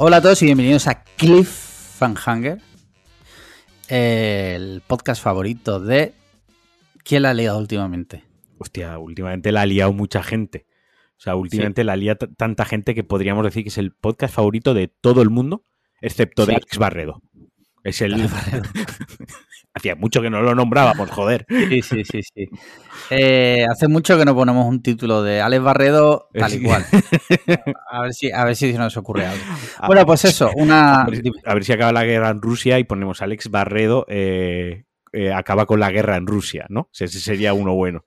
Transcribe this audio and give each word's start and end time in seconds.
Hola 0.00 0.18
a 0.18 0.22
todos 0.22 0.40
y 0.42 0.44
bienvenidos 0.44 0.86
a 0.86 1.02
Cliffhanger, 1.02 2.60
el 3.88 4.80
podcast 4.86 5.20
favorito 5.20 5.80
de... 5.80 6.14
¿Quién 7.02 7.22
la 7.22 7.30
ha 7.30 7.34
liado 7.34 7.58
últimamente? 7.58 8.22
Hostia, 8.58 8.96
últimamente 8.98 9.50
la 9.50 9.62
ha 9.62 9.66
liado 9.66 9.92
mucha 9.92 10.22
gente. 10.22 10.66
O 11.16 11.20
sea, 11.20 11.34
últimamente 11.34 11.82
la 11.82 11.96
lía 11.96 12.14
tanta 12.16 12.64
gente 12.64 12.94
que 12.94 13.02
podríamos 13.02 13.44
decir 13.44 13.64
que 13.64 13.70
es 13.70 13.78
el 13.78 13.90
podcast 13.92 14.32
favorito 14.32 14.72
de 14.72 14.86
todo 14.86 15.20
el 15.20 15.30
mundo, 15.30 15.64
excepto 16.00 16.46
de 16.46 16.52
Sí. 16.52 16.56
Alex 16.56 16.78
Barredo. 16.78 17.20
Es 17.82 18.00
el. 18.00 18.14
Hacía 19.74 19.94
mucho 19.94 20.20
que 20.20 20.30
no 20.30 20.42
lo 20.42 20.54
nombrábamos, 20.54 21.10
joder. 21.10 21.46
Sí, 21.48 21.82
sí, 21.82 22.04
sí, 22.04 22.20
sí. 22.22 22.48
Eh, 23.10 23.64
hace 23.70 23.86
mucho 23.86 24.18
que 24.18 24.24
no 24.24 24.34
ponemos 24.34 24.66
un 24.66 24.82
título 24.82 25.22
de 25.22 25.40
Alex 25.40 25.62
Barredo 25.62 26.28
tal 26.34 26.54
y 26.54 26.62
cual. 26.62 26.84
A 27.90 28.02
ver 28.02 28.12
si, 28.14 28.32
a 28.32 28.44
ver 28.44 28.56
si 28.56 28.72
se 28.72 28.78
nos 28.78 28.96
ocurre 28.96 29.26
algo. 29.26 29.44
Bueno, 29.86 30.04
pues 30.04 30.24
eso, 30.24 30.50
una... 30.56 31.02
A 31.02 31.06
ver, 31.06 31.22
a 31.44 31.54
ver 31.54 31.64
si 31.64 31.72
acaba 31.72 31.92
la 31.92 32.04
guerra 32.04 32.30
en 32.30 32.42
Rusia 32.42 32.78
y 32.78 32.84
ponemos 32.84 33.22
Alex 33.22 33.50
Barredo 33.50 34.04
eh, 34.08 34.84
eh, 35.12 35.32
acaba 35.32 35.66
con 35.66 35.80
la 35.80 35.90
guerra 35.90 36.16
en 36.16 36.26
Rusia, 36.26 36.66
¿no? 36.68 36.90
Ese 36.92 37.08
sería 37.20 37.54
uno 37.54 37.74
bueno. 37.74 38.04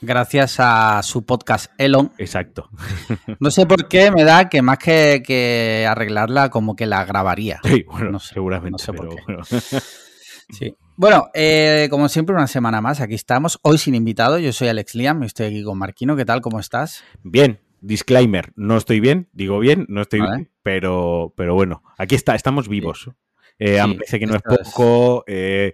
Gracias 0.00 0.56
a 0.58 1.00
su 1.02 1.24
podcast 1.24 1.70
Elon. 1.78 2.12
Exacto. 2.18 2.68
No 3.40 3.50
sé 3.50 3.66
por 3.66 3.88
qué 3.88 4.10
me 4.10 4.24
da 4.24 4.48
que 4.48 4.62
más 4.62 4.78
que, 4.78 5.22
que 5.24 5.86
arreglarla, 5.88 6.50
como 6.50 6.76
que 6.76 6.86
la 6.86 7.04
grabaría. 7.04 7.60
Sí, 7.64 7.84
bueno, 7.86 8.10
No 8.10 8.20
sé, 8.20 8.34
seguramente. 8.34 8.72
no 8.72 8.78
sé 8.78 8.92
por 8.92 9.08
pero 9.08 9.16
qué. 9.16 9.22
bueno. 9.26 9.44
Sí. 10.50 10.74
Bueno, 10.96 11.28
eh, 11.34 11.88
como 11.90 12.08
siempre, 12.08 12.34
una 12.34 12.46
semana 12.46 12.80
más. 12.80 13.00
Aquí 13.00 13.14
estamos. 13.14 13.58
Hoy 13.62 13.78
sin 13.78 13.94
invitado. 13.94 14.38
Yo 14.38 14.52
soy 14.52 14.68
Alex 14.68 14.94
Liam 14.94 15.22
estoy 15.24 15.46
aquí 15.46 15.62
con 15.64 15.78
Marquino. 15.78 16.16
¿Qué 16.16 16.24
tal? 16.24 16.40
¿Cómo 16.40 16.60
estás? 16.60 17.02
Bien, 17.24 17.58
disclaimer, 17.80 18.52
no 18.56 18.76
estoy 18.76 19.00
bien, 19.00 19.28
digo 19.32 19.58
bien, 19.58 19.86
no 19.88 20.02
estoy 20.02 20.20
Vale. 20.20 20.36
bien, 20.36 20.50
pero, 20.62 21.34
pero 21.36 21.54
bueno, 21.54 21.82
aquí 21.98 22.14
está, 22.14 22.34
estamos 22.34 22.68
vivos. 22.68 23.10
Eh, 23.58 23.80
Sí, 23.84 23.94
parece 23.94 24.18
que 24.20 24.26
no 24.26 24.36
es 24.36 24.42
poco, 24.42 25.24
eh, 25.26 25.72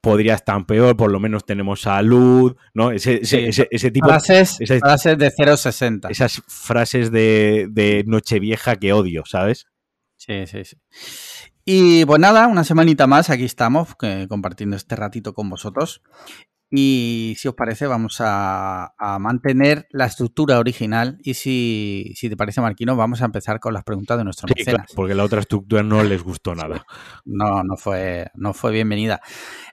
podría 0.00 0.34
estar 0.34 0.64
peor, 0.66 0.96
por 0.96 1.10
lo 1.10 1.18
menos 1.20 1.44
tenemos 1.44 1.80
salud, 1.82 2.56
¿no? 2.74 2.90
Ese, 2.90 3.16
ese, 3.22 3.24
Sí. 3.26 3.44
ese- 3.46 3.68
ese 3.70 3.90
tipo 3.90 4.06
Frases, 4.08 4.60
esa- 4.60 4.78
frases 4.78 5.18
de 5.18 5.30
0,60. 5.30 6.08
esas 6.10 6.42
frases 6.46 7.10
de, 7.10 7.66
de 7.70 8.04
Nochevieja 8.06 8.76
que 8.76 8.92
odio, 8.92 9.24
¿sabes? 9.26 9.66
Sí, 10.16 10.46
sí, 10.46 10.64
sí. 10.64 10.76
Y 11.70 12.06
pues 12.06 12.18
nada, 12.18 12.46
una 12.46 12.64
semanita 12.64 13.06
más. 13.06 13.28
Aquí 13.28 13.44
estamos 13.44 13.88
compartiendo 14.26 14.74
este 14.74 14.96
ratito 14.96 15.34
con 15.34 15.50
vosotros. 15.50 16.00
Y 16.70 17.34
si 17.38 17.46
os 17.46 17.54
parece, 17.54 17.86
vamos 17.86 18.22
a, 18.22 18.94
a 18.98 19.18
mantener 19.18 19.86
la 19.90 20.06
estructura 20.06 20.58
original. 20.60 21.18
Y 21.22 21.34
si, 21.34 22.14
si 22.16 22.30
te 22.30 22.38
parece, 22.38 22.62
Marquino, 22.62 22.96
vamos 22.96 23.20
a 23.20 23.26
empezar 23.26 23.60
con 23.60 23.74
las 23.74 23.84
preguntas 23.84 24.16
de 24.16 24.24
nuestros 24.24 24.48
Sí, 24.56 24.64
claro, 24.64 24.78
mecenas. 24.78 24.92
porque 24.96 25.14
la 25.14 25.24
otra 25.24 25.40
estructura 25.40 25.82
no 25.82 26.02
les 26.02 26.22
gustó 26.22 26.54
nada. 26.54 26.86
No, 27.26 27.62
no 27.62 27.76
fue, 27.76 28.30
no 28.34 28.54
fue 28.54 28.72
bienvenida. 28.72 29.20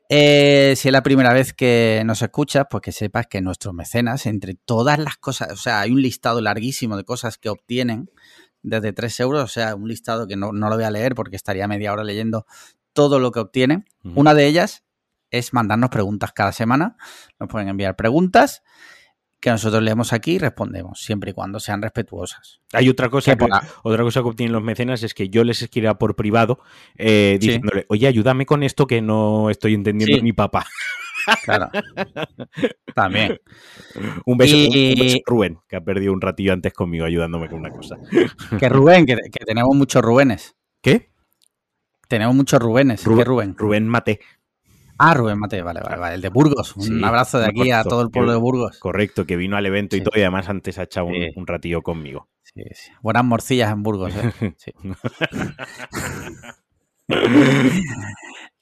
Eh, 0.09 0.73
si 0.75 0.89
es 0.89 0.91
la 0.91 1.01
primera 1.01 1.31
vez 1.31 1.53
que 1.53 2.03
nos 2.05 2.21
escuchas, 2.21 2.65
pues 2.69 2.81
que 2.81 2.91
sepas 2.91 3.27
que 3.27 3.39
nuestros 3.39 3.73
mecenas, 3.73 4.25
entre 4.25 4.55
todas 4.55 4.99
las 4.99 5.15
cosas, 5.15 5.49
o 5.53 5.55
sea, 5.57 5.79
hay 5.79 5.91
un 5.91 6.01
listado 6.01 6.41
larguísimo 6.41 6.97
de 6.97 7.05
cosas 7.05 7.37
que 7.37 7.47
obtienen 7.47 8.09
desde 8.67 8.93
3 8.93 9.19
euros, 9.21 9.43
o 9.43 9.47
sea, 9.47 9.75
un 9.75 9.87
listado 9.87 10.27
que 10.27 10.35
no, 10.35 10.51
no 10.51 10.69
lo 10.69 10.75
voy 10.75 10.83
a 10.85 10.91
leer 10.91 11.15
porque 11.15 11.35
estaría 11.35 11.67
media 11.67 11.93
hora 11.93 12.03
leyendo 12.03 12.45
todo 12.93 13.19
lo 13.19 13.31
que 13.31 13.39
obtienen. 13.39 13.85
Ujú. 14.03 14.19
Una 14.19 14.33
de 14.33 14.47
ellas 14.47 14.83
es 15.31 15.53
mandarnos 15.53 15.89
preguntas 15.89 16.31
cada 16.33 16.51
semana. 16.51 16.97
Nos 17.39 17.49
pueden 17.49 17.67
enviar 17.67 17.95
preguntas 17.95 18.63
que 19.39 19.51
nosotros 19.51 19.83
leemos 19.83 20.11
aquí 20.13 20.33
y 20.33 20.37
respondemos, 20.39 20.99
siempre 21.01 21.31
y 21.31 21.33
cuando 21.33 21.59
sean 21.59 21.81
respetuosas. 21.81 22.61
Hay 22.73 22.89
otra 22.89 23.09
cosa 23.09 23.35
Que 23.35 23.45
otra 23.83 24.03
cosa 24.03 24.21
que 24.21 24.27
obtienen 24.27 24.53
los 24.53 24.63
mecenas 24.63 25.03
es 25.03 25.13
que 25.13 25.29
yo 25.29 25.43
les 25.43 25.61
escriba 25.61 25.99
por 25.99 26.15
privado 26.15 26.59
eh, 26.97 27.37
Sí. 27.39 27.47
diciéndole, 27.47 27.85
oye, 27.89 28.07
ayúdame 28.07 28.47
con 28.47 28.63
esto 28.63 28.87
que 28.87 29.01
no 29.03 29.51
estoy 29.51 29.75
entendiendo 29.75 30.17
Sí. 30.17 30.23
mi 30.23 30.33
papá. 30.33 30.65
Claro. 31.43 31.69
También. 32.93 33.39
Un 34.25 34.37
beso, 34.37 34.55
Y- 34.55 34.65
un- 34.93 34.99
un 34.99 35.05
beso 35.05 35.17
a 35.17 35.21
Rubén, 35.31 35.59
que 35.67 35.75
ha 35.75 35.81
perdido 35.81 36.13
un 36.13 36.21
ratillo 36.21 36.53
antes 36.53 36.73
conmigo 36.73 37.05
ayudándome 37.05 37.49
con 37.49 37.59
una 37.59 37.69
cosa. 37.71 37.97
Que 38.59 38.69
Rubén, 38.69 39.05
que, 39.05 39.15
que 39.15 39.45
tenemos 39.45 39.75
muchos 39.75 40.01
Rubénes. 40.03 40.55
¿Qué? 40.81 41.09
Tenemos 42.07 42.35
muchos 42.35 42.59
Rubénes. 42.61 43.01
¿Qué 43.03 43.09
Rubén, 43.09 43.25
Rubén? 43.25 43.55
Rubén 43.57 43.87
Mate. 43.87 44.19
Ah, 44.97 45.13
Rubén 45.13 45.37
Mate, 45.39 45.61
vale, 45.61 45.81
vale, 45.81 45.97
vale. 45.97 46.15
El 46.15 46.21
de 46.21 46.29
Burgos. 46.29 46.75
Un 46.77 46.83
Sí, 46.83 47.01
abrazo 47.03 47.39
de 47.39 47.47
aquí 47.47 47.71
a 47.71 47.83
todo 47.83 48.01
el 48.01 48.09
pueblo 48.11 48.31
de 48.31 48.37
Burgos. 48.37 48.77
Correcto, 48.79 49.25
que 49.25 49.35
vino 49.35 49.57
al 49.57 49.65
evento 49.65 49.97
y 49.97 50.01
todo 50.01 50.17
y 50.17 50.21
además 50.21 50.47
antes 50.47 50.77
ha 50.79 50.83
echado 50.83 51.07
un, 51.07 51.13
Sí. 51.15 51.29
un 51.35 51.47
ratillo 51.47 51.81
conmigo. 51.81 52.29
Buenas 53.01 53.25
morcillas 53.25 53.71
en 53.73 53.83
Burgos, 53.83 54.13
¿eh? 54.15 54.31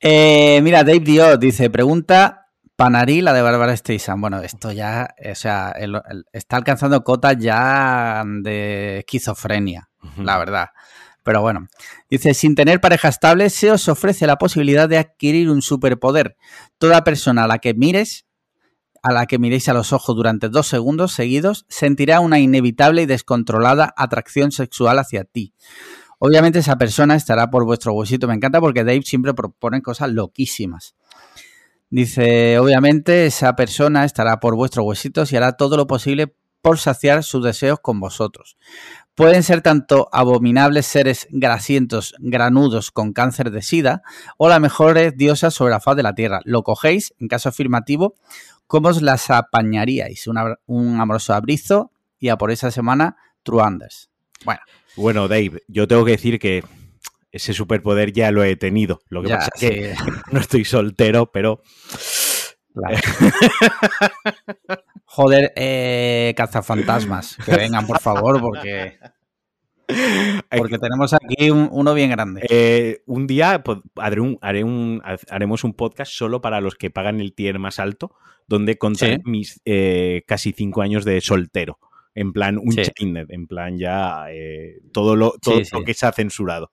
Eh, 0.06 0.60
mira, 0.64 0.84
Dave 0.84 1.00
Dios 1.00 1.40
dice, 1.40 1.70
pregunta 1.70 2.43
Panarí, 2.76 3.22
la 3.22 3.34
de 3.34 3.42
Bárbara 3.42 3.76
Streisand. 3.78 4.20
Bueno, 4.20 4.42
esto 4.42 4.72
ya, 4.72 5.14
o 5.32 5.36
sea, 5.36 5.72
el- 5.78 6.02
el- 6.10 6.26
está 6.34 6.58
alcanzando 6.58 7.04
cotas 7.04 7.38
ya 7.38 8.24
de 8.42 9.00
esquizofrenia, 9.00 9.90
la 10.18 10.38
verdad. 10.38 10.70
Pero 11.24 11.42
bueno, 11.42 11.68
dice, 12.10 12.34
sin 12.34 12.56
tener 12.56 12.82
pareja 12.82 13.08
estable, 13.08 13.50
se 13.50 13.72
os 13.72 13.88
ofrece 13.88 14.28
la 14.28 14.38
posibilidad 14.38 14.90
de 14.90 14.98
adquirir 14.98 15.50
un 15.50 15.62
superpoder. 15.62 16.36
Toda 16.78 17.04
persona 17.04 17.46
a 17.46 17.48
la 17.48 17.60
que 17.60 17.74
mires, 17.74 18.26
a 19.04 19.14
la 19.14 19.26
que 19.28 19.40
miréis 19.40 19.70
a 19.70 19.74
los 19.74 19.94
ojos 19.94 20.16
durante 20.16 20.50
dos 20.50 20.68
segundos 20.68 21.14
seguidos, 21.14 21.66
sentirá 21.70 22.20
una 22.20 22.40
inevitable 22.40 23.04
y 23.04 23.06
descontrolada 23.06 23.94
atracción 23.96 24.52
sexual 24.52 25.00
hacia 25.00 25.24
ti. 25.24 25.54
Obviamente 26.20 26.60
esa 26.60 26.78
persona 26.78 27.16
estará 27.16 27.50
por 27.50 27.66
vuestro 27.66 27.94
huesito. 27.94 28.28
Me 28.28 28.34
encanta 28.34 28.60
porque 28.62 28.84
Dave 28.84 29.02
siempre 29.04 29.34
propone 29.34 29.82
cosas 29.82 30.10
loquísimas. 30.12 30.96
Dice, 31.96 32.58
obviamente 32.58 33.28
esa 33.28 33.56
persona 33.56 34.04
estará 34.04 34.40
por 34.40 34.56
vuestros 34.56 34.84
huesitos 34.84 35.32
y 35.32 35.36
hará 35.38 35.52
todo 35.52 35.78
lo 35.78 35.86
posible 35.86 36.34
por 36.64 36.80
saciar 36.80 37.24
sus 37.24 37.44
deseos 37.44 37.78
con 37.80 38.00
vosotros. 38.00 38.58
Pueden 39.14 39.44
ser 39.44 39.62
tanto 39.62 40.10
abominables 40.12 40.88
seres 40.88 41.28
grasientos, 41.30 42.16
granudos 42.18 42.90
con 42.90 43.14
cáncer 43.14 43.52
de 43.52 43.62
sida, 43.62 44.02
o 44.38 44.50
las 44.50 44.60
mejores 44.60 45.16
diosas 45.16 45.54
sobre 45.54 45.70
la 45.70 45.80
faz 45.80 45.96
de 45.96 46.02
la 46.02 46.16
tierra. 46.16 46.40
Lo 46.46 46.64
cogéis, 46.64 47.14
en 47.20 47.28
caso 47.28 47.50
afirmativo, 47.50 48.16
¿cómo 48.66 48.88
os 48.90 49.04
las 49.04 49.30
apañaríais? 49.30 50.26
Un, 50.26 50.40
abra- 50.40 50.60
un 50.66 51.00
amoroso 51.00 51.36
abrizo 51.36 51.92
y 52.20 52.30
a 52.30 52.40
por 52.40 52.50
esa 52.50 52.72
semana, 52.72 53.18
Truanders. 53.44 54.10
Bueno, 54.44 54.62
Bueno, 54.96 55.28
Dave, 55.28 55.62
yo 55.68 55.88
tengo 55.88 56.06
que 56.06 56.12
decir 56.14 56.40
que 56.40 56.64
ese 57.34 57.54
superpoder 57.54 58.14
ya 58.14 58.32
lo 58.32 58.44
he 58.46 58.56
tenido. 58.56 59.02
Lo 59.10 59.22
que 59.22 59.30
ya, 59.30 59.38
pasa 59.40 59.50
es 59.56 59.60
que 59.60 59.96
no 60.32 60.40
estoy 60.40 60.64
soltero, 60.64 61.30
pero 61.32 61.62
Claro. 62.74 62.98
Joder, 65.06 65.54
eh, 65.56 66.34
cazafantasmas, 66.36 67.38
que 67.46 67.56
vengan, 67.56 67.86
por 67.86 68.00
favor, 68.00 68.42
porque, 68.42 68.98
porque 70.58 70.80
tenemos 70.80 71.14
aquí 71.14 71.52
un- 71.52 71.70
uno 71.72 71.94
bien 71.94 72.10
grande. 72.10 72.42
Eh, 72.50 73.04
un 73.06 73.28
día 73.28 73.62
pues, 73.64 73.78
haré 73.98 74.22
un- 74.22 74.40
haré 74.42 74.64
un- 74.64 75.02
haremos 75.30 75.64
un 75.64 75.74
podcast 75.74 76.12
solo 76.12 76.42
para 76.42 76.62
los 76.62 76.74
que 76.76 76.90
pagan 76.90 77.22
el 77.22 77.36
tier 77.36 77.60
más 77.60 77.78
alto, 77.80 78.16
donde 78.48 78.78
contaré 78.80 79.18
Sí. 79.18 79.22
mis 79.26 79.62
eh, 79.66 80.24
casi 80.28 80.52
cinco 80.52 80.82
años 80.82 81.06
de 81.06 81.22
soltero. 81.22 81.78
En 82.16 82.34
plan, 82.34 82.58
un 82.58 82.72
Sí. 82.74 82.82
en 83.00 83.48
plan 83.48 83.78
ya 83.78 84.26
eh, 84.32 84.80
todo, 84.92 85.16
lo, 85.16 85.34
todo 85.42 85.64
sí. 85.64 85.70
lo 85.74 85.84
que 85.84 85.94
se 85.94 86.08
ha 86.08 86.12
censurado. 86.12 86.72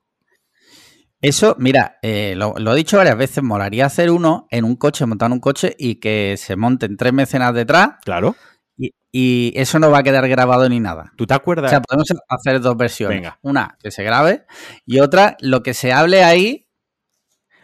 Eso, 1.22 1.55
mira, 1.58 1.99
eh, 2.02 2.34
lo, 2.37 2.55
lo 2.58 2.72
he 2.72 2.76
dicho 2.76 2.96
varias 2.96 3.17
veces, 3.19 3.43
molaría 3.43 3.84
hacer 3.87 4.11
uno 4.11 4.46
en 4.50 4.64
un 4.64 4.76
coche, 4.76 5.05
montar 5.05 5.31
un 5.31 5.40
coche 5.40 5.75
y 5.78 5.96
que 5.96 6.37
se 6.38 6.56
monten 6.56 6.96
tres 6.96 7.12
mecenas 7.12 7.52
detrás 7.55 7.90
Claro. 8.05 8.37
y, 8.78 8.93
y 9.12 9.52
eso 9.56 9.78
no 9.78 9.90
va 9.90 9.99
a 9.99 10.02
quedar 10.02 10.26
grabado 10.28 10.67
ni 10.69 10.81
nada. 10.81 11.12
¿Tú 11.17 11.26
te 11.26 11.34
O 11.34 11.37
acuerdas? 11.37 11.70
sea, 11.70 11.82
podemos 11.82 12.08
hacer 12.28 12.61
dos 12.61 12.75
versiones. 12.76 13.19
Venga. 13.19 13.38
Una 13.43 13.76
que 13.82 13.90
se 13.90 14.02
grabe 14.02 14.46
y 14.87 15.00
otra, 15.00 15.37
lo 15.40 15.62
que 15.62 15.75
se 15.75 15.93
hable 15.93 16.25
ahí, 16.25 16.67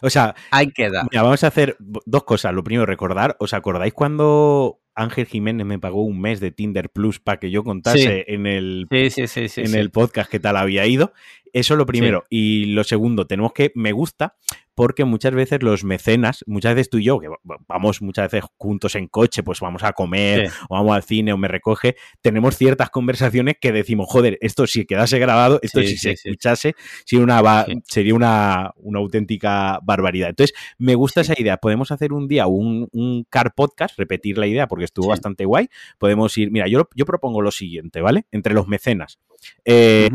o 0.02 0.10
sea, 0.10 0.34
ahí 0.50 0.70
queda. 0.72 1.04
Mira, 1.10 1.22
vamos 1.22 1.42
a 1.42 1.46
hacer 1.46 1.78
dos 1.80 2.24
cosas. 2.24 2.52
Lo 2.52 2.62
primero, 2.62 2.84
recordar, 2.84 3.36
¿os 3.40 3.54
acordáis 3.54 3.94
cuando 3.94 4.80
Ángel 4.96 5.26
Jiménez 5.26 5.66
me 5.66 5.78
pagó 5.78 6.02
un 6.02 6.20
mes 6.20 6.40
de 6.40 6.50
Tinder 6.50 6.90
Plus 6.90 7.20
para 7.20 7.38
que 7.38 7.50
yo 7.50 7.62
contase 7.62 8.24
en, 8.28 8.46
el, 8.46 8.86
Sí, 8.90 9.26
sí, 9.28 9.60
en 9.60 9.74
el 9.74 9.90
podcast 9.90 10.30
qué 10.30 10.40
tal 10.40 10.56
había 10.56 10.86
ido? 10.86 11.12
Eso 11.52 11.74
es 11.74 11.78
lo 11.78 11.86
primero. 11.86 12.24
Y 12.30 12.66
lo 12.66 12.82
segundo, 12.82 13.26
tenemos 13.26 13.52
que, 13.52 13.72
me 13.74 13.92
gusta, 13.92 14.36
porque 14.76 15.04
muchas 15.04 15.34
veces 15.34 15.62
los 15.62 15.82
mecenas, 15.82 16.44
muchas 16.46 16.74
veces 16.76 16.90
tú 16.90 16.98
y 16.98 17.04
yo, 17.04 17.18
que 17.18 17.28
va- 17.28 17.38
vamos 17.66 18.02
muchas 18.02 18.30
veces 18.30 18.48
juntos 18.56 18.94
en 18.94 19.08
coche, 19.08 19.42
pues 19.42 19.58
vamos 19.58 19.82
a 19.82 19.92
comer, 19.92 20.50
Sí. 20.50 20.56
o 20.68 20.74
vamos 20.76 20.94
al 20.94 21.02
cine, 21.02 21.32
o 21.32 21.36
me 21.38 21.48
recoge, 21.48 21.96
tenemos 22.20 22.56
ciertas 22.56 22.90
conversaciones 22.90 23.56
que 23.60 23.72
decimos, 23.72 24.06
joder, 24.08 24.38
esto 24.42 24.66
si 24.66 24.84
quedase 24.84 25.18
grabado, 25.18 25.58
esto 25.62 25.80
Sí, 25.80 25.88
si 25.88 25.96
sí, 25.96 25.98
se 25.98 26.10
escuchase, 26.30 26.74
sería 27.04 27.24
una, 27.24 27.40
ba- 27.42 27.64
Sí. 27.66 27.82
sería 27.86 28.14
una, 28.14 28.72
una 28.76 28.98
auténtica 29.00 29.80
barbaridad. 29.82 30.28
Entonces, 30.28 30.54
me 30.78 30.94
gusta 30.94 31.22
esa 31.22 31.34
idea. 31.36 31.56
Podemos 31.56 31.90
hacer 31.90 32.12
un 32.12 32.28
día 32.28 32.46
un, 32.46 32.88
un 32.92 33.24
car 33.30 33.54
podcast, 33.54 33.98
repetir 33.98 34.36
la 34.38 34.46
idea 34.46 34.68
porque 34.68 34.84
estuvo 34.84 35.08
bastante 35.08 35.46
guay. 35.46 35.68
Podemos 35.98 36.36
ir, 36.36 36.50
mira, 36.50 36.68
yo, 36.68 36.86
yo 36.94 37.06
propongo 37.06 37.40
lo 37.40 37.50
siguiente, 37.50 38.02
¿vale? 38.02 38.26
Entre 38.30 38.52
los 38.52 38.68
mecenas. 38.68 39.18
Eh. 39.64 40.10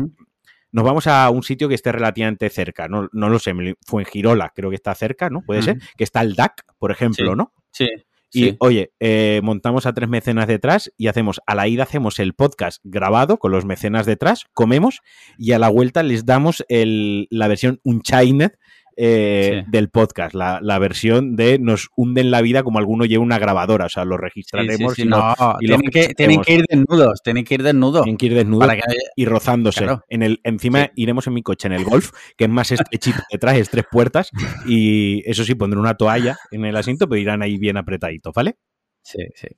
Nos 0.72 0.84
vamos 0.84 1.06
a 1.06 1.28
un 1.30 1.42
sitio 1.42 1.68
que 1.68 1.74
esté 1.74 1.92
relativamente 1.92 2.48
cerca, 2.50 2.88
no, 2.88 3.08
no 3.12 3.28
lo 3.28 3.38
sé, 3.38 3.54
fue 3.86 4.02
en 4.02 4.06
Girola, 4.06 4.52
creo 4.54 4.70
que 4.70 4.76
está 4.76 4.94
cerca, 4.94 5.30
¿no? 5.30 5.42
Puede 5.42 5.62
ser, 5.62 5.78
que 5.96 6.04
está 6.04 6.22
el 6.22 6.34
DAC, 6.34 6.64
por 6.78 6.90
ejemplo, 6.90 7.36
¿no? 7.36 7.52
Sí. 7.70 7.88
Y 8.34 8.56
oye, 8.60 8.92
eh, 8.98 9.40
montamos 9.42 9.84
a 9.84 9.92
tres 9.92 10.08
mecenas 10.08 10.46
detrás 10.46 10.90
y 10.96 11.08
hacemos, 11.08 11.40
a 11.46 11.54
la 11.54 11.68
ida 11.68 11.82
hacemos 11.82 12.18
el 12.18 12.32
podcast 12.32 12.80
grabado 12.82 13.38
con 13.38 13.52
los 13.52 13.66
mecenas 13.66 14.06
detrás, 14.06 14.46
comemos 14.54 15.00
y 15.36 15.52
a 15.52 15.58
la 15.58 15.68
vuelta 15.68 16.02
les 16.02 16.24
damos 16.24 16.64
el, 16.68 17.26
la 17.30 17.48
versión 17.48 17.80
Unchained 17.84 18.52
eh, 18.96 19.64
del 19.68 19.88
podcast, 19.88 20.34
la, 20.34 20.78
versión 20.78 21.36
de 21.36 21.58
nos 21.58 21.88
hunden 21.96 22.30
la 22.30 22.40
vida 22.40 22.62
como 22.62 22.78
alguno 22.78 23.04
lleva 23.04 23.22
una 23.22 23.38
grabadora, 23.38 23.86
o 23.86 23.88
sea, 23.88 24.04
lo 24.04 24.16
registraremos 24.16 24.98
y, 24.98 25.04
no, 25.04 25.34
tienen, 25.58 25.90
que, 25.90 26.14
tienen, 26.14 26.40
que, 26.40 26.54
ir 26.54 26.64
desnudos, 26.68 27.22
tienen 27.22 27.44
que 27.44 27.54
ir 27.54 27.62
desnudos. 27.62 28.02
Tienen 28.02 28.16
que 28.16 28.26
ir 28.26 28.34
desnudos 28.34 28.70
y 29.16 29.24
rozándose. 29.24 29.86
En 30.08 30.22
el, 30.22 30.40
encima 30.44 30.90
iremos 30.96 31.26
en 31.26 31.34
mi 31.34 31.42
coche, 31.42 31.68
en 31.68 31.74
el 31.74 31.84
Golf, 31.84 32.10
que 32.36 32.44
es 32.44 32.50
más 32.50 32.70
estrechito 32.72 33.20
detrás, 33.30 33.56
es 33.56 33.70
tres 33.70 33.84
puertas, 33.90 34.30
y 34.66 35.22
eso 35.28 35.44
sí, 35.44 35.54
pondré 35.54 35.78
una 35.78 35.94
toalla 35.94 36.36
en 36.50 36.64
el 36.64 36.76
asiento, 36.76 37.08
pero 37.08 37.20
irán 37.20 37.42
ahí 37.42 37.58
bien 37.58 37.76
apretaditos, 37.76 38.32
¿vale? 38.34 38.56
Sí, 39.02 39.18
sí. 39.34 39.48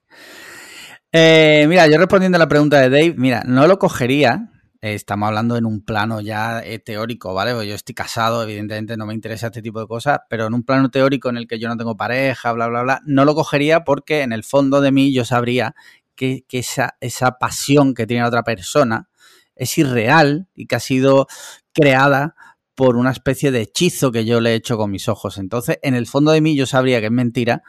Eh, 1.12 1.66
mira, 1.68 1.86
yo 1.86 1.96
respondiendo 1.96 2.36
a 2.36 2.40
la 2.40 2.48
pregunta 2.48 2.80
de 2.80 2.90
Dave, 2.90 3.14
mira, 3.16 3.42
no 3.46 3.68
lo 3.68 3.78
cogería, 3.78 4.50
estamos 4.92 5.28
hablando 5.28 5.56
en 5.56 5.64
un 5.64 5.82
plano 5.82 6.20
ya 6.20 6.60
eh, 6.62 6.78
teórico, 6.78 7.32
¿vale? 7.32 7.54
Pues 7.54 7.66
yo 7.66 7.74
estoy 7.74 7.94
casado, 7.94 8.42
evidentemente 8.42 8.96
no 8.96 9.06
me 9.06 9.14
interesa 9.14 9.46
este 9.46 9.62
tipo 9.62 9.80
de 9.80 9.86
cosas, 9.86 10.20
pero 10.28 10.46
en 10.46 10.54
un 10.54 10.62
plano 10.62 10.90
teórico 10.90 11.30
en 11.30 11.38
el 11.38 11.46
que 11.46 11.58
yo 11.58 11.68
no 11.68 11.76
tengo 11.76 11.96
pareja, 11.96 12.52
bla, 12.52 12.68
bla, 12.68 12.82
bla, 12.82 13.00
no 13.06 13.24
lo 13.24 13.34
cogería 13.34 13.84
porque 13.84 14.20
en 14.20 14.32
el 14.32 14.44
fondo 14.44 14.82
de 14.82 14.92
mí 14.92 15.14
yo 15.14 15.24
sabría 15.24 15.74
que, 16.14 16.44
esa, 16.50 16.96
esa 17.00 17.38
pasión 17.38 17.94
que 17.94 18.06
tiene 18.06 18.22
la 18.22 18.28
otra 18.28 18.42
persona 18.42 19.08
es 19.56 19.78
irreal 19.78 20.48
y 20.54 20.66
que 20.66 20.76
ha 20.76 20.80
sido 20.80 21.28
creada 21.72 22.34
por 22.74 22.96
una 22.96 23.10
especie 23.10 23.50
de 23.52 23.62
hechizo 23.62 24.12
que 24.12 24.24
yo 24.24 24.40
le 24.40 24.50
he 24.50 24.54
hecho 24.54 24.76
con 24.76 24.90
mis 24.90 25.08
ojos. 25.08 25.38
Entonces, 25.38 25.78
en 25.82 25.94
el 25.94 26.06
fondo 26.06 26.32
de 26.32 26.40
mí 26.40 26.56
yo 26.56 26.66
sabría 26.66 27.00
que 27.00 27.06
es 27.06 27.12
mentira 27.12 27.62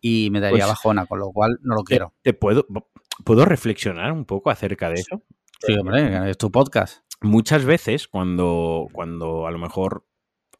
y 0.00 0.28
me 0.30 0.40
daría 0.40 0.64
pues 0.64 0.68
bajona, 0.68 1.06
con 1.06 1.18
lo 1.18 1.32
cual 1.32 1.58
no 1.62 1.76
lo 1.76 1.82
quiero. 1.82 2.12
Te, 2.22 2.34
puedo, 2.34 2.66
¿Puedo 3.24 3.44
reflexionar 3.44 4.12
un 4.12 4.24
poco 4.24 4.50
acerca 4.50 4.88
de 4.88 4.96
eso? 4.96 5.22
Sí, 5.60 5.72
hombre, 5.76 6.30
es 6.30 6.38
tu 6.38 6.52
podcast. 6.52 7.02
Muchas 7.20 7.64
veces 7.64 8.06
cuando, 8.06 8.86
cuando 8.92 9.46
a 9.46 9.50
lo 9.50 9.58
mejor 9.58 10.06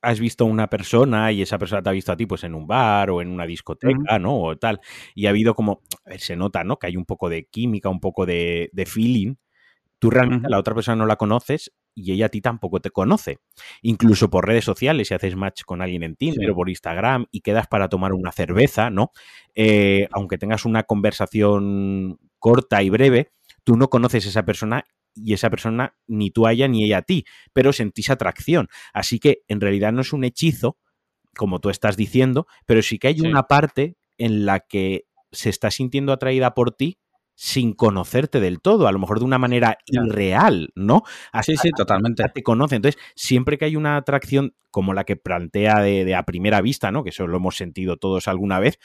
has 0.03 0.19
visto 0.19 0.45
a 0.45 0.49
una 0.49 0.69
persona 0.69 1.31
y 1.33 1.43
esa 1.43 1.59
persona 1.59 1.83
te 1.83 1.91
ha 1.91 1.93
visto 1.93 2.13
a 2.13 2.17
ti 2.17 2.27
pues 2.27 2.45
en 2.45 2.55
un 2.55 2.67
bar 2.67 3.11
o 3.11 3.23
en 3.23 3.29
una 3.29 3.47
discoteca, 3.47 4.19
¿no? 4.19 4.41
O 4.41 4.57
tal, 4.57 4.81
y 5.15 5.27
ha 5.27 5.31
habido 5.31 5.55
como, 5.55 5.83
se 6.19 6.37
nota, 6.37 6.65
¿no? 6.65 6.79
Que 6.79 6.89
hay 6.89 6.97
un 6.97 7.05
poco 7.05 7.29
de 7.29 7.47
química, 7.47 7.89
un 7.89 8.01
poco 8.01 8.27
de, 8.27 8.71
feeling. 8.87 9.37
Tú 10.01 10.11
realmente 10.11 10.47
a 10.47 10.51
la 10.51 10.59
otra 10.59 10.75
persona 10.75 10.97
no 10.97 11.07
la 11.07 11.17
conoces 11.17 11.73
y 11.95 12.13
ella 12.13 12.27
a 12.27 12.29
ti 12.29 12.41
tampoco 12.41 12.81
te 12.81 12.91
conoce. 12.91 13.39
Incluso 13.83 14.31
por 14.31 14.47
redes 14.47 14.65
sociales, 14.65 15.09
si 15.09 15.15
haces 15.15 15.35
match 15.35 15.63
con 15.65 15.83
alguien 15.83 16.05
en 16.05 16.15
Tinder 16.15 16.51
o 16.51 16.55
por 16.55 16.69
Instagram 16.69 17.27
y 17.33 17.41
quedas 17.41 17.67
para 17.67 17.89
tomar 17.89 18.13
una 18.13 18.31
cerveza, 18.31 18.91
¿no? 18.91 19.11
Eh, 19.57 20.09
aunque 20.13 20.39
tengas 20.39 20.65
una 20.65 20.85
conversación 20.85 22.21
corta 22.39 22.83
y 22.85 22.91
breve, 22.91 23.33
tú 23.69 23.77
no 23.77 23.91
conoces 23.91 24.25
a 24.25 24.31
esa 24.31 24.47
persona 24.47 24.87
y 25.15 25.35
esa 25.35 25.51
persona 25.51 25.95
ni 26.07 26.31
tú 26.31 26.47
a 26.47 26.53
ella 26.53 26.69
ni 26.69 26.85
ella 26.85 26.99
a 26.99 27.03
ti, 27.03 27.27
pero 27.53 27.75
sentís 27.75 28.09
atracción. 28.09 28.69
Así 28.95 29.19
que 29.19 29.43
en 29.47 29.61
realidad 29.61 29.93
no 29.93 30.01
es 30.01 30.15
un 30.15 30.25
hechizo, 30.25 30.79
como 31.37 31.59
tú 31.59 31.69
estás 31.69 31.99
diciendo, 31.99 32.47
pero 32.65 32.81
sí 32.81 32.99
que 32.99 33.09
hay 33.09 33.21
una 33.21 33.43
parte 33.43 33.99
en 34.17 34.47
la 34.47 34.61
que 34.61 35.05
se 35.33 35.51
está 35.51 35.71
sintiendo 35.71 36.15
atraída 36.15 36.55
por 36.55 36.71
ti 36.71 36.99
sin 37.35 37.75
conocerte 37.75 38.41
del 38.41 38.63
todo, 38.63 38.89
a 38.89 38.93
lo 38.93 38.99
mejor 39.01 39.19
de 39.19 39.27
una 39.27 39.39
manera 39.39 39.77
irreal, 39.87 40.71
¿no? 40.75 41.03
Así 41.31 41.59
sí, 41.59 41.69
totalmente. 41.71 42.25
Te 42.35 42.43
conoce. 42.43 42.77
Entonces, 42.77 42.99
siempre 43.17 43.59
que 43.59 43.67
hay 43.67 43.77
una 43.77 43.99
atracción 43.99 44.55
como 44.71 44.95
la 44.95 45.05
que 45.05 45.17
plantea 45.17 45.81
de, 45.83 46.07
de, 46.07 46.15
a 46.15 46.23
primera 46.23 46.63
vista, 46.63 46.91
¿no? 46.91 47.05
Que 47.05 47.11
eso 47.11 47.27
lo 47.27 47.37
hemos 47.37 47.59
sentido 47.59 47.99
todos 47.99 48.29
alguna 48.29 48.61
vez, 48.61 48.79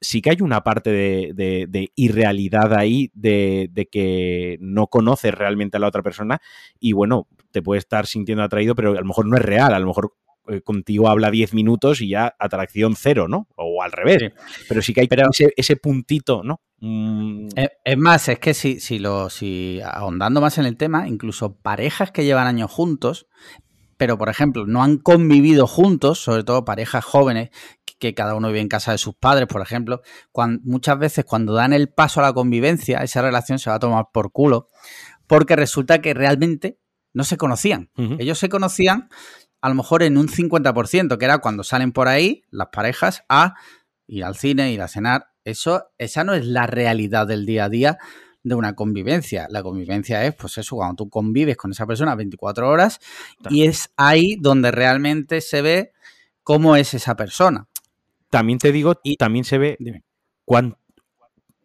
sí 0.00 0.20
que 0.20 0.30
hay 0.30 0.40
una 0.40 0.62
parte 0.62 0.90
de, 0.90 1.90
irrealidad 1.94 2.74
ahí, 2.74 3.10
de, 3.14 3.88
que 3.90 4.58
no 4.60 4.88
conoces 4.88 5.34
realmente 5.34 5.76
a 5.76 5.80
la 5.80 5.88
otra 5.88 6.02
persona 6.02 6.40
y 6.78 6.92
bueno, 6.92 7.28
te 7.50 7.62
puede 7.62 7.78
estar 7.78 8.06
sintiendo 8.06 8.44
atraído, 8.44 8.74
pero 8.74 8.92
a 8.92 9.00
lo 9.00 9.04
mejor 9.04 9.26
no 9.26 9.36
es 9.36 9.42
real, 9.42 9.74
a 9.74 9.78
lo 9.78 9.86
mejor 9.86 10.14
eh, 10.48 10.60
contigo 10.60 11.08
habla 11.08 11.30
10 11.30 11.54
minutos 11.54 12.00
y 12.00 12.08
ya 12.10 12.34
atracción 12.38 12.94
cero, 12.96 13.26
¿no? 13.28 13.48
O 13.56 13.82
al 13.82 13.92
revés. 13.92 14.32
Pero 14.68 14.82
sí 14.82 14.92
que 14.92 15.00
hay 15.00 15.08
ese, 15.56 15.76
puntito, 15.76 16.42
¿no? 16.44 16.60
Mm. 16.78 17.48
Es, 17.84 17.98
más, 17.98 18.28
es 18.28 18.38
que 18.38 18.54
si, 18.54 18.78
si, 18.78 18.98
lo, 18.98 19.30
si 19.30 19.80
ahondando 19.82 20.40
más 20.40 20.58
en 20.58 20.66
el 20.66 20.76
tema, 20.76 21.08
incluso 21.08 21.56
parejas 21.56 22.12
que 22.12 22.24
llevan 22.24 22.46
años 22.46 22.70
juntos, 22.70 23.26
pero 23.96 24.18
por 24.18 24.28
ejemplo 24.28 24.66
no 24.66 24.82
han 24.82 24.98
convivido 24.98 25.66
juntos, 25.66 26.18
sobre 26.20 26.44
todo 26.44 26.64
parejas 26.64 27.04
jóvenes 27.04 27.50
que 27.98 28.14
cada 28.14 28.34
uno 28.34 28.48
vive 28.48 28.60
en 28.60 28.68
casa 28.68 28.92
de 28.92 28.98
sus 28.98 29.14
padres, 29.14 29.46
por 29.46 29.62
ejemplo, 29.62 30.02
muchas 30.62 30.98
veces 30.98 31.24
cuando 31.24 31.54
dan 31.54 31.72
el 31.72 31.88
paso 31.88 32.20
a 32.20 32.24
la 32.24 32.32
convivencia, 32.32 32.98
esa 33.02 33.22
relación 33.22 33.58
se 33.58 33.70
va 33.70 33.76
a 33.76 33.78
tomar 33.80 34.06
por 34.12 34.32
culo, 34.32 34.68
porque 35.26 35.56
resulta 35.56 36.00
que 36.00 36.14
realmente 36.14 36.78
no 37.12 37.24
se 37.24 37.36
conocían. 37.36 37.90
Ellos 38.18 38.38
se 38.38 38.48
conocían 38.48 39.08
a 39.60 39.68
lo 39.68 39.74
mejor 39.74 40.02
en 40.02 40.18
un 40.18 40.28
50%, 40.28 41.16
que 41.18 41.24
era 41.24 41.38
cuando 41.38 41.64
salen 41.64 41.92
por 41.92 42.08
ahí 42.08 42.42
las 42.50 42.68
parejas 42.68 43.24
a 43.28 43.54
ir 44.06 44.24
al 44.24 44.36
cine, 44.36 44.72
ir 44.72 44.82
a 44.82 44.88
cenar. 44.88 45.28
Eso, 45.44 45.86
esa 45.98 46.24
no 46.24 46.34
es 46.34 46.44
la 46.44 46.66
realidad 46.66 47.26
del 47.26 47.46
día 47.46 47.64
a 47.64 47.68
día 47.68 47.98
de 48.42 48.54
una 48.54 48.74
convivencia. 48.74 49.48
La 49.50 49.62
convivencia 49.62 50.24
es, 50.24 50.34
pues 50.34 50.58
eso, 50.58 50.76
cuando 50.76 50.94
tú 50.94 51.10
convives 51.10 51.56
con 51.56 51.72
esa 51.72 51.86
persona 51.86 52.14
24 52.14 52.68
horas 52.68 53.00
y 53.50 53.64
es 53.64 53.90
ahí 53.96 54.36
donde 54.40 54.70
realmente 54.70 55.40
se 55.40 55.62
ve 55.62 55.92
cómo 56.44 56.76
es 56.76 56.94
esa 56.94 57.16
persona. 57.16 57.66
También 58.30 58.58
te 58.58 58.72
digo, 58.72 58.94
y 59.02 59.16
también 59.16 59.44
se 59.44 59.58
ve 59.58 59.78
cuán, 60.44 60.76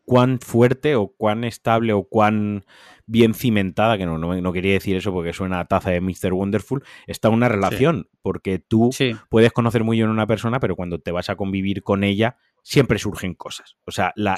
cuán 0.06 0.40
fuerte 0.40 0.96
o 0.96 1.08
cuán 1.08 1.44
estable 1.44 1.94
o 1.94 2.04
cuán 2.04 2.66
bien 3.06 3.34
cimentada, 3.34 3.98
que 3.98 4.06
no, 4.06 4.18
no, 4.18 4.54
quería 4.54 4.74
decir 4.74 4.96
eso 4.96 5.12
porque 5.12 5.34
suena 5.34 5.60
a 5.60 5.66
taza 5.66 5.92
de 5.92 6.00
Mr. 6.00 6.34
Wonderful, 6.34 6.84
está 7.08 7.30
una 7.30 7.50
relación, 7.50 8.08
porque 8.22 8.60
tú 8.60 8.90
puedes 9.30 9.52
conocer 9.52 9.84
muy 9.84 9.98
bien 9.98 10.08
a 10.08 10.12
una 10.12 10.28
persona, 10.28 10.60
pero 10.60 10.76
cuando 10.76 11.00
te 11.00 11.12
vas 11.12 11.30
a 11.30 11.36
convivir 11.36 11.84
con 11.84 12.04
ella, 12.04 12.38
siempre 12.64 13.00
surgen 13.00 13.34
cosas. 13.34 13.76
O 13.86 13.92
sea, 13.92 14.14
la, 14.16 14.38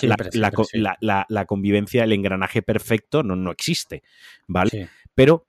la, 1.30 1.46
convivencia, 1.46 2.04
el 2.04 2.14
engranaje 2.14 2.62
perfecto 2.62 3.22
no, 3.22 3.36
no 3.36 3.52
existe, 3.52 4.02
¿vale? 4.48 4.90
Pero 5.14 5.48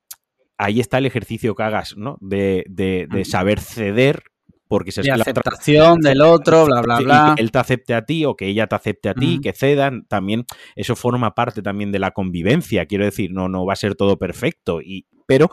ahí 0.58 0.80
está 0.80 0.98
el 0.98 1.06
ejercicio 1.06 1.54
que 1.54 1.62
hagas, 1.62 1.96
¿no? 1.96 2.18
De, 2.20 2.64
de, 2.68 3.06
de 3.10 3.24
saber 3.24 3.60
ceder 3.60 4.24
porque 4.68 4.92
se 4.92 5.02
la 5.04 5.14
aceptación 5.14 6.00
del 6.00 6.22
otro, 6.22 6.66
bla, 6.66 6.80
bla, 6.80 6.98
bla. 6.98 7.32
que 7.36 7.42
él 7.42 7.50
te 7.50 7.58
acepte 7.58 7.94
a 7.94 8.04
ti 8.04 8.24
o 8.24 8.36
que 8.36 8.46
ella 8.46 8.66
te 8.66 8.74
acepte 8.74 9.08
a 9.08 9.14
ti, 9.14 9.40
que 9.42 9.52
cedan, 9.52 10.06
también 10.06 10.46
eso 10.74 10.96
forma 10.96 11.34
parte 11.34 11.62
también 11.62 11.92
de 11.92 11.98
la 11.98 12.12
convivencia, 12.12 12.86
quiero 12.86 13.04
decir, 13.04 13.30
no, 13.32 13.48
no 13.48 13.66
va 13.66 13.74
a 13.74 13.76
ser 13.76 13.94
todo 13.94 14.18
perfecto, 14.18 14.80
y, 14.80 15.06
pero 15.26 15.50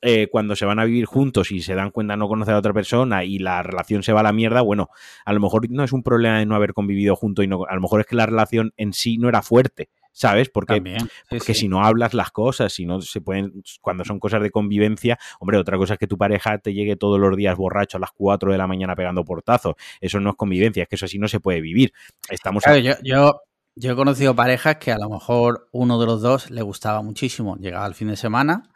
eh, 0.00 0.28
cuando 0.30 0.54
se 0.54 0.64
van 0.64 0.78
a 0.78 0.84
vivir 0.84 1.06
juntos 1.06 1.50
y 1.50 1.60
se 1.60 1.74
dan 1.74 1.90
cuenta 1.90 2.16
no 2.16 2.28
conocer 2.28 2.54
a 2.54 2.58
otra 2.58 2.72
persona 2.72 3.24
y 3.24 3.40
la 3.40 3.64
relación 3.64 4.04
se 4.04 4.12
va 4.12 4.20
a 4.20 4.24
la 4.24 4.32
mierda, 4.32 4.60
bueno, 4.60 4.90
a 5.24 5.32
lo 5.32 5.40
mejor 5.40 5.68
no 5.70 5.82
es 5.82 5.92
un 5.92 6.04
problema 6.04 6.38
de 6.38 6.46
no 6.46 6.54
haber 6.54 6.72
convivido 6.72 7.16
juntos 7.16 7.44
y 7.44 7.48
no, 7.48 7.64
a 7.68 7.74
lo 7.74 7.80
mejor 7.80 8.00
es 8.00 8.06
que 8.06 8.14
la 8.14 8.26
relación 8.26 8.72
en 8.76 8.92
sí 8.92 9.18
no 9.18 9.28
era 9.28 9.42
fuerte. 9.42 9.88
¿Sabes? 10.12 10.48
Porque, 10.48 10.80
porque 11.28 11.54
si 11.54 11.68
no 11.68 11.84
hablas 11.84 12.14
las 12.14 12.30
cosas, 12.30 12.72
si 12.72 12.86
no 12.86 13.00
se 13.00 13.20
pueden, 13.20 13.62
cuando 13.80 14.04
son 14.04 14.18
cosas 14.18 14.42
de 14.42 14.50
convivencia, 14.50 15.18
hombre, 15.40 15.58
otra 15.58 15.76
cosa 15.76 15.94
es 15.94 15.98
que 15.98 16.06
tu 16.06 16.18
pareja 16.18 16.58
te 16.58 16.74
llegue 16.74 16.96
todos 16.96 17.18
los 17.20 17.36
días 17.36 17.56
borracho 17.56 17.98
a 17.98 18.00
las 18.00 18.10
4 18.12 18.52
de 18.52 18.58
la 18.58 18.66
mañana 18.66 18.96
pegando 18.96 19.24
portazos. 19.24 19.74
Eso 20.00 20.20
no 20.20 20.30
es 20.30 20.36
convivencia, 20.36 20.82
es 20.82 20.88
que 20.88 20.96
eso 20.96 21.06
así 21.06 21.18
no 21.18 21.28
se 21.28 21.40
puede 21.40 21.60
vivir. 21.60 21.92
Estamos 22.30 22.64
yo, 22.82 22.94
yo, 23.02 23.40
yo 23.74 23.92
he 23.92 23.96
conocido 23.96 24.34
parejas 24.34 24.76
que 24.76 24.92
a 24.92 24.98
lo 24.98 25.08
mejor 25.08 25.68
uno 25.72 26.00
de 26.00 26.06
los 26.06 26.20
dos 26.20 26.50
le 26.50 26.62
gustaba 26.62 27.02
muchísimo. 27.02 27.56
Llegaba 27.56 27.86
el 27.86 27.94
fin 27.94 28.08
de 28.08 28.16
semana 28.16 28.70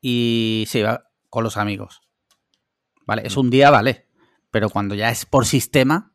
y 0.00 0.64
se 0.68 0.80
iba 0.80 1.08
con 1.30 1.42
los 1.42 1.56
amigos. 1.56 2.02
Vale, 3.06 3.22
es 3.24 3.36
mm. 3.36 3.40
un 3.40 3.50
día, 3.50 3.70
vale. 3.70 4.06
Pero 4.50 4.68
cuando 4.68 4.94
ya 4.94 5.10
es 5.10 5.24
por 5.24 5.46
sistema, 5.46 6.12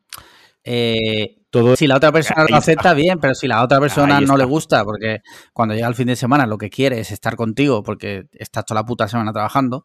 eh, 0.64 1.41
si 1.76 1.86
la 1.86 1.96
otra 1.96 2.12
persona 2.12 2.46
lo 2.48 2.56
acepta, 2.56 2.94
bien, 2.94 3.18
pero 3.18 3.34
si 3.34 3.46
la 3.46 3.62
otra 3.62 3.78
persona 3.78 4.20
no 4.20 4.36
le 4.36 4.44
gusta, 4.44 4.84
porque 4.84 5.20
cuando 5.52 5.74
llega 5.74 5.88
el 5.88 5.94
fin 5.94 6.06
de 6.06 6.16
semana 6.16 6.46
lo 6.46 6.58
que 6.58 6.70
quiere 6.70 7.00
es 7.00 7.10
estar 7.10 7.36
contigo 7.36 7.82
porque 7.82 8.24
estás 8.32 8.64
toda 8.64 8.80
la 8.80 8.86
puta 8.86 9.08
semana 9.08 9.32
trabajando, 9.32 9.84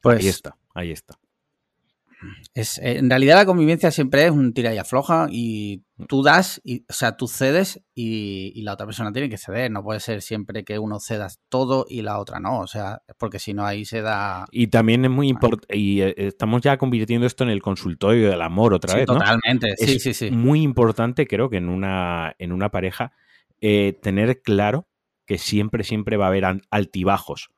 pues... 0.00 0.20
Ahí 0.20 0.28
está, 0.28 0.56
ahí 0.74 0.90
está. 0.92 1.14
Es, 2.54 2.78
eh, 2.78 2.98
en 2.98 3.08
realidad 3.08 3.36
la 3.36 3.46
convivencia 3.46 3.90
siempre 3.90 4.24
es 4.24 4.30
un 4.30 4.52
tira 4.52 4.74
y 4.74 4.78
afloja 4.78 5.26
y 5.30 5.82
tú 6.08 6.22
das, 6.22 6.60
y, 6.64 6.84
o 6.88 6.92
sea, 6.92 7.16
tú 7.16 7.28
cedes 7.28 7.82
y, 7.94 8.60
la 8.62 8.74
otra 8.74 8.86
persona 8.86 9.12
tiene 9.12 9.28
que 9.28 9.38
ceder. 9.38 9.70
No 9.70 9.82
puede 9.82 10.00
ser 10.00 10.22
siempre 10.22 10.64
que 10.64 10.78
uno 10.78 11.00
ceda 11.00 11.28
todo 11.48 11.86
y 11.88 12.02
la 12.02 12.18
otra 12.18 12.40
no. 12.40 12.60
O 12.60 12.66
sea, 12.66 13.02
porque 13.18 13.38
si 13.38 13.54
no 13.54 13.64
ahí 13.64 13.84
se 13.84 14.02
da... 14.02 14.46
Y 14.50 14.68
también 14.68 15.04
es 15.04 15.10
muy 15.10 15.28
importante, 15.28 15.76
y 15.76 16.00
eh, 16.00 16.14
estamos 16.16 16.62
ya 16.62 16.76
convirtiendo 16.76 17.26
esto 17.26 17.44
en 17.44 17.50
el 17.50 17.62
consultorio 17.62 18.30
del 18.30 18.42
amor 18.42 18.74
otra 18.74 18.94
vez. 18.94 19.06
Totalmente, 19.06 19.74
sí, 19.76 19.98
sí, 19.98 20.14
sí. 20.14 20.30
Muy 20.30 20.62
importante 20.62 21.26
creo 21.26 21.50
que 21.50 21.56
en 21.56 21.68
una, 21.68 22.34
en 22.38 22.52
una 22.52 22.70
pareja 22.70 23.12
eh, 23.60 23.98
tener 24.02 24.42
claro 24.42 24.88
que 25.26 25.38
siempre, 25.38 25.84
siempre 25.84 26.16
va 26.16 26.26
a 26.26 26.28
haber 26.28 26.44
altibajos 26.70 27.50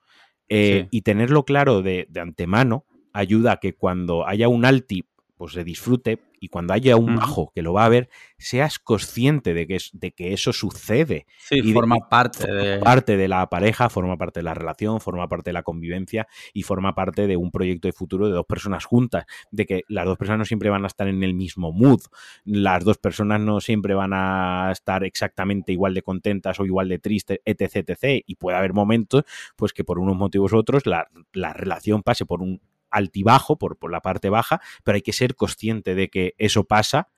Eh, 0.48 0.88
y 0.90 1.00
tenerlo 1.00 1.44
claro 1.44 1.80
de, 1.80 2.06
de, 2.10 2.20
antemano 2.20 2.84
ayuda 3.14 3.52
a 3.52 3.56
que 3.56 3.74
cuando 3.74 4.26
haya 4.26 4.48
un 4.48 4.66
alti, 4.66 5.04
pues 5.36 5.52
se 5.52 5.64
disfrute 5.64 6.20
y 6.38 6.48
cuando 6.48 6.74
haya 6.74 6.96
un 6.96 7.16
bajo 7.16 7.50
que 7.54 7.62
lo 7.62 7.72
va 7.72 7.86
a 7.86 7.88
ver, 7.88 8.10
seas 8.36 8.78
consciente 8.78 9.54
de 9.54 9.66
que, 9.66 9.76
es, 9.76 9.90
de 9.94 10.12
que 10.12 10.34
eso 10.34 10.52
sucede. 10.52 11.26
Sí, 11.38 11.60
y 11.64 11.72
forma 11.72 11.96
parte 12.10 12.46
de... 12.52 12.78
parte 12.78 13.16
de 13.16 13.28
la 13.28 13.48
pareja, 13.48 13.88
forma 13.88 14.18
parte 14.18 14.40
de 14.40 14.44
la 14.44 14.52
relación, 14.52 15.00
forma 15.00 15.26
parte 15.26 15.50
de 15.50 15.54
la 15.54 15.62
convivencia 15.62 16.28
y 16.52 16.62
forma 16.62 16.94
parte 16.94 17.26
de 17.26 17.38
un 17.38 17.50
proyecto 17.50 17.88
de 17.88 17.92
futuro 17.92 18.26
de 18.26 18.34
dos 18.34 18.44
personas 18.44 18.84
juntas, 18.84 19.24
de 19.50 19.64
que 19.64 19.82
las 19.88 20.04
dos 20.04 20.18
personas 20.18 20.40
no 20.40 20.44
siempre 20.44 20.68
van 20.68 20.84
a 20.84 20.88
estar 20.88 21.08
en 21.08 21.22
el 21.22 21.32
mismo 21.32 21.72
mood, 21.72 22.02
las 22.44 22.84
dos 22.84 22.98
personas 22.98 23.40
no 23.40 23.60
siempre 23.60 23.94
van 23.94 24.12
a 24.12 24.68
estar 24.70 25.02
exactamente 25.02 25.72
igual 25.72 25.94
de 25.94 26.02
contentas 26.02 26.60
o 26.60 26.66
igual 26.66 26.90
de 26.90 26.98
tristes, 26.98 27.40
etc, 27.44 27.88
etc, 27.88 28.22
y 28.26 28.34
puede 28.34 28.58
haber 28.58 28.74
momentos 28.74 29.24
pues 29.56 29.72
que 29.72 29.82
por 29.82 29.98
unos 29.98 30.16
motivos 30.16 30.52
u 30.52 30.58
otros 30.58 30.84
la, 30.84 31.08
la 31.32 31.54
relación 31.54 32.02
pase 32.02 32.26
por 32.26 32.42
un 32.42 32.60
altibajo, 32.94 33.58
por, 33.58 33.76
por 33.76 33.90
la 33.90 34.00
parte 34.00 34.30
baja, 34.30 34.60
pero 34.84 34.96
hay 34.96 35.02
que 35.02 35.12
ser 35.12 35.34
consciente 35.34 35.94
de 35.94 36.08
que 36.08 36.34
eso 36.38 36.64
pasa 36.64 37.08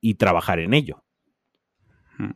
y 0.00 0.14
trabajar 0.14 0.58
en 0.58 0.74
ello. 0.74 1.04
Hmm. 2.18 2.32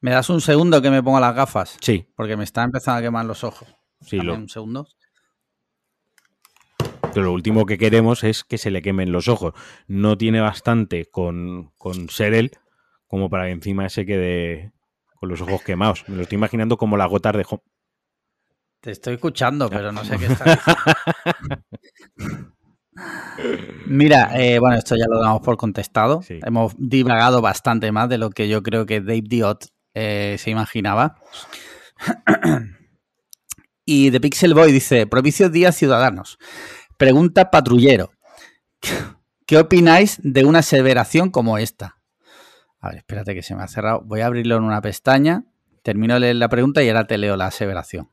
¿Me 0.00 0.10
das 0.10 0.30
un 0.30 0.40
segundo 0.40 0.80
que 0.82 0.90
me 0.90 1.02
ponga 1.02 1.20
las 1.20 1.34
gafas? 1.34 1.76
Sí. 1.80 2.06
Porque 2.14 2.36
me 2.36 2.44
está 2.44 2.62
empezando 2.62 2.98
a 2.98 3.02
quemar 3.02 3.26
los 3.26 3.44
ojos. 3.44 3.68
Sí, 4.00 4.18
lo... 4.18 4.34
un 4.34 4.48
segundo. 4.48 4.86
Pero 7.12 7.26
lo 7.26 7.32
último 7.32 7.64
que 7.64 7.78
queremos 7.78 8.24
es 8.24 8.44
que 8.44 8.58
se 8.58 8.70
le 8.70 8.82
quemen 8.82 9.12
los 9.12 9.28
ojos. 9.28 9.54
No 9.86 10.18
tiene 10.18 10.40
bastante 10.40 11.06
con, 11.06 11.70
con 11.76 12.08
ser 12.08 12.34
él 12.34 12.50
como 13.06 13.30
para 13.30 13.44
que 13.44 13.52
encima 13.52 13.88
se 13.88 14.04
quede 14.04 14.72
con 15.14 15.28
los 15.28 15.40
ojos 15.40 15.62
quemados. 15.62 16.04
Me 16.08 16.16
lo 16.16 16.22
estoy 16.22 16.36
imaginando 16.36 16.76
como 16.76 16.96
las 16.96 17.08
gotas 17.08 17.34
de... 17.34 17.46
Te 18.84 18.90
estoy 18.90 19.14
escuchando, 19.14 19.70
pero 19.70 19.92
no 19.92 20.04
sé 20.04 20.18
qué 20.18 20.26
está 20.26 20.58
Mira, 23.86 24.38
eh, 24.38 24.58
bueno, 24.58 24.76
esto 24.76 24.94
ya 24.94 25.06
lo 25.08 25.22
damos 25.22 25.40
por 25.40 25.56
contestado. 25.56 26.20
Sí. 26.20 26.38
Hemos 26.44 26.74
divagado 26.76 27.40
bastante 27.40 27.90
más 27.92 28.10
de 28.10 28.18
lo 28.18 28.28
que 28.28 28.46
yo 28.46 28.62
creo 28.62 28.84
que 28.84 29.00
Dave 29.00 29.22
Diot 29.22 29.68
eh, 29.94 30.36
se 30.38 30.50
imaginaba. 30.50 31.16
y 33.86 34.10
The 34.10 34.20
Pixel 34.20 34.52
Boy 34.52 34.70
dice: 34.70 35.06
Provicio 35.06 35.48
Díaz 35.48 35.76
Ciudadanos. 35.76 36.36
Pregunta 36.98 37.50
patrullero. 37.50 38.10
¿Qué 39.46 39.56
opináis 39.56 40.20
de 40.22 40.44
una 40.44 40.58
aseveración 40.58 41.30
como 41.30 41.56
esta? 41.56 42.02
A 42.80 42.90
ver, 42.90 42.98
espérate 42.98 43.34
que 43.34 43.42
se 43.42 43.54
me 43.54 43.62
ha 43.62 43.68
cerrado. 43.68 44.02
Voy 44.04 44.20
a 44.20 44.26
abrirlo 44.26 44.56
en 44.56 44.64
una 44.64 44.82
pestaña. 44.82 45.46
Termino 45.82 46.12
de 46.12 46.20
leer 46.20 46.36
la 46.36 46.50
pregunta 46.50 46.82
y 46.82 46.88
ahora 46.88 47.06
te 47.06 47.16
leo 47.16 47.38
la 47.38 47.46
aseveración. 47.46 48.10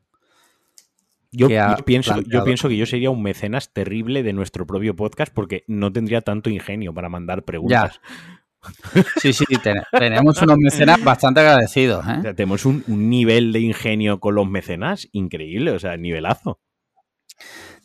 Yo, 1.32 1.48
yo, 1.48 1.76
pienso, 1.84 2.20
yo, 2.20 2.44
pienso, 2.44 2.68
que 2.68 2.76
yo 2.76 2.84
sería 2.84 3.10
un 3.10 3.22
mecenas 3.22 3.72
terrible 3.72 4.22
de 4.22 4.34
nuestro 4.34 4.66
propio 4.66 4.94
podcast 4.94 5.32
porque 5.32 5.64
no 5.66 5.90
tendría 5.90 6.20
tanto 6.20 6.50
ingenio 6.50 6.92
para 6.92 7.08
mandar 7.08 7.44
preguntas. 7.44 8.00
Ya. 8.04 8.42
Sí, 9.20 9.32
sí, 9.32 9.44
ten, 9.60 9.82
tenemos 9.90 10.40
unos 10.40 10.56
mecenas 10.56 11.02
bastante 11.02 11.40
agradecidos. 11.40 12.06
¿eh? 12.06 12.16
O 12.18 12.22
sea, 12.22 12.34
tenemos 12.34 12.64
un, 12.64 12.84
un, 12.86 13.10
nivel 13.10 13.52
de 13.52 13.58
ingenio 13.58 14.20
con 14.20 14.36
los 14.36 14.48
mecenas 14.48 15.08
increíble, 15.10 15.72
o 15.72 15.80
sea, 15.80 15.96
nivelazo. 15.96 16.60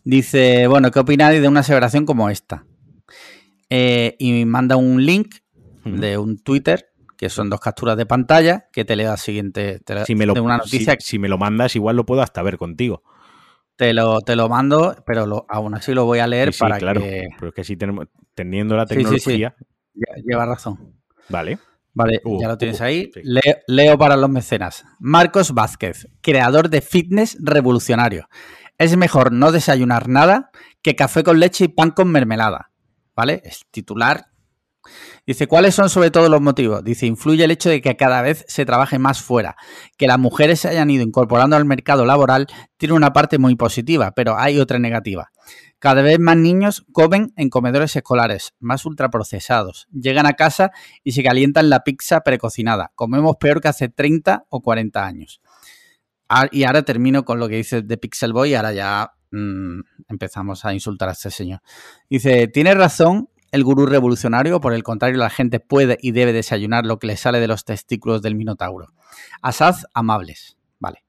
Dice, 0.04 0.68
bueno, 0.68 0.92
¿qué 0.92 1.00
opináis 1.00 1.42
de 1.42 1.48
una 1.48 1.62
aseveración 1.62 2.06
como 2.06 2.30
esta? 2.30 2.66
Eh, 3.70 4.16
y 4.20 4.46
manda 4.46 4.78
un 4.78 5.06
link 5.06 5.36
de 5.84 6.18
un 6.18 6.38
Twitter 6.38 6.92
que 7.18 7.30
son 7.30 7.50
dos 7.50 7.60
capturas 7.60 7.98
de 7.98 8.06
pantalla 8.06 8.70
que 8.72 8.86
te 8.86 8.96
leo 8.96 9.10
la 9.10 9.18
siguiente 9.18 9.80
te, 9.80 10.06
si 10.06 10.16
me 10.16 10.26
lo, 10.26 10.34
una 10.42 10.58
noticia. 10.58 10.96
Si, 11.00 11.08
si, 11.08 11.20
me 11.20 11.28
lo 11.28 11.38
mandas, 11.38 11.76
igual 11.76 11.96
lo 11.96 12.06
puedo 12.06 12.22
hasta 12.22 12.42
ver 12.44 12.58
contigo. 12.58 13.04
Te 13.78 13.94
lo, 13.94 14.22
te 14.22 14.36
lo 14.36 14.50
mando, 14.50 14.96
pero 15.06 15.26
lo, 15.26 15.46
aún 15.48 15.76
así 15.76 15.94
lo 15.94 16.06
voy 16.06 16.20
a 16.20 16.28
leer 16.28 16.52
sí, 16.52 16.60
para 16.60 16.80
claro, 16.80 17.00
que. 17.00 17.28
Pero 17.38 17.50
es 17.50 17.56
que 17.56 17.64
si 17.64 17.78
tenemos, 17.78 18.08
teniendo 18.34 18.76
la 18.76 18.86
tecnología. 18.86 19.56
Sí, 19.58 20.02
Lleva 20.26 20.46
razón. 20.46 20.96
Vale. 21.30 21.60
Vale, 21.94 22.22
uh, 22.26 22.42
ya 22.42 22.48
lo 22.48 22.58
tienes 22.58 22.80
uh, 22.80 22.84
ahí. 22.84 23.12
Leo, 23.24 23.56
leo 23.68 23.98
para 23.98 24.16
los 24.16 24.30
mecenas. 24.30 24.86
Marcos 25.00 25.54
Vázquez, 25.54 26.08
creador 26.22 26.70
de 26.70 26.82
fitness 26.82 27.38
revolucionario. 27.40 28.28
Es 28.78 28.96
mejor 28.98 29.32
no 29.32 29.52
desayunar 29.52 30.08
nada 30.08 30.52
que 30.84 30.96
café 30.96 31.24
con 31.24 31.40
leche 31.40 31.66
y 31.66 31.68
pan 31.70 31.92
con 31.92 32.12
mermelada. 32.12 32.72
¿Vale? 33.16 33.42
Es 33.44 33.66
titular 33.72 34.28
Dice, 35.26 35.48
¿cuáles 35.48 35.76
son 35.76 35.90
sobre 35.90 36.12
todo 36.12 36.30
los 36.30 36.42
motivos? 36.42 36.84
Dice, 36.84 37.06
influye 37.06 37.44
el 37.44 37.52
hecho 37.52 37.70
de 37.70 37.82
que 37.82 37.96
cada 37.96 38.22
vez 38.22 38.46
se 38.48 38.66
trabaje 38.66 39.00
más 39.00 39.22
fuera, 39.22 39.56
que 39.98 40.08
las 40.08 40.20
mujeres 40.20 40.62
se 40.62 40.70
hayan 40.70 40.90
ido 40.90 41.04
incorporando 41.04 41.56
al 41.56 41.66
mercado 41.66 42.06
laboral, 42.06 42.48
tiene 42.78 42.94
una 42.94 43.14
parte 43.14 43.38
muy 43.38 43.56
positiva, 43.56 44.12
pero 44.12 44.38
hay 44.38 44.60
otra 44.60 44.80
negativa. 44.80 45.32
Cada 45.80 46.02
vez 46.02 46.20
más 46.20 46.38
niños 46.38 46.86
comen 46.92 47.34
en 47.36 47.50
comedores 47.50 47.96
escolares, 47.96 48.54
más 48.60 48.86
ultraprocesados. 48.86 49.88
Llegan 49.92 50.26
a 50.26 50.34
casa 50.34 50.72
y 51.04 51.12
se 51.12 51.22
calientan 51.22 51.70
la 51.70 51.84
pizza 51.84 52.22
precocinada. 52.22 52.92
Comemos 52.96 53.36
peor 53.40 53.62
que 53.62 53.68
hace 53.68 53.88
30 53.88 54.46
o 54.50 54.62
40 54.62 55.06
años. 55.06 55.40
Y 56.52 56.64
ahora 56.64 56.82
termino 56.82 57.26
con 57.26 57.40
lo 57.40 57.48
que 57.48 57.58
dice 57.58 57.84
de 57.84 57.98
Pixel 57.98 58.34
Boy, 58.34 58.56
ahora 58.56 58.74
ya 58.74 59.12
mmm, 59.32 59.82
empezamos 60.10 60.66
a 60.66 60.74
insultar 60.74 61.10
a 61.10 61.14
este 61.14 61.32
señor. 61.32 61.62
Dice, 62.10 62.48
tiene 62.48 62.74
razón 62.74 63.30
el 63.52 63.64
gurú 63.64 63.86
revolucionario, 63.86 64.62
por 64.62 64.74
el 64.74 64.84
contrario, 64.84 65.18
la 65.18 65.30
gente 65.30 65.60
puede 65.60 65.98
y 66.02 66.12
debe 66.12 66.34
desayunar 66.34 66.86
lo 66.86 67.00
que 67.00 67.08
le 67.08 67.18
sale 67.18 67.40
de 67.40 67.48
los 67.48 67.66
testículos 67.66 68.22
del 68.22 68.36
minotauro. 68.36 68.94
Asad 69.42 69.76
amables. 69.94 70.58
Vale. 70.80 71.04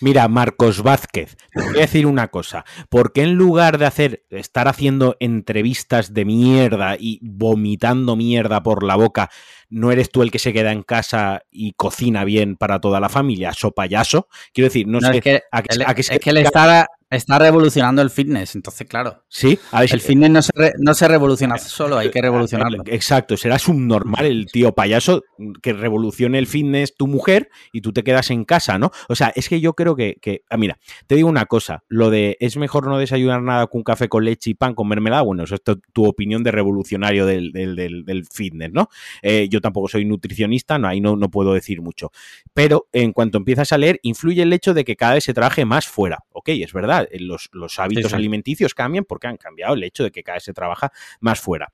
Mira, 0.00 0.28
Marcos 0.28 0.82
Vázquez, 0.82 1.36
te 1.52 1.62
voy 1.62 1.78
a 1.78 1.80
decir 1.82 2.06
una 2.06 2.28
cosa. 2.28 2.64
¿Por 2.88 3.12
qué 3.12 3.22
en 3.22 3.34
lugar 3.34 3.78
de 3.78 3.86
hacer, 3.86 4.24
estar 4.30 4.68
haciendo 4.68 5.16
entrevistas 5.20 6.14
de 6.14 6.24
mierda 6.24 6.96
y 6.98 7.18
vomitando 7.22 8.16
mierda 8.16 8.62
por 8.62 8.82
la 8.82 8.96
boca, 8.96 9.30
no 9.70 9.90
eres 9.90 10.10
tú 10.10 10.22
el 10.22 10.30
que 10.30 10.38
se 10.38 10.52
queda 10.52 10.72
en 10.72 10.82
casa 10.82 11.42
y 11.50 11.72
cocina 11.72 12.24
bien 12.24 12.56
para 12.56 12.80
toda 12.80 13.00
la 13.00 13.08
familia? 13.08 13.52
¿So 13.54 13.72
payaso? 13.72 14.28
Quiero 14.52 14.68
decir, 14.68 14.86
no, 14.86 15.00
no 15.00 15.08
sé. 15.08 15.16
Es 15.18 15.22
que, 15.22 15.42
a 15.50 15.58
a 15.58 15.94
que 15.94 16.00
es 16.00 16.20
que 16.20 16.30
él 16.30 16.38
está, 16.38 16.88
está, 17.16 17.38
revolucionando 17.38 18.02
el 18.02 18.10
fitness, 18.10 18.54
entonces, 18.54 18.86
claro. 18.86 19.24
Sí, 19.28 19.58
a 19.70 19.80
ver, 19.80 19.92
el 19.92 20.00
fitness 20.00 20.30
no 20.30 20.42
se, 20.42 20.52
re, 20.54 20.72
no 20.78 20.94
se 20.94 21.08
revoluciona 21.08 21.58
solo, 21.58 21.98
hay 21.98 22.10
que 22.10 22.20
revolucionarlo. 22.20 22.82
Exacto, 22.86 23.36
será 23.36 23.58
subnormal 23.58 24.24
el 24.26 24.46
tío 24.46 24.72
payaso 24.72 25.22
que 25.62 25.72
revolucione 25.72 26.38
el 26.38 26.46
fitness 26.46 26.96
tu 26.96 27.06
mujer 27.06 27.48
y 27.72 27.80
tú 27.80 27.92
te 27.92 28.02
quedas 28.02 28.30
en 28.30 28.44
casa, 28.44 28.78
¿no? 28.78 28.90
O 29.08 29.14
sea, 29.14 29.32
es 29.34 29.48
que 29.48 29.60
yo 29.60 29.74
creo 29.74 29.96
que. 29.96 30.16
que 30.20 30.42
ah, 30.50 30.56
mira, 30.56 30.78
te 31.06 31.14
digo 31.16 31.28
una 31.28 31.46
cosa: 31.46 31.84
lo 31.88 32.10
de 32.10 32.36
es 32.40 32.56
mejor 32.56 32.86
no 32.86 32.98
desayunar 32.98 33.42
nada 33.42 33.66
con 33.66 33.80
un 33.80 33.84
café 33.84 34.08
con 34.08 34.24
leche 34.24 34.50
y 34.50 34.54
pan 34.54 34.74
con 34.74 34.88
mermelada, 34.88 35.22
bueno, 35.22 35.44
eso 35.44 35.54
es 35.54 35.62
tu 35.92 36.04
opinión 36.04 36.42
de 36.42 36.50
revolucionario 36.50 37.26
del, 37.26 37.52
del, 37.52 37.76
del, 37.76 38.04
del 38.04 38.24
fitness, 38.26 38.72
¿no? 38.72 38.88
Eh, 39.22 39.48
yo 39.50 39.60
tampoco 39.60 39.88
soy 39.88 40.04
nutricionista, 40.04 40.78
no, 40.78 40.88
ahí 40.88 41.00
no, 41.00 41.16
no, 41.16 41.30
puedo 41.30 41.54
decir 41.54 41.82
mucho. 41.82 42.10
Pero 42.54 42.88
en 42.92 43.12
cuanto 43.12 43.38
empiezas 43.38 43.72
a 43.72 43.78
leer, 43.78 43.98
influye 44.02 44.42
el 44.42 44.52
hecho 44.52 44.74
de 44.74 44.84
que 44.84 44.96
cada 44.96 45.14
vez 45.14 45.24
se 45.24 45.34
trabaje 45.34 45.64
más 45.64 45.86
fuera. 45.86 46.18
Ok, 46.32 46.48
es 46.48 46.72
verdad, 46.72 47.01
los, 47.18 47.48
los 47.52 47.78
hábitos 47.78 48.04
sí, 48.04 48.08
sí. 48.10 48.14
alimenticios 48.14 48.74
cambian 48.74 49.04
porque 49.04 49.26
han 49.26 49.36
cambiado 49.36 49.74
el 49.74 49.84
hecho 49.84 50.04
de 50.04 50.10
que 50.10 50.22
cada 50.22 50.36
vez 50.36 50.44
se 50.44 50.52
trabaja 50.52 50.92
más 51.20 51.40
fuera. 51.40 51.72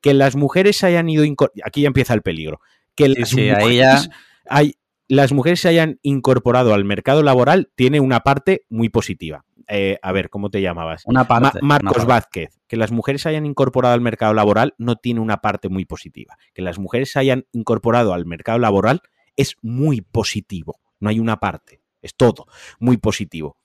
Que 0.00 0.14
las 0.14 0.36
mujeres 0.36 0.82
hayan 0.84 1.08
ido. 1.08 1.24
Aquí 1.64 1.82
ya 1.82 1.88
empieza 1.88 2.14
el 2.14 2.22
peligro. 2.22 2.60
Que 2.94 3.08
las, 3.08 3.30
sí, 3.30 3.50
mujeres, 3.50 3.76
ya... 3.76 4.02
hay, 4.48 4.74
las 5.10 5.32
mujeres 5.32 5.60
se 5.60 5.68
hayan 5.68 5.98
incorporado 6.02 6.72
al 6.72 6.84
mercado 6.84 7.22
laboral 7.22 7.70
tiene 7.74 7.98
una 7.98 8.20
parte 8.20 8.64
muy 8.68 8.88
positiva. 8.88 9.44
Eh, 9.66 9.98
a 10.02 10.12
ver, 10.12 10.30
¿cómo 10.30 10.50
te 10.50 10.60
llamabas? 10.60 11.02
Una 11.04 11.26
parte, 11.26 11.58
Ma 11.62 11.78
Marcos 11.82 12.04
una 12.04 12.06
parte. 12.06 12.06
Vázquez. 12.06 12.60
Que 12.68 12.76
las 12.76 12.92
mujeres 12.92 13.22
se 13.22 13.28
hayan 13.28 13.46
incorporado 13.46 13.94
al 13.94 14.00
mercado 14.00 14.34
laboral 14.34 14.74
no 14.78 14.96
tiene 14.96 15.20
una 15.20 15.38
parte 15.38 15.68
muy 15.68 15.84
positiva. 15.84 16.36
Que 16.54 16.62
las 16.62 16.78
mujeres 16.78 17.12
se 17.12 17.18
hayan 17.18 17.46
incorporado 17.52 18.14
al 18.14 18.24
mercado 18.24 18.58
laboral 18.58 19.02
es 19.36 19.56
muy 19.62 20.00
positivo. 20.00 20.80
No 21.00 21.08
hay 21.08 21.18
una 21.18 21.38
parte. 21.38 21.80
Es 22.02 22.14
todo 22.14 22.46
muy 22.78 22.96
positivo. 22.96 23.56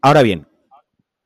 Ahora 0.00 0.22
bien, 0.22 0.46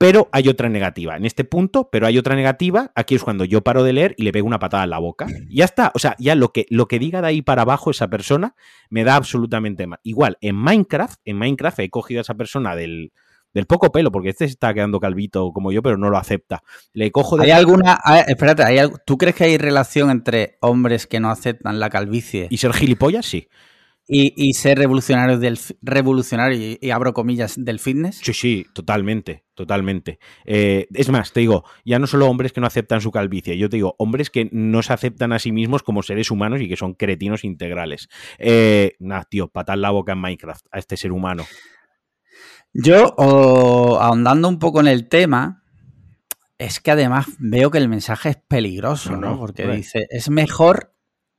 pero 0.03 0.29
hay 0.33 0.49
otra 0.49 0.69
negativa. 0.69 1.17
En 1.17 1.25
este 1.25 1.45
punto, 1.45 1.89
pero 1.93 2.09
hay 2.09 2.19
otra 2.19 2.35
negativa. 2.35 2.91
Aquí 2.97 3.15
es 3.15 3.23
cuando 3.23 3.45
yo 3.45 3.63
paro 3.63 3.85
de 3.85 3.93
leer 3.93 4.15
y 4.19 4.25
le 4.25 4.33
pego 4.33 4.49
una 4.49 4.59
patada 4.59 4.83
en 4.83 4.91
la 4.91 4.99
boca. 4.99 5.27
Ya 5.49 5.65
está. 5.65 5.93
O 5.95 6.01
sea, 6.01 6.17
ya 6.19 6.35
lo 6.35 6.53
que, 6.53 6.67
lo 6.71 6.89
que 6.89 6.99
diga 6.99 7.21
de 7.21 7.29
ahí 7.29 7.43
para 7.43 7.63
abajo 7.63 7.93
esa 7.93 8.09
persona 8.09 8.57
me 8.91 9.05
da 9.05 9.15
absolutamente 9.15 9.87
mal. 9.87 10.01
Igual, 10.03 10.39
en 10.41 10.57
Minecraft, 10.57 11.21
en 11.25 11.37
Minecraft 11.39 11.79
he 11.79 11.91
cogido 11.91 12.19
a 12.19 12.23
esa 12.23 12.35
persona 12.35 12.75
del, 12.75 13.13
del 13.55 13.67
poco 13.67 13.93
pelo, 13.93 14.11
porque 14.11 14.31
este 14.31 14.47
se 14.47 14.55
está 14.55 14.75
quedando 14.75 14.99
calvito 14.99 15.53
como 15.53 15.71
yo, 15.71 15.83
pero 15.83 15.97
no 15.97 16.11
lo 16.11 16.19
acepta. 16.19 16.65
Le 16.95 17.13
cojo 17.13 17.37
de... 17.37 17.45
¿Hay 17.45 17.51
alguna... 17.53 18.01
Espérate, 18.27 18.65
¿hay, 18.65 18.81
¿tú 19.07 19.19
crees 19.19 19.37
que 19.37 19.45
hay 19.45 19.57
relación 19.57 20.11
entre 20.11 20.59
hombres 20.63 21.07
que 21.07 21.21
no 21.21 21.31
aceptan 21.31 21.79
la 21.79 21.91
calvicie? 21.91 22.49
¿Y 22.51 22.57
ser 22.57 22.73
gilipollas? 22.73 23.27
Sí. 23.27 23.47
¿Y, 24.15 24.35
y 24.37 24.53
ser 24.53 24.77
revolucionario 24.77 25.39
del 25.39 25.59
revolucionario 25.81 26.59
y, 26.59 26.79
y, 26.83 26.91
abro 26.91 27.15
comillas 27.15 27.55
del 27.57 27.79
fitness? 27.79 28.21
Sí, 28.23 28.35
sí, 28.35 28.67
totalmente, 28.75 29.45
totalmente. 29.55 30.19
Eh, 30.45 30.87
es 30.93 31.09
más, 31.09 31.33
te 31.33 31.41
digo, 31.41 31.65
ya 31.87 31.99
no 31.99 32.07
solo 32.07 32.29
hombres 32.29 32.53
que 32.53 32.61
no 32.61 32.67
aceptan 32.67 33.01
su 33.01 33.11
calvicie, 33.11 33.57
yo 33.57 33.71
te 33.71 33.77
digo, 33.77 33.97
hombres 33.99 34.29
que 34.29 34.51
no 34.53 34.83
se 34.83 34.93
aceptan 34.93 35.33
a 35.33 35.39
sí 35.39 35.51
mismos 35.51 35.83
como 35.83 36.03
seres 36.03 36.31
humanos 36.31 36.61
y 36.61 36.69
que 36.69 36.77
son 36.77 36.93
cretinos 36.93 37.43
integrales. 37.43 38.11
Eh, 38.39 38.97
nah, 38.99 39.23
tío, 39.23 39.49
patar 39.49 39.79
la 39.79 39.89
boca 39.89 40.13
en 40.13 40.19
Minecraft 40.19 40.67
a 40.71 40.79
este 40.79 40.99
ser 40.99 41.11
humano. 41.11 41.47
Yo, 42.75 43.15
ahondando 43.19 44.47
un 44.47 44.59
poco 44.59 44.81
en 44.81 44.89
el 44.89 45.09
tema, 45.09 45.65
es 46.59 46.81
que 46.81 46.91
además 46.91 47.29
veo 47.39 47.71
que 47.71 47.79
el 47.79 47.89
mensaje 47.89 48.29
es 48.29 48.37
peligroso, 48.37 49.17
¿no? 49.17 49.39
Porque 49.39 49.67
dice, 49.69 50.07
es 50.11 50.29
mejor 50.29 50.95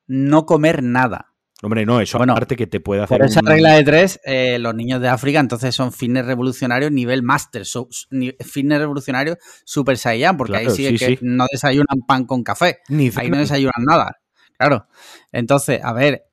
no 0.08 0.48
comer 0.48 0.82
nada. 0.82 1.33
Hombre, 1.64 1.86
no, 1.86 2.02
eso 2.02 2.18
bueno, 2.18 2.34
aparte 2.34 2.58
que 2.58 2.68
te 2.68 2.82
puede 2.82 3.02
hacer. 3.02 3.18
Por 3.18 3.26
esa 3.26 3.40
regla 3.42 3.72
de 3.76 3.84
tres, 3.84 4.20
eh, 4.26 4.60
los 4.60 4.76
niños 4.76 5.00
de 5.00 5.08
África 5.08 5.40
entonces 5.40 5.74
son 5.74 5.94
fitness 5.94 6.26
revolucionarios 6.26 6.92
nivel 6.92 7.24
máster, 7.24 7.64
fitness 7.66 8.80
revolucionarios 8.80 9.38
super 9.64 9.98
saiyan, 9.98 10.36
porque 10.36 10.58
ahí 10.58 10.70
sí, 10.70 10.98
que 10.98 11.18
no 11.22 11.46
desayunan 11.50 12.02
pan 12.06 12.26
con 12.26 12.44
café. 12.44 12.80
ahí 13.16 13.30
no 13.30 13.38
desayunan 13.38 13.86
nada. 13.86 14.18
Claro. 14.58 14.88
Entonces, 15.32 15.80
a 15.82 15.94
ver, 15.94 16.26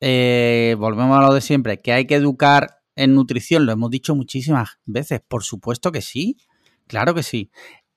eh, 0.00 0.74
volvemos 0.78 1.18
a 1.18 1.26
lo 1.26 1.34
de 1.34 1.42
siempre, 1.42 1.82
que 1.82 1.92
hay 1.92 2.06
que 2.06 2.14
educar 2.14 2.78
en 2.96 3.14
nutrición, 3.14 3.66
lo 3.66 3.72
hemos 3.72 3.90
dicho 3.90 4.14
muchísimas 4.14 4.78
veces, 4.86 5.20
por 5.28 5.44
supuesto 5.44 5.92
que 5.92 6.00
sí, 6.00 6.38
claro 6.86 7.14
que 7.14 7.22
sí, 7.22 7.50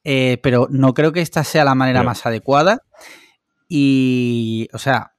eh, 0.04 0.38
pero 0.44 0.68
no 0.70 0.94
creo 0.94 1.14
que 1.14 1.22
esta 1.22 1.46
sea 1.46 1.64
la 1.64 1.76
manera 1.76 2.04
más 2.04 2.26
adecuada 2.26 2.80
y, 3.70 4.68
o 4.74 4.78
sea, 4.78 5.13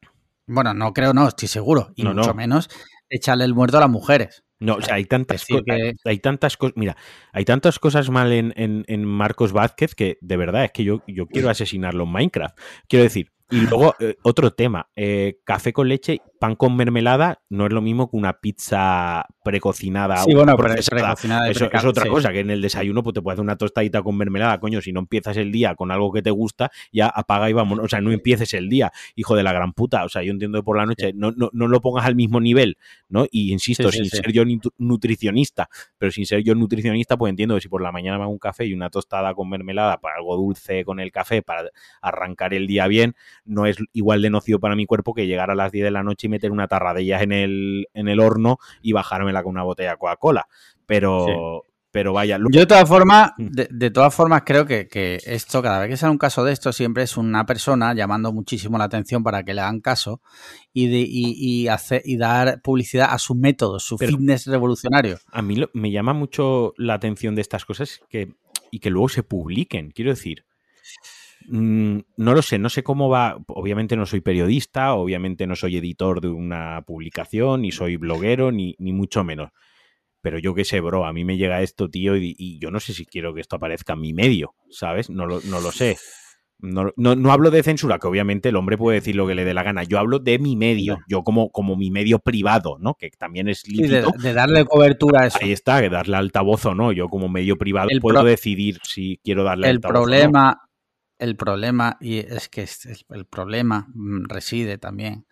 bueno, 0.46 0.74
no 0.74 0.92
creo, 0.92 1.12
no, 1.12 1.28
estoy 1.28 1.48
seguro, 1.48 1.92
y 1.94 2.04
mucho 2.04 2.34
menos 2.34 2.68
echarle 3.08 3.44
el 3.44 3.54
muerto 3.54 3.76
a 3.76 3.80
las 3.80 3.90
mujeres. 3.90 4.44
No, 4.60 4.76
o 4.76 4.82
sea, 4.82 4.94
hay 4.94 5.04
tantas, 5.04 5.44
cosas, 5.44 5.64
hay, 6.04 6.18
tantas 6.18 6.56
cosas, 6.56 6.74
mira, 6.76 6.96
hay 7.32 7.44
tantas 7.44 7.78
cosas 7.78 8.08
mal 8.08 8.32
en, 8.32 8.52
en, 8.56 9.04
Marcos 9.04 9.52
Vázquez 9.52 9.94
que 9.94 10.16
de 10.20 10.36
verdad 10.36 10.64
es 10.64 10.72
que 10.72 10.84
yo, 10.84 11.02
yo 11.06 11.26
quiero 11.26 11.50
asesinarlo 11.50 12.04
en 12.04 12.12
Minecraft. 12.12 12.58
Quiero 12.88 13.02
decir, 13.02 13.30
y 13.50 13.60
luego, 13.66 13.94
eh, 14.00 14.16
otro 14.22 14.52
tema, 14.52 14.88
eh, 14.96 15.40
café 15.44 15.72
con 15.72 15.88
leche, 15.88 16.22
pan 16.38 16.57
con 16.57 16.76
mermelada, 16.76 17.43
no 17.49 17.67
es 17.67 17.73
lo 17.73 17.81
mismo 17.81 18.11
que 18.11 18.17
una 18.17 18.35
pizza 18.35 19.26
precocinada. 19.45 20.19
Sí, 20.19 20.35
bueno, 20.35 20.57
pero 20.57 20.75
es 20.75 20.88
precocinada. 20.88 21.49
Eso 21.49 21.69
es 21.73 21.85
otra 21.85 22.07
cosa, 22.07 22.33
que 22.33 22.41
en 22.41 22.50
el 22.50 22.61
desayuno 22.61 23.03
pues, 23.03 23.14
te 23.14 23.23
puedes 23.23 23.37
hacer 23.37 23.45
una 23.45 23.57
tostadita 23.57 24.03
con 24.03 24.17
mermelada, 24.17 24.59
coño, 24.61 24.81
si 24.81 24.93
no 24.93 25.00
empiezas 25.00 25.37
el 25.37 25.53
día 25.53 25.75
con 25.75 25.91
algo 25.91 26.12
que 26.12 26.23
te 26.23 26.31
gusta, 26.31 26.71
ya 26.93 27.07
apaga 27.09 27.49
y 27.50 27.53
vamos, 27.53 27.79
o 27.79 27.88
sea, 27.88 28.00
no 28.00 28.12
empieces 28.12 28.55
el 28.55 28.69
día, 28.69 28.93
hijo 29.14 29.37
de 29.37 29.43
la 29.43 29.53
gran 29.53 29.73
puta, 29.73 30.05
o 30.05 30.09
sea, 30.09 30.23
yo 30.23 30.33
entiendo 30.33 30.59
que 30.59 30.64
por 30.64 30.76
la 30.76 30.87
noche 30.87 31.12
no, 31.14 31.33
no, 31.33 31.50
no 31.53 31.69
lo 31.69 31.81
pongas 31.81 32.07
al 32.07 32.14
mismo 32.14 32.41
nivel, 32.41 32.76
¿no? 33.09 33.26
Y 33.31 33.53
insisto, 33.53 33.91
sin 33.91 34.07
ser 34.07 34.33
yo 34.33 34.45
nutricionista, 34.79 35.69
pero 35.99 36.11
sin 36.11 36.26
ser 36.26 36.43
yo 36.43 36.55
nutricionista, 36.55 37.17
pues 37.17 37.31
entiendo 37.31 37.55
que 37.55 37.61
si 37.61 37.69
por 37.69 37.83
la 37.83 37.93
mañana 37.93 38.19
me 38.19 38.25
hago 38.25 38.33
un 38.33 38.38
café 38.38 38.67
y 38.67 38.75
una 38.75 38.91
tostada 38.91 39.35
con 39.35 39.49
mermelada 39.49 39.99
para 40.00 40.17
algo 40.17 40.37
dulce 40.37 40.85
con 40.85 41.00
el 41.00 41.12
café, 41.12 41.43
para 41.43 41.71
arrancar 42.03 42.55
el 42.55 42.67
día 42.67 42.87
bien, 42.87 43.14
no 43.45 43.67
es 43.67 43.76
igual 43.93 44.23
de 44.23 44.31
nocivo 44.31 44.59
para 44.59 44.76
mi 44.76 44.87
cuerpo 44.87 45.14
que 45.14 45.26
llegar 45.26 45.50
a 45.50 45.55
las 45.55 45.73
10 45.73 45.85
de 45.85 45.91
la 45.91 46.03
noche 46.03 46.26
y 46.26 46.31
meter 46.35 46.50
una 46.50 46.69
tarra 46.69 46.95
de 46.95 47.03
ellas 47.03 47.23
en 47.23 47.33
el, 47.33 47.88
en 47.95 48.09
el 48.09 48.21
horno 48.21 48.59
y 48.83 48.93
bajármela 48.93 49.43
con 49.43 49.53
una 49.53 49.62
botella 49.62 49.93
de 49.93 49.97
Coca-Cola. 49.97 50.47
Pero, 50.87 51.64
pero 51.95 52.12
vaya. 52.12 52.38
Yo 52.50 52.59
de 52.59 52.67
todas 52.67 52.88
formas, 52.88 53.31
mm. 53.38 53.50
de, 53.71 53.91
todas 53.93 54.12
formas 54.12 54.43
creo 54.45 54.67
que, 54.67 54.88
esto, 55.25 55.62
cada 55.62 55.79
vez 55.79 55.91
que 55.91 55.97
sale 55.97 56.11
un 56.11 56.19
caso 56.19 56.43
de 56.43 56.53
esto, 56.53 56.73
siempre 56.73 57.05
es 57.05 57.17
una 57.17 57.47
persona 57.47 57.95
llamando 57.95 58.33
muchísimo 58.33 58.79
la 58.79 58.85
atención 58.85 59.23
para 59.23 59.45
que 59.45 59.55
le 59.55 59.61
hagan 59.61 59.81
caso 59.81 60.21
y, 60.73 60.88
de, 60.88 61.05
y, 61.07 61.69
hacer, 61.69 62.03
y 62.05 62.17
dar 62.17 62.61
publicidad 62.62 63.11
a 63.12 63.18
sus 63.20 63.37
métodos, 63.37 63.85
su 63.85 63.97
fitness 63.97 64.47
revolucionario. 64.47 65.18
A 65.31 65.40
mí 65.40 65.64
me 65.73 65.92
llama 65.92 66.14
mucho 66.14 66.75
la 66.77 66.94
atención 66.94 67.37
de 67.37 67.42
estas 67.42 67.64
cosas 67.64 68.01
que, 68.09 68.35
y 68.73 68.81
que 68.81 68.90
luego 68.90 69.09
se 69.09 69.23
publiquen. 69.23 69.92
Quiero 69.92 70.11
decir, 70.11 70.44
no 71.48 72.04
lo 72.16 72.42
sé, 72.42 72.59
no 72.59 72.68
sé 72.68 72.83
cómo 72.83 73.09
va. 73.09 73.37
Obviamente 73.48 73.96
no 73.96 74.07
soy 74.07 74.20
periodista, 74.20 74.94
obviamente 74.94 75.46
no 75.46 75.57
soy 75.57 75.76
editor 75.76 76.20
de 76.20 76.28
una 76.28 76.83
publicación, 76.87 77.62
ni 77.62 77.72
soy 77.72 77.96
bloguero, 77.96 78.52
ni, 78.52 78.74
ni 78.78 78.92
mucho 78.92 79.24
menos. 79.24 79.50
Pero 80.20 80.38
yo 80.38 80.54
qué 80.54 80.64
sé, 80.64 80.80
bro, 80.80 81.04
a 81.04 81.12
mí 81.12 81.24
me 81.24 81.37
llega 81.37 81.61
esto, 81.61 81.90
tío, 81.90 82.16
y, 82.16 82.59
yo 82.59 82.70
no 82.70 82.80
sé 82.80 82.94
si 82.94 83.04
quiero 83.04 83.35
que 83.35 83.42
esto 83.42 83.57
aparezca 83.57 83.92
en 83.92 84.00
mi 84.00 84.14
medio, 84.14 84.54
¿sabes? 84.70 85.11
No 85.11 85.26
lo, 85.26 85.40
no 85.42 85.61
lo 85.61 85.70
sé. 85.70 85.98
No, 86.61 86.92
no, 86.96 87.33
hablo 87.33 87.50
de 87.50 87.62
censura, 87.62 87.98
que 87.98 88.07
obviamente 88.07 88.48
el 88.48 88.57
hombre 88.57 88.78
puede 88.78 89.00
decir 89.00 89.16
lo 89.16 89.26
que 89.26 89.35
le 89.35 89.44
dé 89.44 89.52
la 89.52 89.62
gana. 89.62 89.83
Yo 89.83 89.98
hablo 89.98 90.18
de 90.18 90.38
mi 90.38 90.57
medio, 90.57 90.98
yo 91.09 91.22
como, 91.22 91.50
como 91.50 91.76
mi 91.76 91.90
medio 91.90 92.20
privado, 92.20 92.78
¿no? 92.80 92.94
Que 92.94 93.11
también 93.11 93.48
es 93.48 93.68
lícito. 93.68 94.12
de, 94.18 94.33
darle 94.33 94.64
cobertura 94.64 95.24
a 95.24 95.26
eso. 95.26 95.38
Ahí 95.42 95.52
está, 95.52 95.83
de 95.83 95.90
darle 95.90 96.16
altavoz 96.16 96.64
o 96.64 96.74
no. 96.74 96.90
Yo 96.92 97.09
como 97.09 97.28
medio 97.28 97.59
privado 97.59 97.90
puedo 98.00 98.24
decidir 98.24 98.78
si 98.83 99.20
quiero 99.22 99.44
darle 99.44 99.68
el 99.68 99.80
Problema, 99.80 100.59
el 101.18 101.37
problema, 101.37 101.96
y 102.00 102.18
es 102.18 102.48
que 102.48 102.68
el 103.11 103.27
problema 103.27 103.88
mm, 103.94 104.24
reside 104.24 104.79
también, 104.79 105.27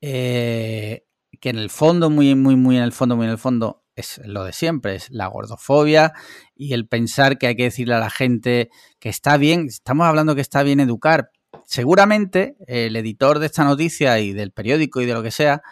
eh, 0.00 1.04
que 1.40 1.50
en 1.50 1.58
el 1.58 1.70
fondo, 1.70 2.10
muy, 2.10 2.34
muy, 2.34 2.56
muy 2.56 2.76
en 2.76 2.82
el 2.82 2.92
fondo, 2.92 3.16
muy 3.16 3.26
en 3.26 3.32
el 3.32 3.38
fondo, 3.38 3.84
es 3.96 4.20
lo 4.24 4.44
de 4.44 4.52
siempre, 4.52 4.94
es 4.94 5.10
la 5.10 5.26
gordofobia 5.26 6.12
y 6.54 6.72
el 6.72 6.86
pensar 6.86 7.38
que 7.38 7.46
hay 7.46 7.56
que 7.56 7.64
decirle 7.64 7.94
a 7.94 7.98
la 7.98 8.10
gente 8.10 8.70
que 8.98 9.08
está 9.08 9.36
bien, 9.36 9.66
estamos 9.66 10.06
hablando 10.06 10.34
que 10.34 10.40
está 10.40 10.62
bien 10.62 10.80
educar. 10.80 11.30
Seguramente 11.66 12.56
el 12.66 12.96
editor 12.96 13.38
de 13.38 13.46
esta 13.46 13.64
noticia 13.64 14.18
y 14.20 14.32
del 14.32 14.52
periódico 14.52 15.00
y 15.00 15.06
de 15.06 15.14
lo 15.14 15.22
que 15.22 15.30
sea, 15.30 15.62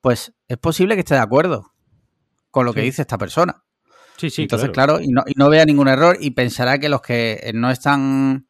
pues 0.00 0.32
es 0.48 0.58
posible 0.58 0.94
que 0.94 1.00
esté 1.00 1.14
de 1.14 1.20
acuerdo 1.20 1.72
con 2.50 2.66
lo 2.66 2.74
que 2.74 2.82
dice 2.82 3.02
esta 3.02 3.18
persona. 3.18 3.64
Sí, 4.16 4.28
sí. 4.28 4.42
Entonces, 4.42 4.70
claro, 4.70 5.00
y, 5.00 5.08
no, 5.08 5.22
y 5.26 5.32
no 5.36 5.48
vea 5.48 5.64
ningún 5.64 5.88
error 5.88 6.18
y 6.20 6.32
pensará 6.32 6.78
que 6.78 6.88
los 6.88 7.00
que 7.00 7.50
no 7.54 7.70
están 7.70 8.46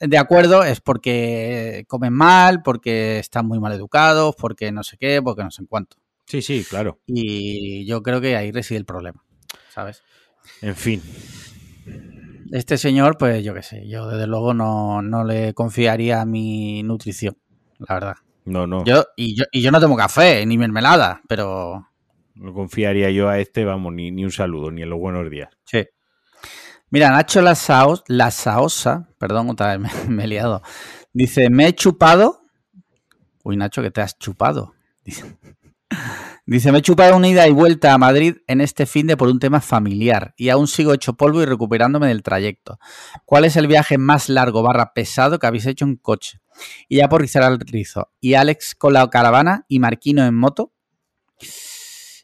de 0.00 0.18
acuerdo 0.18 0.62
es 0.62 0.80
porque 0.80 1.84
comen 1.88 2.12
mal, 2.12 2.62
porque 2.62 3.18
están 3.18 3.46
muy 3.46 3.60
mal 3.60 3.72
educados, 3.72 4.34
porque 4.36 4.72
no 4.72 4.82
sé 4.82 4.96
qué, 4.98 5.20
porque 5.22 5.44
no 5.44 5.50
sé 5.50 5.62
en 5.62 5.66
cuánto. 5.66 5.96
Sí, 6.26 6.42
sí, 6.42 6.64
claro. 6.68 7.00
Y 7.06 7.86
yo 7.86 8.02
creo 8.02 8.20
que 8.20 8.36
ahí 8.36 8.50
reside 8.50 8.78
el 8.78 8.84
problema, 8.84 9.24
¿sabes? 9.70 10.02
En 10.62 10.74
fin. 10.74 11.02
Este 12.52 12.78
señor, 12.78 13.16
pues 13.18 13.44
yo 13.44 13.54
qué 13.54 13.62
sé, 13.62 13.88
yo 13.88 14.08
desde 14.08 14.26
luego 14.26 14.54
no, 14.54 15.02
no 15.02 15.24
le 15.24 15.54
confiaría 15.54 16.24
mi 16.24 16.82
nutrición, 16.82 17.36
la 17.78 17.94
verdad. 17.94 18.16
No, 18.44 18.66
no. 18.66 18.84
Yo, 18.84 19.04
y, 19.16 19.36
yo, 19.36 19.44
y 19.50 19.60
yo 19.60 19.70
no 19.70 19.80
tomo 19.80 19.96
café, 19.96 20.46
ni 20.46 20.56
mermelada, 20.56 21.20
pero... 21.28 21.88
No 22.34 22.52
confiaría 22.52 23.10
yo 23.10 23.28
a 23.28 23.40
este, 23.40 23.64
vamos, 23.64 23.92
ni, 23.92 24.10
ni 24.10 24.24
un 24.24 24.30
saludo, 24.30 24.70
ni 24.70 24.82
en 24.82 24.90
los 24.90 24.98
buenos 24.98 25.28
días. 25.30 25.48
Sí. 25.64 25.86
Mira, 26.90 27.10
Nacho 27.10 27.42
la 27.42 27.54
Saosa, 27.54 29.08
perdón, 29.18 29.50
otra 29.50 29.76
vez 29.76 29.92
me, 30.08 30.24
he 30.24 30.26
liado. 30.26 30.62
Dice, 31.12 31.50
me 31.50 31.66
he 31.66 31.74
chupado. 31.74 32.42
Uy, 33.42 33.56
Nacho, 33.56 33.82
que 33.82 33.90
te 33.90 34.00
has 34.00 34.18
chupado. 34.18 34.74
Dice, 36.48 36.70
me 36.70 36.78
he 36.78 36.82
chupado 36.82 37.16
una 37.16 37.28
ida 37.28 37.48
y 37.48 37.52
vuelta 37.52 37.92
a 37.92 37.98
Madrid 37.98 38.36
en 38.46 38.60
este 38.60 38.86
fin 38.86 39.08
de 39.08 39.16
por 39.16 39.28
un 39.28 39.40
tema 39.40 39.60
familiar 39.60 40.32
y 40.36 40.48
aún 40.48 40.68
sigo 40.68 40.94
hecho 40.94 41.14
polvo 41.14 41.42
y 41.42 41.44
recuperándome 41.44 42.06
del 42.06 42.22
trayecto. 42.22 42.78
¿Cuál 43.24 43.44
es 43.44 43.56
el 43.56 43.66
viaje 43.66 43.98
más 43.98 44.28
largo 44.28 44.62
barra 44.62 44.92
pesado 44.92 45.40
que 45.40 45.46
habéis 45.48 45.66
hecho 45.66 45.84
en 45.84 45.96
coche? 45.96 46.40
Y 46.88 46.98
ya 46.98 47.08
por 47.08 47.20
rizar 47.20 47.42
al 47.42 47.58
rizo. 47.58 48.12
¿Y 48.20 48.34
Alex 48.34 48.76
con 48.76 48.92
la 48.92 49.08
caravana 49.10 49.64
y 49.68 49.80
Marquino 49.80 50.24
en 50.24 50.36
moto? 50.36 50.72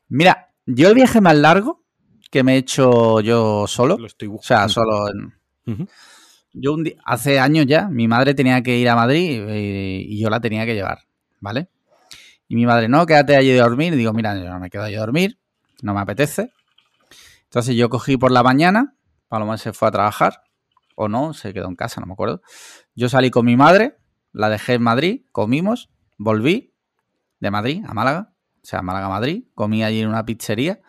Mira, 0.09 0.55
yo 0.66 0.88
el 0.88 0.94
viaje 0.94 1.20
más 1.20 1.37
largo 1.37 1.82
que 2.33 2.42
me 2.42 2.55
he 2.55 2.57
hecho 2.57 3.21
yo 3.21 3.66
solo. 3.66 3.97
o 3.97 4.42
sea, 4.42 4.66
solo 4.66 5.11
en... 5.11 5.88
Yo 6.55 6.73
un 6.73 6.90
hace 7.05 7.38
años 7.38 7.66
ya, 7.66 7.88
mi 7.88 8.09
madre 8.09 8.33
tenía 8.33 8.62
que 8.62 8.79
ir 8.79 8.88
a 8.88 8.97
Madrid 8.97 9.47
y, 9.51 10.18
yo 10.18 10.31
la 10.31 10.40
tenía 10.40 10.64
que 10.64 10.75
llevar, 10.75 11.01
¿vale? 11.40 11.68
Y 12.49 12.57
mi 12.57 12.64
madre, 12.64 12.88
no, 12.88 13.05
quédate 13.05 13.37
allí 13.37 13.57
a 13.59 13.62
dormir. 13.62 13.92
Y 13.92 13.97
digo, 13.97 14.14
mira, 14.14 14.35
yo 14.35 14.49
no 14.49 14.59
me 14.59 14.71
quedo 14.71 14.83
allí 14.83 14.95
a 14.95 15.01
dormir, 15.01 15.38
no 15.83 15.92
me 15.92 16.01
apetece. 16.01 16.53
Entonces 17.45 17.77
yo 17.77 17.90
cogí 17.90 18.16
por 18.16 18.33
la 18.33 18.42
mañana, 18.42 18.97
Paloma 19.29 19.59
se 19.59 19.75
fue 19.75 19.88
a 19.88 19.90
trabajar, 19.90 20.42
o 20.95 21.09
no, 21.09 21.35
se 21.35 21.53
quedó 21.53 21.68
en 21.68 21.77
casa, 21.77 22.01
no 22.01 22.07
me 22.07 22.14
acuerdo. 22.14 22.40
Yo 22.95 23.11
salí 23.11 23.31
con 23.31 23.45
mi 23.45 23.57
madre, 23.57 23.99
la 24.33 24.49
dejé 24.49 24.75
en 24.75 24.83
Madrid, 24.83 25.23
comimos, 25.33 25.90
volví 26.16 26.73
de 27.40 27.51
Madrid 27.51 27.85
a 27.87 27.92
Málaga, 27.92 28.33
o 28.57 28.66
sea, 28.66 28.81
Málaga 28.81 29.07
a 29.07 29.11
Madrid, 29.11 29.45
comí 29.55 29.85
allí 29.85 30.01
en 30.01 30.09
una 30.09 30.25
pizzería 30.25 30.81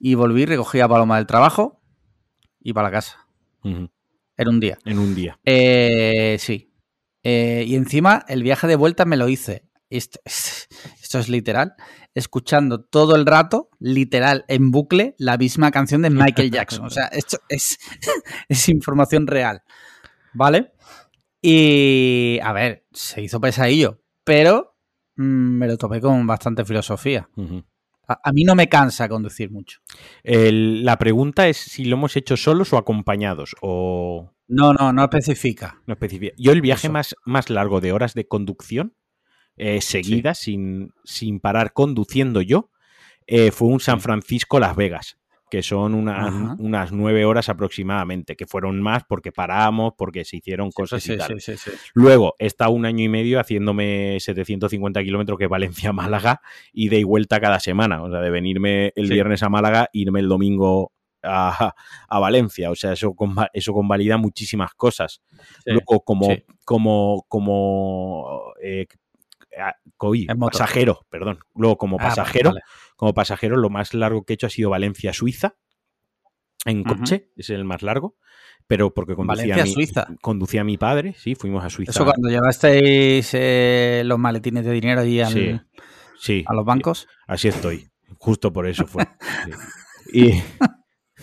y 0.00 0.14
volví, 0.14 0.46
recogí 0.46 0.80
a 0.80 0.88
Paloma 0.88 1.18
del 1.18 1.26
trabajo 1.26 1.80
y 2.58 2.72
para 2.72 2.88
la 2.88 2.92
casa. 2.92 3.26
En 3.62 4.48
un 4.48 4.58
día. 4.58 4.78
En 4.84 4.98
un 4.98 5.14
día. 5.14 5.38
Eh, 5.44 6.36
sí. 6.40 6.72
Eh, 7.22 7.64
y 7.66 7.76
encima 7.76 8.24
el 8.26 8.42
viaje 8.42 8.66
de 8.66 8.76
vuelta 8.76 9.04
me 9.04 9.18
lo 9.18 9.28
hice. 9.28 9.68
Esto, 9.90 10.20
esto, 10.24 11.18
es 11.18 11.28
literal. 11.28 11.74
Escuchando 12.14 12.82
todo 12.82 13.14
el 13.14 13.26
rato, 13.26 13.68
literal, 13.78 14.44
en 14.48 14.70
bucle, 14.70 15.14
la 15.18 15.36
misma 15.36 15.70
canción 15.70 16.02
de 16.02 16.10
Michael 16.10 16.50
Jackson. 16.50 16.86
O 16.86 16.90
sea, 16.90 17.06
esto 17.08 17.38
es, 17.48 17.78
es 18.48 18.68
información 18.70 19.26
real. 19.26 19.62
¿Vale? 20.32 20.72
Y 21.42 22.38
a 22.42 22.52
ver, 22.52 22.86
se 22.92 23.22
hizo 23.22 23.40
pesadillo, 23.40 24.00
pero 24.24 24.76
mm, 25.16 25.22
me 25.58 25.66
lo 25.66 25.76
topé 25.76 26.00
con 26.00 26.26
bastante 26.26 26.64
filosofía. 26.64 27.28
A, 28.22 28.32
mí 28.32 28.42
no 28.44 28.54
me 28.54 28.68
cansa 28.68 29.08
conducir 29.08 29.50
mucho. 29.50 29.80
la 30.24 30.98
pregunta 30.98 31.48
es 31.48 31.58
si 31.58 31.84
lo 31.84 31.96
hemos 31.96 32.16
hecho 32.16 32.36
solos 32.36 32.72
o 32.72 32.78
acompañados 32.78 33.54
o... 33.62 34.32
No, 34.48 34.72
no, 34.72 34.92
no 34.92 35.04
especifica. 35.04 35.80
No 35.86 35.94
especifica. 35.94 36.34
Yo 36.36 36.50
el 36.50 36.60
viaje 36.60 36.88
más, 36.88 37.14
más 37.24 37.50
largo 37.50 37.80
de 37.80 37.92
horas 37.92 38.14
de 38.14 38.26
conducción 38.26 38.94
eh, 39.56 39.80
seguidas, 39.80 40.38
sin, 40.38 40.92
sin, 41.04 41.38
parar 41.38 41.72
conduciendo 41.72 42.40
yo, 42.40 42.70
eh, 43.26 43.52
fue 43.52 43.68
un 43.68 43.78
San 43.78 44.00
Francisco-Las 44.00 44.74
Vegas. 44.74 45.19
Que 45.50 45.62
son 45.62 45.94
unas 45.94 46.92
nueve 46.92 47.24
horas 47.24 47.48
aproximadamente, 47.48 48.36
que 48.36 48.46
fueron 48.46 48.80
más 48.80 49.04
porque 49.04 49.32
paramos, 49.32 49.94
porque 49.96 50.24
se 50.24 50.36
hicieron 50.36 50.70
cosas 50.70 51.06
y 51.06 51.16
tal. 51.16 51.36
Luego 51.94 52.36
he 52.38 52.46
estado 52.46 52.70
un 52.70 52.86
año 52.86 53.04
y 53.04 53.08
medio 53.08 53.40
haciéndome 53.40 54.18
750 54.20 55.02
kilómetros 55.02 55.38
que 55.38 55.46
Valencia-Málaga 55.46 56.40
y 56.72 56.88
de 56.88 57.04
vuelta 57.04 57.40
cada 57.40 57.60
semana, 57.60 58.02
o 58.02 58.10
sea, 58.10 58.20
de 58.20 58.30
venirme 58.30 58.92
el 58.96 59.08
viernes 59.08 59.42
a 59.42 59.48
Málaga, 59.48 59.88
irme 59.92 60.20
el 60.20 60.28
domingo 60.28 60.92
a, 61.22 61.74
Valencia. 62.08 62.70
O 62.70 62.74
sea, 62.74 62.92
eso, 62.92 63.14
eso 63.52 63.72
convalida 63.72 64.16
muchísimas 64.16 64.74
cosas. 64.74 65.20
Luego, 65.66 66.00
como, 66.04 66.28
como, 66.64 67.24
como 67.28 68.52
eh, 68.62 68.86
pasajero, 70.50 71.06
perdón. 71.10 71.40
Luego, 71.54 71.76
como 71.76 71.96
ah, 72.00 72.08
pasajero, 72.08 72.52
como 73.00 73.14
pasajero, 73.14 73.56
lo 73.56 73.70
más 73.70 73.94
largo 73.94 74.26
que 74.26 74.34
he 74.34 74.34
hecho 74.34 74.46
ha 74.46 74.50
sido 74.50 74.68
Valencia-Suiza. 74.68 75.56
En 76.66 76.84
coche, 76.84 77.30
es 77.34 77.48
el 77.48 77.64
más 77.64 77.80
largo. 77.80 78.18
Pero 78.66 78.92
porque 78.92 79.14
conducía, 79.14 79.54
a 79.54 79.64
mi, 79.64 79.72
Suiza. 79.72 80.06
conducía 80.20 80.60
a 80.60 80.64
mi 80.64 80.76
padre, 80.76 81.14
sí, 81.16 81.34
fuimos 81.34 81.64
a 81.64 81.70
Suiza. 81.70 81.92
Eso 81.92 82.04
cuando 82.04 82.28
llevasteis 82.28 83.30
eh, 83.32 84.02
los 84.04 84.18
maletines 84.18 84.66
de 84.66 84.72
dinero 84.72 85.00
ahí 85.00 85.18
sí, 86.18 86.44
a 86.46 86.52
los 86.52 86.66
bancos. 86.66 87.08
Así 87.26 87.48
estoy. 87.48 87.88
Justo 88.18 88.52
por 88.52 88.68
eso 88.68 88.86
fue. 88.86 89.08
Y, 90.12 90.42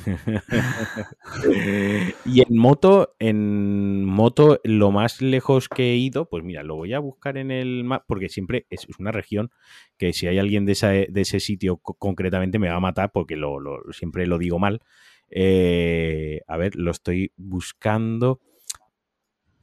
y 2.26 2.42
en 2.42 2.58
moto, 2.58 3.16
en 3.20 4.06
moto, 4.06 4.60
lo 4.64 4.92
más 4.92 5.22
lejos 5.22 5.70
que 5.70 5.92
he 5.92 5.98
ido, 5.98 6.30
pues 6.30 6.44
mira, 6.44 6.64
lo 6.64 6.76
voy 6.76 6.94
a 6.94 7.00
buscar 7.00 7.38
en 7.38 7.52
el 7.52 7.84
mapa, 7.84 8.06
porque 8.08 8.30
siempre 8.30 8.66
es, 8.70 8.88
una 9.00 9.12
región 9.12 9.52
que 9.98 10.14
si 10.14 10.28
hay 10.28 10.40
alguien 10.40 10.66
de, 10.66 11.08
de 11.10 11.22
ese 11.22 11.40
sitio 11.40 11.78
concretamente 11.78 12.60
me 12.60 12.70
va 12.70 12.76
a 12.76 12.80
matar 12.80 13.12
porque 13.12 13.36
lo, 13.36 13.60
siempre 13.92 14.28
lo 14.28 14.38
digo 14.38 14.60
mal. 14.60 14.82
Eh, 15.30 16.42
a 16.48 16.58
ver, 16.58 16.76
lo 16.76 16.92
estoy 16.92 17.34
buscando. 17.36 18.40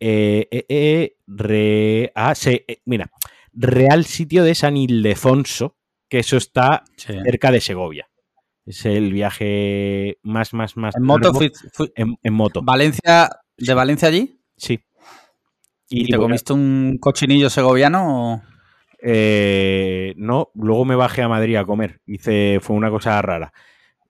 Eh, 0.01 0.49
eh, 0.51 0.67
eh 0.69 2.13
ah, 2.15 2.35
mira, 2.85 3.11
Real 3.53 4.05
Sitio 4.05 4.45
de 4.45 4.55
San 4.55 4.77
Ildefonso, 4.77 5.77
que 6.09 6.19
eso 6.19 6.37
está 6.37 6.85
cerca 6.97 7.51
de 7.51 7.61
Segovia. 7.61 8.09
Es 8.67 8.87
el 8.87 9.13
viaje 9.13 10.19
más, 10.23 10.55
más, 10.55 10.77
más. 10.77 10.97
¿En 10.97 11.03
moto? 11.03 11.33
en, 11.95 12.33
moto. 12.33 12.63
¿Valencia, 12.63 13.29
¿De 13.57 13.75
Valencia 13.75 14.09
allí? 14.09 14.41
Sí. 14.57 14.81
¿Y, 15.89 16.11
te 16.11 16.17
comiste 16.17 16.53
un 16.53 16.97
cochinillo 16.99 17.51
segoviano 17.51 18.43
eh, 19.07 20.15
no, 20.17 20.51
luego 20.55 20.87
me 20.87 20.97
bajé 20.97 21.21
a 21.21 21.29
Madrid 21.29 21.57
a 21.57 21.67
comer. 21.67 22.01
Hice, 22.07 22.59
fue 22.63 22.75
una 22.75 22.89
cosa 22.89 23.21
rara. 23.21 23.53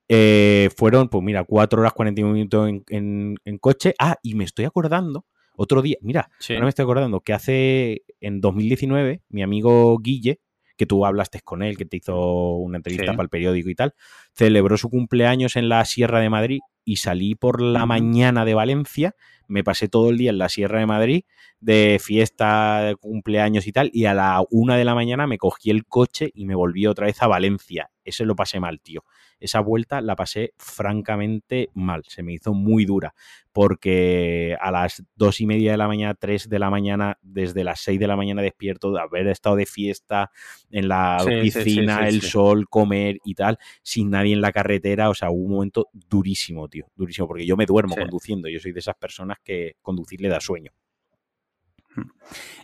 Eh, 0.08 0.70
fueron, 0.76 1.08
pues 1.08 1.24
mira, 1.24 1.42
4 1.42 1.80
horas 1.80 1.92
41 1.92 2.32
minutos 2.32 2.70
en, 2.88 3.58
coche. 3.60 3.94
Ah, 3.98 4.16
y 4.22 4.34
me 4.34 4.44
estoy 4.44 4.66
acordando, 4.66 5.26
otro 5.56 5.82
día, 5.82 5.96
mira, 6.00 6.30
ahora 6.48 6.62
me 6.62 6.68
estoy 6.68 6.84
acordando 6.84 7.20
que 7.20 7.32
hace, 7.32 8.02
en 8.20 8.40
2019, 8.40 9.22
mi 9.30 9.42
amigo 9.42 9.98
Guille, 9.98 10.40
que 10.76 10.86
tú 10.86 11.06
hablaste 11.06 11.40
con 11.40 11.62
él, 11.62 11.76
que 11.76 11.84
te 11.84 11.96
hizo 11.96 12.56
una 12.56 12.78
entrevista 12.78 13.12
para 13.12 13.22
el 13.22 13.28
periódico 13.28 13.68
y 13.70 13.74
tal, 13.74 13.94
celebró 14.32 14.76
su 14.76 14.90
cumpleaños 14.90 15.56
en 15.56 15.68
la 15.68 15.84
Sierra 15.84 16.20
de 16.20 16.30
Madrid 16.30 16.58
y 16.84 16.96
salí 16.96 17.34
por 17.34 17.62
la 17.62 17.86
mañana 17.86 18.44
de 18.44 18.54
Valencia, 18.54 19.14
me 19.46 19.64
pasé 19.64 19.88
todo 19.88 20.10
el 20.10 20.18
día 20.18 20.30
en 20.30 20.38
la 20.38 20.48
Sierra 20.48 20.80
de 20.80 20.86
Madrid 20.86 21.24
de 21.60 21.98
fiesta, 22.02 22.82
de 22.82 22.96
cumpleaños 22.96 23.66
y 23.66 23.72
tal, 23.72 23.90
y 23.92 24.04
a 24.04 24.14
la 24.14 24.42
una 24.50 24.76
de 24.76 24.84
la 24.84 24.94
mañana 24.94 25.26
me 25.26 25.38
cogí 25.38 25.70
el 25.70 25.86
coche 25.86 26.30
y 26.34 26.44
me 26.44 26.54
volví 26.54 26.86
otra 26.86 27.06
vez 27.06 27.22
a 27.22 27.26
Valencia. 27.26 27.90
Eso 28.04 28.24
lo 28.24 28.36
pasé 28.36 28.60
mal, 28.60 28.80
tío 28.80 29.04
esa 29.40 29.60
vuelta 29.60 30.00
la 30.00 30.16
pasé 30.16 30.52
francamente 30.56 31.70
mal, 31.74 32.02
se 32.06 32.22
me 32.22 32.32
hizo 32.32 32.54
muy 32.54 32.84
dura, 32.84 33.14
porque 33.52 34.56
a 34.60 34.70
las 34.70 35.04
dos 35.14 35.40
y 35.40 35.46
media 35.46 35.72
de 35.72 35.78
la 35.78 35.86
mañana, 35.86 36.14
tres 36.14 36.48
de 36.48 36.58
la 36.58 36.70
mañana, 36.70 37.18
desde 37.22 37.64
las 37.64 37.80
seis 37.80 38.00
de 38.00 38.06
la 38.06 38.16
mañana 38.16 38.42
despierto, 38.42 38.92
de 38.92 39.00
haber 39.00 39.28
estado 39.28 39.56
de 39.56 39.66
fiesta 39.66 40.30
en 40.70 40.88
la 40.88 41.24
piscina, 41.42 42.08
el 42.08 42.22
sol, 42.22 42.68
comer 42.68 43.18
y 43.24 43.34
tal, 43.34 43.58
sin 43.82 44.10
nadie 44.10 44.32
en 44.32 44.40
la 44.40 44.52
carretera, 44.52 45.10
o 45.10 45.14
sea, 45.14 45.30
hubo 45.30 45.44
un 45.44 45.52
momento 45.52 45.88
durísimo, 45.92 46.68
tío, 46.68 46.86
durísimo, 46.96 47.28
porque 47.28 47.46
yo 47.46 47.56
me 47.56 47.66
duermo 47.66 47.94
conduciendo, 47.94 48.48
yo 48.48 48.60
soy 48.60 48.72
de 48.72 48.80
esas 48.80 48.96
personas 48.96 49.38
que 49.42 49.76
conducir 49.82 50.20
le 50.20 50.28
da 50.28 50.40
sueño. 50.40 50.72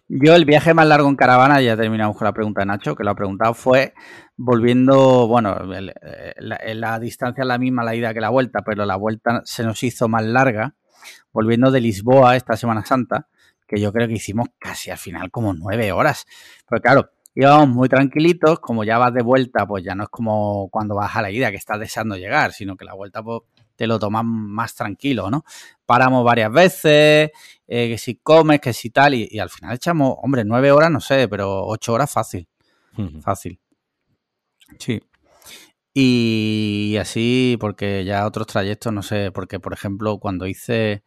Yo 0.09 0.35
el 0.35 0.45
viaje 0.45 0.75
más 0.75 0.87
largo 0.88 1.09
en 1.09 1.14
caravana, 1.14 1.61
ya 1.61 1.77
terminamos 1.77 2.16
con 2.16 2.25
la 2.25 2.33
pregunta 2.33 2.62
de 2.62 2.66
Nacho, 2.66 2.97
que 2.97 3.05
lo 3.05 3.12
ha 3.12 3.14
preguntado, 3.14 3.55
fue 3.55 3.95
volviendo, 4.37 5.29
bueno, 5.29 5.57
la, 6.38 6.99
distancia 6.99 7.43
es 7.43 7.47
la 7.47 7.59
misma 7.59 7.85
la 7.85 7.95
ida 7.95 8.12
que 8.12 8.21
la 8.21 8.31
vuelta, 8.31 8.62
pero 8.64 8.85
la 8.87 8.97
vuelta 8.97 9.43
se 9.45 9.62
nos 9.62 9.83
hizo 9.83 10.09
más 10.09 10.25
larga, 10.25 10.75
volviendo 11.33 11.71
de 11.71 11.81
Lisboa 11.81 12.35
esta 12.35 12.57
Semana 12.57 12.85
Santa, 12.85 13.29
que 13.69 13.81
yo 13.81 13.93
creo 13.93 14.09
que 14.09 14.14
hicimos 14.14 14.49
casi 14.59 14.90
al 14.90 14.99
final 14.99 15.31
como 15.31 15.55
nueve 15.55 15.93
horas. 15.93 16.27
Pero 16.69 16.83
claro, 16.83 17.11
íbamos 17.35 17.69
muy 17.69 17.88
tranquilitos, 17.88 18.59
como 18.59 18.83
ya 18.83 18.99
vas 18.99 19.14
de 19.14 19.23
vuelta, 19.23 19.66
pues 19.66 19.85
ya 19.85 19.95
no 19.95 20.05
es 20.05 20.09
como 20.09 20.69
cuando 20.71 20.97
vas 20.97 21.14
a 21.14 21.23
la 21.23 21.31
ida 21.31 21.51
que 21.51 21.57
estás 21.57 21.79
deseando 21.79 22.16
llegar, 22.16 22.53
sino 22.53 22.77
que 22.77 22.85
la 22.85 22.95
vuelta 22.95 23.23
pues, 23.23 23.43
te 23.81 23.87
lo 23.87 23.99
tomas 23.99 24.27
más 24.27 24.75
tranquilo, 24.75 25.31
¿no? 25.31 25.43
Paramos 25.87 26.23
varias 26.23 26.53
veces, 26.53 27.31
eh, 27.66 27.88
que 27.88 27.97
si 27.97 28.16
comes, 28.16 28.61
que 28.61 28.75
si 28.75 28.90
tal, 28.90 29.14
y, 29.14 29.38
al 29.38 29.49
final 29.49 29.75
echamos, 29.75 30.16
hombre, 30.21 30.45
nueve 30.45 30.71
horas, 30.71 30.90
no 30.90 31.01
sé, 31.01 31.29
pero 31.29 31.64
ocho 31.64 31.95
horas 31.95 32.12
fácil. 32.12 32.47
Fácil. 33.23 33.59
Sí. 34.79 35.01
Y 35.95 36.99
así, 37.01 37.57
porque 37.59 38.05
ya 38.05 38.27
otros 38.27 38.49
trayectos, 38.49 38.93
no 38.93 39.03
sé, 39.03 39.33
porque 39.33 39.61
por 39.61 39.73
ejemplo, 39.73 40.19
cuando 40.19 40.47
hice 40.47 41.03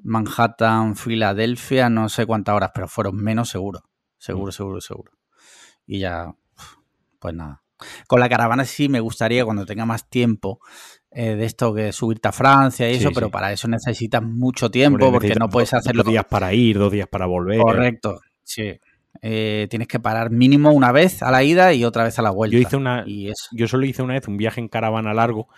Manhattan, 0.00 0.94
Filadelfia, 0.94 1.90
no 1.90 2.08
sé 2.08 2.24
cuántas 2.24 2.54
horas, 2.54 2.70
pero 2.72 2.86
fueron 2.86 3.16
menos 3.16 3.48
seguro. 3.48 3.82
Seguro, 4.16 4.52
seguro, 4.52 4.80
seguro. 4.80 5.10
Y 5.88 5.98
ya, 5.98 6.32
pues 7.18 7.34
nada. 7.34 7.64
Con 8.06 8.20
la 8.20 8.28
caravana 8.28 8.64
sí 8.64 8.88
me 8.88 9.00
gustaría, 9.00 9.44
cuando 9.44 9.66
tenga 9.66 9.86
más 9.86 10.08
tiempo, 10.08 10.60
eh, 11.18 11.34
de 11.34 11.46
esto 11.46 11.72
que 11.72 11.92
subirte 11.92 12.28
a 12.28 12.32
Francia 12.32 12.90
y 12.90 12.96
eso, 12.96 13.10
pero 13.10 13.30
para 13.30 13.50
eso 13.50 13.66
necesitas 13.68 14.22
mucho 14.22 14.70
tiempo 14.70 15.10
porque 15.10 15.34
no 15.34 15.48
puedes 15.48 15.72
hacerlo. 15.72 16.02
Dos 16.02 16.12
días 16.12 16.26
para 16.26 16.52
ir, 16.52 16.76
dos 16.76 16.92
días 16.92 17.08
para 17.08 17.24
volver. 17.24 17.58
Correcto, 17.58 18.20
sí. 18.44 18.78
Eh, 19.22 19.66
tienes 19.70 19.88
que 19.88 19.98
parar 19.98 20.30
mínimo 20.30 20.72
una 20.72 20.92
vez 20.92 21.22
a 21.22 21.30
la 21.30 21.42
ida 21.42 21.72
y 21.72 21.86
otra 21.86 22.04
vez 22.04 22.18
a 22.18 22.22
la 22.22 22.28
vuelta. 22.28 22.54
Yo 22.54 22.60
hice 22.60 22.76
una, 22.76 23.02
y 23.06 23.32
yo 23.52 23.66
solo 23.66 23.86
hice 23.86 24.02
una 24.02 24.12
vez 24.12 24.28
un 24.28 24.36
viaje 24.36 24.60
en 24.60 24.68
caravana 24.68 25.14
largo 25.14 25.48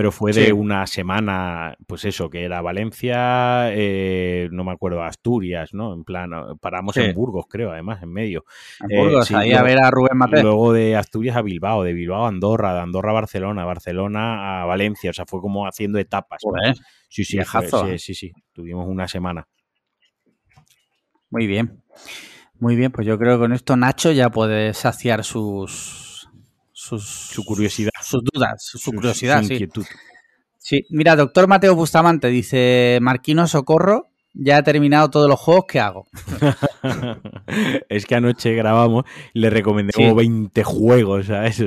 pero 0.00 0.12
fue 0.12 0.32
de 0.32 0.50
una 0.54 0.86
semana, 0.86 1.76
pues 1.86 2.06
eso, 2.06 2.30
que 2.30 2.42
era 2.42 2.62
Valencia, 2.62 3.70
eh, 3.70 4.48
no 4.50 4.64
me 4.64 4.72
acuerdo, 4.72 5.02
Asturias, 5.02 5.74
¿no? 5.74 5.92
En 5.92 6.04
plan, 6.04 6.30
paramos 6.58 6.96
en 6.96 7.14
Burgos, 7.14 7.44
creo, 7.46 7.70
además, 7.70 8.02
en 8.02 8.10
medio. 8.10 8.46
En 8.88 8.98
Burgos, 8.98 9.30
eh, 9.30 9.36
ahí 9.36 9.52
a 9.52 9.62
ver 9.62 9.76
a 9.84 9.90
Rubén 9.90 10.16
Mateo. 10.16 10.42
Luego 10.42 10.72
de 10.72 10.96
Asturias 10.96 11.36
a 11.36 11.42
Bilbao, 11.42 11.82
de 11.82 11.92
Bilbao 11.92 12.24
a 12.24 12.28
Andorra, 12.28 12.72
de 12.72 12.80
Andorra 12.80 13.10
a 13.10 13.12
Barcelona, 13.12 13.66
Barcelona 13.66 14.62
a 14.62 14.64
Valencia, 14.64 15.10
o 15.10 15.12
sea, 15.12 15.26
fue 15.26 15.42
como 15.42 15.66
haciendo 15.66 15.98
etapas. 15.98 16.40
sí, 17.10 17.22
sí, 17.22 17.38
sí, 17.42 17.98
sí, 17.98 18.14
sí, 18.14 18.32
tuvimos 18.54 18.88
una 18.88 19.06
semana. 19.06 19.46
Muy 21.28 21.46
bien. 21.46 21.82
Muy 22.58 22.74
bien, 22.74 22.90
pues 22.90 23.06
yo 23.06 23.18
creo 23.18 23.34
que 23.34 23.40
con 23.40 23.52
esto 23.52 23.76
Nacho 23.76 24.12
ya 24.12 24.30
puede 24.30 24.72
saciar 24.72 25.24
sus 25.24 26.26
su 26.72 27.44
curiosidad. 27.44 27.89
Sus 28.10 28.22
dudas, 28.32 28.62
su, 28.64 28.92
curiosidad, 28.92 29.42
sí. 29.42 29.68
Sí, 30.58 30.86
mira, 30.90 31.16
doctor 31.16 31.48
Mateo 31.48 31.74
Bustamante 31.74 32.28
dice, 32.28 32.98
Marquino 33.00 33.46
Socorro, 33.46 34.10
ya 34.34 34.58
he 34.58 34.62
terminado 34.62 35.10
todos 35.10 35.28
los 35.28 35.40
juegos 35.40 35.64
que 35.66 35.80
hago. 35.80 36.06
es 37.88 38.06
que 38.06 38.14
anoche 38.14 38.54
grabamos 38.54 39.04
le 39.32 39.50
recomendé 39.50 39.92
como 39.92 40.14
20 40.14 40.62
juegos 40.64 41.30
a 41.30 41.46
eso. 41.46 41.66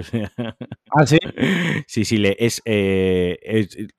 ¿Ah, 0.91 1.05
sí? 1.05 1.17
Sí, 1.87 2.05
sí, 2.05 2.17
le, 2.17 2.35
es, 2.39 2.61
eh, 2.65 3.37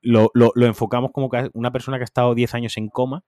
lo, 0.00 0.30
enfocamos 0.56 1.10
como 1.12 1.30
una 1.52 1.72
persona 1.72 1.98
que 1.98 2.02
ha 2.02 2.04
estado 2.04 2.34
10 2.34 2.54
años 2.54 2.76
en 2.76 2.88
coma. 2.88 3.24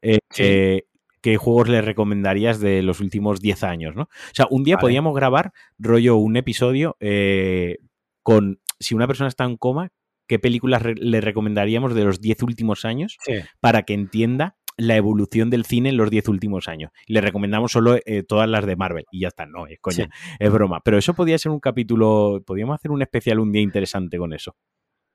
Eh, 0.00 0.18
eh, 0.38 0.82
qué 1.20 1.36
juegos 1.36 1.68
le 1.68 1.82
recomendarías 1.82 2.58
de 2.60 2.82
los 2.82 3.00
últimos 3.00 3.40
10 3.40 3.62
años, 3.62 3.94
¿no? 3.94 4.02
O 4.02 4.34
sea, 4.34 4.46
un 4.50 4.64
día 4.64 4.78
podíamos 4.78 5.14
grabar 5.14 5.52
rollo 5.78 6.16
un 6.16 6.36
episodio 6.36 6.96
eh, 7.00 7.78
con 8.22 8.60
si 8.80 8.94
una 8.94 9.06
persona 9.06 9.28
está 9.28 9.44
en 9.44 9.56
coma, 9.56 9.90
qué 10.26 10.38
películas 10.38 10.82
le 10.84 11.20
recomendaríamos 11.20 11.94
de 11.94 12.04
los 12.04 12.20
10 12.20 12.42
últimos 12.42 12.84
años 12.84 13.16
para 13.60 13.82
que 13.82 13.94
entienda 13.94 14.56
la 14.76 14.96
evolución 14.96 15.50
del 15.50 15.64
cine 15.64 15.90
en 15.90 15.96
los 15.96 16.10
10 16.10 16.28
últimos 16.28 16.68
años. 16.68 16.90
le 17.06 17.20
recomendamos 17.20 17.72
solo 17.72 17.96
eh, 18.04 18.22
todas 18.22 18.48
las 18.48 18.66
de 18.66 18.76
Marvel. 18.76 19.04
Y 19.10 19.20
ya 19.20 19.28
está, 19.28 19.46
no, 19.46 19.66
es 19.66 19.78
coña, 19.80 20.08
es 20.38 20.50
broma. 20.50 20.80
Pero 20.84 20.98
eso 20.98 21.14
podría 21.14 21.38
ser 21.38 21.52
un 21.52 21.60
capítulo, 21.60 22.42
podríamos 22.46 22.74
hacer 22.74 22.90
un 22.90 23.02
especial 23.02 23.40
un 23.40 23.52
día 23.52 23.62
interesante 23.62 24.18
con 24.18 24.32
eso. 24.32 24.56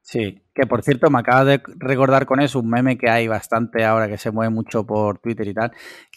Sí, 0.02 0.42
que 0.54 0.66
por 0.66 0.84
cierto 0.84 1.10
me 1.10 1.20
acaba 1.20 1.44
de 1.44 1.62
recordar 1.76 2.26
con 2.26 2.40
eso 2.40 2.60
un 2.60 2.70
meme 2.70 2.98
que 2.98 3.10
hay 3.10 3.28
bastante 3.28 3.84
ahora 3.84 4.08
que 4.08 4.18
se 4.18 4.32
mueve 4.32 4.54
mucho 4.54 4.86
por 4.86 5.20
Twitter 5.20 5.48
y 5.50 5.54
tal, 5.54 5.72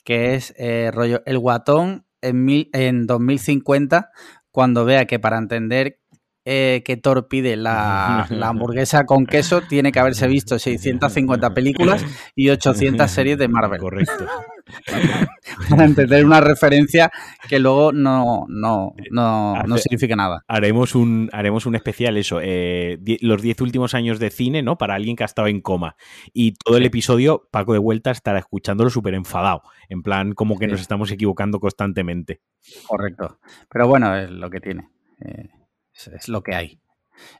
que 0.04 0.34
es 0.34 0.54
eh, 0.58 0.92
rollo 0.92 1.22
el 1.26 1.38
guatón 1.40 2.06
en, 2.20 2.44
mil, 2.44 2.70
en 2.72 3.08
2050 3.08 4.10
cuando 4.52 4.84
vea 4.84 5.06
que 5.06 5.18
para 5.18 5.38
entender 5.38 5.98
eh, 6.44 6.82
que 6.84 6.96
Thor 6.96 7.28
pide 7.28 7.56
la, 7.56 8.26
la, 8.30 8.48
hamburguesa 8.48 9.04
con 9.04 9.26
queso, 9.26 9.60
tiene 9.60 9.92
que 9.92 10.00
haberse 10.00 10.26
visto 10.26 10.58
650 10.58 11.52
películas 11.52 12.04
y 12.34 12.48
800 12.48 13.10
series 13.10 13.38
de 13.38 13.48
Marvel. 13.48 13.78
Correcto. 13.78 14.26
Para 15.70 15.84
entender 15.84 16.24
una 16.24 16.40
referencia 16.40 17.10
que 17.48 17.58
luego 17.58 17.92
no, 17.92 18.46
no, 18.48 18.94
no, 19.10 19.54
no 19.62 19.78
significa 19.78 20.16
nada. 20.16 20.44
Haremos 20.48 20.94
un, 20.94 21.28
haremos 21.32 21.66
un 21.66 21.74
especial, 21.74 22.16
eso, 22.16 22.40
eh, 22.42 22.98
los 23.20 23.42
10 23.42 23.60
últimos 23.60 23.94
años 23.94 24.18
de 24.18 24.30
cine, 24.30 24.62
¿no? 24.62 24.78
Para 24.78 24.94
alguien 24.94 25.16
que 25.16 25.24
ha 25.24 25.26
estado 25.26 25.48
en 25.48 25.60
coma. 25.60 25.96
Y 26.32 26.52
todo 26.52 26.76
el 26.76 26.86
episodio, 26.86 27.48
Paco 27.50 27.72
de 27.72 27.78
vuelta 27.78 28.10
estará 28.10 28.38
escuchándolo 28.38 28.90
súper 28.90 29.14
enfadado. 29.14 29.62
En 29.88 30.02
plan, 30.02 30.32
como 30.32 30.58
que 30.58 30.68
nos 30.68 30.80
estamos 30.80 31.10
equivocando 31.10 31.58
constantemente. 31.58 32.40
Correcto. 32.86 33.38
Pero 33.68 33.88
bueno, 33.88 34.16
es 34.16 34.30
lo 34.30 34.50
que 34.50 34.60
tiene. 34.60 34.88
Eh, 35.24 35.48
es, 35.94 36.28
lo 36.28 36.42
que 36.42 36.54
hay. 36.54 36.80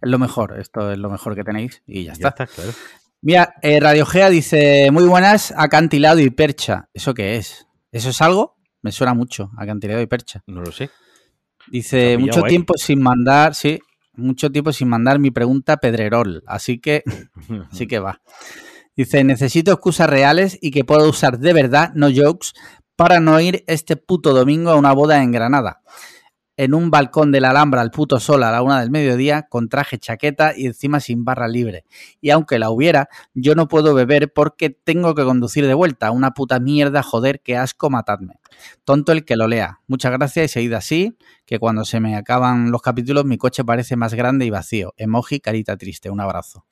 Es 0.01 0.09
lo 0.09 0.19
mejor. 0.19 0.59
Esto 0.59 0.91
es 0.93 0.99
lo 0.99 1.11
mejor 1.11 1.35
que 1.35 1.45
tenéis 1.45 1.83
y 1.87 2.05
ya, 2.05 2.13
está. 2.13 2.33
claro. 2.33 2.73
Mira, 3.23 3.55
eh, 3.61 3.79
Radio 3.81 4.07
Gea 4.07 4.31
dice, 4.31 4.91
muy 4.91 5.05
buenas, 5.05 5.53
acantilado 5.55 6.21
y 6.21 6.31
percha. 6.31 6.89
¿Eso 6.95 7.13
qué 7.13 7.37
es? 7.37 7.67
¿Eso 7.93 8.11
es 8.11 8.23
algo? 8.23 8.57
Me 8.81 8.93
suena 8.93 9.13
mucho, 9.13 9.51
acantilado 9.59 10.01
y 10.01 10.07
percha. 10.07 10.43
No 10.47 10.63
lo 10.63 10.73
sé. 10.73 10.91
Dice, 11.71 12.17
mucho 12.17 12.43
tiempo 12.43 12.75
sin 12.79 13.03
mandar, 13.03 13.55
sí, 13.55 13.79
mucho 14.15 14.51
tiempo 14.51 14.73
sin 14.73 14.89
mandar 14.89 15.19
mi 15.19 15.31
pregunta 15.31 15.77
Pedrerol, 15.77 16.43
así 16.47 16.79
que, 16.79 17.03
sí 17.73 17.87
que 17.87 17.99
va. 17.99 18.23
Dice, 18.97 19.23
necesito 19.23 19.73
excusas 19.73 20.09
reales 20.09 20.59
y 20.63 20.71
que 20.71 20.85
puedo 20.85 21.07
usar 21.07 21.39
de 21.39 21.53
verdad, 21.53 21.93
no 21.95 22.09
jokes, 22.09 22.53
para 22.97 23.21
no 23.21 23.39
ir 23.39 23.65
este 23.67 23.97
puto 23.97 24.33
domingo 24.33 24.71
a 24.71 24.77
una 24.77 24.93
boda 24.93 25.23
en 25.23 25.31
Granada 25.31 25.83
en 26.61 26.75
un 26.75 26.91
balcón 26.91 27.33
de 27.33 27.41
la 27.41 27.51
Alhambra 27.51 27.81
al 27.81 27.91
puto 27.91 28.21
sol 28.21 28.43
a 28.43 28.51
la 28.51 28.61
una 28.61 28.81
del 28.81 28.91
mediodía, 28.91 29.47
con 29.49 29.71
traje, 29.71 29.97
chaqueta 29.97 30.53
y 30.55 30.67
encima 30.67 31.01
sin 31.01 31.25
barra 31.25 31.49
libre. 31.49 31.87
Y 32.21 32.29
aunque 32.29 32.59
la 32.59 32.69
hubiera, 32.69 33.09
yo 33.33 33.55
no 33.55 33.67
puedo 33.67 33.95
beber 33.95 34.31
porque 34.31 34.69
tengo 34.69 35.15
que 35.15 35.25
conducir 35.25 35.67
de 35.67 35.73
vuelta. 35.73 36.11
Una 36.11 36.33
puta 36.33 36.61
mierda, 36.61 37.03
joder, 37.03 37.41
qué 37.41 37.57
asco, 37.57 37.89
matadme. 37.89 38.35
Tonto 38.85 39.13
el 39.13 39.25
que 39.25 39.37
lo 39.37 39.49
lea. 39.49 39.81
Muchas 39.87 40.13
gracias 40.13 40.45
y 40.45 40.49
seguid 40.49 40.75
así, 40.75 41.17
que 41.47 41.59
cuando 41.59 41.87
se 41.87 41.99
me 41.99 42.15
acaban 42.15 42.71
los 42.71 42.83
capítulos 42.83 43.25
mi 43.25 43.39
coche 43.39 43.65
parece 43.65 43.97
más 43.97 44.13
grande 44.13 44.45
y 44.45 44.51
vacío. 44.51 44.93
Emoji, 44.99 45.41
carita 45.41 45.79
triste. 45.79 46.11
Un 46.11 46.21
abrazo. 46.21 46.67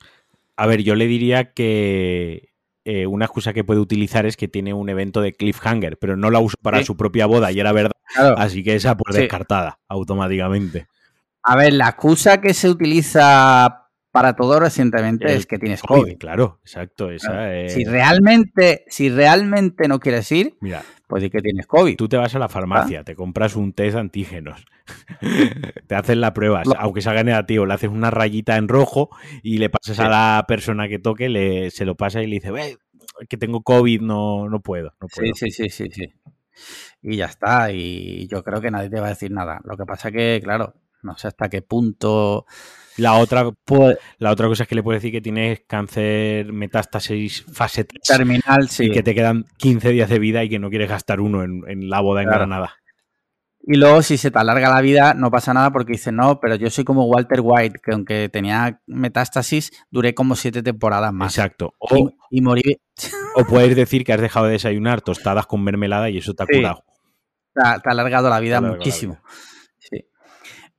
A 0.55 0.67
ver, 0.67 0.83
yo 0.83 0.93
le 0.93 1.07
diría 1.07 1.53
que 1.55 2.49
eh, 2.85 3.07
una 3.07 3.25
excusa 3.25 3.53
que 3.53 3.63
puede 3.63 3.79
utilizar 3.79 4.27
es 4.27 4.37
que 4.37 4.47
tiene 4.47 4.71
un 4.71 4.87
evento 4.89 5.21
de 5.21 5.33
cliffhanger, 5.33 5.97
pero 5.97 6.15
no 6.15 6.29
la 6.29 6.41
usa 6.41 6.55
para 6.61 6.83
su 6.83 6.95
propia 6.95 7.25
boda 7.25 7.51
y 7.51 7.59
era 7.59 7.71
verdad. 7.71 7.98
Así 8.37 8.63
que 8.63 8.75
esa 8.75 8.95
por 8.95 9.13
descartada 9.13 9.79
automáticamente. 9.87 10.87
A 11.43 11.55
ver, 11.55 11.73
la 11.73 11.89
excusa 11.89 12.41
que 12.41 12.53
se 12.53 12.69
utiliza 12.69 13.89
para 14.11 14.35
todo 14.35 14.59
recientemente 14.59 15.33
es 15.33 15.45
que 15.45 15.59
tienes 15.59 15.81
COVID. 15.81 16.17
Claro, 16.17 16.59
exacto. 16.61 17.09
Si 17.67 17.85
realmente, 17.85 18.83
si 18.87 19.09
realmente 19.09 19.87
no 19.87 19.99
quieres 19.99 20.31
ir, 20.31 20.57
Mira, 20.61 20.83
pues 21.07 21.23
di 21.23 21.29
que 21.29 21.41
tienes 21.41 21.67
COVID. 21.67 21.95
Tú 21.95 22.09
te 22.09 22.17
vas 22.17 22.35
a 22.35 22.39
la 22.39 22.49
farmacia, 22.49 23.03
te 23.03 23.15
compras 23.15 23.55
un 23.55 23.73
test 23.73 23.93
de 23.93 23.99
antígenos, 23.99 24.65
te 25.87 25.95
hacen 25.95 26.21
la 26.21 26.33
prueba, 26.33 26.63
aunque 26.77 27.01
salga 27.01 27.23
negativo, 27.23 27.65
le 27.65 27.73
haces 27.73 27.89
una 27.89 28.11
rayita 28.11 28.57
en 28.57 28.67
rojo 28.67 29.09
y 29.43 29.59
le 29.59 29.69
pasas 29.69 29.99
a 29.99 30.09
la 30.09 30.45
persona 30.47 30.87
que 30.87 30.99
toque, 30.99 31.29
le, 31.29 31.71
se 31.71 31.85
lo 31.85 31.95
pasa 31.95 32.21
y 32.21 32.27
le 32.27 32.35
dice, 32.35 32.51
Ve, 32.51 32.77
que 33.27 33.37
tengo 33.37 33.61
COVID, 33.61 34.01
no, 34.01 34.49
no 34.49 34.59
puedo, 34.61 34.93
no 34.99 35.07
puedo. 35.07 35.33
Sí, 35.35 35.51
sí, 35.51 35.51
sí, 35.51 35.69
sí, 35.69 35.89
sí. 35.91 36.13
Y 37.01 37.17
ya 37.17 37.25
está, 37.25 37.71
y 37.71 38.27
yo 38.27 38.43
creo 38.43 38.61
que 38.61 38.71
nadie 38.71 38.89
te 38.89 38.99
va 38.99 39.07
a 39.07 39.11
decir 39.11 39.31
nada. 39.31 39.59
Lo 39.63 39.77
que 39.77 39.85
pasa 39.85 40.11
que, 40.11 40.39
claro, 40.43 40.73
no 41.01 41.17
sé 41.17 41.27
hasta 41.27 41.49
qué 41.49 41.61
punto 41.61 42.45
la 42.99 43.13
otra, 43.13 43.49
la 44.17 44.31
otra 44.31 44.47
cosa 44.47 44.63
es 44.63 44.69
que 44.69 44.75
le 44.75 44.83
puedes 44.83 45.01
decir 45.01 45.13
que 45.13 45.21
tienes 45.21 45.61
cáncer 45.67 46.51
metástasis 46.51 47.45
fase 47.51 47.85
terminal, 47.85 48.67
sí. 48.69 48.85
Y 48.85 48.91
que 48.91 49.03
te 49.03 49.15
quedan 49.15 49.45
15 49.57 49.89
días 49.91 50.09
de 50.09 50.19
vida 50.19 50.43
y 50.43 50.49
que 50.49 50.59
no 50.59 50.69
quieres 50.69 50.89
gastar 50.89 51.21
uno 51.21 51.43
en, 51.43 51.89
la 51.89 52.01
boda 52.01 52.21
en 52.21 52.29
Granada. 52.29 52.75
Y 53.61 53.77
luego, 53.77 54.01
si 54.01 54.17
se 54.17 54.31
te 54.31 54.39
alarga 54.39 54.69
la 54.69 54.81
vida, 54.81 55.13
no 55.13 55.31
pasa 55.31 55.53
nada 55.53 55.71
porque 55.71 55.93
dices, 55.93 56.11
no, 56.13 56.39
pero 56.39 56.55
yo 56.55 56.69
soy 56.69 56.83
como 56.83 57.05
Walter 57.05 57.39
White, 57.41 57.79
que 57.83 57.93
aunque 57.93 58.29
tenía 58.29 58.81
metástasis, 58.87 59.71
duré 59.91 60.13
como 60.13 60.35
siete 60.35 60.63
temporadas 60.63 61.13
más. 61.13 61.37
Exacto. 61.37 61.75
O, 61.77 62.11
y, 62.31 62.41
morí. 62.41 62.81
O 63.35 63.45
puedes 63.45 63.75
decir 63.75 64.03
que 64.03 64.13
has 64.13 64.21
dejado 64.21 64.47
de 64.47 64.53
desayunar 64.53 65.01
tostadas 65.01 65.45
con 65.45 65.63
mermelada 65.63 66.09
y 66.09 66.17
eso 66.17 66.33
te 66.33 66.43
ha 66.43 66.47
curado. 66.47 66.83
Te 67.59 67.89
ha, 67.89 67.91
alargado 67.91 68.29
la 68.29 68.39
vida 68.39 68.61
muchísimo. 68.61 69.19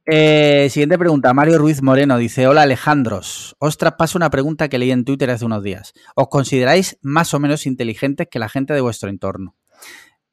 Eh, 0.07 0.69
siguiente 0.71 0.99
pregunta. 0.99 1.33
Mario 1.35 1.59
Ruiz 1.59 1.83
Moreno 1.83 2.17
dice: 2.17 2.47
Hola 2.47 2.63
Alejandros. 2.63 3.55
Os 3.59 3.77
traspaso 3.77 4.17
una 4.17 4.31
pregunta 4.31 4.69
que 4.69 4.79
leí 4.79 4.91
en 4.91 5.05
Twitter 5.05 5.31
hace 5.31 5.45
unos 5.45 5.63
días. 5.63 5.93
¿Os 6.17 6.29
consideráis 6.29 6.99
más 7.03 7.35
o 7.35 7.39
menos 7.39 7.67
inteligentes 7.67 8.29
que 8.31 8.39
la 8.39 8.49
gente 8.49 8.73
de 8.73 8.81
vuestro 8.81 9.11
entorno? 9.11 9.57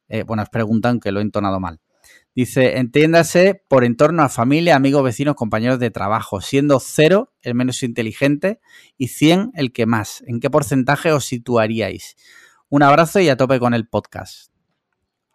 Eh, 0.07 0.23
bueno, 0.23 0.43
os 0.43 0.49
preguntan 0.49 0.99
que 0.99 1.12
lo 1.12 1.19
he 1.19 1.23
entonado 1.23 1.60
mal. 1.60 1.81
Dice: 2.33 2.77
Entiéndase 2.77 3.62
por 3.67 3.83
entorno 3.83 4.23
a 4.23 4.29
familia, 4.29 4.75
amigos, 4.75 5.03
vecinos, 5.03 5.36
compañeros 5.36 5.79
de 5.79 5.91
trabajo, 5.91 6.39
siendo 6.39 6.79
cero 6.79 7.33
el 7.41 7.53
menos 7.53 7.83
inteligente 7.83 8.62
y 8.97 9.10
100 9.10 9.51
el 9.53 9.73
que 9.73 9.86
más. 9.86 10.23
¿En 10.27 10.39
qué 10.39 10.49
porcentaje 10.49 11.12
os 11.12 11.25
situaríais? 11.25 12.15
Un 12.69 12.83
abrazo 12.83 13.19
y 13.19 13.29
a 13.29 13.38
tope 13.38 13.60
con 13.60 13.73
el 13.73 13.88
podcast. 13.88 14.57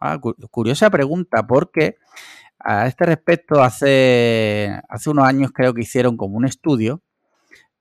Ah, 0.04 0.18
curiosa 0.18 0.90
pregunta, 0.90 1.46
porque 1.46 1.98
a 2.58 2.88
este 2.88 3.06
respecto, 3.06 3.62
hace, 3.62 4.80
hace 4.88 5.10
unos 5.10 5.24
años 5.24 5.52
creo 5.54 5.72
que 5.74 5.82
hicieron 5.82 6.16
como 6.16 6.36
un 6.36 6.44
estudio 6.44 7.02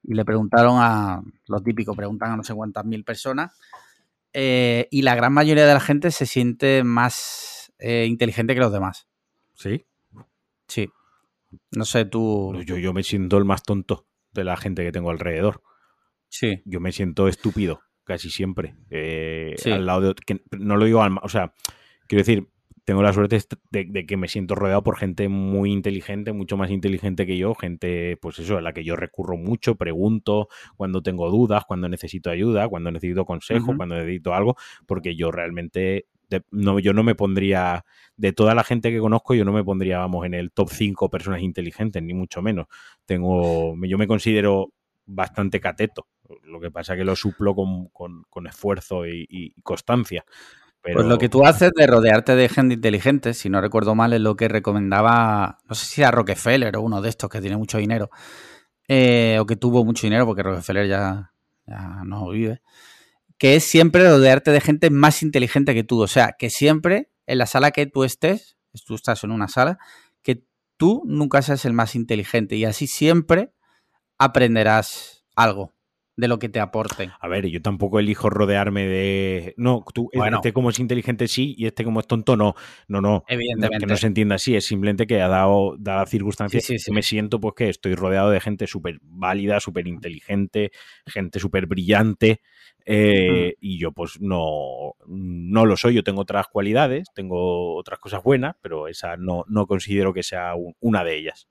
y 0.03 0.13
le 0.13 0.23
preguntaron 0.23 0.75
a, 0.77 1.23
lo 1.47 1.61
típico, 1.61 1.95
preguntan 1.95 2.31
a 2.31 2.37
no 2.37 2.43
sé 2.43 2.53
cuántas 2.53 2.85
mil 2.85 3.03
personas 3.03 3.59
eh, 4.33 4.87
y 4.91 5.01
la 5.01 5.15
gran 5.15 5.33
mayoría 5.33 5.65
de 5.65 5.73
la 5.73 5.79
gente 5.79 6.11
se 6.11 6.27
siente 6.27 6.83
más 6.83 7.73
eh, 7.79 8.05
inteligente 8.07 8.53
que 8.53 8.59
los 8.59 8.71
demás. 8.71 9.07
¿Sí? 9.55 9.87
Sí. 10.67 10.89
No 11.71 11.85
sé, 11.85 12.05
tú... 12.05 12.53
Yo, 12.67 12.77
yo 12.77 12.93
me 12.93 13.01
siento 13.01 13.39
el 13.39 13.45
más 13.45 13.63
tonto 13.63 14.05
de 14.31 14.43
la 14.43 14.57
gente 14.57 14.83
que 14.83 14.91
tengo 14.91 15.09
alrededor. 15.09 15.63
Sí. 16.29 16.61
Yo 16.65 16.79
me 16.79 16.91
siento 16.91 17.27
estúpido 17.27 17.81
casi 18.03 18.29
siempre. 18.29 18.75
Eh, 18.91 19.55
al 19.65 19.87
lado 19.87 20.01
de... 20.01 20.13
Que 20.13 20.43
no 20.51 20.77
lo 20.77 20.85
digo 20.85 21.01
al... 21.01 21.17
O 21.23 21.29
sea, 21.29 21.55
quiero 22.11 22.25
decir, 22.25 22.49
tengo 22.83 23.03
la 23.03 23.13
suerte 23.13 23.41
de, 23.69 24.05
que 24.05 24.17
me 24.17 24.27
siento 24.27 24.53
rodeado 24.53 24.83
por 24.83 24.97
gente 24.97 25.29
muy 25.29 25.71
inteligente, 25.71 26.33
mucho 26.33 26.57
más 26.57 26.69
inteligente 26.69 27.25
que 27.25 27.37
yo, 27.37 27.55
gente, 27.55 28.17
pues 28.17 28.37
eso, 28.39 28.57
a 28.57 28.61
la 28.61 28.73
que 28.73 28.83
yo 28.83 28.97
recurro 28.97 29.37
mucho, 29.37 29.75
pregunto 29.75 30.49
cuando 30.75 31.01
tengo 31.01 31.31
dudas, 31.31 31.63
cuando 31.65 31.87
necesito 31.87 32.29
ayuda, 32.29 32.67
cuando 32.67 32.91
necesito 32.91 33.23
consejo, 33.23 33.77
cuando 33.77 33.95
necesito 33.95 34.33
algo, 34.33 34.57
porque 34.85 35.15
yo 35.15 35.31
realmente, 35.31 36.07
no, 36.49 36.79
yo 36.79 36.91
no 36.91 37.03
me 37.03 37.15
pondría, 37.15 37.85
de 38.17 38.33
toda 38.33 38.55
la 38.55 38.65
gente 38.65 38.91
que 38.91 38.99
conozco, 38.99 39.35
yo 39.35 39.45
no 39.45 39.53
me 39.53 39.63
pondría, 39.63 39.99
vamos, 39.99 40.25
en 40.25 40.33
el 40.33 40.51
top 40.51 40.69
5 40.69 41.09
personas 41.09 41.41
inteligentes, 41.41 42.03
ni 42.03 42.13
mucho 42.13 42.41
menos. 42.41 42.67
Tengo, 43.05 43.73
yo 43.85 43.97
me 43.97 44.07
considero 44.07 44.73
bastante 45.05 45.61
cateto. 45.61 46.07
Lo 46.43 46.59
que 46.59 46.71
pasa 46.71 46.93
es 46.93 46.99
que 46.99 47.05
lo 47.05 47.15
suplo 47.15 47.55
con, 47.55 48.47
esfuerzo 48.47 49.07
y, 49.07 49.53
constancia. 49.63 50.25
Pues 50.83 51.05
lo 51.05 51.17
que 51.19 51.29
tú 51.29 51.45
haces 51.45 51.69
de 51.75 51.85
rodearte 51.85 52.35
de 52.35 52.49
gente 52.49 52.73
inteligente, 52.73 53.35
si 53.35 53.49
no 53.49 53.61
recuerdo 53.61 53.93
mal, 53.93 54.13
es 54.13 54.21
lo 54.21 54.35
que 54.35 54.47
recomendaba, 54.47 55.59
no 55.69 55.75
sé 55.75 55.85
si 55.85 56.01
era 56.01 56.09
Rockefeller 56.09 56.75
o 56.75 56.81
uno 56.81 57.01
de 57.01 57.09
estos 57.09 57.29
que 57.29 57.39
tiene 57.39 57.55
mucho 57.55 57.77
dinero, 57.77 58.09
eh, 58.87 59.37
o 59.39 59.45
que 59.45 59.55
tuvo 59.55 59.85
mucho 59.85 60.07
dinero, 60.07 60.25
porque 60.25 60.41
Rockefeller 60.41 60.87
ya, 60.87 61.33
ya 61.67 62.01
no 62.03 62.29
vive, 62.29 62.61
que 63.37 63.55
es 63.55 63.63
siempre 63.63 64.09
rodearte 64.09 64.51
de 64.51 64.59
gente 64.59 64.89
más 64.89 65.21
inteligente 65.21 65.75
que 65.75 65.83
tú. 65.83 66.01
O 66.01 66.07
sea, 66.07 66.35
que 66.37 66.49
siempre 66.49 67.11
en 67.27 67.37
la 67.37 67.45
sala 67.45 67.71
que 67.71 67.85
tú 67.85 68.03
estés, 68.03 68.57
tú 68.85 68.95
estás 68.95 69.23
en 69.23 69.31
una 69.31 69.47
sala, 69.47 69.77
que 70.23 70.43
tú 70.77 71.03
nunca 71.05 71.43
seas 71.43 71.63
el 71.65 71.73
más 71.73 71.95
inteligente 71.95 72.55
y 72.55 72.65
así 72.65 72.87
siempre 72.87 73.53
aprenderás 74.17 75.25
algo 75.35 75.73
de 76.21 76.27
lo 76.27 76.37
que 76.37 76.49
te 76.49 76.59
aporten. 76.59 77.09
A 77.19 77.27
ver, 77.27 77.47
yo 77.47 77.63
tampoco 77.63 77.99
elijo 77.99 78.29
rodearme 78.29 78.85
de. 78.85 79.55
No, 79.57 79.83
tú, 79.91 80.07
este 80.13 80.53
como 80.53 80.69
es 80.69 80.79
inteligente 80.79 81.27
sí 81.27 81.55
y 81.57 81.65
este 81.65 81.83
como 81.83 81.99
es 81.99 82.05
tonto 82.05 82.37
no. 82.37 82.53
No, 82.87 83.01
no. 83.01 83.23
Evidentemente. 83.27 83.79
que 83.79 83.87
no 83.87 83.97
se 83.97 84.05
entienda 84.05 84.35
así, 84.35 84.55
es 84.55 84.65
simplemente 84.65 85.07
que 85.07 85.19
ha 85.19 85.27
dado, 85.27 85.75
dada 85.79 86.05
circunstancias, 86.05 86.63
sí, 86.63 86.91
me 86.91 87.01
siento 87.01 87.39
pues 87.39 87.55
que 87.57 87.69
estoy 87.69 87.95
rodeado 87.95 88.29
de 88.29 88.39
gente 88.39 88.67
súper 88.67 88.99
válida, 89.01 89.59
súper 89.59 89.87
inteligente, 89.87 90.71
gente 91.07 91.39
súper 91.39 91.65
brillante. 91.65 92.41
Eh, 92.85 93.55
y 93.59 93.79
yo 93.79 93.91
pues 93.91 94.21
no, 94.21 94.93
no 95.07 95.65
lo 95.65 95.75
soy, 95.75 95.95
yo 95.95 96.03
tengo 96.03 96.21
otras 96.21 96.47
cualidades, 96.47 97.07
tengo 97.15 97.75
otras 97.75 97.97
cosas 97.97 98.21
buenas, 98.21 98.55
pero 98.61 98.87
esa 98.87 99.17
no, 99.17 99.43
no 99.47 99.65
considero 99.65 100.13
que 100.13 100.21
sea 100.21 100.53
una 100.79 101.03
de 101.03 101.17
ellas. 101.17 101.47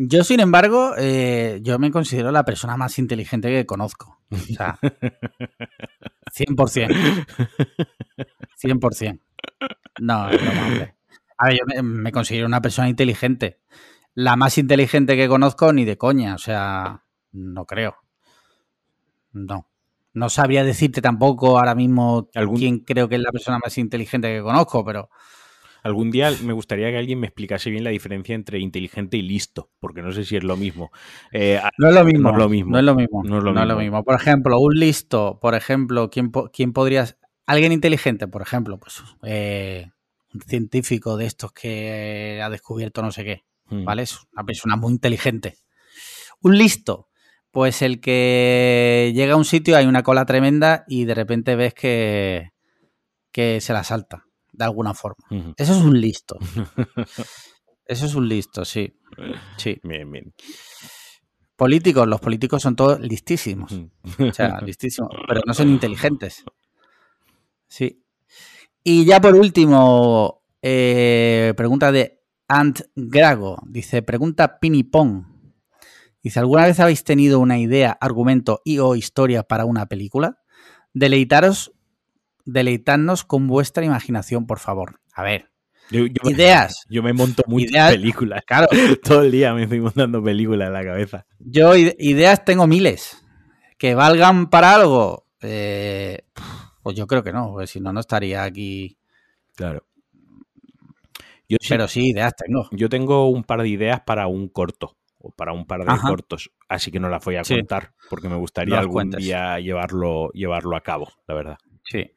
Yo, 0.00 0.22
sin 0.22 0.38
embargo, 0.38 0.94
eh, 0.96 1.58
yo 1.60 1.76
me 1.80 1.90
considero 1.90 2.30
la 2.30 2.44
persona 2.44 2.76
más 2.76 3.00
inteligente 3.00 3.48
que 3.48 3.66
conozco. 3.66 4.20
O 4.30 4.36
sea, 4.36 4.78
100%. 6.32 7.26
100%. 8.62 9.20
No, 9.98 10.30
no, 10.30 10.66
hombre. 10.66 10.94
A 11.36 11.48
ver, 11.48 11.58
yo 11.58 11.82
me, 11.82 12.12
considero 12.12 12.46
una 12.46 12.62
persona 12.62 12.88
inteligente. 12.88 13.58
la 14.14 14.36
más 14.36 14.56
inteligente 14.56 15.16
que 15.16 15.26
conozco 15.26 15.72
ni 15.72 15.84
de 15.84 15.98
coña, 15.98 16.36
o 16.36 16.38
sea, 16.38 17.02
no 17.32 17.66
creo. 17.66 17.96
No. 19.32 19.68
No 20.14 20.28
sabría 20.28 20.62
decirte 20.62 21.02
tampoco 21.02 21.58
ahora 21.58 21.74
mismo 21.74 22.30
quién 22.54 22.84
creo 22.84 23.08
que 23.08 23.16
es 23.16 23.20
la 23.20 23.32
persona 23.32 23.58
más 23.58 23.76
inteligente 23.78 24.28
que 24.28 24.42
conozco, 24.42 24.84
pero... 24.84 25.10
Algún 25.82 26.10
día 26.10 26.30
me 26.42 26.52
gustaría 26.52 26.90
que 26.90 26.98
alguien 26.98 27.20
me 27.20 27.26
explicase 27.26 27.70
bien 27.70 27.84
la 27.84 27.90
diferencia 27.90 28.34
entre 28.34 28.58
inteligente 28.58 29.16
y 29.16 29.22
listo, 29.22 29.70
porque 29.78 30.02
no 30.02 30.12
sé 30.12 30.24
si 30.24 30.36
es 30.36 30.44
lo 30.44 30.56
mismo. 30.56 30.90
Eh, 31.32 31.60
no 31.78 31.88
es 31.88 31.94
lo 31.94 32.04
mismo. 32.04 32.30
No 32.30 32.36
es 32.36 32.38
lo 32.38 32.48
mismo. 32.48 32.72
No 32.72 32.78
es 32.78 32.84
lo 32.84 32.94
mismo. 32.94 33.22
No 33.24 33.38
es 33.38 33.68
lo, 33.68 33.76
mismo. 33.76 34.04
Por 34.04 34.14
ejemplo, 34.14 34.58
un 34.58 34.74
listo, 34.74 35.38
por 35.40 35.54
ejemplo, 35.54 36.10
¿quién, 36.10 36.30
quién 36.52 36.72
podría... 36.72 37.06
Alguien 37.46 37.72
inteligente, 37.72 38.28
por 38.28 38.42
ejemplo, 38.42 38.78
pues 38.78 39.02
eh, 39.22 39.86
un 40.34 40.40
científico 40.42 41.16
de 41.16 41.26
estos 41.26 41.52
que 41.52 42.40
ha 42.42 42.50
descubierto 42.50 43.00
no 43.00 43.10
sé 43.10 43.24
qué, 43.24 43.44
hmm. 43.66 43.84
¿vale? 43.84 44.02
Es 44.02 44.18
una 44.32 44.44
persona 44.44 44.76
muy 44.76 44.92
inteligente. 44.92 45.56
Un 46.42 46.58
listo, 46.58 47.08
pues 47.50 47.82
el 47.82 48.00
que 48.00 49.12
llega 49.14 49.34
a 49.34 49.36
un 49.36 49.44
sitio, 49.44 49.76
hay 49.76 49.86
una 49.86 50.02
cola 50.02 50.26
tremenda 50.26 50.84
y 50.86 51.06
de 51.06 51.14
repente 51.14 51.56
ves 51.56 51.74
que, 51.74 52.50
que 53.32 53.60
se 53.60 53.72
la 53.72 53.84
salta, 53.84 54.26
de 54.58 54.64
alguna 54.64 54.92
forma. 54.92 55.24
Eso 55.56 55.72
es 55.72 55.82
un 55.82 56.00
listo. 56.00 56.36
Eso 57.86 58.04
es 58.04 58.14
un 58.14 58.28
listo, 58.28 58.64
sí. 58.64 58.92
Sí. 59.56 59.80
Bien, 59.82 60.10
bien. 60.10 60.34
Políticos, 61.56 62.06
los 62.06 62.20
políticos 62.20 62.60
son 62.60 62.76
todos 62.76 63.00
listísimos. 63.00 63.72
O 64.18 64.32
sea, 64.32 64.60
listísimos, 64.60 65.10
pero 65.26 65.40
no 65.46 65.54
son 65.54 65.70
inteligentes. 65.70 66.44
Sí. 67.66 68.04
Y 68.84 69.04
ya 69.04 69.20
por 69.20 69.34
último, 69.34 70.42
eh, 70.60 71.54
pregunta 71.56 71.90
de 71.92 72.20
Ant 72.48 72.80
Grago. 72.94 73.58
Dice, 73.66 74.02
pregunta 74.02 74.58
Pinipong. 74.60 75.24
Dice, 76.22 76.40
¿alguna 76.40 76.66
vez 76.66 76.80
habéis 76.80 77.04
tenido 77.04 77.38
una 77.38 77.58
idea, 77.58 77.96
argumento 78.00 78.60
y 78.64 78.78
o 78.80 78.96
historia 78.96 79.44
para 79.44 79.64
una 79.64 79.86
película? 79.86 80.38
Deleitaros, 80.92 81.72
deleitadnos 82.48 83.24
con 83.24 83.46
vuestra 83.46 83.84
imaginación, 83.84 84.46
por 84.46 84.58
favor. 84.58 85.00
A 85.12 85.22
ver. 85.22 85.50
ideas. 85.90 86.84
Yo 86.90 87.02
me 87.02 87.12
monto 87.12 87.42
muchas 87.46 87.92
películas. 87.92 88.42
Claro. 88.46 88.68
Todo 89.04 89.22
el 89.22 89.30
día 89.30 89.54
me 89.54 89.64
estoy 89.64 89.80
montando 89.80 90.22
películas 90.22 90.68
en 90.68 90.72
la 90.72 90.84
cabeza. 90.84 91.26
Yo 91.38 91.76
ideas 91.76 92.44
tengo 92.44 92.66
miles. 92.66 93.24
Que 93.76 93.94
valgan 93.94 94.50
para 94.50 94.74
algo. 94.74 95.26
Eh, 95.40 96.24
pues 96.82 96.96
yo 96.96 97.06
creo 97.06 97.22
que 97.22 97.32
no, 97.32 97.50
porque 97.52 97.68
si 97.68 97.80
no, 97.80 97.92
no 97.92 98.00
estaría 98.00 98.42
aquí. 98.42 98.98
Claro. 99.54 99.84
Pero 101.68 101.86
sí, 101.86 102.10
ideas 102.10 102.34
tengo. 102.34 102.68
Yo 102.72 102.88
tengo 102.88 103.28
un 103.28 103.44
par 103.44 103.62
de 103.62 103.68
ideas 103.68 104.00
para 104.00 104.26
un 104.26 104.48
corto 104.48 104.96
o 105.18 105.30
para 105.30 105.52
un 105.52 105.66
par 105.66 105.84
de 105.84 105.98
cortos, 106.00 106.50
así 106.68 106.90
que 106.90 107.00
no 107.00 107.08
las 107.08 107.24
voy 107.24 107.36
a 107.36 107.42
contar 107.42 107.92
porque 108.10 108.28
me 108.28 108.36
gustaría 108.36 108.78
algún 108.78 109.10
día 109.10 109.58
llevarlo, 109.58 110.30
llevarlo 110.32 110.76
a 110.76 110.80
cabo, 110.80 111.08
la 111.26 111.34
verdad. 111.34 111.58
Sí. 111.84 112.10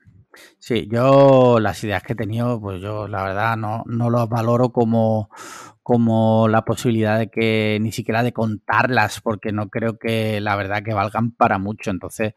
Sí, 0.60 0.88
yo 0.92 1.60
las 1.60 1.84
ideas 1.84 2.04
que 2.04 2.14
he 2.14 2.16
tenido, 2.16 2.60
pues 2.60 2.82
yo 2.82 3.08
la 3.08 3.24
verdad 3.24 3.58
no, 3.58 3.84
no 3.86 4.10
las 4.10 4.30
valoro 4.30 4.70
como, 4.70 5.30
como 5.84 6.48
la 6.48 6.64
posibilidad 6.64 7.20
de 7.20 7.30
que 7.30 7.78
ni 7.82 7.92
siquiera 7.92 8.24
de 8.24 8.34
contarlas, 8.34 9.22
porque 9.22 9.52
no 9.52 9.70
creo 9.70 9.98
que 9.98 10.40
la 10.42 10.56
verdad 10.56 10.84
que 10.84 10.94
valgan 10.94 11.32
para 11.32 11.58
mucho. 11.58 11.92
Entonces, 11.92 12.34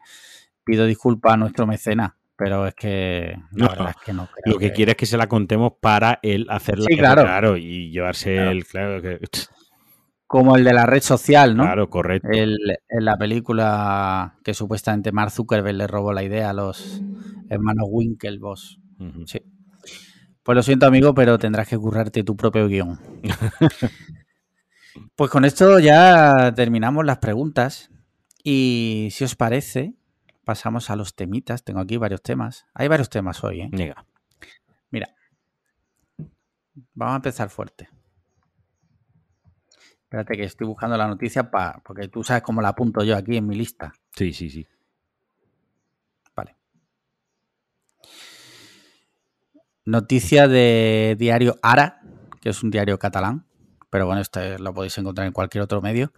pido 0.63 0.85
disculpas 0.85 1.33
a 1.33 1.37
nuestro 1.37 1.67
mecena, 1.67 2.17
pero 2.35 2.67
es 2.67 2.75
que 2.75 3.37
la 3.51 3.67
verdad 3.69 3.89
es 3.97 4.05
que 4.05 4.13
no 4.13 4.27
creo 4.27 4.53
Lo 4.53 4.59
que, 4.59 4.73
quiere 4.73 4.91
es 4.91 4.97
que 4.97 5.05
se 5.05 5.17
la 5.17 5.27
contemos 5.27 5.73
para 5.79 6.19
él 6.21 6.47
hacerla 6.49 6.87
claro. 6.97 7.57
y 7.57 7.91
llevarse 7.91 8.49
el 8.49 8.65
claro 8.65 9.01
que 9.01 9.19
como 10.27 10.55
el 10.55 10.63
de 10.63 10.73
la 10.73 10.85
red 10.85 11.01
social, 11.01 11.55
¿no? 11.55 11.63
Claro, 11.63 11.89
correcto. 11.89 12.29
en 12.31 13.05
la 13.05 13.17
película 13.17 14.37
que 14.43 14.53
supuestamente 14.53 15.11
Mark 15.11 15.31
Zuckerberg 15.31 15.75
le 15.75 15.87
robó 15.87 16.13
la 16.13 16.23
idea 16.23 16.49
a 16.49 16.53
los 16.53 17.01
hermanos 17.49 17.85
Winklevoss. 17.89 18.79
Sí. 19.25 19.41
Pues 20.43 20.55
lo 20.55 20.63
siento, 20.63 20.85
amigo, 20.85 21.13
pero 21.13 21.39
tendrás 21.39 21.67
que 21.67 21.77
currarte 21.77 22.23
tu 22.23 22.35
propio 22.35 22.67
guion. 22.67 22.99
pues 25.15 25.31
con 25.31 25.43
esto 25.43 25.79
ya 25.79 26.53
terminamos 26.55 27.05
las 27.05 27.17
preguntas. 27.17 27.89
Y 28.43 29.09
si 29.11 29.23
os 29.23 29.35
parece, 29.35 29.95
pasamos 30.43 30.91
a 30.91 30.95
los 30.95 31.15
temitas. 31.15 31.63
Tengo 31.63 31.79
aquí 31.79 31.97
varios 31.97 32.21
temas. 32.21 32.67
Hay 32.75 32.87
varios 32.87 33.09
temas 33.09 33.43
hoy, 33.43 33.61
¿eh? 33.61 33.69
Mira. 34.91 35.15
Vamos 36.93 37.13
a 37.13 37.15
empezar 37.15 37.49
fuerte. 37.49 37.89
Espérate 40.15 40.37
que 40.37 40.43
estoy 40.45 40.65
buscando 40.65 40.95
la 40.95 41.09
noticia 41.09 41.51
para. 41.51 41.81
Porque 41.83 42.07
tú 42.07 42.23
sabes 42.23 42.41
cómo 42.41 42.61
la 42.61 42.69
apunto 42.69 43.03
yo 43.03 43.17
aquí 43.17 43.35
en 43.35 43.45
mi 43.45 43.53
lista. 43.53 43.91
Sí, 44.15 44.31
sí, 44.31 44.49
sí. 44.49 44.65
Vale. 46.33 46.55
Noticia 49.83 50.47
de 50.47 51.17
diario 51.19 51.57
Ara, 51.61 51.99
que 52.39 52.47
es 52.47 52.63
un 52.63 52.71
diario 52.71 52.97
catalán. 52.97 53.45
Pero 53.89 54.05
bueno, 54.05 54.21
esto 54.21 54.39
lo 54.57 54.73
podéis 54.73 54.97
encontrar 54.97 55.27
en 55.27 55.33
cualquier 55.33 55.65
otro 55.65 55.81
medio. 55.81 56.13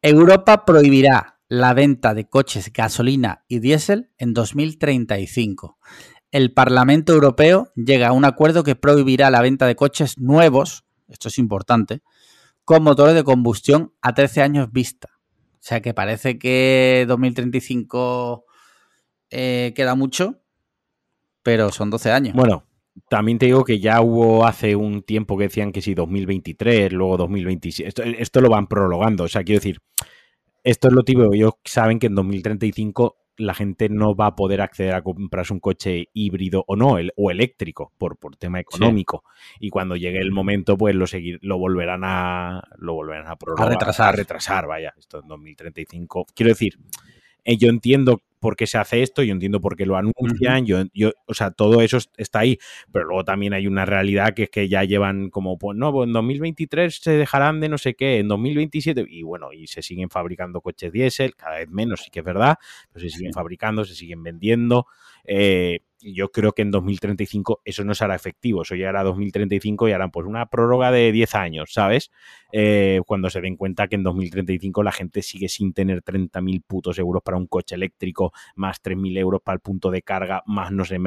Europa 0.00 0.64
prohibirá 0.64 1.38
la 1.46 1.74
venta 1.74 2.14
de 2.14 2.28
coches 2.28 2.72
gasolina 2.72 3.44
y 3.46 3.60
diésel 3.60 4.10
en 4.18 4.34
2035. 4.34 5.78
El 6.32 6.52
Parlamento 6.52 7.12
Europeo 7.12 7.72
llega 7.76 8.08
a 8.08 8.12
un 8.12 8.24
acuerdo 8.24 8.64
que 8.64 8.74
prohibirá 8.74 9.30
la 9.30 9.42
venta 9.42 9.68
de 9.68 9.76
coches 9.76 10.18
nuevos, 10.18 10.84
esto 11.06 11.28
es 11.28 11.38
importante, 11.38 12.02
con 12.72 12.84
motores 12.84 13.14
de 13.14 13.22
combustión 13.22 13.92
a 14.00 14.14
13 14.14 14.40
años 14.40 14.72
vista. 14.72 15.08
O 15.12 15.58
sea 15.60 15.82
que 15.82 15.92
parece 15.92 16.38
que 16.38 17.04
2035 17.06 18.46
eh, 19.28 19.74
queda 19.76 19.94
mucho, 19.94 20.40
pero 21.42 21.70
son 21.70 21.90
12 21.90 22.10
años. 22.12 22.34
Bueno, 22.34 22.64
también 23.10 23.38
te 23.38 23.44
digo 23.44 23.62
que 23.62 23.78
ya 23.78 24.00
hubo 24.00 24.46
hace 24.46 24.74
un 24.74 25.02
tiempo 25.02 25.36
que 25.36 25.44
decían 25.44 25.70
que 25.70 25.82
si 25.82 25.92
2023, 25.92 26.94
luego 26.94 27.18
2027. 27.18 27.88
Esto, 27.88 28.02
esto 28.04 28.40
lo 28.40 28.48
van 28.48 28.66
prolongando. 28.66 29.24
O 29.24 29.28
sea, 29.28 29.44
quiero 29.44 29.58
decir, 29.58 29.78
esto 30.64 30.88
es 30.88 30.94
lo 30.94 31.02
típico. 31.02 31.34
Ellos 31.34 31.52
saben 31.66 31.98
que 31.98 32.06
en 32.06 32.14
2035 32.14 33.18
la 33.42 33.54
gente 33.54 33.88
no 33.88 34.14
va 34.14 34.26
a 34.26 34.36
poder 34.36 34.60
acceder 34.60 34.94
a 34.94 35.02
comprarse 35.02 35.52
un 35.52 35.60
coche 35.60 36.08
híbrido 36.12 36.64
o 36.66 36.76
no, 36.76 36.98
el, 36.98 37.12
o 37.16 37.30
eléctrico, 37.30 37.92
por, 37.98 38.16
por 38.16 38.36
tema 38.36 38.60
económico. 38.60 39.24
Y 39.60 39.70
cuando 39.70 39.96
llegue 39.96 40.18
el 40.18 40.32
momento, 40.32 40.76
pues 40.76 40.94
lo 40.94 41.06
seguir, 41.06 41.38
lo 41.42 41.58
volverán 41.58 42.02
a 42.04 42.62
lo 42.78 42.94
volverán 42.94 43.26
a, 43.26 43.32
a 43.32 43.68
retrasar. 43.68 44.08
A 44.08 44.12
retrasar, 44.12 44.66
vaya, 44.66 44.94
esto 44.98 45.20
en 45.20 45.28
2035. 45.28 46.26
Quiero 46.34 46.50
decir, 46.50 46.78
eh, 47.44 47.56
yo 47.56 47.68
entiendo 47.68 48.22
por 48.42 48.56
qué 48.56 48.66
se 48.66 48.76
hace 48.76 49.02
esto, 49.02 49.22
yo 49.22 49.32
entiendo 49.32 49.60
por 49.60 49.76
qué 49.76 49.86
lo 49.86 49.96
anuncian, 49.96 50.66
yo, 50.66 50.82
yo, 50.92 51.12
o 51.26 51.32
sea, 51.32 51.52
todo 51.52 51.80
eso 51.80 51.98
está 52.16 52.40
ahí, 52.40 52.58
pero 52.90 53.04
luego 53.06 53.24
también 53.24 53.54
hay 53.54 53.68
una 53.68 53.86
realidad 53.86 54.34
que 54.34 54.42
es 54.42 54.50
que 54.50 54.68
ya 54.68 54.82
llevan 54.82 55.30
como, 55.30 55.56
pues 55.58 55.78
no, 55.78 55.92
pues 55.92 56.08
en 56.08 56.12
2023 56.12 56.94
se 56.96 57.12
dejarán 57.12 57.60
de 57.60 57.68
no 57.68 57.78
sé 57.78 57.94
qué, 57.94 58.18
en 58.18 58.26
2027, 58.26 59.06
y 59.08 59.22
bueno, 59.22 59.52
y 59.52 59.68
se 59.68 59.80
siguen 59.80 60.10
fabricando 60.10 60.60
coches 60.60 60.90
diésel, 60.92 61.36
cada 61.36 61.58
vez 61.58 61.68
menos, 61.68 62.02
sí 62.02 62.10
que 62.10 62.18
es 62.18 62.24
verdad, 62.24 62.56
pero 62.92 63.04
se 63.04 63.10
siguen 63.10 63.32
fabricando, 63.32 63.84
se 63.84 63.94
siguen 63.94 64.24
vendiendo, 64.24 64.86
eh, 65.24 65.78
yo 66.02 66.30
creo 66.30 66.52
que 66.52 66.62
en 66.62 66.70
2035 66.70 67.62
eso 67.64 67.84
no 67.84 67.94
será 67.94 68.14
efectivo, 68.14 68.62
eso 68.62 68.74
llegará 68.74 69.00
a 69.00 69.04
2035 69.04 69.88
y 69.88 69.92
harán 69.92 70.10
pues 70.10 70.26
una 70.26 70.46
prórroga 70.46 70.90
de 70.90 71.12
10 71.12 71.34
años, 71.34 71.72
¿sabes? 71.72 72.10
Eh, 72.52 73.00
cuando 73.06 73.30
se 73.30 73.40
den 73.40 73.56
cuenta 73.56 73.88
que 73.88 73.96
en 73.96 74.02
2035 74.02 74.82
la 74.82 74.92
gente 74.92 75.22
sigue 75.22 75.48
sin 75.48 75.72
tener 75.72 76.02
30.000 76.02 76.62
putos 76.66 76.98
euros 76.98 77.22
para 77.22 77.36
un 77.36 77.46
coche 77.46 77.74
eléctrico, 77.74 78.32
más 78.56 78.82
3.000 78.82 79.18
euros 79.18 79.40
para 79.42 79.54
el 79.54 79.60
punto 79.60 79.90
de 79.90 80.02
carga, 80.02 80.42
más 80.46 80.72
no 80.72 80.84
sé, 80.84 80.98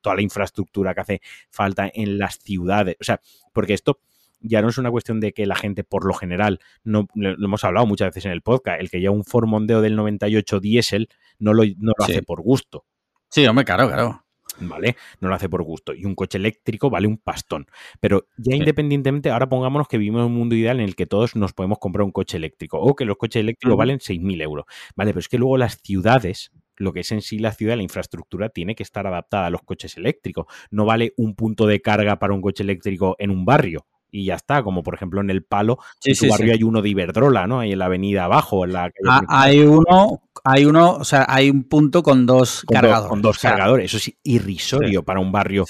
toda 0.00 0.16
la 0.16 0.22
infraestructura 0.22 0.94
que 0.94 1.00
hace 1.00 1.20
falta 1.50 1.90
en 1.92 2.18
las 2.18 2.38
ciudades, 2.38 2.96
o 3.00 3.04
sea, 3.04 3.20
porque 3.52 3.74
esto 3.74 4.00
ya 4.40 4.62
no 4.62 4.68
es 4.68 4.78
una 4.78 4.90
cuestión 4.90 5.20
de 5.20 5.32
que 5.32 5.46
la 5.46 5.54
gente 5.54 5.84
por 5.84 6.06
lo 6.06 6.14
general, 6.14 6.60
no 6.82 7.06
lo 7.14 7.44
hemos 7.44 7.64
hablado 7.64 7.86
muchas 7.86 8.08
veces 8.08 8.24
en 8.24 8.32
el 8.32 8.42
podcast, 8.42 8.80
el 8.80 8.90
que 8.90 9.00
lleva 9.00 9.14
un 9.14 9.24
Ford 9.24 9.46
Mondeo 9.46 9.82
del 9.82 9.96
98 9.96 10.60
diésel 10.60 11.08
no 11.38 11.52
lo, 11.52 11.64
no 11.78 11.92
lo 11.96 12.04
hace 12.04 12.22
por 12.22 12.40
gusto. 12.40 12.84
Sí, 13.30 13.46
hombre, 13.46 13.64
claro, 13.64 13.86
claro. 13.88 14.24
¿Vale? 14.58 14.96
No 15.20 15.28
lo 15.28 15.34
hace 15.34 15.48
por 15.48 15.62
gusto. 15.62 15.94
Y 15.94 16.04
un 16.04 16.14
coche 16.14 16.36
eléctrico 16.36 16.90
vale 16.90 17.06
un 17.06 17.16
pastón. 17.16 17.66
Pero 18.00 18.26
ya 18.36 18.54
independientemente, 18.56 19.30
ahora 19.30 19.48
pongámonos 19.48 19.88
que 19.88 19.96
vivimos 19.98 20.20
en 20.20 20.26
un 20.26 20.34
mundo 20.34 20.54
ideal 20.54 20.80
en 20.80 20.84
el 20.84 20.96
que 20.96 21.06
todos 21.06 21.36
nos 21.36 21.52
podemos 21.52 21.78
comprar 21.78 22.04
un 22.04 22.12
coche 22.12 22.36
eléctrico 22.36 22.78
o 22.78 22.94
que 22.94 23.04
los 23.04 23.16
coches 23.16 23.40
eléctricos 23.40 23.78
valen 23.78 24.00
6.000 24.00 24.42
euros. 24.42 24.66
Vale, 24.96 25.12
pero 25.12 25.20
es 25.20 25.28
que 25.28 25.38
luego 25.38 25.56
las 25.56 25.78
ciudades, 25.82 26.50
lo 26.76 26.92
que 26.92 27.00
es 27.00 27.12
en 27.12 27.22
sí 27.22 27.38
la 27.38 27.52
ciudad, 27.52 27.76
la 27.76 27.82
infraestructura 27.82 28.48
tiene 28.50 28.74
que 28.74 28.82
estar 28.82 29.06
adaptada 29.06 29.46
a 29.46 29.50
los 29.50 29.62
coches 29.62 29.96
eléctricos. 29.96 30.46
No 30.70 30.84
vale 30.84 31.14
un 31.16 31.34
punto 31.36 31.66
de 31.66 31.80
carga 31.80 32.18
para 32.18 32.34
un 32.34 32.42
coche 32.42 32.64
eléctrico 32.64 33.16
en 33.18 33.30
un 33.30 33.44
barrio 33.44 33.86
y 34.10 34.26
ya 34.26 34.34
está, 34.34 34.62
como 34.62 34.82
por 34.82 34.94
ejemplo 34.94 35.20
en 35.20 35.30
el 35.30 35.42
Palo, 35.42 35.78
en 36.04 36.16
tu 36.16 36.28
barrio 36.28 36.52
hay 36.52 36.62
uno 36.62 36.82
de 36.82 36.88
Iberdrola, 36.88 37.46
¿no? 37.46 37.60
Ahí 37.60 37.72
en 37.72 37.78
la 37.78 37.86
avenida 37.86 38.24
abajo, 38.24 38.64
en 38.64 38.72
la 38.72 38.90
ah, 39.08 39.22
hay 39.28 39.60
uno, 39.60 40.22
hay 40.44 40.64
uno, 40.64 40.96
o 40.96 41.04
sea, 41.04 41.26
hay 41.28 41.50
un 41.50 41.64
punto 41.64 42.02
con 42.02 42.26
dos 42.26 42.64
cargadores. 42.68 43.08
con 43.08 43.22
dos 43.22 43.38
cargadores, 43.38 43.86
eso 43.86 43.96
es 43.96 44.14
irrisorio 44.22 45.02
para 45.02 45.20
un 45.20 45.32
barrio, 45.32 45.64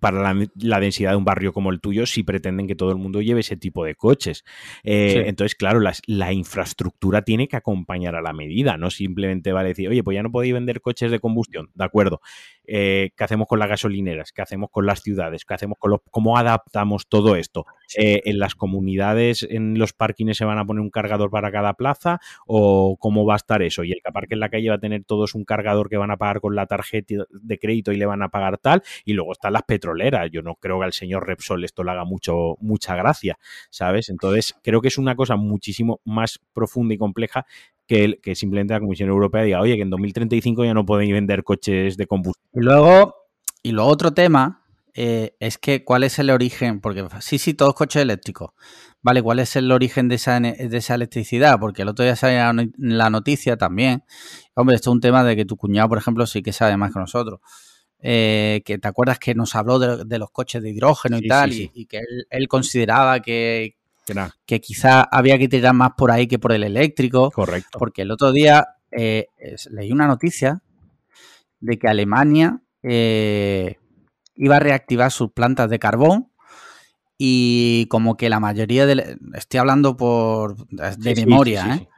para 0.00 0.34
la, 0.54 0.80
densidad 0.80 1.10
de 1.10 1.16
un 1.16 1.24
barrio 1.24 1.52
como 1.52 1.70
el 1.70 1.80
tuyo, 1.80 2.06
si 2.06 2.22
pretenden 2.22 2.66
que 2.66 2.74
todo 2.74 2.90
el 2.90 2.98
mundo 2.98 3.20
lleve 3.20 3.40
ese 3.40 3.56
tipo 3.56 3.84
de 3.84 3.94
coches. 3.94 4.44
Eh, 4.82 5.24
entonces, 5.26 5.54
claro, 5.54 5.80
la 5.80 6.32
infraestructura 6.32 7.22
tiene 7.22 7.48
que 7.48 7.56
acompañar 7.56 8.14
a 8.14 8.22
la 8.22 8.32
medida, 8.32 8.76
no 8.76 8.90
simplemente 8.90 9.52
vale 9.52 9.68
decir, 9.68 9.88
oye, 9.88 10.02
pues 10.02 10.14
ya 10.14 10.22
no 10.22 10.30
podéis 10.30 10.54
vender 10.54 10.80
coches 10.80 11.10
de 11.10 11.20
combustión, 11.20 11.70
de 11.74 11.84
acuerdo. 11.84 12.20
Eh, 12.66 13.10
qué 13.16 13.24
hacemos 13.24 13.48
con 13.48 13.58
las 13.58 13.68
gasolineras, 13.68 14.32
qué 14.32 14.42
hacemos 14.42 14.70
con 14.70 14.86
las 14.86 15.02
ciudades, 15.02 15.44
qué 15.44 15.54
hacemos 15.54 15.78
con 15.78 15.90
los, 15.90 16.00
cómo 16.10 16.38
adaptamos 16.38 17.08
todo 17.08 17.36
esto. 17.36 17.66
Eh, 17.96 18.22
en 18.24 18.38
las 18.38 18.54
comunidades, 18.54 19.46
en 19.48 19.78
los 19.78 19.92
parkings 19.92 20.36
se 20.36 20.44
van 20.44 20.58
a 20.58 20.64
poner 20.64 20.80
un 20.80 20.90
cargador 20.90 21.30
para 21.30 21.50
cada 21.50 21.74
plaza 21.74 22.20
o 22.46 22.96
cómo 22.98 23.26
va 23.26 23.34
a 23.34 23.36
estar 23.36 23.62
eso. 23.62 23.84
Y 23.84 23.92
el 23.92 24.00
que 24.02 24.34
en 24.34 24.40
la 24.40 24.48
calle 24.48 24.68
va 24.68 24.76
a 24.76 24.80
tener 24.80 25.04
todos 25.04 25.34
un 25.34 25.44
cargador 25.44 25.88
que 25.88 25.96
van 25.96 26.10
a 26.10 26.16
pagar 26.16 26.40
con 26.40 26.54
la 26.54 26.66
tarjeta 26.66 27.24
de 27.30 27.58
crédito 27.58 27.92
y 27.92 27.96
le 27.96 28.06
van 28.06 28.22
a 28.22 28.28
pagar 28.28 28.58
tal. 28.58 28.82
Y 29.04 29.14
luego 29.14 29.32
están 29.32 29.52
las 29.54 29.62
petroleras. 29.64 30.30
Yo 30.30 30.42
no 30.42 30.54
creo 30.56 30.78
que 30.78 30.84
al 30.84 30.92
señor 30.92 31.26
Repsol 31.26 31.64
esto 31.64 31.84
le 31.84 31.90
haga 31.90 32.04
mucho, 32.04 32.56
mucha 32.60 32.94
gracia, 32.94 33.38
¿sabes? 33.70 34.08
Entonces 34.08 34.54
creo 34.62 34.80
que 34.80 34.88
es 34.88 34.98
una 34.98 35.16
cosa 35.16 35.36
muchísimo 35.36 36.00
más 36.04 36.40
profunda 36.52 36.94
y 36.94 36.98
compleja 36.98 37.46
que, 37.86 38.18
que 38.22 38.34
simplemente 38.34 38.74
la 38.74 38.80
Comisión 38.80 39.08
Europea 39.08 39.42
diga, 39.42 39.60
oye, 39.60 39.76
que 39.76 39.82
en 39.82 39.90
2035 39.90 40.64
ya 40.64 40.74
no 40.74 40.86
podéis 40.86 41.12
vender 41.12 41.44
coches 41.44 41.96
de 41.96 42.06
combustión. 42.06 42.48
Y 42.54 42.60
luego, 42.60 43.14
y 43.62 43.72
luego 43.72 43.90
otro 43.90 44.12
tema 44.12 44.62
eh, 44.94 45.36
es 45.40 45.56
que 45.56 45.84
cuál 45.84 46.04
es 46.04 46.18
el 46.18 46.30
origen, 46.30 46.80
porque 46.80 47.06
sí, 47.20 47.38
sí, 47.38 47.54
todos 47.54 47.74
coches 47.74 48.02
eléctricos. 48.02 48.50
Vale, 49.00 49.22
¿cuál 49.22 49.38
es 49.38 49.56
el 49.56 49.72
origen 49.72 50.08
de 50.08 50.16
esa, 50.16 50.38
de 50.38 50.76
esa 50.76 50.94
electricidad? 50.94 51.58
Porque 51.58 51.82
el 51.82 51.88
otro 51.88 52.04
día 52.04 52.14
salía 52.14 52.52
la 52.76 53.10
noticia 53.10 53.56
también. 53.56 54.04
Hombre, 54.54 54.76
esto 54.76 54.90
es 54.90 54.94
un 54.94 55.00
tema 55.00 55.24
de 55.24 55.34
que 55.34 55.44
tu 55.44 55.56
cuñado, 55.56 55.88
por 55.88 55.98
ejemplo, 55.98 56.26
sí 56.26 56.42
que 56.42 56.52
sabe 56.52 56.76
más 56.76 56.92
que 56.92 57.00
nosotros. 57.00 57.40
Eh, 58.04 58.62
que 58.64 58.78
te 58.78 58.88
acuerdas 58.88 59.18
que 59.18 59.34
nos 59.34 59.54
habló 59.54 59.78
de, 59.78 60.18
los 60.18 60.30
coches 60.30 60.62
de 60.62 60.70
hidrógeno 60.70 61.18
y 61.18 61.26
tal, 61.26 61.52
Y, 61.52 61.86
que 61.86 62.00
él 62.30 62.48
consideraba 62.48 63.20
que, 63.20 63.76
que 64.46 64.60
quizá 64.60 65.02
había 65.02 65.38
que 65.38 65.48
tirar 65.48 65.74
más 65.74 65.92
por 65.96 66.10
ahí 66.10 66.26
que 66.26 66.38
por 66.38 66.52
el 66.52 66.64
eléctrico. 66.64 67.30
Correcto. 67.30 67.78
Porque 67.78 68.02
el 68.02 68.10
otro 68.10 68.32
día 68.32 68.66
eh, 68.90 69.26
leí 69.70 69.92
una 69.92 70.06
noticia 70.06 70.62
de 71.60 71.78
que 71.78 71.88
Alemania 71.88 72.60
eh, 72.82 73.76
iba 74.34 74.56
a 74.56 74.60
reactivar 74.60 75.10
sus 75.10 75.32
plantas 75.32 75.70
de 75.70 75.78
carbón 75.78 76.32
y 77.16 77.86
como 77.86 78.16
que 78.16 78.28
la 78.28 78.40
mayoría 78.40 78.86
de... 78.86 79.16
Estoy 79.34 79.60
hablando 79.60 79.96
por 79.96 80.66
de 80.66 81.14
memoria, 81.14 81.76
¿eh? 81.76 81.88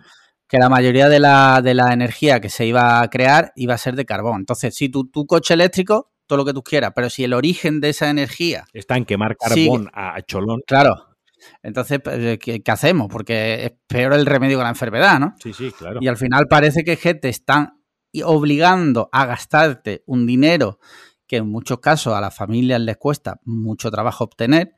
que 0.48 0.59
la 0.59 0.68
mayoría 0.68 1.09
de 1.09 1.18
la, 1.18 1.62
de 1.62 1.74
la 1.74 1.92
energía 1.92 2.40
que 2.40 2.50
se 2.50 2.66
iba 2.66 3.00
a 3.00 3.09
crear 3.09 3.52
iba 3.57 3.74
a 3.74 3.78
ser 3.78 3.96
de 3.96 4.05
carbón. 4.05 4.40
Entonces, 4.40 4.74
si 4.74 4.90
tu, 4.90 5.09
tu 5.09 5.26
coche 5.26 5.55
eléctrico, 5.55 6.11
todo 6.26 6.36
lo 6.36 6.44
que 6.44 6.52
tú 6.52 6.62
quieras, 6.62 6.92
pero 6.94 7.09
si 7.09 7.24
el 7.24 7.32
origen 7.32 7.80
de 7.80 7.90
esa 7.90 8.11
energía... 8.11 8.64
Está 8.72 8.96
en 8.96 9.07
quemar 9.07 9.36
carbón 9.36 9.90
a 9.94 10.20
cholón. 10.22 10.61
Claro, 10.66 11.14
entonces, 11.62 12.01
pues, 12.03 12.18
eh, 12.18 12.38
¿qué, 12.38 12.62
hacemos? 12.70 13.09
Porque 13.11 13.64
es 13.64 13.72
peor 13.86 14.14
el 14.14 14.26
remedio 14.26 14.59
que 14.59 14.64
la 14.64 14.70
enfermedad, 14.70 15.18
¿no? 15.18 15.34
Sí, 15.42 15.53
sí, 15.53 15.72
claro. 15.72 16.01
Y 16.03 16.09
al 16.09 16.16
final 16.16 16.47
parece 16.49 16.84
que 16.84 16.97
te 17.14 17.28
están 17.28 17.80
obligando 18.22 19.09
a 19.12 19.26
gastarte 19.26 20.05
un 20.07 20.26
dinero 20.26 20.78
que 21.26 21.36
en 21.36 21.49
muchos 21.49 21.80
casos 21.80 22.14
a 22.14 22.20
las 22.20 22.34
familias 22.34 22.80
les 22.80 22.97
cuesta 22.97 23.40
mucho 23.45 23.90
trabajo 23.90 24.24
obtener. 24.24 24.74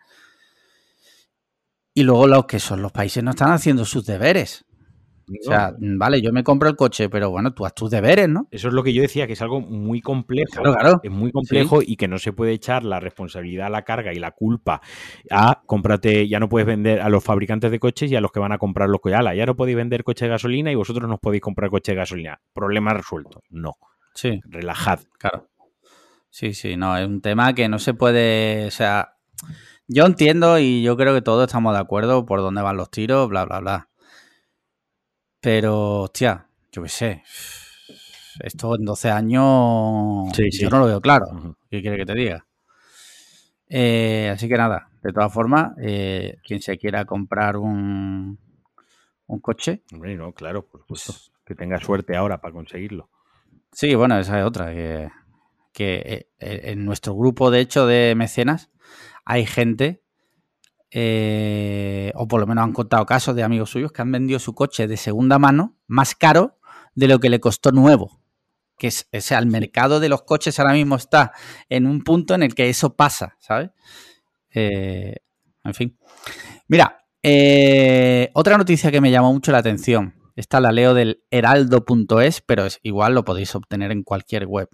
Y 1.92 2.02
luego 2.02 2.26
los 2.26 2.46
que 2.46 2.60
son 2.60 2.82
los 2.82 2.92
países 2.92 3.22
no 3.24 3.30
están 3.30 3.52
haciendo 3.52 3.84
sus 3.84 4.04
deberes. 4.04 4.65
O 5.28 5.42
sea, 5.42 5.74
vale, 5.78 6.22
yo 6.22 6.32
me 6.32 6.44
compro 6.44 6.68
el 6.68 6.76
coche, 6.76 7.08
pero 7.08 7.30
bueno, 7.30 7.52
tú 7.52 7.66
haz 7.66 7.74
tus 7.74 7.90
deberes, 7.90 8.28
¿no? 8.28 8.46
Eso 8.50 8.68
es 8.68 8.74
lo 8.74 8.82
que 8.82 8.92
yo 8.92 9.02
decía, 9.02 9.26
que 9.26 9.32
es 9.32 9.42
algo 9.42 9.60
muy 9.60 10.00
complejo. 10.00 10.62
Claro, 10.62 10.74
claro. 10.74 11.00
Es 11.02 11.10
muy 11.10 11.32
complejo 11.32 11.80
y 11.82 11.96
que 11.96 12.06
no 12.06 12.18
se 12.18 12.32
puede 12.32 12.52
echar 12.52 12.84
la 12.84 13.00
responsabilidad, 13.00 13.70
la 13.70 13.82
carga 13.82 14.12
y 14.12 14.18
la 14.18 14.30
culpa 14.30 14.80
a 15.30 15.62
cómprate, 15.66 16.28
ya 16.28 16.38
no 16.38 16.48
puedes 16.48 16.66
vender 16.66 17.00
a 17.00 17.08
los 17.08 17.24
fabricantes 17.24 17.70
de 17.70 17.80
coches 17.80 18.10
y 18.10 18.16
a 18.16 18.20
los 18.20 18.30
que 18.30 18.40
van 18.40 18.52
a 18.52 18.58
comprar 18.58 18.88
los 18.88 19.00
coches. 19.00 19.18
Ya 19.36 19.46
no 19.46 19.56
podéis 19.56 19.76
vender 19.76 20.04
coche 20.04 20.26
de 20.26 20.30
gasolina 20.30 20.70
y 20.70 20.74
vosotros 20.74 21.08
no 21.08 21.18
podéis 21.18 21.42
comprar 21.42 21.70
coche 21.70 21.92
de 21.92 21.96
gasolina. 21.96 22.40
Problema 22.52 22.94
resuelto. 22.94 23.42
No. 23.50 23.74
Sí. 24.14 24.40
Relajad. 24.44 25.00
Claro. 25.18 25.48
Sí, 26.30 26.52
sí, 26.52 26.76
no, 26.76 26.96
es 26.98 27.06
un 27.06 27.22
tema 27.22 27.54
que 27.54 27.68
no 27.68 27.78
se 27.78 27.94
puede, 27.94 28.66
o 28.66 28.70
sea, 28.70 29.14
yo 29.88 30.04
entiendo 30.04 30.58
y 30.58 30.82
yo 30.82 30.96
creo 30.96 31.14
que 31.14 31.22
todos 31.22 31.46
estamos 31.46 31.72
de 31.72 31.80
acuerdo 31.80 32.26
por 32.26 32.40
dónde 32.40 32.60
van 32.60 32.76
los 32.76 32.90
tiros, 32.90 33.28
bla, 33.28 33.46
bla, 33.46 33.60
bla. 33.60 33.88
Pero, 35.46 36.00
hostia, 36.00 36.44
yo 36.72 36.82
qué 36.82 36.88
sé. 36.88 37.22
Esto 38.40 38.74
en 38.74 38.84
12 38.84 39.12
años 39.12 40.32
yo 40.58 40.68
no 40.70 40.80
lo 40.80 40.86
veo 40.86 41.00
claro. 41.00 41.56
¿Qué 41.70 41.80
quiere 41.80 41.98
que 41.98 42.04
te 42.04 42.14
diga? 42.14 42.44
Eh, 43.68 44.28
así 44.34 44.48
que 44.48 44.56
nada, 44.56 44.88
de 45.04 45.12
todas 45.12 45.32
formas, 45.32 45.70
eh, 45.80 46.38
quien 46.42 46.60
se 46.60 46.76
quiera 46.78 47.04
comprar 47.04 47.58
un, 47.58 48.40
un 49.28 49.38
coche. 49.38 49.84
Hombre, 49.92 50.16
no, 50.16 50.32
claro, 50.32 50.66
por 50.66 50.80
supuesto. 50.80 51.12
Pues 51.12 51.32
que 51.44 51.54
tenga 51.54 51.78
suerte 51.78 52.16
ahora 52.16 52.40
para 52.40 52.52
conseguirlo. 52.52 53.08
Sí, 53.70 53.94
bueno, 53.94 54.18
esa 54.18 54.40
es 54.40 54.44
otra. 54.44 54.74
Que, 54.74 55.10
que 55.72 56.26
eh, 56.40 56.60
en 56.72 56.84
nuestro 56.84 57.14
grupo, 57.14 57.52
de 57.52 57.60
hecho, 57.60 57.86
de 57.86 58.16
mecenas, 58.16 58.72
hay 59.24 59.46
gente 59.46 60.02
eh, 60.90 61.95
o 62.16 62.28
por 62.28 62.40
lo 62.40 62.46
menos 62.46 62.64
han 62.64 62.72
contado 62.72 63.04
casos 63.06 63.36
de 63.36 63.42
amigos 63.42 63.70
suyos 63.70 63.92
que 63.92 64.02
han 64.02 64.12
vendido 64.12 64.38
su 64.38 64.54
coche 64.54 64.86
de 64.86 64.96
segunda 64.96 65.38
mano 65.38 65.76
más 65.86 66.14
caro 66.14 66.58
de 66.94 67.08
lo 67.08 67.20
que 67.20 67.30
le 67.30 67.40
costó 67.40 67.72
nuevo. 67.72 68.20
Que 68.78 68.88
es, 68.88 69.08
o 69.12 69.20
sea, 69.20 69.38
el 69.38 69.46
mercado 69.46 70.00
de 70.00 70.08
los 70.08 70.22
coches 70.22 70.58
ahora 70.58 70.74
mismo 70.74 70.96
está 70.96 71.32
en 71.68 71.86
un 71.86 72.02
punto 72.02 72.34
en 72.34 72.42
el 72.42 72.54
que 72.54 72.68
eso 72.68 72.94
pasa, 72.94 73.36
¿sabes? 73.38 73.70
Eh, 74.50 75.16
en 75.64 75.74
fin. 75.74 75.98
Mira, 76.68 77.04
eh, 77.22 78.30
otra 78.34 78.58
noticia 78.58 78.90
que 78.90 79.00
me 79.00 79.10
llamó 79.10 79.32
mucho 79.32 79.52
la 79.52 79.58
atención. 79.58 80.14
Esta 80.34 80.60
la 80.60 80.72
leo 80.72 80.92
del 80.92 81.22
heraldo.es, 81.30 82.42
pero 82.42 82.66
es, 82.66 82.80
igual 82.82 83.14
lo 83.14 83.24
podéis 83.24 83.54
obtener 83.54 83.90
en 83.90 84.02
cualquier 84.02 84.46
web. 84.46 84.68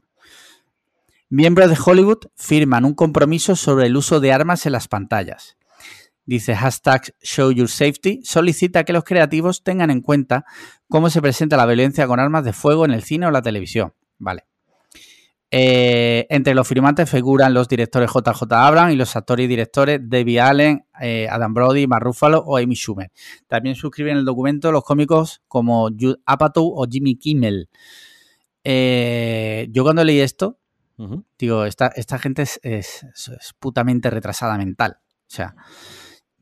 Miembros 1.28 1.70
de 1.70 1.78
Hollywood 1.82 2.26
firman 2.36 2.84
un 2.84 2.94
compromiso 2.94 3.56
sobre 3.56 3.86
el 3.86 3.96
uso 3.96 4.20
de 4.20 4.32
armas 4.32 4.66
en 4.66 4.72
las 4.72 4.88
pantallas 4.88 5.56
dice 6.24 6.54
hashtag 6.54 7.14
Show 7.22 7.52
Your 7.52 7.68
Safety, 7.68 8.20
solicita 8.24 8.84
que 8.84 8.92
los 8.92 9.04
creativos 9.04 9.62
tengan 9.62 9.90
en 9.90 10.00
cuenta 10.00 10.44
cómo 10.88 11.10
se 11.10 11.20
presenta 11.20 11.56
la 11.56 11.66
violencia 11.66 12.06
con 12.06 12.20
armas 12.20 12.44
de 12.44 12.52
fuego 12.52 12.84
en 12.84 12.92
el 12.92 13.02
cine 13.02 13.26
o 13.26 13.30
la 13.30 13.42
televisión. 13.42 13.94
Vale. 14.18 14.44
Eh, 15.54 16.26
entre 16.30 16.54
los 16.54 16.66
firmantes 16.66 17.10
figuran 17.10 17.52
los 17.52 17.68
directores 17.68 18.10
JJ 18.10 18.50
Abrams 18.52 18.94
y 18.94 18.96
los 18.96 19.14
actores 19.16 19.44
y 19.44 19.48
directores 19.48 20.00
Debbie 20.02 20.40
Allen, 20.40 20.86
eh, 20.98 21.28
Adam 21.30 21.52
Brody, 21.52 21.86
Mark 21.86 22.04
Ruffalo 22.04 22.38
o 22.38 22.56
Amy 22.56 22.74
Schumer. 22.74 23.12
También 23.48 23.76
suscriben 23.76 24.16
el 24.16 24.24
documento 24.24 24.72
los 24.72 24.82
cómicos 24.82 25.42
como 25.48 25.90
Jude 25.90 26.16
Apatow 26.24 26.72
o 26.74 26.86
Jimmy 26.90 27.16
Kimmel. 27.16 27.68
Eh, 28.64 29.68
yo 29.70 29.82
cuando 29.82 30.04
leí 30.04 30.20
esto, 30.20 30.58
digo, 31.38 31.66
esta, 31.66 31.88
esta 31.88 32.18
gente 32.18 32.42
es, 32.42 32.58
es, 32.62 33.04
es, 33.12 33.54
putamente 33.58 34.08
retrasada 34.08 34.56
mental. 34.56 35.00
O 35.02 35.34
sea, 35.34 35.54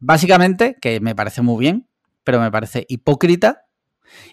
Básicamente, 0.00 0.76
que 0.80 0.98
me 1.00 1.14
parece 1.14 1.42
muy 1.42 1.60
bien, 1.60 1.86
pero 2.24 2.40
me 2.40 2.50
parece 2.50 2.86
hipócrita. 2.88 3.66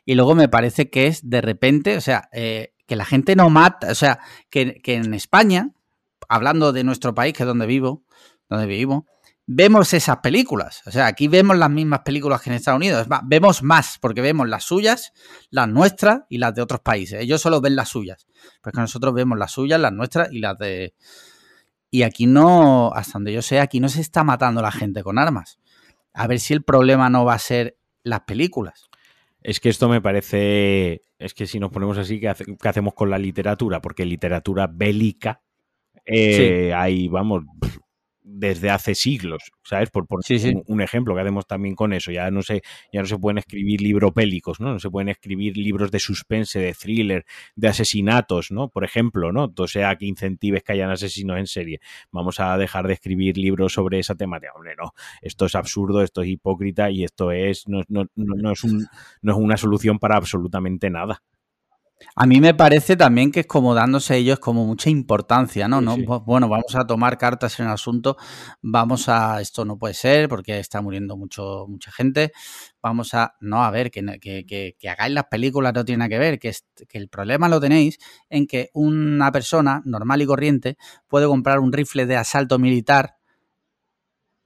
Y 0.05 0.15
luego 0.15 0.33
me 0.33 0.49
parece 0.49 0.89
que 0.89 1.05
es 1.07 1.29
de 1.29 1.41
repente, 1.41 1.97
o 1.97 2.01
sea, 2.01 2.29
eh, 2.31 2.73
que 2.87 2.95
la 2.95 3.05
gente 3.05 3.35
no 3.35 3.49
mata, 3.49 3.91
o 3.91 3.95
sea, 3.95 4.19
que, 4.49 4.81
en 4.83 5.13
España, 5.13 5.71
hablando 6.29 6.73
de 6.73 6.83
nuestro 6.83 7.13
país, 7.13 7.33
que 7.33 7.43
es 7.43 7.47
donde 7.47 7.67
vivo, 7.67 8.05
donde 8.49 8.65
vivimos, 8.65 9.03
vemos 9.45 9.93
esas 9.93 10.17
películas. 10.17 10.81
O 10.87 10.91
sea, 10.91 11.05
aquí 11.05 11.27
vemos 11.27 11.57
las 11.57 11.69
mismas 11.69 11.99
películas 11.99 12.41
que 12.41 12.49
en 12.49 12.55
Estados 12.55 12.77
Unidos. 12.77 13.05
vemos 13.25 13.61
más, 13.61 13.99
porque 14.01 14.21
vemos 14.21 14.47
las 14.47 14.63
suyas, 14.63 15.13
las 15.51 15.67
nuestras 15.67 16.21
y 16.29 16.37
las 16.39 16.55
de 16.55 16.61
otros 16.61 16.79
países. 16.79 17.21
Ellos 17.21 17.41
solo 17.41 17.61
ven 17.61 17.75
las 17.75 17.89
suyas. 17.89 18.25
Porque 18.61 18.79
nosotros 18.79 19.13
vemos 19.13 19.37
las 19.37 19.51
suyas, 19.51 19.79
las 19.79 19.93
nuestras 19.93 20.31
y 20.31 20.39
las 20.39 20.57
de, 20.57 20.95
y 21.89 22.03
aquí 22.03 22.25
no, 22.25 22.91
hasta 22.93 23.13
donde 23.13 23.33
yo 23.33 23.41
sé, 23.41 23.59
aquí 23.59 23.79
no 23.79 23.89
se 23.89 24.01
está 24.01 24.23
matando 24.23 24.61
la 24.61 24.71
gente 24.71 25.03
con 25.03 25.17
armas. 25.17 25.59
A 26.13 26.27
ver 26.27 26.39
si 26.39 26.53
el 26.53 26.63
problema 26.63 27.09
no 27.09 27.25
va 27.25 27.33
a 27.33 27.39
ser 27.39 27.77
las 28.03 28.21
películas. 28.21 28.89
Es 29.41 29.59
que 29.59 29.69
esto 29.69 29.87
me 29.87 30.01
parece, 30.01 31.03
es 31.19 31.33
que 31.33 31.47
si 31.47 31.59
nos 31.59 31.71
ponemos 31.71 31.97
así, 31.97 32.19
¿qué, 32.19 32.27
hacemos 32.27 32.93
con 32.93 33.09
la 33.09 33.17
literatura? 33.17 33.81
Porque 33.81 34.05
literatura 34.05 34.67
bélica, 34.67 35.41
eh, 36.05 36.73
hay, 36.73 37.07
vamos, 37.07 37.43
desde 38.29 38.69
hace 38.69 38.93
siglos, 38.93 39.51
¿sabes? 39.63 39.89
Por 39.89 40.05
poner 40.05 40.63
Un, 40.67 40.81
ejemplo 40.81 41.15
que 41.15 41.21
hacemos 41.21 41.47
también 41.47 41.75
con 41.75 41.93
eso. 41.93 42.11
Ya 42.11 42.29
no 42.29 42.41
se, 42.41 42.61
ya 42.91 42.99
no 42.99 43.07
se 43.07 43.17
pueden 43.17 43.37
escribir 43.37 43.81
libropélicos, 43.81 44.59
¿no? 44.59 44.73
No 44.73 44.79
se 44.79 44.89
pueden 44.89 45.07
escribir 45.07 45.55
libros 45.55 45.91
de 45.91 45.99
suspense, 45.99 46.59
de 46.59 46.73
thriller, 46.73 47.25
de 47.55 47.67
asesinatos, 47.69 48.51
¿no? 48.51 48.67
Por 48.67 48.83
ejemplo, 48.83 49.31
¿no? 49.31 49.53
O 49.57 49.67
sea, 49.67 49.95
que 49.95 50.05
incentives 50.05 50.63
que 50.63 50.73
hayan 50.73 50.89
asesinos 50.91 51.39
en 51.39 51.47
serie. 51.47 51.79
Vamos 52.11 52.41
a 52.41 52.57
dejar 52.57 52.87
de 52.87 52.93
escribir 52.93 53.37
libros 53.37 53.73
sobre 53.73 53.99
esa 53.99 54.15
temática. 54.15 54.51
Hombre, 54.53 54.75
no. 54.77 54.93
Esto 55.21 55.45
es 55.45 55.55
absurdo, 55.55 56.03
esto 56.03 56.21
es 56.21 56.27
hipócrita 56.27 56.91
y 56.91 57.05
esto 57.05 57.31
es, 57.31 57.67
no, 57.67 57.83
no, 57.87 58.07
no, 58.15 58.51
es, 58.51 58.63
un, 58.65 58.87
no 59.21 59.31
es 59.31 59.37
una 59.37 59.55
solución 59.55 59.99
para 59.99 60.17
absolutamente 60.17 60.89
nada. 60.89 61.23
A 62.15 62.25
mí 62.27 62.39
me 62.39 62.53
parece 62.53 62.95
también 62.95 63.31
que 63.31 63.41
es 63.41 63.47
como 63.47 63.73
dándose 63.73 64.17
ellos 64.17 64.39
como 64.39 64.65
mucha 64.65 64.89
importancia, 64.89 65.67
¿no? 65.67 65.81
¿no? 65.81 65.97
Bueno, 66.21 66.47
vamos 66.47 66.75
a 66.75 66.85
tomar 66.85 67.17
cartas 67.17 67.59
en 67.59 67.65
el 67.65 67.71
asunto, 67.71 68.17
vamos 68.61 69.09
a, 69.09 69.41
esto 69.41 69.65
no 69.65 69.77
puede 69.77 69.93
ser 69.95 70.29
porque 70.29 70.59
está 70.59 70.81
muriendo 70.81 71.17
mucho, 71.17 71.65
mucha 71.67 71.91
gente, 71.91 72.31
vamos 72.81 73.13
a, 73.13 73.35
no, 73.41 73.63
a 73.63 73.71
ver, 73.71 73.89
que, 73.89 74.03
que, 74.21 74.75
que, 74.77 74.89
hagáis 74.89 75.13
las 75.13 75.25
películas 75.25 75.73
no 75.73 75.85
tiene 75.85 75.99
nada 75.99 76.09
que 76.09 76.19
ver, 76.19 76.39
que, 76.39 76.53
que 76.87 76.97
el 76.97 77.09
problema 77.09 77.49
lo 77.49 77.59
tenéis 77.59 77.97
en 78.29 78.45
que 78.45 78.69
una 78.73 79.31
persona 79.31 79.81
normal 79.85 80.21
y 80.21 80.25
corriente 80.25 80.77
puede 81.07 81.25
comprar 81.25 81.59
un 81.59 81.73
rifle 81.73 82.05
de 82.05 82.17
asalto 82.17 82.59
militar 82.59 83.16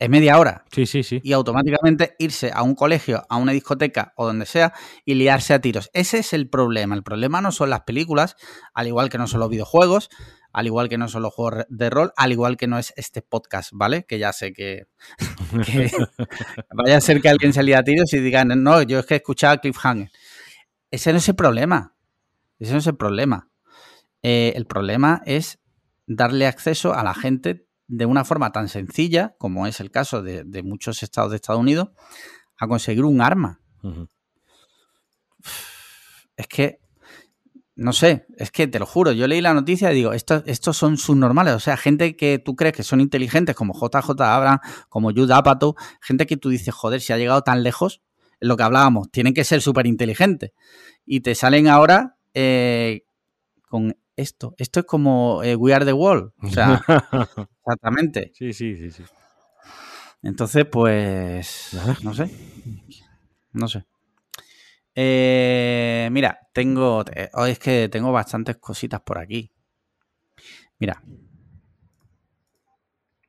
es 0.02 0.10
media 0.10 0.40
hora. 0.40 0.66
Sí, 0.72 0.88
sí, 0.88 1.04
sí. 1.04 1.22
Y 1.24 1.32
automáticamente 1.34 2.16
irse 2.18 2.50
a 2.52 2.64
un 2.64 2.74
colegio, 2.74 3.24
a 3.30 3.38
una 3.38 3.52
discoteca 3.52 4.14
o 4.16 4.26
donde 4.26 4.48
sea 4.48 4.74
y 5.06 5.14
liarse 5.14 5.54
a 5.54 5.62
tiros. 5.62 5.92
Ese 5.94 6.18
es 6.18 6.34
el 6.34 6.50
problema. 6.50 6.96
El 6.96 7.04
problema 7.04 7.40
no 7.40 7.52
son 7.52 7.70
las 7.70 7.82
películas, 7.82 8.36
al 8.74 8.88
igual 8.88 9.10
que 9.10 9.20
no 9.20 9.28
son 9.28 9.42
los 9.42 9.50
videojuegos, 9.52 10.10
al 10.54 10.66
igual 10.66 10.90
que 10.90 10.98
no 10.98 11.08
son 11.08 11.22
los 11.22 11.36
juegos 11.36 11.66
de 11.70 11.92
rol, 11.92 12.14
al 12.18 12.32
igual 12.32 12.58
que 12.58 12.66
no 12.66 12.80
es 12.80 12.96
este 12.98 13.22
podcast, 13.22 13.70
¿vale? 13.74 14.04
Que 14.08 14.18
ya 14.18 14.34
sé 14.34 14.54
que, 14.54 14.88
vaya 16.74 16.98
a 16.98 17.02
ser 17.02 17.22
que 17.22 17.30
alguien 17.30 17.54
se 17.54 17.62
líe 17.62 17.76
a 17.76 17.84
tiros 17.84 18.12
y 18.14 18.18
digan, 18.22 18.48
no, 18.64 18.82
yo 18.82 18.98
es 18.98 19.06
que 19.06 19.14
he 19.14 19.18
escuchado 19.18 19.60
Cliffhanger. 19.60 20.10
Ese 20.90 21.12
no 21.12 21.20
es 21.20 21.30
el 21.30 21.36
problema. 21.36 21.96
Ese 22.58 22.72
no 22.72 22.80
es 22.80 22.88
el 22.88 22.98
problema. 22.98 23.52
Eh, 24.24 24.54
el 24.56 24.66
problema 24.66 25.22
es 25.28 25.60
darle 26.08 26.48
acceso 26.48 26.96
a 26.96 27.04
la 27.04 27.14
gente 27.14 27.68
de 27.92 28.06
una 28.06 28.24
forma 28.24 28.54
tan 28.54 28.70
sencilla, 28.70 29.36
como 29.38 29.68
es 29.68 29.82
el 29.82 29.92
caso 29.92 30.24
de, 30.24 30.64
muchos 30.64 31.04
estados 31.04 31.32
de 31.32 31.36
Estados 31.36 31.60
Unidos, 31.60 31.90
a 32.58 32.66
conseguir 32.66 33.04
un 33.04 33.20
arma. 33.20 33.60
Es 36.38 36.48
que, 36.48 36.80
no 37.76 37.92
sé, 37.92 38.26
es 38.38 38.50
que 38.50 38.68
te 38.68 38.80
lo 38.80 38.86
juro, 38.86 39.12
yo 39.12 39.28
leí 39.28 39.42
la 39.42 39.54
noticia 39.54 39.92
y 39.92 39.96
digo, 39.96 40.14
estos, 40.14 40.42
estos 40.46 40.78
son 40.78 40.96
subnormales, 40.96 41.54
o 41.54 41.60
sea, 41.60 41.76
gente 41.76 42.16
que 42.16 42.40
tú 42.40 42.56
crees 42.56 42.74
que 42.74 42.84
son 42.84 43.02
inteligentes, 43.02 43.58
como 43.58 43.74
JJ 43.74 44.12
Abraham, 44.22 44.60
como 44.88 45.12
Jude 45.12 45.34
Apatow, 45.34 45.76
gente 46.00 46.26
que 46.26 46.38
tú 46.38 46.48
dices, 46.48 46.74
joder, 46.74 47.02
si 47.02 47.12
ha 47.12 47.18
llegado 47.18 47.42
tan 47.42 47.62
lejos, 47.62 48.02
es 48.40 48.48
lo 48.48 48.56
que 48.56 48.64
hablábamos, 48.64 49.12
tienen 49.12 49.34
que 49.34 49.44
ser 49.44 49.62
súper 49.62 49.86
inteligentes. 49.86 50.52
Y 51.06 51.20
te 51.20 51.36
salen 51.36 51.68
ahora 51.68 52.16
eh, 52.34 53.04
con 53.68 53.98
esto. 54.22 54.56
Esto 54.58 54.82
es 54.82 54.86
como 54.86 55.44
eh, 55.44 55.56
We 55.56 55.74
Are 55.74 55.86
the 55.86 55.94
World. 55.94 56.32
O 56.42 56.50
sea, 56.50 56.82
exactamente. 57.66 58.32
Sí, 58.34 58.54
sí, 58.54 58.76
sí, 58.76 58.92
sí. 58.92 59.04
Entonces, 60.24 60.66
pues. 60.66 61.72
No 62.04 62.14
sé. 62.14 62.30
No 63.54 63.68
sé. 63.68 63.86
Eh, 64.96 66.10
mira, 66.12 66.40
tengo. 66.54 67.00
Hoy 67.00 67.06
oh, 67.34 67.46
es 67.46 67.60
que 67.60 67.90
tengo 67.90 68.12
bastantes 68.12 68.58
cositas 68.58 69.02
por 69.02 69.18
aquí. 69.18 69.52
Mira. 70.80 71.02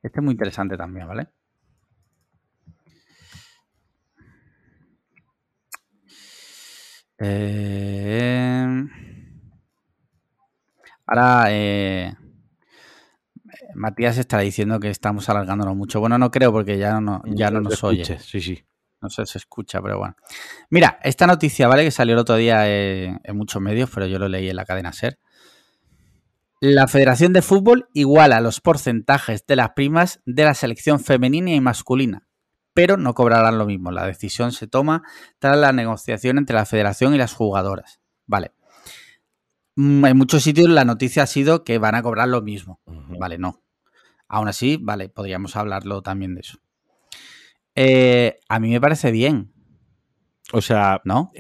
Este 0.02 0.18
es 0.18 0.24
muy 0.24 0.32
interesante 0.32 0.76
también, 0.76 1.06
¿vale? 1.06 1.28
Eh. 7.18 9.11
Ahora, 11.06 11.46
eh, 11.50 12.14
Matías 13.74 14.18
está 14.18 14.38
diciendo 14.38 14.80
que 14.80 14.90
estamos 14.90 15.28
alargándonos 15.28 15.76
mucho. 15.76 16.00
Bueno, 16.00 16.18
no 16.18 16.30
creo 16.30 16.52
porque 16.52 16.78
ya 16.78 17.00
no, 17.00 17.22
ya 17.26 17.50
no, 17.50 17.60
nos 17.60 17.82
oye. 17.84 18.04
Sí, 18.18 18.40
sí. 18.40 18.64
No 19.00 19.10
sé, 19.10 19.26
se 19.26 19.38
escucha, 19.38 19.82
pero 19.82 19.98
bueno. 19.98 20.14
Mira, 20.70 21.00
esta 21.02 21.26
noticia, 21.26 21.66
¿vale? 21.66 21.84
Que 21.84 21.90
salió 21.90 22.14
el 22.14 22.20
otro 22.20 22.36
día 22.36 22.68
en, 22.68 23.18
muchos 23.34 23.60
medios, 23.60 23.90
pero 23.92 24.06
yo 24.06 24.18
lo 24.18 24.28
leí 24.28 24.48
en 24.48 24.56
la 24.56 24.64
cadena 24.64 24.92
SER. 24.92 25.18
La 26.60 26.86
Federación 26.86 27.32
de 27.32 27.42
Fútbol 27.42 27.88
iguala 27.92 28.40
los 28.40 28.60
porcentajes 28.60 29.44
de 29.46 29.56
las 29.56 29.70
primas 29.70 30.20
de 30.24 30.44
la 30.44 30.54
selección 30.54 31.00
femenina 31.00 31.50
y 31.50 31.60
masculina, 31.60 32.28
pero 32.72 32.96
no 32.96 33.14
cobrarán 33.14 33.58
lo 33.58 33.66
mismo. 33.66 33.90
La 33.90 34.06
decisión 34.06 34.52
se 34.52 34.68
toma 34.68 35.02
tras 35.40 35.56
la 35.58 35.72
negociación 35.72 36.38
entre 36.38 36.54
la 36.54 36.64
federación 36.64 37.14
y 37.14 37.18
las 37.18 37.32
jugadoras. 37.34 38.00
Vale. 38.26 38.52
Mm, 39.76 40.04
en 40.04 40.16
muchos 40.16 40.42
sitios 40.42 40.68
la 40.68 40.84
noticia 40.84 41.22
ha 41.22 41.26
sido 41.26 41.64
que 41.64 41.78
van 41.78 41.94
a 41.94 42.02
cobrar 42.02 42.28
lo 42.28 42.42
mismo. 42.42 42.80
Vale, 42.86 43.38
no. 43.38 43.62
Aún 44.28 44.48
así, 44.48 44.78
vale, 44.80 45.08
podríamos 45.08 45.56
hablarlo 45.56 46.02
también 46.02 46.34
de 46.34 46.40
eso. 46.40 46.58
Eh, 47.74 48.38
a 48.48 48.58
mí 48.60 48.70
me 48.70 48.80
parece 48.80 49.10
bien. 49.10 49.52
O 50.52 50.60
sea, 50.60 51.00
¿no? 51.04 51.32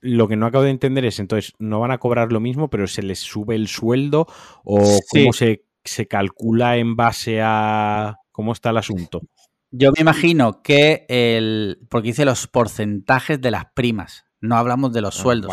lo 0.00 0.28
que 0.28 0.36
no 0.36 0.46
acabo 0.46 0.64
de 0.64 0.70
entender 0.70 1.04
es, 1.04 1.18
entonces, 1.18 1.52
no 1.58 1.80
van 1.80 1.90
a 1.90 1.98
cobrar 1.98 2.30
lo 2.30 2.38
mismo, 2.38 2.70
pero 2.70 2.86
se 2.86 3.02
les 3.02 3.18
sube 3.18 3.56
el 3.56 3.66
sueldo 3.66 4.26
o 4.64 5.00
cómo 5.08 5.32
se, 5.32 5.64
se 5.84 6.06
calcula 6.06 6.76
en 6.76 6.94
base 6.94 7.40
a 7.42 8.18
cómo 8.30 8.52
está 8.52 8.70
el 8.70 8.76
asunto. 8.76 9.22
Yo 9.70 9.90
me 9.92 10.00
imagino 10.00 10.62
que 10.62 11.06
el. 11.08 11.80
Porque 11.88 12.10
hice 12.10 12.24
los 12.24 12.46
porcentajes 12.46 13.40
de 13.40 13.50
las 13.50 13.66
primas. 13.74 14.25
No 14.40 14.56
hablamos 14.56 14.92
de 14.92 15.00
los 15.00 15.18
ah, 15.18 15.22
sueldos, 15.22 15.52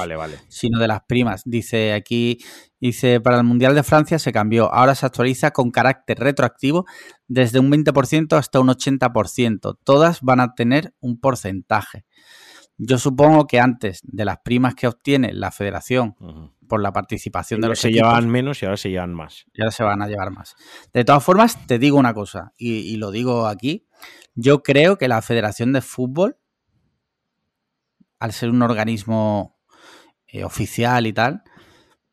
sino 0.50 0.80
de 0.80 0.88
las 0.88 1.02
primas. 1.08 1.44
Dice 1.46 1.94
aquí, 1.94 2.40
dice, 2.80 3.22
para 3.22 3.38
el 3.38 3.44
Mundial 3.44 3.76
de 3.76 3.84
Francia 3.84 4.20
se 4.20 4.34
cambió. 4.34 4.74
Ahora 4.74 4.96
se 4.96 5.06
actualiza 5.06 5.52
con 5.52 5.72
carácter 5.72 6.20
retroactivo 6.20 6.86
desde 7.28 7.60
un 7.60 7.72
20% 7.72 8.38
hasta 8.38 8.60
un 8.60 8.68
80%. 8.68 9.78
Todas 9.84 10.22
van 10.22 10.40
a 10.40 10.54
tener 10.54 10.94
un 11.00 11.20
porcentaje. 11.20 12.06
Yo 12.78 12.98
supongo 12.98 13.48
que 13.48 13.60
antes 13.60 14.02
de 14.04 14.26
las 14.26 14.40
primas 14.40 14.76
que 14.76 14.88
obtiene 14.88 15.32
la 15.32 15.52
federación 15.52 16.16
por 16.68 16.82
la 16.82 16.92
participación 16.92 17.62
de 17.62 17.70
los 17.70 17.80
se 17.80 17.92
llevaban 17.92 18.28
menos 18.28 18.62
y 18.62 18.66
ahora 18.66 18.78
se 18.78 18.90
llevan 18.90 19.14
más. 19.14 19.46
Y 19.54 19.62
ahora 19.62 19.72
se 19.72 19.84
van 19.84 20.02
a 20.02 20.08
llevar 20.08 20.32
más. 20.32 20.56
De 20.92 21.06
todas 21.06 21.24
formas, 21.24 21.68
te 21.68 21.78
digo 21.78 21.98
una 21.98 22.14
cosa, 22.14 22.54
y 22.58 22.98
lo 22.98 23.12
digo 23.12 23.48
aquí. 23.48 23.88
Yo 24.36 24.64
creo 24.64 24.98
que 24.98 25.08
la 25.08 25.22
Federación 25.22 25.74
de 25.74 25.82
Fútbol 25.82 26.38
al 28.24 28.32
ser 28.32 28.52
un 28.52 28.62
organismo 28.62 29.60
eh, 30.28 30.46
oficial 30.46 31.06
y 31.08 31.12
tal, 31.12 31.44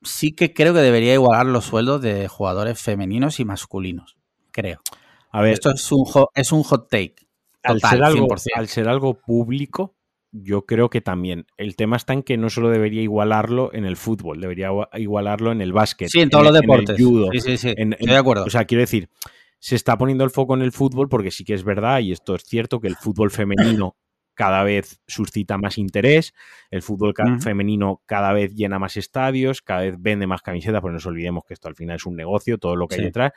sí 0.02 0.34
que 0.34 0.52
creo 0.52 0.74
que 0.74 0.80
debería 0.80 1.14
igualar 1.14 1.46
los 1.46 1.66
sueldos 1.66 2.02
de 2.02 2.26
jugadores 2.26 2.82
femeninos 2.82 3.38
y 3.38 3.44
masculinos. 3.44 4.16
Creo. 4.50 4.80
A 5.30 5.40
ver, 5.40 5.52
esto 5.52 5.70
es 5.70 5.92
un, 5.92 6.04
es 6.34 6.50
un 6.50 6.64
hot 6.64 6.90
take. 6.90 7.14
al, 7.62 7.80
ser 7.80 8.02
algo, 8.02 8.26
al 8.56 8.66
ser 8.66 8.88
algo 8.88 9.20
público, 9.20 9.94
yo 10.32 10.66
creo 10.66 10.90
que 10.90 11.00
también. 11.00 11.46
El 11.56 11.76
tema 11.76 11.94
está 11.94 12.12
en 12.12 12.24
que 12.24 12.36
no 12.36 12.50
solo 12.50 12.70
debería 12.70 13.02
igualarlo 13.02 13.72
en 13.72 13.84
el 13.84 13.96
fútbol, 13.96 14.40
debería 14.40 14.70
igualarlo 14.94 15.52
en 15.52 15.60
el 15.60 15.72
básquet. 15.72 16.08
Sí, 16.08 16.18
en 16.18 16.30
todos 16.30 16.42
los 16.46 16.54
deportes. 16.54 17.00
judo, 17.00 17.28
sí, 17.30 17.38
sí, 17.38 17.56
sí. 17.56 17.68
Estoy 17.68 18.08
de 18.08 18.16
acuerdo. 18.16 18.46
O 18.46 18.50
sea, 18.50 18.64
quiero 18.64 18.80
decir, 18.80 19.10
se 19.60 19.76
está 19.76 19.96
poniendo 19.96 20.24
el 20.24 20.30
foco 20.30 20.56
en 20.56 20.62
el 20.62 20.72
fútbol 20.72 21.08
porque 21.08 21.30
sí 21.30 21.44
que 21.44 21.54
es 21.54 21.62
verdad, 21.62 22.00
y 22.00 22.10
esto 22.10 22.34
es 22.34 22.42
cierto, 22.42 22.80
que 22.80 22.88
el 22.88 22.96
fútbol 22.96 23.30
femenino 23.30 23.94
cada 24.40 24.64
vez 24.64 25.02
suscita 25.06 25.58
más 25.58 25.76
interés, 25.76 26.32
el 26.70 26.80
fútbol 26.80 27.12
femenino 27.42 28.00
cada 28.06 28.32
vez 28.32 28.54
llena 28.54 28.78
más 28.78 28.96
estadios, 28.96 29.60
cada 29.60 29.82
vez 29.82 29.96
vende 29.98 30.26
más 30.26 30.40
camisetas, 30.40 30.80
pero 30.80 30.92
no 30.92 30.94
nos 30.94 31.04
olvidemos 31.04 31.44
que 31.44 31.52
esto 31.52 31.68
al 31.68 31.76
final 31.76 31.96
es 31.96 32.06
un 32.06 32.16
negocio, 32.16 32.56
todo 32.56 32.74
lo 32.74 32.88
que 32.88 32.94
hay 32.94 33.02
detrás, 33.02 33.32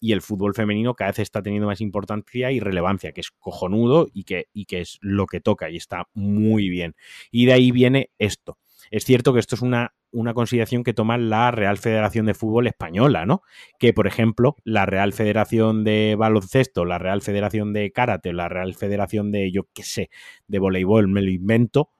y 0.00 0.10
el 0.10 0.20
fútbol 0.20 0.54
femenino 0.54 0.94
cada 0.94 1.12
vez 1.12 1.20
está 1.20 1.42
teniendo 1.42 1.68
más 1.68 1.80
importancia 1.80 2.50
y 2.50 2.58
relevancia, 2.58 3.12
que 3.12 3.20
es 3.20 3.30
cojonudo 3.30 4.08
y 4.12 4.24
que, 4.24 4.46
y 4.52 4.64
que 4.64 4.80
es 4.80 4.98
lo 5.00 5.26
que 5.26 5.40
toca 5.40 5.70
y 5.70 5.76
está 5.76 6.08
muy 6.12 6.68
bien. 6.68 6.96
Y 7.30 7.46
de 7.46 7.52
ahí 7.52 7.70
viene 7.70 8.10
esto. 8.18 8.58
Es 8.90 9.04
cierto 9.04 9.32
que 9.32 9.40
esto 9.40 9.54
es 9.54 9.62
una 9.62 9.92
una 10.10 10.34
consideración 10.34 10.84
que 10.84 10.94
toma 10.94 11.18
la 11.18 11.50
Real 11.50 11.78
Federación 11.78 12.26
de 12.26 12.34
Fútbol 12.34 12.66
Española, 12.66 13.26
¿no? 13.26 13.42
Que, 13.78 13.92
por 13.92 14.06
ejemplo, 14.06 14.56
la 14.64 14.86
Real 14.86 15.12
Federación 15.12 15.84
de 15.84 16.14
Baloncesto, 16.16 16.84
la 16.84 16.98
Real 16.98 17.22
Federación 17.22 17.72
de 17.72 17.92
Karate, 17.92 18.32
la 18.32 18.48
Real 18.48 18.74
Federación 18.74 19.30
de, 19.32 19.50
yo 19.52 19.68
qué 19.74 19.82
sé, 19.82 20.10
de 20.46 20.58
voleibol, 20.58 21.08
me 21.08 21.22
lo 21.22 21.30
invento, 21.30 21.90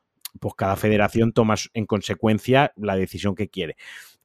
pues 0.41 0.55
cada 0.57 0.77
federación 0.77 1.33
toma 1.33 1.55
en 1.75 1.87
consecuencia 1.87 2.73
la 2.77 2.97
decisión 2.97 3.35
que 3.35 3.49
quiere. 3.49 3.77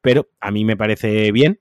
Pero 0.01 0.29
a 0.39 0.51
mí 0.51 0.65
me 0.65 0.77
parece 0.77 1.31
bien, 1.31 1.59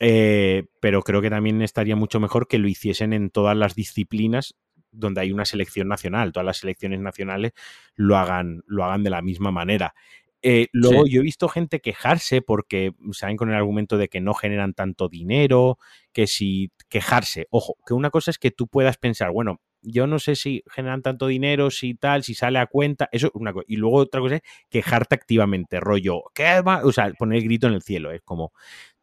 eh, 0.00 0.64
pero 0.80 1.02
creo 1.02 1.20
que 1.20 1.30
también 1.30 1.62
estaría 1.62 1.96
mucho 1.96 2.20
mejor 2.20 2.48
que 2.48 2.58
lo 2.58 2.68
hiciesen 2.68 3.12
en 3.12 3.30
todas 3.30 3.56
las 3.56 3.74
disciplinas 3.74 4.56
donde 4.94 5.22
hay 5.22 5.32
una 5.32 5.46
selección 5.46 5.88
nacional, 5.88 6.32
todas 6.32 6.44
las 6.44 6.58
selecciones 6.58 7.00
nacionales 7.00 7.52
lo 7.94 8.18
hagan, 8.18 8.62
lo 8.66 8.84
hagan 8.84 9.02
de 9.02 9.08
la 9.08 9.22
misma 9.22 9.50
manera 9.50 9.94
Eh, 10.42 10.68
luego 10.72 11.06
yo 11.06 11.20
he 11.20 11.24
visto 11.24 11.48
gente 11.48 11.80
quejarse 11.80 12.42
porque 12.42 12.92
saben 13.12 13.36
con 13.36 13.48
el 13.48 13.54
argumento 13.54 13.96
de 13.96 14.08
que 14.08 14.20
no 14.20 14.34
generan 14.34 14.74
tanto 14.74 15.08
dinero, 15.08 15.78
que 16.12 16.26
si 16.26 16.72
quejarse, 16.88 17.46
ojo, 17.50 17.76
que 17.86 17.94
una 17.94 18.10
cosa 18.10 18.32
es 18.32 18.38
que 18.38 18.50
tú 18.50 18.66
puedas 18.66 18.96
pensar, 18.96 19.30
bueno, 19.30 19.60
yo 19.82 20.06
no 20.06 20.18
sé 20.18 20.34
si 20.36 20.62
generan 20.68 21.02
tanto 21.02 21.26
dinero, 21.26 21.70
si 21.70 21.94
tal, 21.94 22.24
si 22.24 22.34
sale 22.34 22.58
a 22.58 22.66
cuenta, 22.66 23.08
eso 23.12 23.28
es 23.28 23.32
una 23.34 23.52
cosa. 23.52 23.64
Y 23.68 23.76
luego 23.76 23.98
otra 23.98 24.20
cosa 24.20 24.36
es 24.36 24.42
quejarte 24.68 25.14
activamente, 25.14 25.80
rollo, 25.80 26.24
¿qué 26.34 26.60
va? 26.60 26.84
O 26.84 26.92
sea, 26.92 27.12
poner 27.14 27.38
el 27.38 27.44
grito 27.44 27.66
en 27.68 27.74
el 27.74 27.82
cielo, 27.82 28.10
es 28.10 28.22
como, 28.22 28.52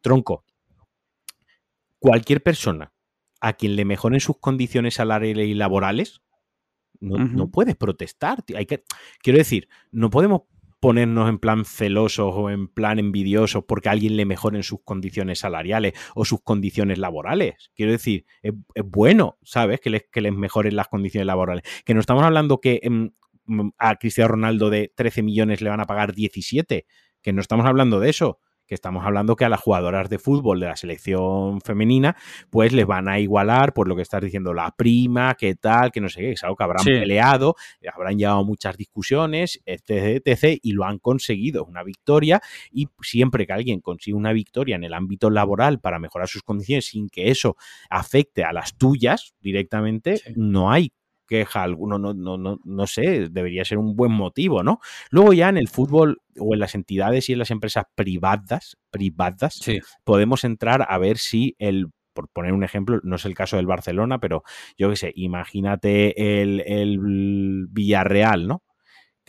tronco, 0.00 0.44
cualquier 1.98 2.42
persona 2.42 2.92
a 3.40 3.54
quien 3.54 3.76
le 3.76 3.84
mejoren 3.84 4.20
sus 4.20 4.38
condiciones 4.38 4.94
salariales 4.94 5.48
y 5.48 5.54
laborales, 5.54 6.20
no, 7.00 7.50
puedes 7.50 7.76
protestar. 7.76 8.44
Hay 8.54 8.66
que, 8.66 8.84
quiero 9.22 9.38
decir, 9.38 9.68
no 9.90 10.10
podemos 10.10 10.42
ponernos 10.80 11.28
en 11.28 11.38
plan 11.38 11.64
celosos 11.64 12.32
o 12.34 12.50
en 12.50 12.68
plan 12.68 12.98
envidiosos 12.98 13.64
porque 13.64 13.90
alguien 13.90 14.16
le 14.16 14.24
mejoren 14.24 14.62
sus 14.62 14.80
condiciones 14.82 15.40
salariales 15.40 15.92
o 16.14 16.24
sus 16.24 16.42
condiciones 16.42 16.98
laborales. 16.98 17.70
Quiero 17.76 17.92
decir, 17.92 18.24
es, 18.42 18.54
bueno, 18.84 19.38
¿sabes? 19.42 19.80
Que 19.80 19.90
les, 19.90 20.04
que 20.10 20.22
les 20.22 20.32
mejoren 20.32 20.74
las 20.74 20.88
condiciones 20.88 21.26
laborales. 21.26 21.62
Que 21.84 21.94
no 21.94 22.00
estamos 22.00 22.24
hablando 22.24 22.60
que 22.60 22.80
em, 22.82 23.10
a 23.78 23.96
Cristiano 23.96 24.28
Ronaldo 24.28 24.70
de 24.70 24.92
13 24.96 25.22
millones 25.22 25.60
le 25.60 25.70
van 25.70 25.80
a 25.80 25.86
pagar 25.86 26.14
17, 26.14 26.86
que 27.22 27.32
no 27.32 27.40
estamos 27.40 27.66
hablando 27.66 28.00
de 28.00 28.10
eso 28.10 28.40
que 28.70 28.76
estamos 28.76 29.04
hablando 29.04 29.34
que 29.34 29.44
a 29.44 29.48
las 29.48 29.60
jugadoras 29.60 30.08
de 30.08 30.20
fútbol 30.20 30.60
de 30.60 30.66
la 30.66 30.76
selección 30.76 31.60
femenina, 31.60 32.16
pues 32.50 32.72
les 32.72 32.86
van 32.86 33.08
a 33.08 33.18
igualar 33.18 33.72
por 33.74 33.88
lo 33.88 33.96
que 33.96 34.02
estás 34.02 34.22
diciendo, 34.22 34.54
la 34.54 34.70
prima, 34.70 35.34
qué 35.34 35.56
tal, 35.56 35.90
que 35.90 36.00
no 36.00 36.08
sé 36.08 36.20
qué, 36.20 36.30
es 36.30 36.44
algo 36.44 36.54
que 36.54 36.62
habrán 36.62 36.84
peleado, 36.84 37.56
habrán 37.92 38.16
llevado 38.16 38.44
muchas 38.44 38.76
discusiones, 38.76 39.60
etc, 39.66 40.22
etc, 40.24 40.60
y 40.62 40.70
lo 40.70 40.84
han 40.84 41.00
conseguido, 41.00 41.64
una 41.64 41.82
victoria, 41.82 42.40
y 42.70 42.86
siempre 43.02 43.44
que 43.44 43.52
alguien 43.52 43.80
consigue 43.80 44.16
una 44.16 44.32
victoria 44.32 44.76
en 44.76 44.84
el 44.84 44.94
ámbito 44.94 45.30
laboral 45.30 45.80
para 45.80 45.98
mejorar 45.98 46.28
sus 46.28 46.44
condiciones 46.44 46.86
sin 46.86 47.08
que 47.08 47.32
eso 47.32 47.56
afecte 47.90 48.44
a 48.44 48.52
las 48.52 48.76
tuyas 48.78 49.34
directamente, 49.40 50.20
no 50.36 50.70
hay 50.70 50.92
queja 51.30 51.62
alguno, 51.62 51.96
no, 51.96 52.12
no, 52.12 52.36
no, 52.36 52.58
no 52.64 52.86
sé, 52.88 53.28
debería 53.30 53.64
ser 53.64 53.78
un 53.78 53.94
buen 53.94 54.10
motivo, 54.10 54.64
¿no? 54.64 54.80
Luego 55.10 55.32
ya 55.32 55.48
en 55.48 55.56
el 55.56 55.68
fútbol 55.68 56.20
o 56.38 56.54
en 56.54 56.60
las 56.60 56.74
entidades 56.74 57.28
y 57.28 57.34
en 57.34 57.38
las 57.38 57.52
empresas 57.52 57.84
privadas, 57.94 58.76
privadas, 58.90 59.60
podemos 60.02 60.42
entrar 60.42 60.84
a 60.88 60.98
ver 60.98 61.18
si 61.18 61.54
el 61.58 61.86
por 62.12 62.28
poner 62.28 62.52
un 62.52 62.64
ejemplo, 62.64 62.98
no 63.04 63.14
es 63.16 63.24
el 63.24 63.34
caso 63.34 63.56
del 63.56 63.66
Barcelona, 63.66 64.18
pero 64.18 64.42
yo 64.76 64.90
qué 64.90 64.96
sé, 64.96 65.12
imagínate 65.14 66.42
el, 66.42 66.60
el 66.66 66.98
Villarreal, 67.70 68.48
¿no? 68.48 68.64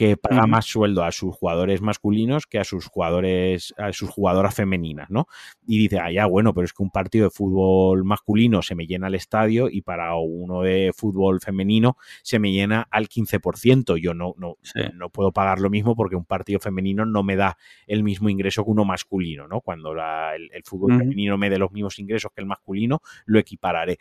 Que 0.02 0.18
paga 0.18 0.48
más 0.48 0.66
sueldo 0.66 1.04
a 1.04 1.12
sus 1.12 1.36
jugadores 1.36 1.80
masculinos 1.80 2.48
que 2.48 2.58
a 2.58 2.64
sus 2.64 2.88
jugadores, 2.88 3.72
a 3.78 3.94
sus 3.94 4.10
jugadoras 4.10 4.56
femeninas, 4.56 5.12
¿no? 5.12 5.28
Y 5.68 5.78
dice, 5.78 6.00
ah, 6.00 6.12
ya, 6.12 6.26
bueno, 6.26 6.56
pero 6.56 6.66
es 6.66 6.74
que 6.74 6.82
un 6.82 6.90
partido 6.90 7.26
de 7.26 7.30
fútbol 7.30 8.04
masculino 8.04 8.64
se 8.64 8.74
me 8.74 8.88
llena 8.88 9.10
el 9.10 9.14
estadio 9.14 9.70
y 9.70 9.84
para 9.84 10.16
uno 10.16 10.64
de 10.64 10.92
fútbol 10.98 11.40
femenino 11.40 11.98
se 12.24 12.40
me 12.40 12.52
llena 12.52 12.88
al 12.90 13.10
15%. 13.10 13.98
Yo 13.98 14.16
no, 14.16 14.34
no, 14.40 14.58
no 14.96 15.10
puedo 15.12 15.32
pagar 15.32 15.60
lo 15.60 15.70
mismo 15.70 15.96
porque 15.96 16.16
un 16.16 16.26
partido 16.26 16.60
femenino 16.60 17.06
no 17.06 17.22
me 17.22 17.36
da 17.36 17.60
el 17.86 18.04
mismo 18.04 18.28
ingreso 18.28 18.66
que 18.66 18.72
uno 18.72 18.86
masculino, 18.86 19.48
¿no? 19.48 19.62
Cuando 19.62 19.92
el, 19.92 20.64
fútbol 20.64 20.98
femenino 20.98 21.38
me 21.38 21.52
dé 21.52 21.60
los 21.60 21.72
mismos 21.72 22.00
ingresos 22.00 22.32
que 22.34 22.42
el 22.42 22.48
masculino, 22.48 23.04
lo 23.26 23.38
equipararé 23.38 24.00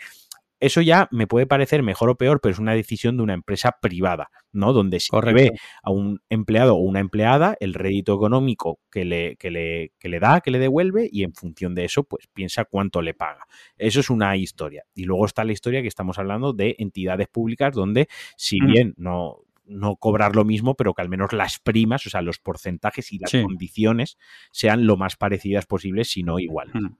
eso 0.61 0.82
ya 0.82 1.08
me 1.11 1.26
puede 1.26 1.46
parecer 1.46 1.82
mejor 1.82 2.11
o 2.11 2.16
peor, 2.16 2.40
pero 2.40 2.52
es 2.52 2.58
una 2.58 2.74
decisión 2.74 3.16
de 3.16 3.22
una 3.22 3.34
empresa 3.34 3.78
privada, 3.80 4.30
¿no? 4.52 4.72
Donde 4.72 5.00
se 5.00 5.11
ve 5.32 5.52
a 5.82 5.90
un 5.90 6.20
empleado 6.28 6.76
o 6.76 6.80
una 6.80 7.00
empleada 7.00 7.56
el 7.61 7.74
rédito 7.74 8.14
económico 8.14 8.78
que 8.90 9.04
le, 9.04 9.36
que 9.36 9.50
le, 9.50 9.92
que 9.98 10.08
le 10.08 10.20
da, 10.20 10.40
que 10.40 10.50
le 10.50 10.58
devuelve, 10.58 11.08
y 11.11 11.24
en 11.24 11.32
función 11.34 11.74
de 11.74 11.86
eso, 11.86 12.04
pues 12.04 12.26
piensa 12.32 12.64
cuánto 12.64 13.02
le 13.02 13.14
paga. 13.14 13.46
Eso 13.76 14.00
es 14.00 14.11
una 14.11 14.36
historia. 14.36 14.84
Y 14.94 15.04
luego 15.04 15.26
está 15.26 15.44
la 15.44 15.52
historia 15.52 15.82
que 15.82 15.88
estamos 15.88 16.18
hablando 16.18 16.52
de 16.52 16.76
entidades 16.78 17.28
públicas 17.28 17.74
donde, 17.74 18.08
si 18.36 18.61
mm. 18.61 18.66
bien 18.66 18.94
no, 18.96 19.38
no 19.64 19.96
cobrar 19.96 20.36
lo 20.36 20.44
mismo, 20.44 20.74
pero 20.74 20.92
que 20.92 21.02
al 21.02 21.08
menos 21.08 21.32
las 21.32 21.58
primas, 21.58 22.06
o 22.06 22.11
sea, 22.11 22.20
los 22.20 22.38
porcentajes 22.38 23.12
y 23.12 23.18
las 23.18 23.30
condiciones 23.30 24.18
sean 24.52 24.86
lo 24.86 24.96
más 24.96 25.16
parecidas 25.16 25.66
posibles, 25.66 26.11
si 26.11 26.22
no 26.22 26.38
iguales. 26.38 26.74
Mm. 26.74 26.96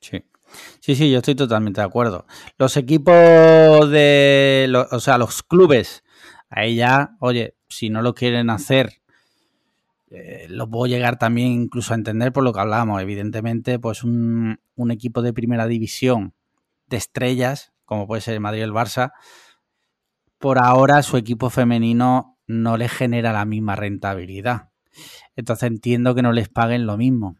Sí. 0.00 0.22
Sí, 0.80 0.94
sí, 0.94 1.10
yo 1.10 1.18
estoy 1.18 1.34
totalmente 1.34 1.80
de 1.80 1.86
acuerdo. 1.86 2.26
Los 2.58 2.76
equipos 2.76 3.90
de, 3.90 4.72
o 4.90 5.00
sea, 5.00 5.18
los 5.18 5.42
clubes, 5.42 6.04
ahí 6.50 6.76
ya, 6.76 7.16
oye, 7.20 7.56
si 7.68 7.90
no 7.90 8.02
lo 8.02 8.14
quieren 8.14 8.50
hacer, 8.50 9.00
eh, 10.10 10.46
lo 10.48 10.68
puedo 10.70 10.86
llegar 10.86 11.18
también 11.18 11.48
incluso 11.48 11.92
a 11.92 11.96
entender 11.96 12.32
por 12.32 12.44
lo 12.44 12.52
que 12.52 12.60
hablamos. 12.60 13.00
Evidentemente, 13.02 13.78
pues 13.78 14.04
un, 14.04 14.60
un 14.76 14.90
equipo 14.90 15.22
de 15.22 15.32
primera 15.32 15.66
división 15.66 16.34
de 16.86 16.98
estrellas, 16.98 17.72
como 17.84 18.06
puede 18.06 18.20
ser 18.20 18.34
el 18.34 18.40
Madrid 18.40 18.62
o 18.62 18.64
el 18.66 18.72
Barça, 18.72 19.12
por 20.38 20.58
ahora 20.58 21.02
su 21.02 21.16
equipo 21.16 21.50
femenino 21.50 22.38
no 22.46 22.76
les 22.76 22.92
genera 22.92 23.32
la 23.32 23.44
misma 23.44 23.76
rentabilidad. 23.76 24.68
Entonces 25.34 25.66
entiendo 25.68 26.14
que 26.14 26.22
no 26.22 26.32
les 26.32 26.48
paguen 26.48 26.86
lo 26.86 26.96
mismo. 26.96 27.36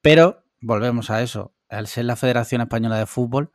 Pero 0.00 0.44
volvemos 0.60 1.10
a 1.10 1.22
eso 1.22 1.52
al 1.70 1.86
ser 1.86 2.04
la 2.04 2.16
Federación 2.16 2.60
Española 2.60 2.98
de 2.98 3.06
Fútbol, 3.06 3.50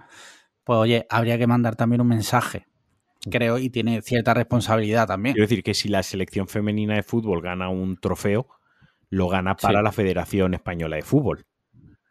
pues 0.64 0.78
oye, 0.78 1.06
habría 1.10 1.38
que 1.38 1.48
mandar 1.48 1.76
también 1.76 2.02
un 2.02 2.08
mensaje, 2.08 2.66
creo, 3.30 3.60
y 3.60 3.70
tiene 3.70 4.02
cierta 4.02 4.34
responsabilidad 4.34 5.08
también. 5.08 5.34
Quiero 5.34 5.48
decir 5.48 5.64
que 5.64 5.74
si 5.74 5.90
la 5.90 6.02
selección 6.02 6.48
femenina 6.48 6.96
de 6.96 7.04
fútbol 7.04 7.42
gana 7.42 7.70
un 7.70 7.98
trofeo, 7.98 8.48
lo 9.10 9.28
gana 9.28 9.56
para 9.56 9.82
la 9.82 9.92
Federación 9.92 10.54
Española 10.54 10.96
de 10.96 11.04
Fútbol. 11.04 11.46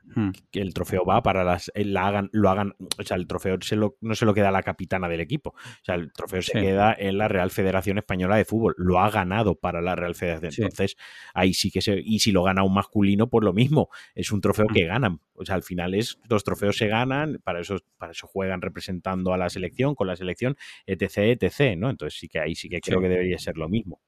Hmm. 0.07 0.30
que 0.50 0.61
el 0.61 0.74
trofeo 0.74 1.05
va 1.05 1.22
para 1.22 1.44
las 1.44 1.72
eh, 1.74 1.84
la 1.84 2.07
hagan, 2.07 2.28
lo 2.32 2.50
hagan, 2.50 2.74
o 2.78 3.02
sea, 3.02 3.16
el 3.16 3.26
trofeo 3.26 3.59
no 4.00 4.14
se 4.14 4.26
lo 4.26 4.34
queda 4.34 4.50
la 4.50 4.62
capitana 4.62 5.09
del 5.09 5.20
equipo, 5.20 5.50
o 5.50 5.84
sea, 5.84 5.94
el 5.94 6.12
trofeo 6.12 6.42
se 6.42 6.52
queda 6.52 6.94
en 6.96 7.16
la 7.18 7.26
Real 7.26 7.50
Federación 7.50 7.98
Española 7.98 8.36
de 8.36 8.44
Fútbol, 8.44 8.74
lo 8.76 9.00
ha 9.00 9.11
ganado 9.11 9.55
para 9.57 9.80
la 9.80 9.96
Real 9.96 10.14
Federación. 10.14 10.66
Entonces, 10.66 10.96
ahí 11.32 11.55
sí 11.55 11.70
que 11.70 11.80
se, 11.80 12.00
y 12.05 12.18
si 12.18 12.32
lo 12.32 12.42
gana 12.42 12.62
un 12.62 12.74
masculino, 12.74 13.28
pues 13.28 13.44
lo 13.44 13.52
mismo, 13.52 13.88
es 14.14 14.30
un 14.30 14.40
trofeo 14.40 14.66
que 14.66 14.84
hmm. 14.84 14.88
ganan, 14.88 15.20
o 15.34 15.44
sea, 15.44 15.55
al 15.55 15.62
final 15.62 15.94
es 15.94 16.18
los 16.28 16.44
trofeos 16.44 16.76
se 16.76 16.86
ganan, 16.86 17.40
para 17.42 17.61
eso 17.61 17.78
para 17.96 18.12
eso 18.12 18.26
juegan 18.26 18.61
representando 18.61 19.32
a 19.32 19.38
la 19.38 19.48
selección 19.48 19.94
con 19.94 20.07
la 20.07 20.16
selección 20.16 20.57
etc, 20.86 21.40
etc, 21.40 21.76
¿no? 21.76 21.90
Entonces, 21.90 22.18
sí 22.18 22.28
que 22.28 22.38
ahí 22.38 22.55
sí 22.55 22.68
que 22.68 22.80
creo 22.80 23.00
que 23.00 23.09
debería 23.09 23.38
ser 23.38 23.57
lo 23.57 23.68
mismo. 23.68 24.00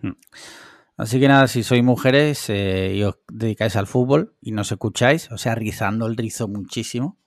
Hmm. 0.00 0.12
Así 0.96 1.20
que 1.20 1.28
nada, 1.28 1.46
si 1.46 1.62
sois 1.62 1.84
mujeres 1.84 2.48
eh, 2.48 2.94
y 2.94 3.02
os 3.02 3.18
dedicáis 3.30 3.76
al 3.76 3.86
fútbol 3.86 4.34
y 4.40 4.52
nos 4.52 4.72
escucháis, 4.72 5.30
o 5.30 5.36
sea, 5.36 5.54
rizando 5.54 6.06
el 6.06 6.16
rizo 6.16 6.48
muchísimo, 6.48 7.18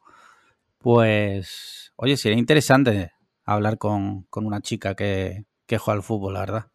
pues, 0.79 1.93
oye, 1.95 2.17
sería 2.17 2.39
interesante 2.39 3.11
hablar 3.45 3.77
con, 3.77 4.27
una 4.33 4.61
chica 4.61 4.95
que, 4.95 5.45
que, 5.67 5.77
juega 5.77 5.97
al 5.97 6.03
fútbol, 6.03 6.33
la 6.33 6.39
verdad. 6.39 6.71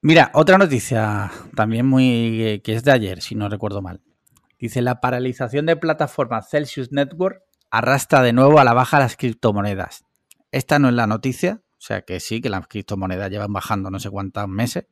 Mira, 0.00 0.30
otra 0.34 0.58
noticia 0.58 1.30
también 1.56 1.86
muy 1.86 2.60
que 2.64 2.74
es 2.74 2.84
de 2.84 2.92
ayer, 2.92 3.22
si 3.22 3.34
no 3.34 3.48
recuerdo 3.48 3.82
mal. 3.82 4.00
Dice, 4.58 4.80
la 4.80 5.00
paralización 5.00 5.66
de 5.66 5.76
plataforma 5.76 6.42
Celsius 6.42 6.92
Network 6.92 7.42
arrastra 7.70 8.22
de 8.22 8.32
nuevo 8.32 8.60
a 8.60 8.64
la 8.64 8.74
baja 8.74 8.98
las 8.98 9.16
criptomonedas. 9.16 10.04
Esta 10.52 10.78
no 10.78 10.88
es 10.88 10.94
la 10.94 11.06
noticia, 11.06 11.62
o 11.80 11.82
sea 11.82 12.02
que 12.02 12.20
sí, 12.20 12.42
que 12.42 12.50
las 12.50 12.66
criptomonedas 12.68 13.30
llevan 13.30 13.54
bajando 13.54 13.90
no 13.90 13.98
sé 13.98 14.10
cuántos 14.10 14.46
meses. 14.46 14.84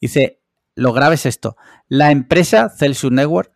Dice, 0.00 0.40
lo 0.74 0.92
grave 0.92 1.14
es 1.14 1.24
esto. 1.24 1.56
La 1.88 2.10
empresa 2.10 2.68
Celsius 2.68 3.12
Network 3.12 3.52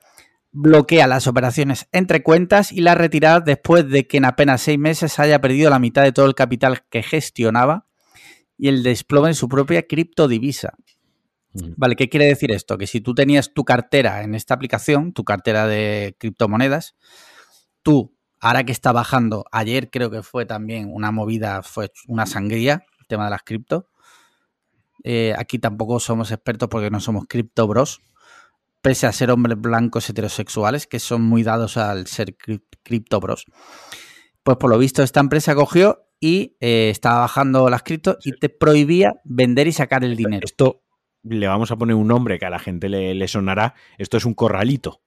bloquea 0.53 1.09
las 1.09 1.27
operaciones 1.27 1.89
entre 1.91 2.23
cuentas 2.23 2.71
y 2.71 2.81
las 2.81 2.97
retiradas 2.97 3.45
después 3.45 3.89
de 3.89 4.07
que 4.07 4.19
en 4.19 4.25
apenas 4.25 4.63
seis 4.63 4.79
meses 4.79 5.19
haya 5.19 5.41
perdido 5.41 5.69
la 5.69 5.81
mitad 5.81 6.05
de 6.05 6.13
todo 6.13 6.27
el 6.27 6.37
capital 6.37 6.85
que 6.91 7.03
gestionaba 7.03 7.89
y 8.57 8.69
el 8.69 8.85
desplome 8.85 9.29
de 9.29 9.35
su 9.35 9.49
propia 9.49 9.89
criptodivisa. 9.89 10.75
Mm. 11.55 11.73
Vale, 11.77 11.97
¿qué 11.97 12.09
quiere 12.09 12.27
decir 12.27 12.53
esto? 12.53 12.79
Que 12.79 12.87
si 12.87 13.01
tú 13.01 13.17
tenías 13.17 13.53
tu 13.53 13.65
cartera 13.65 14.23
en 14.23 14.37
esta 14.37 14.55
aplicación, 14.55 15.13
tu 15.13 15.25
cartera 15.25 15.67
de 15.67 16.15
criptomonedas, 16.21 16.95
tú 17.83 18.14
Ahora 18.45 18.65
que 18.65 18.73
está 18.73 18.93
bajando, 18.93 19.47
ayer 19.53 19.89
creo 19.89 20.11
que 20.11 20.23
fue 20.23 20.45
también 20.45 20.91
una 20.93 21.11
movida, 21.11 21.63
fue 21.63 21.91
una 22.09 22.27
sangría, 22.27 22.85
el 23.01 23.07
tema 23.07 23.25
de 23.25 23.31
las 23.31 23.43
cripto. 23.43 23.89
Eh, 25.03 25.35
aquí 25.39 25.59
tampoco 25.59 25.99
somos 25.99 26.31
expertos 26.31 26.69
porque 26.69 26.91
no 26.91 27.01
somos 27.01 27.25
cripto 27.27 27.67
bros, 27.67 28.03
pese 28.83 29.07
a 29.07 29.13
ser 29.13 29.31
hombres 29.31 29.59
blancos 29.59 30.11
heterosexuales, 30.11 30.87
que 30.87 30.99
son 30.99 31.23
muy 31.23 31.43
dados 31.43 31.79
al 31.79 32.07
ser 32.07 32.37
cripto 32.37 33.19
bros. 33.19 33.47
Pues 34.43 34.59
por 34.59 34.69
lo 34.69 34.77
visto 34.77 35.03
esta 35.03 35.21
empresa 35.21 35.55
cogió 35.55 36.11
y 36.21 36.59
eh, 36.61 36.91
estaba 36.91 37.21
bajando 37.21 37.71
las 37.71 37.83
cripto 37.83 38.19
y 38.23 38.33
te 38.33 38.51
prohibía 38.51 39.15
vender 39.25 39.69
y 39.69 39.73
sacar 39.73 40.05
el 40.05 40.17
dinero. 40.17 40.45
Esto 40.45 40.83
le 41.23 41.49
vamos 41.49 41.71
a 41.71 41.77
poner 41.77 41.97
un 41.97 42.09
nombre 42.09 42.39
que 42.39 42.45
a 42.45 42.51
la 42.51 42.59
gente 42.59 42.91
le 42.91 43.27
sonará. 43.27 43.75
Esto 43.97 44.19
es 44.19 44.27
un 44.27 44.35
corralito. 44.35 45.04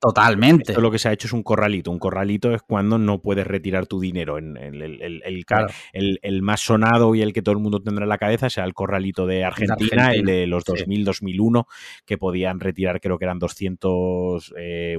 Totalmente. 0.00 0.72
Esto 0.72 0.80
lo 0.80 0.92
que 0.92 0.98
se 0.98 1.08
ha 1.08 1.12
hecho 1.12 1.26
es 1.26 1.32
un 1.32 1.42
corralito. 1.42 1.90
Un 1.90 1.98
corralito 1.98 2.54
es 2.54 2.62
cuando 2.62 2.98
no 2.98 3.20
puedes 3.20 3.46
retirar 3.46 3.86
tu 3.86 3.98
dinero. 3.98 4.38
En, 4.38 4.56
el, 4.56 4.80
el, 4.82 6.20
el, 6.22 6.42
más 6.42 6.60
sonado 6.60 7.16
y 7.16 7.22
el 7.22 7.32
que 7.32 7.42
todo 7.42 7.54
el 7.54 7.60
mundo 7.60 7.82
tendrá 7.82 8.04
en 8.04 8.08
la 8.08 8.18
cabeza 8.18 8.48
sea 8.48 8.64
el 8.64 8.74
corralito 8.74 9.26
de 9.26 9.44
Argentina, 9.44 10.12
el 10.12 10.24
de 10.24 10.46
los 10.46 10.64
2000-2001, 10.64 11.66
que 12.06 12.16
podían 12.16 12.60
retirar, 12.60 13.00
creo 13.00 13.18
que 13.18 13.24
eran 13.24 13.40
200 13.40 14.54
eh, 14.56 14.96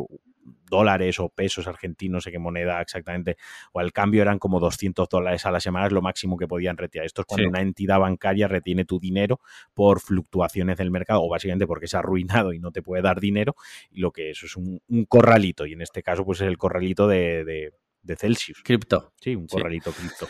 dólares 0.70 1.20
o 1.20 1.30
pesos 1.30 1.68
argentinos, 1.68 2.14
no 2.14 2.22
sé 2.22 2.32
qué 2.32 2.40
moneda 2.40 2.82
exactamente, 2.82 3.38
o 3.72 3.80
al 3.80 3.92
cambio 3.92 4.22
eran 4.22 4.40
como 4.40 4.60
200 4.60 5.08
dólares 5.10 5.46
a 5.46 5.52
la 5.52 5.60
semana, 5.60 5.88
es 5.88 5.92
lo 5.92 6.02
máximo 6.02 6.38
que 6.38 6.48
podían 6.48 6.78
retirar. 6.78 7.06
Esto 7.06 7.22
es 7.22 7.28
cuando 7.28 7.50
una 7.50 7.62
entidad 7.62 8.00
bancaria 8.00 8.48
retiene 8.48 8.86
tu 8.86 9.00
dinero 9.00 9.40
por 9.74 10.00
fluctuaciones 10.00 10.78
del 10.78 10.92
mercado, 10.92 11.24
o 11.24 11.30
básicamente 11.30 11.68
porque 11.68 11.88
se 11.88 11.98
ha 11.98 12.00
arruinado 12.00 12.54
y 12.54 12.60
no 12.60 12.72
te 12.72 12.82
puede 12.82 13.02
dar 13.02 13.20
dinero, 13.20 13.56
y 13.92 14.00
lo 14.00 14.12
que 14.12 14.32
eso 14.32 14.46
es 14.46 14.56
un, 14.56 14.82
corralito, 15.08 15.66
y 15.66 15.74
en 15.74 15.82
este 15.82 16.04
caso 16.04 16.26
pues 16.26 16.42
es 16.42 16.48
el 16.48 16.58
corralito 16.58 17.08
de, 17.08 17.74
Celsius. 18.18 18.62
Cripto. 18.64 19.14
Sí, 19.20 19.36
un 19.36 19.48
corralito 19.48 19.92
cripto. 19.92 20.28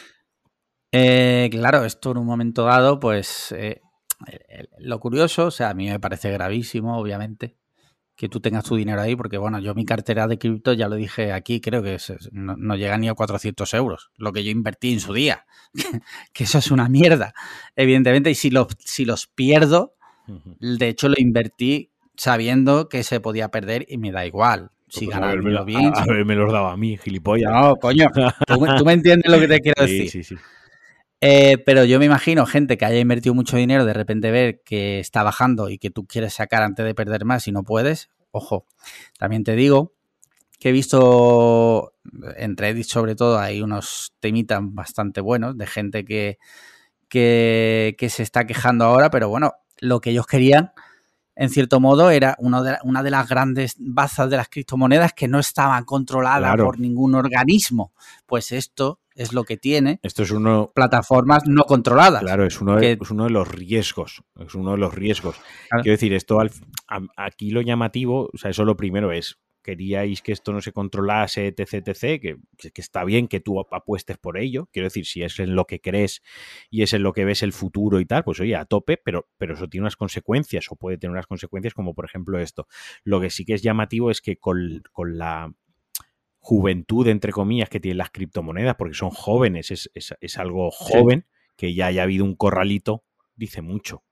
Eh, 0.91 1.49
claro, 1.51 1.85
esto 1.85 2.11
en 2.11 2.17
un 2.17 2.25
momento 2.25 2.63
dado, 2.63 2.99
pues 2.99 3.51
eh, 3.51 3.81
lo 4.79 4.99
curioso, 4.99 5.47
o 5.47 5.51
sea, 5.51 5.69
a 5.69 5.73
mí 5.73 5.87
me 5.87 5.99
parece 5.99 6.31
gravísimo, 6.31 6.97
obviamente, 6.97 7.58
que 8.19 8.27
tú 8.27 8.41
tengas 8.41 8.65
tu 8.65 8.75
dinero 8.75 8.99
ahí, 8.99 9.15
porque 9.15 9.37
bueno, 9.37 9.59
yo 9.59 9.73
mi 9.73 9.85
cartera 9.85 10.27
de 10.27 10.37
cripto, 10.37 10.73
ya 10.73 10.89
lo 10.89 10.97
dije 10.97 11.31
aquí, 11.31 11.61
creo 11.61 11.81
que 11.81 11.95
no, 12.33 12.75
llega 12.75 12.97
ni 12.97 13.07
a 13.07 13.13
400 13.13 13.73
euros, 13.75 14.11
lo 14.17 14.33
que 14.33 14.43
yo 14.43 14.51
invertí 14.51 14.91
en 14.91 14.99
su 14.99 15.13
día, 15.13 15.45
que 16.33 16.43
eso 16.43 16.57
es 16.57 16.69
una 16.69 16.89
mierda, 16.89 17.33
evidentemente, 17.77 18.29
y 18.29 18.35
si 18.35 18.49
los, 18.49 18.67
si 18.79 19.05
los 19.05 19.27
pierdo, 19.27 19.95
de 20.59 20.89
hecho 20.89 21.07
lo 21.07 21.15
invertí 21.17 21.91
sabiendo 22.17 22.89
que 22.89 23.03
se 23.03 23.21
podía 23.21 23.51
perder 23.51 23.85
y 23.87 23.97
me 23.97 24.11
da 24.11 24.25
igual. 24.25 24.71
Si 24.89 25.05
pues 25.05 25.17
bien. 25.65 25.93
A, 25.95 26.05
ver, 26.05 26.25
me 26.25 26.35
los 26.35 26.51
daba 26.51 26.73
a 26.73 26.77
mí, 26.77 26.97
gilipollas. 26.97 27.51
No, 27.53 27.77
coño, 27.77 28.09
tú, 28.45 28.85
me 28.85 28.93
entiendes 28.93 29.31
lo 29.31 29.39
que 29.39 29.47
te 29.47 29.59
quiero 29.61 29.81
decir. 29.81 30.09
Sí, 30.09 30.23
sí, 30.23 30.35
sí. 30.35 30.43
Eh, 31.21 31.57
pero 31.65 31.83
yo 31.83 31.99
me 31.99 32.05
imagino 32.05 32.45
gente 32.45 32.77
que 32.77 32.85
haya 32.85 32.99
invertido 32.99 33.35
mucho 33.35 33.57
dinero, 33.57 33.85
de 33.85 33.93
repente 33.93 34.31
ver 34.31 34.61
que 34.63 34.99
está 34.99 35.23
bajando 35.23 35.69
y 35.69 35.77
que 35.77 35.89
tú 35.89 36.05
quieres 36.05 36.33
sacar 36.33 36.63
antes 36.63 36.85
de 36.85 36.95
perder 36.95 37.25
más 37.25 37.47
y 37.47 37.51
no 37.51 37.63
puedes. 37.63 38.09
Ojo, 38.31 38.65
también 39.17 39.43
te 39.43 39.55
digo 39.55 39.93
que 40.59 40.69
he 40.69 40.71
visto 40.71 41.93
en 42.37 42.57
Reddit 42.57 42.85
sobre 42.85 43.15
todo 43.15 43.39
hay 43.39 43.61
unos 43.61 44.13
temitas 44.19 44.59
bastante 44.61 45.21
buenos 45.21 45.57
de 45.57 45.67
gente 45.67 46.05
que, 46.05 46.37
que, 47.07 47.95
se 48.09 48.23
está 48.23 48.45
quejando 48.45 48.85
ahora, 48.85 49.09
pero 49.09 49.29
bueno, 49.29 49.53
lo 49.79 50.01
que 50.01 50.11
ellos 50.11 50.27
querían 50.27 50.71
en 51.39 51.49
cierto 51.49 51.79
modo, 51.79 52.11
era 52.11 52.35
de, 52.37 52.77
una 52.83 53.01
de 53.01 53.09
las 53.09 53.29
grandes 53.29 53.77
bazas 53.79 54.29
de 54.29 54.35
las 54.35 54.49
criptomonedas 54.49 55.13
que 55.13 55.29
no 55.29 55.39
estaban 55.39 55.85
controladas 55.85 56.57
por 56.57 56.81
ningún 56.81 57.15
organismo. 57.15 57.93
Pues 58.25 58.51
esto 58.51 58.99
es 59.15 59.31
lo 59.31 59.45
que 59.45 59.55
tiene. 59.55 60.01
Esto 60.03 60.23
es 60.23 60.31
uno. 60.31 60.73
Plataformas 60.75 61.43
no 61.47 61.63
controladas. 61.63 62.23
Claro, 62.23 62.45
es 62.45 62.59
uno, 62.59 62.75
de, 62.75 62.99
uno 63.09 63.23
de 63.23 63.29
los 63.29 63.47
riesgos. 63.47 64.21
Es 64.37 64.53
uno 64.53 64.71
de 64.71 64.79
los 64.79 64.93
riesgos. 64.93 65.37
Quiero 65.69 65.91
decir, 65.91 66.11
esto 66.11 66.41
aquí 67.15 67.51
lo 67.51 67.61
llamativo, 67.61 68.29
o 68.33 68.37
sea, 68.37 68.51
eso 68.51 68.65
lo 68.65 68.75
primero 68.75 69.13
es. 69.13 69.37
Queríais 69.61 70.21
que 70.21 70.31
esto 70.31 70.53
no 70.53 70.61
se 70.61 70.71
controlase, 70.71 71.47
etc, 71.47 71.87
etc, 71.87 72.21
que, 72.21 72.37
que 72.57 72.81
está 72.81 73.03
bien 73.03 73.27
que 73.27 73.39
tú 73.39 73.59
apuestes 73.59 74.17
por 74.17 74.37
ello. 74.37 74.69
Quiero 74.71 74.87
decir, 74.87 75.05
si 75.05 75.23
es 75.23 75.39
en 75.39 75.55
lo 75.55 75.65
que 75.65 75.81
crees 75.81 76.21
y 76.69 76.83
es 76.83 76.93
en 76.93 77.03
lo 77.03 77.13
que 77.13 77.25
ves 77.25 77.43
el 77.43 77.53
futuro 77.53 77.99
y 77.99 78.05
tal, 78.05 78.23
pues 78.23 78.39
oye, 78.39 78.55
a 78.55 78.65
tope, 78.65 78.97
pero, 78.97 79.27
pero 79.37 79.53
eso 79.53 79.67
tiene 79.67 79.83
unas 79.83 79.95
consecuencias, 79.95 80.65
o 80.69 80.75
puede 80.75 80.97
tener 80.97 81.11
unas 81.11 81.27
consecuencias, 81.27 81.73
como 81.73 81.93
por 81.93 82.05
ejemplo 82.05 82.39
esto. 82.39 82.67
Lo 83.03 83.19
que 83.19 83.29
sí 83.29 83.45
que 83.45 83.53
es 83.53 83.61
llamativo 83.61 84.11
es 84.11 84.21
que 84.21 84.37
con, 84.37 84.83
con 84.91 85.17
la 85.17 85.53
juventud, 86.39 87.07
entre 87.07 87.31
comillas, 87.31 87.69
que 87.69 87.79
tienen 87.79 87.97
las 87.97 88.09
criptomonedas, 88.09 88.75
porque 88.75 88.95
son 88.95 89.11
jóvenes, 89.11 89.71
es, 89.71 90.37
algo 90.37 90.71
joven, 90.71 91.25
que 91.55 91.73
ya 91.73 91.87
haya 91.87 92.03
habido 92.03 92.25
un 92.25 92.35
corralito, 92.35 93.03
dice 93.35 93.61
mucho. 93.61 94.03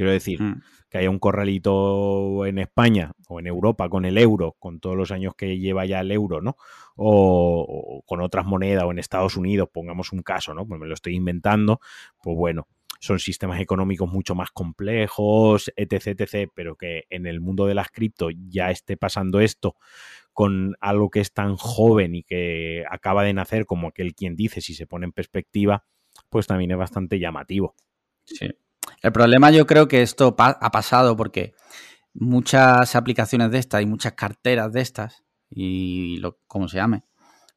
Quiero 0.00 0.12
decir, 0.12 0.40
mm. 0.40 0.62
que 0.88 0.96
haya 0.96 1.10
un 1.10 1.18
corralito 1.18 2.46
en 2.46 2.56
España 2.58 3.12
o 3.28 3.38
en 3.38 3.46
Europa 3.46 3.90
con 3.90 4.06
el 4.06 4.16
euro, 4.16 4.56
con 4.58 4.80
todos 4.80 4.96
los 4.96 5.10
años 5.10 5.34
que 5.36 5.58
lleva 5.58 5.84
ya 5.84 6.00
el 6.00 6.10
euro, 6.10 6.40
¿no? 6.40 6.56
O, 6.96 8.02
con 8.06 8.22
otras 8.22 8.46
monedas, 8.46 8.84
o 8.84 8.92
en 8.92 8.98
Estados 8.98 9.36
Unidos, 9.36 9.68
pongamos 9.70 10.14
un 10.14 10.22
caso, 10.22 10.54
¿no? 10.54 10.66
Pues 10.66 10.80
me 10.80 10.86
lo 10.86 10.94
estoy 10.94 11.16
inventando, 11.16 11.80
pues 12.22 12.34
bueno, 12.34 12.66
son 12.98 13.18
sistemas 13.18 13.60
económicos 13.60 14.10
mucho 14.10 14.34
más 14.34 14.50
complejos, 14.52 15.70
etc, 15.76 16.18
etc, 16.18 16.50
pero 16.54 16.76
que 16.76 17.04
en 17.10 17.26
el 17.26 17.42
mundo 17.42 17.66
de 17.66 17.74
las 17.74 17.90
cripto 17.90 18.30
ya 18.48 18.70
esté 18.70 18.96
pasando 18.96 19.40
esto 19.40 19.76
con 20.32 20.76
algo 20.80 21.10
que 21.10 21.20
es 21.20 21.34
tan 21.34 21.56
joven 21.56 22.14
y 22.14 22.22
que 22.22 22.84
acaba 22.90 23.22
de 23.22 23.34
nacer 23.34 23.66
como 23.66 23.88
aquel 23.88 24.14
quien 24.14 24.34
dice, 24.34 24.62
si 24.62 24.72
se 24.72 24.86
pone 24.86 25.04
en 25.04 25.12
perspectiva, 25.12 25.84
pues 26.30 26.46
también 26.46 26.70
es 26.70 26.78
bastante 26.78 27.18
llamativo. 27.18 27.74
Sí. 28.24 28.48
El 29.02 29.12
problema 29.12 29.50
yo 29.50 29.66
creo 29.66 29.88
que 29.88 30.02
esto 30.02 30.34
ha 30.38 30.70
pasado 30.70 31.16
porque 31.16 31.54
muchas 32.12 32.96
aplicaciones 32.96 33.50
de 33.50 33.58
estas 33.58 33.82
y 33.82 33.86
muchas 33.86 34.12
carteras 34.12 34.72
de 34.72 34.80
estas, 34.80 35.22
y 35.48 36.18
lo, 36.18 36.38
como 36.46 36.68
se 36.68 36.76
llame, 36.76 37.04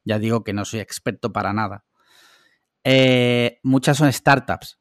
ya 0.04 0.18
digo 0.18 0.44
que 0.44 0.52
no 0.52 0.64
soy 0.64 0.80
experto 0.80 1.32
para 1.32 1.52
nada, 1.52 1.84
eh, 2.84 3.58
muchas 3.62 3.96
son 3.96 4.12
startups. 4.12 4.78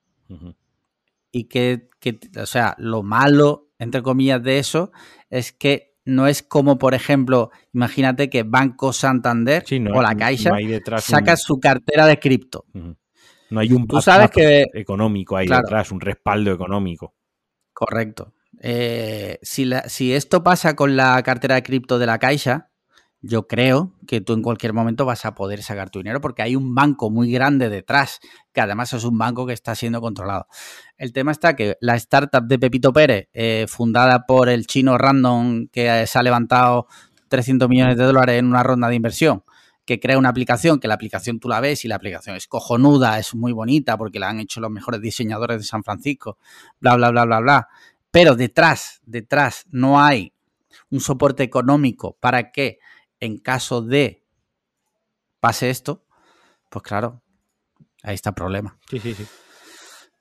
Y 1.32 1.46
que, 1.46 1.90
que, 2.00 2.20
o 2.40 2.46
sea, 2.46 2.76
lo 2.78 3.04
malo, 3.04 3.70
entre 3.80 4.02
comillas, 4.02 4.42
de 4.42 4.60
eso 4.60 4.92
es 5.30 5.52
que 5.52 5.94
no 6.06 6.28
es 6.28 6.44
como, 6.44 6.78
por 6.78 6.94
ejemplo, 6.94 7.52
imagínate 7.74 8.30
que 8.30 8.44
Banco 8.44 8.94
Santander 8.94 9.64
o 9.94 10.02
la 10.02 10.16
Caixa 10.16 10.52
saca 11.00 11.38
su 11.38 11.60
cartera 11.60 12.06
de 12.06 12.20
cripto. 12.20 12.66
No 13.54 13.60
hay 13.60 13.72
un 13.72 13.88
Tú 13.88 14.02
sabes 14.02 14.32
que, 14.32 14.66
económico 14.74 15.38
ahí 15.38 15.46
detrás, 15.46 15.92
un 15.92 16.02
respaldo 16.02 16.52
económico. 16.52 17.14
Correcto. 17.72 18.34
Eh, 18.60 19.38
si, 19.44 19.70
si 19.86 20.12
esto 20.12 20.42
pasa 20.42 20.76
con 20.76 20.96
la 20.96 21.22
cartera 21.22 21.54
de 21.54 21.62
cripto 21.62 22.00
de 22.00 22.08
la 22.08 22.18
Caixa, 22.18 22.72
yo 23.22 23.48
creo 23.48 23.94
que 24.08 24.22
tú 24.22 24.34
en 24.34 24.42
cualquier 24.42 24.74
momento 24.74 25.06
vas 25.06 25.26
a 25.26 25.36
poder 25.36 25.62
sacar 25.62 25.92
tu 25.92 26.00
dinero 26.00 26.20
porque 26.20 26.42
hay 26.42 26.56
un 26.56 26.74
banco 26.74 27.12
muy 27.12 27.32
grande 27.32 27.70
detrás, 27.70 28.20
que 28.52 28.62
además 28.62 28.92
es 28.94 29.04
un 29.04 29.20
banco 29.20 29.46
que 29.46 29.54
está 29.54 29.76
siendo 29.76 30.02
controlado. 30.02 30.48
El 30.98 31.14
tema 31.14 31.32
está 31.32 31.56
que 31.56 31.78
la 31.80 31.96
startup 31.96 32.48
de 32.48 32.58
Pepito 32.58 32.92
Pérez, 32.92 33.30
eh, 33.34 33.66
fundada 33.70 34.26
por 34.26 34.50
el 34.50 34.66
chino 34.66 34.98
Random, 34.98 35.68
que 35.68 36.08
se 36.08 36.18
ha 36.18 36.24
levantado 36.24 36.88
300 37.28 37.70
millones 37.70 37.98
de 37.98 38.04
dólares 38.04 38.40
en 38.40 38.48
una 38.48 38.64
ronda 38.64 38.90
de 38.90 38.96
inversión, 38.96 39.44
que 39.86 40.00
crea 40.00 40.18
una 40.18 40.30
aplicación, 40.30 40.80
que 40.80 40.88
la 40.88 40.94
aplicación 40.94 41.40
tú 41.40 41.50
la 41.50 41.60
ves 41.60 41.84
y 41.86 41.88
la 41.88 41.96
aplicación 41.96 42.36
es 42.36 42.48
cojonuda, 42.48 43.20
es 43.20 43.36
muy 43.36 43.52
bonita 43.52 43.98
porque 43.98 44.20
la 44.20 44.30
han 44.30 44.40
hecho 44.40 44.62
los 44.62 44.72
mejores 44.72 45.02
diseñadores 45.02 45.58
de 45.58 45.64
San 45.64 45.84
Francisco, 45.84 46.38
bla, 46.80 46.96
bla, 46.96 47.12
bla, 47.12 47.26
bla, 47.26 47.40
bla. 47.40 47.68
Pero 48.12 48.36
detrás, 48.36 49.02
detrás 49.06 49.66
no 49.72 50.02
hay 50.02 50.34
un 50.90 51.00
soporte 51.00 51.44
económico 51.44 52.16
para 52.20 52.52
que 52.52 52.80
en 53.20 53.40
caso 53.40 53.82
de 53.82 54.24
pase 55.40 55.70
esto, 55.70 56.06
pues 56.70 56.84
claro, 56.84 57.22
ahí 58.04 58.16
está 58.16 58.30
el 58.30 58.36
problema. 58.36 58.78
Sí, 58.90 59.00
sí, 59.00 59.14
sí. 59.14 59.26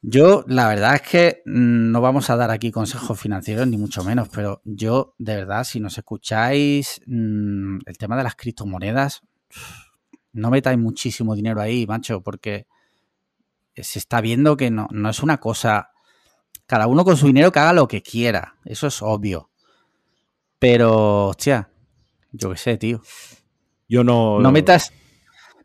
Yo, 0.05 0.45
la 0.49 0.67
verdad 0.67 0.97
es 0.97 1.03
que 1.03 1.43
mm, 1.47 1.93
no 1.93 2.01
vamos 2.01 2.29
a 2.29 2.37
dar 2.37 2.51
aquí 2.51 2.73
consejos 2.73 3.21
financieros, 3.21 3.69
ni 3.69 3.79
mucho 3.79 4.03
menos, 4.03 4.29
pero 4.31 4.61
yo, 4.65 5.15
de 5.19 5.37
verdad, 5.37 5.63
si 5.63 5.79
nos 5.79 5.97
escucháis 5.97 7.01
mm, 7.07 7.79
el 7.87 7.99
tema 7.99 8.17
de 8.17 8.25
las 8.25 8.35
criptomonedas, 8.35 9.23
no 10.33 10.51
metáis 10.51 10.79
muchísimo 10.79 11.35
dinero 11.35 11.61
ahí, 11.61 11.87
macho, 11.87 12.23
porque 12.23 12.67
se 13.75 13.99
está 13.99 14.21
viendo 14.21 14.57
que 14.57 14.71
no, 14.71 14.89
no 14.91 15.11
es 15.11 15.23
una 15.23 15.39
cosa. 15.39 15.91
Cada 16.67 16.87
uno 16.87 17.05
con 17.05 17.17
su 17.17 17.27
dinero 17.27 17.53
que 17.53 17.59
haga 17.59 17.73
lo 17.73 17.89
que 17.89 18.03
quiera, 18.03 18.57
eso 18.65 18.87
es 18.87 19.03
obvio. 19.03 19.51
Pero, 20.59 21.29
hostia, 21.29 21.71
yo 22.31 22.51
qué 22.51 22.57
sé, 22.57 22.77
tío. 22.79 23.03
Yo 23.89 24.05
no. 24.05 24.41
No 24.41 24.53
metas, 24.53 24.93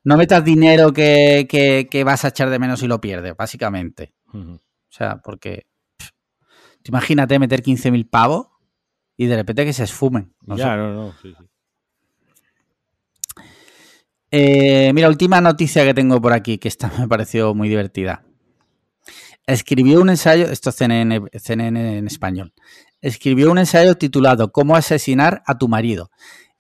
no 0.03 0.17
metas 0.17 0.43
dinero 0.43 0.91
que, 0.91 1.47
que, 1.47 2.03
vas 2.03 2.25
a 2.25 2.29
echar 2.29 2.49
de 2.49 2.59
menos 2.59 2.83
y 2.83 2.88
lo 2.88 2.99
pierdes, 2.99 3.35
básicamente. 3.38 4.13
O 4.33 4.59
sea, 4.89 5.21
porque. 5.21 5.67
imagínate 6.83 7.39
meter 7.39 7.61
15.000 7.61 8.09
pavos 8.09 8.47
y 9.15 9.27
de 9.27 9.35
repente 9.35 9.65
que 9.65 9.73
se 9.73 9.83
esfumen. 9.83 10.33
ya, 10.41 10.75
no, 10.75 10.93
no, 10.93 11.13
sí, 11.21 11.33
sí. 11.38 11.45
Eh, 14.32 14.91
mira, 14.93 15.07
última 15.07 15.39
noticia 15.39 15.86
que 15.86 15.93
tengo 15.93 16.21
por 16.21 16.34
aquí, 16.34 16.57
que 16.57 16.67
esta 16.67 16.91
me 16.99 17.07
pareció 17.07 17.53
muy 17.53 17.69
divertida. 17.69 18.23
Escribió 19.45 20.01
un 20.01 20.09
ensayo, 20.09 20.45
esto 20.47 20.71
es 20.71 20.75
CNN, 20.75 21.21
CNN 21.39 21.97
en 21.99 22.07
español, 22.07 22.53
escribió 22.99 23.49
un 23.49 23.59
ensayo 23.59 23.95
titulado 23.95 24.51
Cómo 24.51 24.75
asesinar 24.75 25.41
a 25.45 25.57
tu 25.57 25.69
marido 25.69 26.11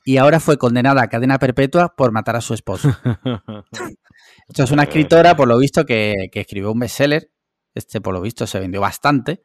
y 0.05 0.15
ahora 0.15 0.39
fue 0.39 0.57
condenada 0.57 1.01
a 1.01 1.09
cadena 1.09 1.37
perpetua 1.37 1.93
por 1.97 2.13
matar 2.13 2.37
a 2.37 2.41
su 2.41 2.53
esposo. 2.53 2.89
Esto 4.47 4.63
es 4.63 4.71
una 4.71 4.83
escritora, 4.83 5.35
por 5.35 5.49
lo 5.49 5.57
visto, 5.57 5.85
que, 5.85 6.29
escribió 6.31 6.71
un 6.71 6.79
bestseller. 6.79 7.29
Este, 7.75 7.99
por 7.99 8.13
lo 8.13 8.21
visto, 8.21 8.47
se 8.47 8.61
vendió 8.61 8.79
bastante. 8.79 9.41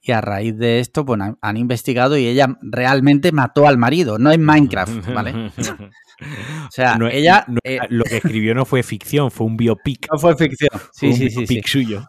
y 0.00 0.12
a 0.12 0.20
raíz 0.20 0.56
de 0.56 0.78
esto, 0.78 1.04
pues 1.04 1.20
han, 1.20 1.36
han 1.42 1.56
investigado 1.56 2.16
y 2.16 2.28
ella 2.28 2.56
realmente 2.62 3.32
mató 3.32 3.66
al 3.66 3.76
marido, 3.76 4.18
no 4.18 4.30
en 4.30 4.44
Minecraft, 4.44 5.12
¿vale? 5.12 5.50
o 6.20 6.70
sea, 6.70 6.96
No, 6.96 7.08
ella... 7.08 7.44
no, 7.48 7.58
eh, 7.64 7.78
lo 7.90 8.04
que 8.04 8.16
escribió 8.18 8.54
no 8.54 8.64
fue 8.64 8.82
ficción, 8.82 9.30
fue 9.30 9.46
un 9.46 9.56
biopic. 9.56 10.06
no 10.12 10.18
fue 10.18 10.36
ficción. 10.36 10.70
fue 10.72 10.88
Sí, 10.92 11.06
un 11.08 11.12
sí, 11.14 11.18
sí, 11.24 11.30
sí. 11.30 11.38
biopic 11.40 11.66
suyo. 11.66 12.04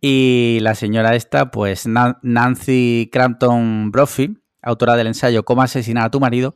Y 0.00 0.58
la 0.62 0.74
señora 0.74 1.14
esta, 1.16 1.50
pues 1.50 1.86
Na- 1.86 2.18
Nancy 2.22 3.08
Crampton 3.12 3.90
Brophy, 3.90 4.38
autora 4.62 4.94
del 4.96 5.08
ensayo 5.08 5.44
Cómo 5.44 5.62
asesinar 5.62 6.04
a 6.06 6.10
tu 6.10 6.20
marido, 6.20 6.54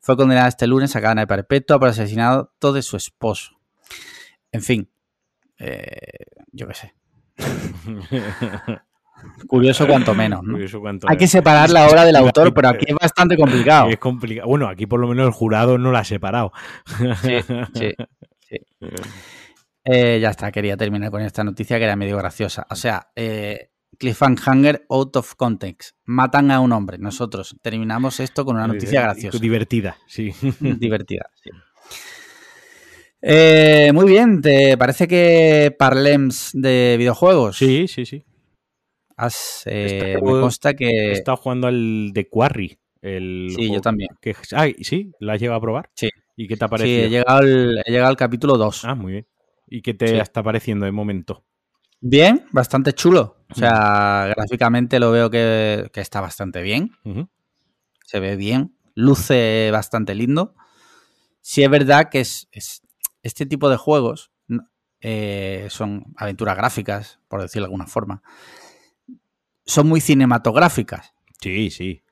fue 0.00 0.16
condenada 0.16 0.48
este 0.48 0.66
lunes 0.66 0.96
a 0.96 1.02
cadena 1.02 1.22
de 1.22 1.26
perpetua 1.26 1.78
por 1.78 1.88
asesinato 1.88 2.72
de 2.72 2.80
su 2.82 2.96
esposo. 2.96 3.58
En 4.52 4.62
fin, 4.62 4.90
eh, 5.58 6.24
yo 6.52 6.66
qué 6.66 6.74
sé. 6.74 6.94
Curioso 9.46 9.86
cuanto 9.88 10.14
menos, 10.14 10.42
¿no? 10.42 10.52
Curioso 10.52 10.80
cuánto 10.80 11.08
Hay 11.08 11.16
que 11.16 11.26
separar 11.26 11.70
la 11.70 11.86
obra 11.86 12.04
del 12.04 12.16
autor, 12.16 12.52
pero 12.52 12.68
aquí 12.68 12.86
es 12.88 12.94
bastante 12.94 13.36
complicado. 13.36 13.88
Es 13.88 13.98
complicado. 13.98 14.48
Bueno, 14.48 14.68
aquí 14.68 14.86
por 14.86 15.00
lo 15.00 15.08
menos 15.08 15.26
el 15.26 15.32
jurado 15.32 15.78
no 15.78 15.92
la 15.92 16.00
ha 16.00 16.04
separado. 16.04 16.52
Sí, 17.22 17.40
sí, 17.74 17.92
sí. 18.48 18.56
Eh, 19.90 20.18
ya 20.20 20.28
está, 20.28 20.52
quería 20.52 20.76
terminar 20.76 21.10
con 21.10 21.22
esta 21.22 21.42
noticia 21.42 21.78
que 21.78 21.84
era 21.84 21.96
medio 21.96 22.18
graciosa. 22.18 22.66
O 22.68 22.76
sea, 22.76 23.10
eh, 23.16 23.70
Cliffhanger 23.98 24.84
out 24.90 25.16
of 25.16 25.34
context. 25.34 25.96
Matan 26.04 26.50
a 26.50 26.60
un 26.60 26.72
hombre. 26.72 26.98
Nosotros 26.98 27.56
terminamos 27.62 28.20
esto 28.20 28.44
con 28.44 28.56
una 28.56 28.66
noticia 28.66 29.00
graciosa. 29.00 29.38
Divertida, 29.38 29.96
sí. 30.06 30.34
divertida. 30.60 31.30
sí. 31.42 31.50
Eh, 33.20 33.90
muy 33.92 34.06
bien, 34.06 34.40
¿te 34.40 34.78
parece 34.78 35.08
que 35.08 35.74
parlems 35.76 36.50
de 36.52 36.94
videojuegos? 36.98 37.56
Sí, 37.56 37.88
sí, 37.88 38.06
sí. 38.06 38.24
Has, 39.18 39.62
eh, 39.66 40.12
Está- 40.14 40.24
me 40.24 40.30
consta 40.40 40.70
He 40.70 40.76
que... 40.76 41.12
estado 41.12 41.36
jugando 41.36 41.66
al 41.66 42.12
de 42.14 42.28
Quarry. 42.28 42.78
El 43.02 43.52
Sí, 43.54 43.70
yo 43.72 43.80
también. 43.80 44.08
que- 44.20 44.34
Ay, 44.54 44.74
¿sí? 44.80 45.12
¿La 45.20 45.34
has 45.34 45.40
llegado 45.40 45.58
a 45.58 45.60
probar? 45.60 45.90
Sí. 45.94 46.08
¿Y 46.36 46.46
qué 46.48 46.56
te 46.56 46.64
ha 46.64 46.68
Sí, 46.68 46.70
parecido? 46.70 47.04
he 47.04 47.10
llegado 47.10 47.38
al, 47.38 47.82
he 47.84 47.90
llegado 47.90 48.08
al 48.10 48.16
capítulo 48.16 48.56
2. 48.56 48.84
Ah, 48.84 48.94
muy 48.94 49.12
bien. 49.12 49.26
¿Y 49.66 49.82
qué 49.82 49.92
te 49.92 50.06
Sí. 50.08 50.14
está 50.16 50.42
pareciendo 50.42 50.86
de 50.86 50.92
momento? 50.92 51.44
Bien, 52.00 52.46
bastante 52.52 52.92
chulo. 52.92 53.36
O 53.50 53.54
sea, 53.54 54.32
gráficamente 54.36 55.00
lo 55.00 55.10
veo 55.10 55.30
que, 55.30 55.90
que 55.92 56.00
está 56.00 56.20
bastante 56.20 56.62
bien. 56.62 56.92
Se 58.06 58.20
ve 58.20 58.36
bien. 58.36 58.76
Luce 58.94 59.70
bastante 59.72 60.14
lindo. 60.14 60.54
Sí 61.40 61.62
es 61.64 61.70
verdad 61.70 62.08
que 62.08 62.20
es, 62.20 62.48
es- 62.52 62.82
este 63.22 63.46
tipo 63.46 63.68
de 63.68 63.76
juegos 63.76 64.30
eh, 65.00 65.66
son 65.70 66.06
aventuras 66.16 66.56
gráficas, 66.56 67.20
por 67.28 67.40
decirlo 67.42 67.64
de 67.64 67.66
alguna 67.68 67.86
forma. 67.86 68.22
Son 69.68 69.88
muy 69.88 70.00
cinematográficas. 70.00 71.14
Sí, 71.40 71.70
sí. 71.70 72.02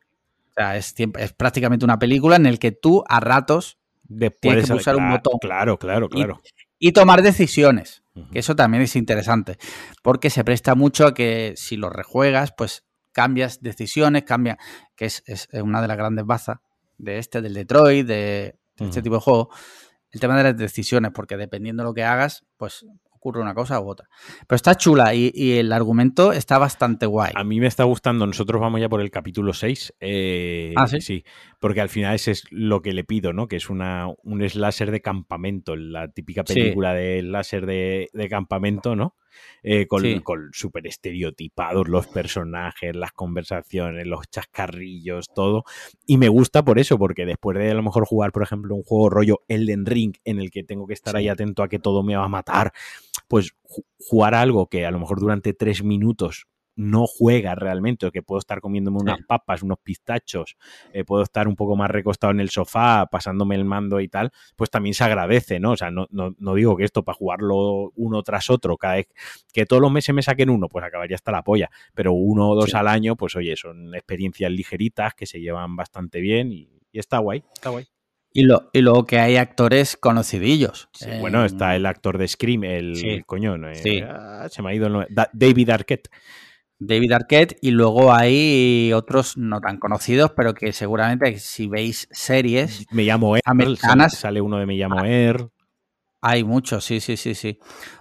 O 0.51 0.53
sea, 0.55 0.77
es, 0.77 0.95
es 0.97 1.33
prácticamente 1.33 1.85
una 1.85 1.99
película 1.99 2.37
en 2.37 2.47
el 2.47 2.61
que 2.61 2.71
tú 2.71 3.03
a 3.09 3.19
ratos 3.19 3.79
Después 4.09 4.65
que 4.65 4.73
pulsar 4.73 4.97
un 4.97 5.11
botón. 5.11 5.39
Claro, 5.41 5.79
claro, 5.79 6.09
claro. 6.09 6.41
y 6.79 6.93
tomar 6.93 7.23
decisiones. 7.23 8.03
Que 8.33 8.39
eso 8.39 8.57
también 8.57 8.83
es 8.83 8.97
interesante, 8.97 9.59
porque 10.03 10.31
se 10.31 10.43
presta 10.43 10.75
mucho 10.75 11.07
a 11.07 11.13
que 11.13 11.53
si 11.55 11.77
lo 11.77 11.91
rejuegas, 11.91 12.55
pues 12.57 12.87
cambias 13.13 13.61
decisiones, 13.61 14.23
cambia, 14.23 14.57
que 14.95 15.05
es, 15.05 15.23
es 15.27 15.49
una 15.53 15.83
de 15.83 15.89
las 15.89 15.99
grandes 15.99 16.25
bazas 16.25 16.61
de 16.97 17.19
este, 17.19 17.43
del 17.43 17.53
Detroit, 17.53 18.07
de, 18.07 18.59
de 18.79 18.85
este 18.87 19.03
tipo 19.03 19.17
de 19.17 19.21
juego, 19.21 19.51
el 20.13 20.21
tema 20.21 20.35
de 20.39 20.45
las 20.45 20.57
decisiones, 20.57 21.13
porque 21.13 21.37
dependiendo 21.37 21.83
de 21.83 21.91
lo 21.91 21.93
que 21.93 22.05
hagas, 22.05 22.47
pues 22.57 22.87
ocurre 23.17 23.41
una 23.43 23.55
cosa 23.55 23.81
u 23.81 23.89
otra. 23.89 24.09
Pero 24.47 24.57
está 24.57 24.75
chula 24.77 25.15
y, 25.15 25.31
y 25.35 25.53
el 25.59 25.73
argumento 25.73 26.33
está 26.33 26.59
bastante 26.59 27.07
guay. 27.07 27.33
A 27.35 27.45
mí 27.45 27.59
me 27.61 27.67
está 27.67 27.85
gustando. 27.85 28.27
Nosotros 28.27 28.61
vamos 28.61 28.81
ya 28.81 28.89
por 28.89 29.01
el 29.01 29.11
capítulo 29.11 29.53
6. 29.53 29.95
eh, 30.01 30.73
Ah, 30.77 30.87
¿sí? 30.87 31.25
porque 31.61 31.81
al 31.81 31.89
final 31.89 32.15
ese 32.15 32.31
es 32.33 32.45
lo 32.51 32.81
que 32.83 32.93
le 32.93 33.05
pido, 33.05 33.33
¿no? 33.33 33.49
Que 33.49 33.57
es 33.57 33.69
una, 33.71 34.07
un 34.23 34.49
slasher 34.49 34.91
de 34.91 35.01
campamento, 35.01 35.75
la 35.77 36.09
típica 36.13 36.43
Sí. 36.47 36.55
película 36.55 36.95
de 36.95 37.21
slasher 37.21 37.67
de, 37.67 38.09
de 38.13 38.29
campamento, 38.29 38.95
¿no? 38.95 39.17
Eh, 39.63 39.87
con, 39.87 40.03
Sí. 40.03 40.21
con 40.21 40.51
súper 40.53 40.87
estereotipados 40.87 41.89
los 41.89 42.07
personajes, 42.07 42.95
las 42.95 43.13
conversaciones, 43.13 44.07
los 44.07 44.29
chascarrillos, 44.31 45.27
todo. 45.35 45.65
Y 46.07 46.19
me 46.19 46.29
gusta 46.29 46.65
por 46.65 46.79
eso, 46.79 46.99
porque 46.99 47.27
después 47.27 47.59
de 47.59 47.71
a 47.71 47.75
lo 47.75 47.83
mejor 47.83 48.07
jugar, 48.07 48.33
por 48.33 48.43
ejemplo, 48.43 48.75
un 48.75 48.83
juego 48.83 49.11
rollo 49.11 49.43
Elden 49.49 49.87
Ring, 49.87 50.15
en 50.25 50.39
el 50.41 50.51
que 50.51 50.63
tengo 50.63 50.87
que 50.87 50.95
estar 50.95 51.13
Sí. 51.13 51.19
ahí 51.19 51.29
atento 51.29 51.63
a 51.63 51.69
que 51.69 51.79
todo 51.79 52.03
me 52.03 52.17
va 52.17 52.25
a 52.25 52.29
matar, 52.29 52.73
pues 53.29 53.53
ju- 53.65 53.85
jugar 53.99 54.35
algo 54.35 54.69
que 54.69 54.87
a 54.87 54.91
lo 54.91 55.01
mejor 55.01 55.21
durante 55.21 55.53
tres 55.53 55.83
minutos 55.83 56.47
no 56.77 57.07
juega 57.07 57.55
realmente, 57.55 58.07
o 58.07 58.13
que 58.13 58.23
puedo 58.23 58.39
estar 58.39 58.61
comiéndome 58.61 58.99
unas 58.99 59.17
Sí. 59.17 59.25
papas, 59.27 59.63
unos 59.63 59.79
pistachos, 59.83 60.57
eh, 60.93 61.05
puedo 61.05 61.23
estar 61.23 61.49
un 61.49 61.57
poco 61.57 61.75
más 61.75 61.91
recostado 61.91 62.31
en 62.33 62.41
el 62.41 62.51
sofá, 62.51 63.07
pasándome 63.11 63.55
el 63.55 63.65
mando 63.65 63.99
y 64.01 64.09
tal, 64.09 64.31
pues 64.57 64.71
también 64.71 64.93
se 64.95 65.03
agradece, 65.05 65.59
¿no? 65.59 65.73
O 65.73 65.77
sea, 65.77 65.91
no, 65.91 66.07
no, 66.11 66.35
no 66.39 66.55
digo 66.55 66.77
que 66.77 66.85
esto 66.85 67.03
para 67.03 67.17
jugarlo 67.17 67.93
uno 67.97 68.23
tras 68.23 68.51
otro, 68.51 68.77
cada 68.77 68.97
vez 68.97 69.09
que 69.53 69.65
todos 69.67 69.81
los 69.83 69.91
meses 69.91 70.15
me 70.15 70.23
saquen 70.23 70.51
uno, 70.51 70.69
pues 70.69 70.85
acabaría 70.85 71.17
hasta 71.17 71.33
la 71.33 71.43
polla, 71.43 71.71
pero 71.95 72.13
uno 72.13 72.51
o 72.51 72.55
dos 72.55 72.71
Sí. 72.71 72.77
al 72.77 72.89
año, 72.89 73.17
pues 73.17 73.35
oye, 73.37 73.57
son 73.57 73.95
experiencias 73.95 74.51
ligeritas 74.51 75.15
que 75.15 75.25
se 75.27 75.41
llevan 75.41 75.77
bastante 75.77 76.21
bien 76.21 76.53
y, 76.53 76.69
y 76.93 76.99
está 76.99 77.19
guay, 77.19 77.43
está 77.55 77.71
guay. 77.71 77.87
Y, 78.35 78.43
lo, 78.43 78.69
y 78.75 78.83
luego 78.83 79.07
que 79.07 79.19
hay 79.19 79.37
actores 79.37 79.97
conocidillos. 79.97 80.91
Sí, 80.93 81.09
Eh, 81.09 81.21
bueno, 81.21 81.43
está 81.47 81.75
el 81.75 81.87
actor 81.87 82.19
de 82.19 82.29
Scream, 82.29 82.65
el 82.65 82.97
Sí. 82.97 83.23
coño, 83.25 83.57
no, 83.57 83.71
eh, 83.71 83.77
Sí. 83.77 84.03
ah, 84.07 84.47
se 84.51 84.61
me 84.61 84.71
ha 84.71 84.75
ido 84.75 84.89
el 84.89 84.93
nombre, 84.93 85.09
Da- 85.11 85.31
David 85.33 85.71
Arquette. 85.71 86.11
David 86.79 87.13
Arquette 87.13 87.57
y 87.63 87.71
luego 87.71 88.13
hay 88.13 88.93
otros 88.93 89.37
no 89.39 89.61
tan 89.61 89.79
conocidos, 89.79 90.33
pero 90.37 90.53
que 90.55 90.73
seguramente 90.73 91.39
si 91.39 91.69
veis 91.69 92.07
series 92.11 92.87
Me 92.91 93.05
llamo 93.05 93.35
Er, 93.37 93.43
Americanas. 93.47 94.15
sale, 94.15 94.41
uno 94.41 94.59
de 94.59 94.67
Me 94.67 94.75
Ah. 94.75 94.77
llamo 94.89 95.05
Er. 95.05 95.49
hay 96.21 96.45
muchos, 96.45 96.85
sí, 96.85 97.01
sí, 97.01 97.17
sí, 97.17 97.35
sí. 97.35 97.59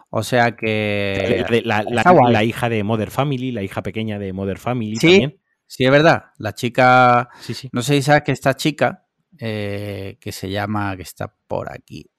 O 0.10 0.24
sea 0.24 0.56
que 0.56 1.46
La, 1.66 1.84
la- 1.84 2.04
la 2.32 2.44
hija 2.44 2.70
de 2.70 2.84
Mother 2.84 3.12
Family, 3.12 3.52
la 3.52 3.62
hija 3.64 3.82
pequeña 3.84 4.18
de 4.20 4.34
Mother 4.34 4.58
Family 4.58 4.96
Sí. 4.96 5.08
también. 5.08 5.42
sí 5.68 5.84
es 5.86 5.92
verdad, 5.92 6.26
la 6.38 6.54
chica, 6.54 7.30
Sí, 7.42 7.54
sí. 7.54 7.70
no 7.72 7.82
sé 7.82 7.96
si 7.96 8.02
sabes 8.04 8.24
que 8.24 8.32
esta 8.32 8.56
chica 8.56 9.06
eh, 9.40 10.18
que 10.22 10.32
se 10.32 10.50
llama, 10.50 10.96
que 10.96 11.02
está 11.04 11.36
por 11.48 11.72
aquí, 11.72 12.10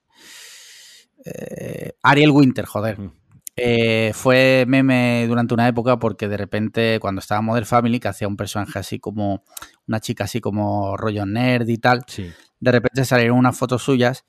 eh, 1.25 1.93
Ariel 2.03 2.31
Winter, 2.31 2.65
joder. 2.65 2.99
Mm. 2.99 3.11
Eh, 3.59 4.11
fue 4.13 4.65
meme 4.67 5.25
durante 5.27 5.53
una 5.55 5.67
época 5.67 5.97
porque 5.97 6.27
de 6.27 6.37
repente 6.37 6.99
cuando 7.01 7.19
estaba 7.19 7.41
Mother 7.41 7.65
Family, 7.65 7.99
que 7.99 8.07
hacía 8.07 8.27
un 8.27 8.37
personaje 8.37 8.77
así 8.77 8.99
como 8.99 9.43
una 9.87 9.99
chica 9.99 10.25
así 10.25 10.39
como 10.39 10.95
rollo 10.95 11.25
nerd 11.25 11.67
y 11.67 11.77
tal, 11.79 12.03
Sí. 12.07 12.31
de 12.59 12.71
repente 12.71 13.03
salieron 13.03 13.37
unas 13.37 13.57
fotos 13.57 13.81
suyas 13.81 14.25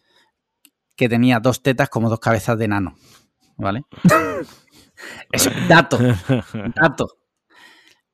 que 0.97 1.09
tenía 1.11 1.41
dos 1.41 1.63
tetas 1.63 1.89
como 1.91 2.09
dos 2.09 2.21
cabezas 2.21 2.59
de 2.59 2.69
nano. 2.69 2.97
¿Vale? 3.59 3.83
Eso 5.33 5.51
es 5.51 5.69
dato, 5.69 5.99
dato. 6.75 7.09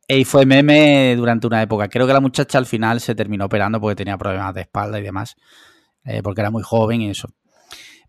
Y 0.07 0.25
fue 0.25 0.45
meme 0.45 1.15
durante 1.17 1.47
una 1.47 1.62
época. 1.62 1.89
Creo 1.89 2.07
que 2.07 2.12
la 2.12 2.21
muchacha 2.21 2.59
al 2.59 2.67
final 2.67 3.01
se 3.01 3.15
terminó 3.15 3.47
operando 3.47 3.81
porque 3.81 3.97
tenía 3.97 4.19
problemas 4.19 4.53
de 4.55 4.62
espalda 4.62 4.99
y 4.99 5.03
demás. 5.03 5.37
eh, 6.05 6.23
porque 6.23 6.43
era 6.43 6.51
muy 6.51 6.62
joven 6.62 7.01
y 7.01 7.11
eso. 7.11 7.29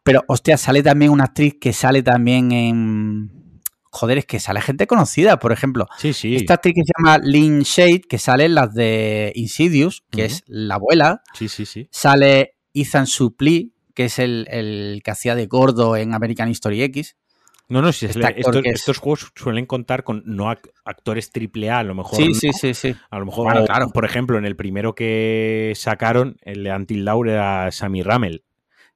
Pero, 0.06 0.24
hostia, 0.28 0.56
sale 0.58 0.82
también 0.84 1.12
una 1.12 1.26
actriz 1.26 1.56
que 1.60 1.74
sale 1.74 2.02
también 2.04 2.52
en. 2.54 3.62
Joder, 3.92 4.20
es 4.20 4.26
que 4.26 4.40
sale 4.40 4.62
gente 4.62 4.88
conocida, 4.88 5.40
por 5.40 5.52
ejemplo. 5.52 5.88
Sí, 5.98 6.14
sí. 6.14 6.36
Esta 6.36 6.54
actriz 6.56 6.76
que 6.76 6.84
se 6.86 6.92
llama 6.98 7.18
Lynn 7.18 7.62
Shade, 7.62 8.02
que 8.02 8.18
sale 8.20 8.46
en 8.46 8.54
las 8.56 8.74
de 8.74 9.32
Insidious, 9.36 10.04
que 10.12 10.26
es 10.26 10.44
la 10.48 10.76
abuela. 10.76 11.22
Sí, 11.34 11.48
sí, 11.48 11.66
sí. 11.66 11.88
Sale 11.92 12.56
Ethan 12.74 13.08
Suplee, 13.08 13.72
que 13.94 14.06
es 14.06 14.20
el, 14.20 14.48
el 14.52 15.02
que 15.04 15.12
hacía 15.12 15.34
de 15.34 15.48
gordo 15.48 15.96
en 15.98 16.14
American 16.14 16.50
History 16.50 16.84
X. 16.84 17.16
No, 17.68 17.82
no, 17.82 17.92
sí, 17.92 18.06
Este 18.06 18.40
estos, 18.40 18.62
que 18.62 18.70
es- 18.70 18.76
estos 18.82 19.00
juegos 19.00 19.32
suelen 19.34 19.66
contar 19.66 20.04
con 20.04 20.22
no 20.26 20.52
ac- 20.52 20.70
actores 20.84 21.32
triple 21.32 21.72
A, 21.72 21.80
a 21.80 21.84
lo 21.84 21.96
mejor. 21.96 22.20
Sí, 22.20 22.28
no. 22.28 22.34
sí, 22.36 22.52
sí, 22.54 22.74
sí. 22.76 22.96
A 23.10 23.18
lo 23.18 23.26
mejor, 23.26 23.46
Bueno, 23.46 23.66
claro. 23.66 23.90
por 23.92 24.06
ejemplo, 24.06 24.38
en 24.38 24.46
el 24.46 24.56
primero 24.56 24.94
que 24.94 25.74
sacaron, 25.76 26.38
el 26.42 26.64
de 26.64 26.72
Until 26.72 27.08
era 27.28 27.72
Sammy 27.72 28.04
Ramel. 28.04 28.44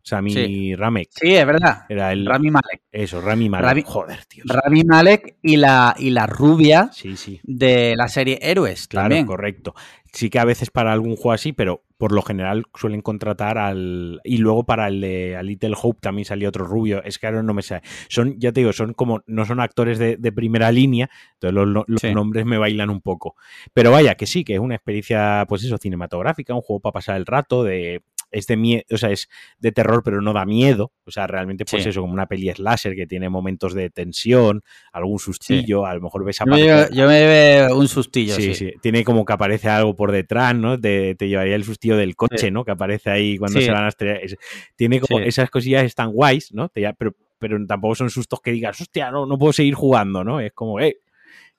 Sammy 0.01 0.31
Sí. 0.31 0.75
Ramek. 0.75 1.09
Sí, 1.11 1.35
es 1.35 1.45
verdad. 1.45 1.85
Era 1.89 2.11
el. 2.11 2.25
Rami 2.25 2.49
Malek. 2.51 2.81
Eso, 2.91 3.21
Rami 3.21 3.49
Malek. 3.49 3.69
Rami- 3.69 3.83
Joder, 3.85 4.25
tío. 4.25 4.43
Rami 4.47 4.83
Malek 4.83 5.37
y 5.41 5.57
la, 5.57 5.95
y 5.97 6.09
la 6.09 6.25
rubia 6.25 6.89
Sí, 6.91 7.15
sí. 7.17 7.39
de 7.43 7.93
la 7.95 8.07
serie 8.07 8.39
Héroes 8.41 8.87
Claro, 8.87 9.05
también. 9.05 9.25
correcto. 9.25 9.75
Sí 10.11 10.31
que 10.31 10.39
a 10.39 10.45
veces 10.45 10.71
para 10.71 10.91
algún 10.91 11.15
juego 11.15 11.33
así, 11.33 11.53
pero 11.53 11.83
por 11.97 12.13
lo 12.13 12.23
general 12.23 12.63
suelen 12.73 13.01
contratar 13.01 13.59
al... 13.59 14.19
Y 14.23 14.37
luego 14.37 14.63
para 14.65 14.87
el 14.87 15.01
de 15.01 15.35
A 15.37 15.43
Little 15.43 15.75
Hope 15.79 15.99
también 16.01 16.25
salió 16.25 16.49
otro 16.49 16.65
rubio. 16.65 17.03
Es 17.03 17.19
que 17.19 17.27
ahora 17.27 17.43
no 17.43 17.53
me 17.53 17.61
sale. 17.61 17.81
Son, 18.07 18.39
ya 18.39 18.51
te 18.51 18.61
digo, 18.61 18.73
son 18.73 18.93
como... 18.95 19.21
No 19.27 19.45
son 19.45 19.59
actores 19.59 19.99
de, 19.99 20.17
de 20.17 20.31
primera 20.31 20.71
línea, 20.71 21.11
entonces 21.33 21.53
los, 21.53 21.83
los 21.87 22.01
Sí. 22.01 22.11
nombres 22.11 22.45
me 22.47 22.57
bailan 22.57 22.89
un 22.89 23.01
poco. 23.01 23.35
Pero 23.73 23.91
vaya, 23.91 24.15
que 24.15 24.25
sí, 24.25 24.43
que 24.43 24.55
es 24.55 24.59
una 24.59 24.73
experiencia, 24.75 25.45
pues 25.47 25.63
eso, 25.63 25.77
cinematográfica, 25.77 26.55
un 26.55 26.61
juego 26.61 26.79
para 26.79 26.93
pasar 26.93 27.17
el 27.17 27.27
rato, 27.27 27.63
de 27.63 28.01
es 28.31 28.47
de 28.47 28.57
miedo, 28.57 28.83
o 28.91 28.97
sea, 28.97 29.11
es 29.11 29.29
de 29.59 29.71
terror, 29.71 30.01
pero 30.03 30.21
no 30.21 30.33
da 30.33 30.45
miedo. 30.45 30.91
O 31.05 31.11
sea, 31.11 31.27
realmente, 31.27 31.65
pues 31.65 31.85
eso, 31.85 32.01
como 32.01 32.13
una 32.13 32.27
peli 32.27 32.51
slasher 32.51 32.95
que 32.95 33.07
tiene 33.07 33.29
momentos 33.29 33.73
de 33.73 33.89
tensión, 33.89 34.61
algún 34.91 35.19
sustillo, 35.19 35.85
a 35.85 35.95
lo 35.95 36.01
mejor 36.01 36.23
ves 36.23 36.41
a 36.41 36.45
yo, 36.45 36.89
yo, 36.91 37.07
me 37.07 37.25
veo 37.25 37.77
un 37.77 37.87
sustillo. 37.87 38.35
Sí, 38.35 38.53
sí, 38.53 38.73
Tiene 38.81 39.03
como 39.03 39.25
que 39.25 39.33
aparece 39.33 39.69
algo 39.69 39.95
por 39.95 40.11
detrás, 40.11 40.55
¿no? 40.55 40.79
te 40.79 41.15
llevaría 41.19 41.55
el 41.55 41.63
sustillo 41.63 41.97
del 41.97 42.15
coche, 42.15 42.51
¿no? 42.51 42.63
Que 42.63 42.71
aparece 42.71 43.09
ahí 43.09 43.37
cuando 43.37 43.59
se 43.59 43.71
van 43.71 43.85
a 43.85 43.89
estrellar. 43.89 44.21
tiene 44.75 44.99
como 44.99 45.19
esas 45.19 45.49
cosillas 45.49 45.83
están 45.83 46.11
guays, 46.11 46.53
¿no? 46.53 46.69
pero, 46.97 47.15
pero 47.37 47.57
tampoco 47.65 47.95
son 47.95 48.09
sustos 48.09 48.41
que 48.41 48.51
digas, 48.51 48.79
hostia, 48.79 49.11
no, 49.11 49.25
no 49.25 49.37
puedo 49.37 49.53
seguir 49.53 49.73
jugando, 49.73 50.23
¿no? 50.23 50.39
Es 50.39 50.53
como, 50.53 50.79
eh. 50.79 50.99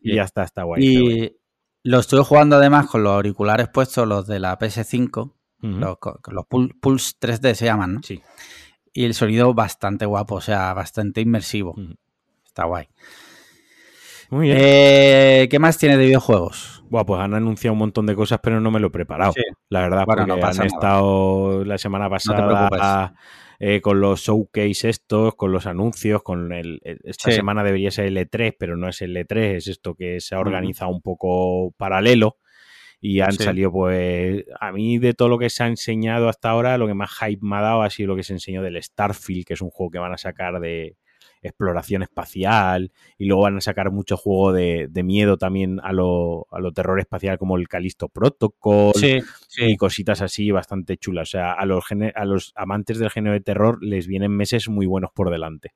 Y 0.03 0.15
ya 0.15 0.23
está, 0.23 0.45
está 0.45 0.63
guay. 0.63 0.83
Y 0.83 1.37
lo 1.83 1.99
estoy 1.99 2.25
jugando 2.25 2.57
además 2.57 2.87
con 2.87 3.03
los 3.03 3.13
auriculares 3.13 3.69
puestos, 3.69 4.07
los 4.07 4.27
de 4.27 4.41
la 4.41 4.59
PS5 4.59 5.33
los, 5.61 6.47
Pulse 6.81 7.15
3D 7.21 7.55
se 7.55 7.65
llaman, 7.67 7.95
¿no? 7.95 8.01
Sí. 8.03 8.23
Y 8.93 9.05
el 9.05 9.15
sonido 9.15 9.55
bastante 9.55 10.07
guapo, 10.07 10.37
o 10.37 10.41
sea, 10.41 10.73
bastante 10.75 11.21
inmersivo. 11.21 11.75
Está 12.45 12.65
guay. 12.65 12.89
Muy 14.31 14.47
bien. 14.47 14.59
Eh, 14.61 15.49
¿Qué 15.51 15.59
más 15.59 15.79
tiene 15.79 15.97
de 15.97 16.07
videojuegos? 16.07 16.85
Bueno, 16.89 17.07
pues 17.07 17.21
han 17.21 17.35
anunciado 17.35 17.73
un 17.73 17.81
montón 17.81 18.07
de 18.07 18.15
cosas, 18.15 18.41
pero 18.43 18.61
no 18.61 18.71
me 18.71 18.81
lo 18.81 18.89
he 18.89 18.91
preparado. 18.91 19.33
La 19.69 19.81
verdad, 19.81 20.05
porque 20.07 20.27
no 20.27 20.35
han 20.35 20.63
estado 20.63 21.65
la 21.65 21.79
semana 21.79 22.09
pasada 22.09 23.15
eh, 23.59 23.81
con 23.81 24.01
los 24.01 24.23
showcase 24.23 24.89
estos, 24.89 25.35
con 25.35 25.53
los 25.53 25.67
anuncios, 25.67 26.23
con 26.23 26.53
el, 26.53 26.81
esta 26.83 27.31
semana 27.31 27.63
debería 27.63 27.91
ser 27.91 28.07
el 28.07 28.17
E3, 28.17 28.57
pero 28.59 28.77
no 28.77 28.89
es 28.89 29.03
el 29.03 29.15
E3, 29.15 29.57
es 29.57 29.69
esto 29.69 29.95
que 29.95 30.21
se 30.21 30.35
ha 30.35 30.41
organizado 30.41 30.91
un 30.91 31.03
poco 31.03 31.73
paralelo 31.77 32.39
y 33.01 33.21
han 33.21 33.33
salido, 33.33 33.73
pues, 33.73 34.45
a 34.61 34.73
mí 34.73 34.99
de 34.99 35.15
todo 35.15 35.29
lo 35.29 35.39
que 35.39 35.49
se 35.49 35.63
ha 35.63 35.67
enseñado 35.67 36.29
hasta 36.29 36.51
ahora, 36.51 36.77
lo 36.77 36.87
que 36.87 36.95
más 36.95 37.11
hype 37.19 37.41
me 37.41 37.57
ha 37.57 37.63
dado 37.63 37.83
ha 37.83 37.91
sido 37.91 38.09
lo 38.09 38.17
que 38.17 38.23
se 38.23 38.35
enseñó 38.35 38.63
del 38.63 38.83
Starfield, 38.83 39.47
que 39.47 39.55
es 39.55 39.63
un 39.63 39.71
juego 39.71 39.91
que 39.91 39.99
van 39.99 40.13
a 40.13 40.19
sacar 40.19 40.61
de 40.61 40.97
exploración 41.43 42.03
espacial 42.03 42.93
y 43.17 43.27
luego 43.27 43.45
van 43.45 43.57
a 43.57 43.61
sacar 43.61 43.91
mucho 43.91 44.17
juego 44.19 44.53
de, 44.53 44.91
miedo 45.03 45.39
también 45.39 45.81
a 45.83 45.93
lo, 45.93 46.47
a 46.51 46.61
lo, 46.61 46.73
terror 46.73 47.01
espacial 47.01 47.39
como 47.39 47.57
el 47.57 47.69
Calisto 47.69 48.09
Protocol 48.09 48.93
y 49.57 49.77
cositas 49.77 50.21
así 50.21 50.51
bastante 50.51 50.99
chulas. 50.99 51.29
O 51.29 51.31
sea, 51.31 51.53
a 51.53 51.65
los, 51.65 51.85
a 52.15 52.25
los 52.27 52.53
amantes 52.55 52.99
del 52.99 53.11
género 53.11 53.33
de 53.33 53.41
terror 53.41 53.83
les 53.83 54.07
vienen 54.07 54.33
meses 54.33 54.69
muy 54.69 54.85
buenos 54.87 55.11
por 55.15 55.31
delante. 55.31 55.73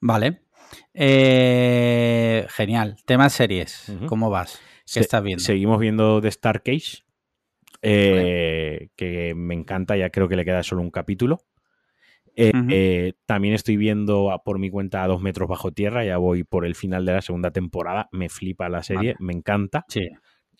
Vale. 0.00 0.42
Eh, 0.92 2.46
genial. 2.50 2.96
Tema 3.06 3.28
series. 3.28 3.92
¿Cómo 4.08 4.30
vas? 4.30 4.60
¿Qué 4.92 5.00
estás 5.00 5.22
viendo? 5.22 5.42
Seguimos 5.42 5.78
viendo 5.78 6.20
The 6.20 6.28
Star 6.28 6.62
Cage, 6.62 7.04
eh, 7.82 8.88
que 8.96 9.34
me 9.34 9.54
encanta, 9.54 9.96
ya 9.96 10.10
creo 10.10 10.28
que 10.28 10.36
le 10.36 10.44
queda 10.44 10.62
solo 10.62 10.82
un 10.82 10.90
capítulo. 10.90 11.40
Eh, 12.36 12.52
eh, 12.70 13.12
también 13.26 13.54
estoy 13.54 13.76
viendo 13.76 14.40
por 14.44 14.58
mi 14.58 14.68
cuenta 14.68 15.04
a 15.04 15.06
dos 15.06 15.20
metros 15.20 15.48
bajo 15.48 15.70
tierra, 15.70 16.04
ya 16.04 16.16
voy 16.16 16.42
por 16.42 16.66
el 16.66 16.74
final 16.74 17.04
de 17.04 17.12
la 17.12 17.22
segunda 17.22 17.52
temporada, 17.52 18.08
me 18.10 18.28
flipa 18.28 18.68
la 18.68 18.82
serie, 18.82 19.14
me 19.20 19.32
encanta. 19.32 19.84
Sí. 19.88 20.08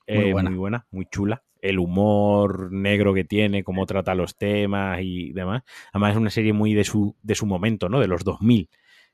Muy 0.07 0.33
buena. 0.33 0.51
muy 0.51 0.59
buena, 0.59 0.87
muy 0.91 1.07
chula. 1.07 1.43
El 1.61 1.79
humor 1.79 2.71
negro 2.71 3.15
que 3.15 3.25
tiene, 3.25 3.65
cómo 3.65 3.87
trata 3.87 4.15
los 4.15 4.37
temas 4.37 5.01
y 5.03 5.33
demás. 5.33 5.63
Además 5.93 6.13
es 6.13 6.17
una 6.19 6.31
serie 6.31 6.53
muy 6.53 6.75
de 6.75 6.85
su, 6.85 7.17
de 7.23 7.35
su 7.35 7.47
momento, 7.47 7.89
¿no? 7.89 8.01
De 8.01 8.07
los 8.07 8.23
2000, 8.23 8.69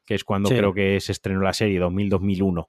que 0.04 0.16
es 0.16 0.24
cuando 0.24 0.50
creo 0.50 0.74
que 0.74 0.98
se 1.00 1.12
estrenó 1.12 1.42
la 1.42 1.52
serie, 1.52 1.80
2000-2001. 1.80 2.66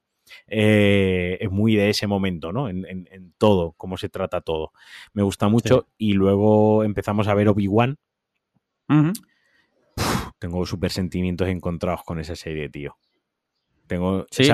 Eh, 0.47 1.37
es 1.41 1.51
muy 1.51 1.75
de 1.75 1.89
ese 1.89 2.07
momento, 2.07 2.51
¿no? 2.51 2.69
En, 2.69 3.33
todo, 3.37 3.73
cómo 3.73 3.97
se 3.97 4.09
trata 4.09 4.41
todo. 4.41 4.71
Me 5.13 5.23
gusta 5.23 5.47
mucho. 5.47 5.87
Y 5.97 6.13
luego 6.13 6.83
empezamos 6.83 7.27
a 7.27 7.33
ver 7.33 7.49
Obi-Wan. 7.49 7.97
Tengo 10.39 10.65
súper 10.65 10.91
sentimientos 10.91 11.47
encontrados 11.47 12.03
con 12.03 12.19
esa 12.19 12.35
serie, 12.35 12.69
tío. 12.69 12.97
Tengo. 13.87 14.25
¿Sí? 14.31 14.49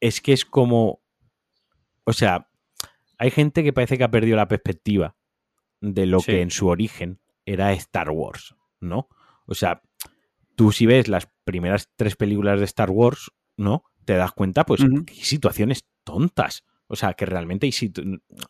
es 0.00 0.20
que 0.20 0.32
es 0.32 0.44
como. 0.44 1.00
O 2.04 2.12
sea, 2.12 2.48
hay 3.18 3.30
gente 3.30 3.62
que 3.62 3.72
parece 3.72 3.98
que 3.98 4.04
ha 4.04 4.10
perdido 4.10 4.36
la 4.36 4.48
perspectiva 4.48 5.16
de 5.80 6.06
lo 6.06 6.20
que 6.20 6.40
en 6.42 6.50
su 6.50 6.68
origen 6.68 7.20
era 7.44 7.72
Star 7.72 8.10
Wars, 8.10 8.54
¿no? 8.80 9.08
O 9.46 9.54
sea, 9.54 9.82
tú 10.56 10.72
si 10.72 10.86
ves 10.86 11.08
las 11.08 11.30
primeras 11.44 11.90
tres 11.96 12.16
películas 12.16 12.58
de 12.58 12.64
Star 12.64 12.90
Wars, 12.90 13.30
¿no? 13.56 13.84
Te 14.12 14.16
das 14.16 14.32
cuenta, 14.32 14.64
pues, 14.64 14.80
que 15.06 15.12
hay 15.12 15.20
situaciones 15.20 15.84
tontas. 16.04 16.64
O 16.88 16.96
sea, 16.96 17.14
que 17.14 17.24
realmente 17.24 17.66
hay 17.66 17.92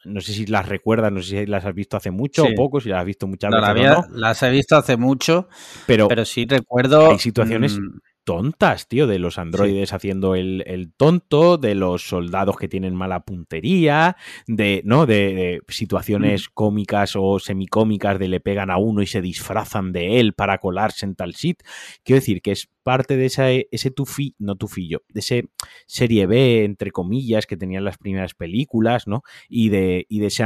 no 0.04 0.20
sé 0.22 0.32
si 0.32 0.46
las 0.46 0.66
recuerdas, 0.66 1.12
no 1.12 1.20
sé 1.20 1.40
si 1.40 1.46
las 1.46 1.66
has 1.66 1.74
visto 1.74 1.98
hace 1.98 2.10
mucho 2.10 2.44
o 2.44 2.54
poco, 2.56 2.80
si 2.80 2.88
las 2.88 3.00
has 3.00 3.04
visto 3.04 3.26
muchas 3.26 3.50
veces. 3.50 3.90
no. 3.90 4.06
Las 4.18 4.42
he 4.42 4.48
visto 4.48 4.76
hace 4.76 4.96
mucho, 4.96 5.48
pero, 5.86 6.08
pero 6.08 6.24
sí 6.24 6.46
recuerdo. 6.48 7.10
Hay 7.10 7.18
situaciones 7.18 7.78
mm, 7.78 7.98
tontas, 8.30 8.86
tío, 8.86 9.08
de 9.08 9.18
los 9.18 9.38
androides 9.38 9.92
haciendo 9.92 10.36
el, 10.36 10.92
tonto, 10.96 11.58
de 11.58 11.74
los 11.74 12.06
soldados 12.06 12.56
que 12.56 12.68
tienen 12.68 12.94
mala 12.94 13.24
puntería, 13.24 14.16
de, 14.46 14.82
¿no? 14.84 15.04
De, 15.04 15.62
situaciones 15.66 16.48
cómicas 16.48 17.16
o 17.16 17.40
semicómicas 17.40 18.20
de 18.20 18.28
le 18.28 18.38
pegan 18.38 18.70
a 18.70 18.76
uno 18.76 19.02
y 19.02 19.08
se 19.08 19.20
disfrazan 19.20 19.90
de 19.90 20.20
él 20.20 20.32
para 20.34 20.58
colarse 20.58 21.06
en 21.06 21.16
tal 21.16 21.34
sitio. 21.34 21.68
Quiero 22.04 22.20
decir 22.20 22.40
que 22.40 22.52
es 22.52 22.70
parte 22.84 23.16
de 23.16 23.26
ese, 23.26 23.66
ese 23.72 23.90
tufi, 23.90 24.36
no 24.38 24.54
tufillo, 24.54 25.02
de 25.08 25.18
ese 25.18 25.48
serie 25.86 26.26
B, 26.26 26.62
entre 26.62 26.92
comillas, 26.92 27.48
que 27.48 27.56
tenían 27.56 27.82
las 27.82 27.98
primeras 27.98 28.34
películas, 28.34 29.08
¿no? 29.08 29.24
Y 29.48 29.70
de, 29.70 30.06
y 30.08 30.20
de 30.20 30.26
ese 30.28 30.44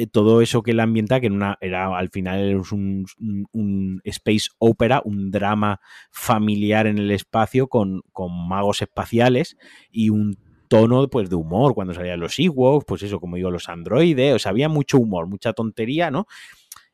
eh, 0.00 0.06
todo 0.06 0.40
eso 0.40 0.62
que 0.62 0.72
la 0.72 0.84
ambienta, 0.84 1.20
que 1.20 1.30
era 1.60 1.98
al 1.98 2.08
final 2.08 2.40
era 2.40 2.58
un, 2.72 4.00
space 4.04 4.48
opera, 4.56 5.02
un 5.04 5.30
drama 5.30 5.78
familiar 6.10 6.86
en 6.86 6.96
el 6.96 7.10
espacio 7.10 7.68
con, 7.68 8.02
magos 8.48 8.80
espaciales 8.80 9.58
y 9.90 10.08
un 10.08 10.38
tono 10.68 11.06
pues 11.08 11.28
de 11.28 11.36
humor 11.36 11.74
cuando 11.74 11.92
salían 11.92 12.18
los 12.18 12.38
Ewoks, 12.38 12.86
pues 12.86 13.02
eso, 13.02 13.20
como 13.20 13.36
digo, 13.36 13.50
los 13.50 13.68
androides, 13.68 14.36
o 14.36 14.38
sea, 14.38 14.52
había 14.52 14.70
mucho 14.70 14.96
humor, 14.96 15.26
mucha 15.26 15.52
tontería, 15.52 16.10
¿no? 16.10 16.26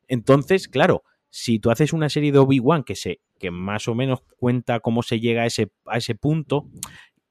Entonces, 0.08 0.66
claro, 0.66 1.04
si 1.30 1.60
tú 1.60 1.70
haces 1.70 1.92
una 1.92 2.08
serie 2.08 2.32
de 2.32 2.40
Obi-Wan 2.40 2.82
que, 2.82 2.96
se, 2.96 3.20
que 3.38 3.52
más 3.52 3.86
o 3.86 3.94
menos 3.94 4.20
cuenta 4.36 4.80
cómo 4.80 5.04
se 5.04 5.20
llega 5.20 5.42
a 5.42 5.46
ese, 5.46 5.70
a 5.84 5.98
ese 5.98 6.16
punto 6.16 6.66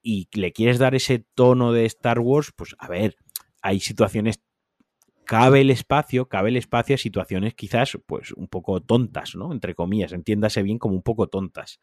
y 0.01 0.29
le 0.31 0.53
quieres 0.53 0.79
dar 0.79 0.95
ese 0.95 1.25
tono 1.35 1.73
de 1.73 1.83
Star 1.83 2.19
Wars, 2.19 2.53
pues 2.55 2.75
a 2.79 2.87
ver, 2.87 3.17
hay 3.61 3.81
situaciones 3.81 4.39
cabe 5.25 5.61
el 5.61 5.69
espacio, 5.69 6.27
cabe 6.27 6.49
el 6.49 6.57
espacio 6.57 6.95
a 6.95 6.97
situaciones 6.97 7.53
quizás 7.53 7.97
pues 8.05 8.31
un 8.31 8.47
poco 8.47 8.81
tontas, 8.81 9.35
¿no? 9.35 9.51
Entre 9.51 9.75
comillas, 9.75 10.13
entiéndase 10.13 10.63
bien 10.63 10.79
como 10.79 10.95
un 10.95 11.03
poco 11.03 11.27
tontas. 11.27 11.79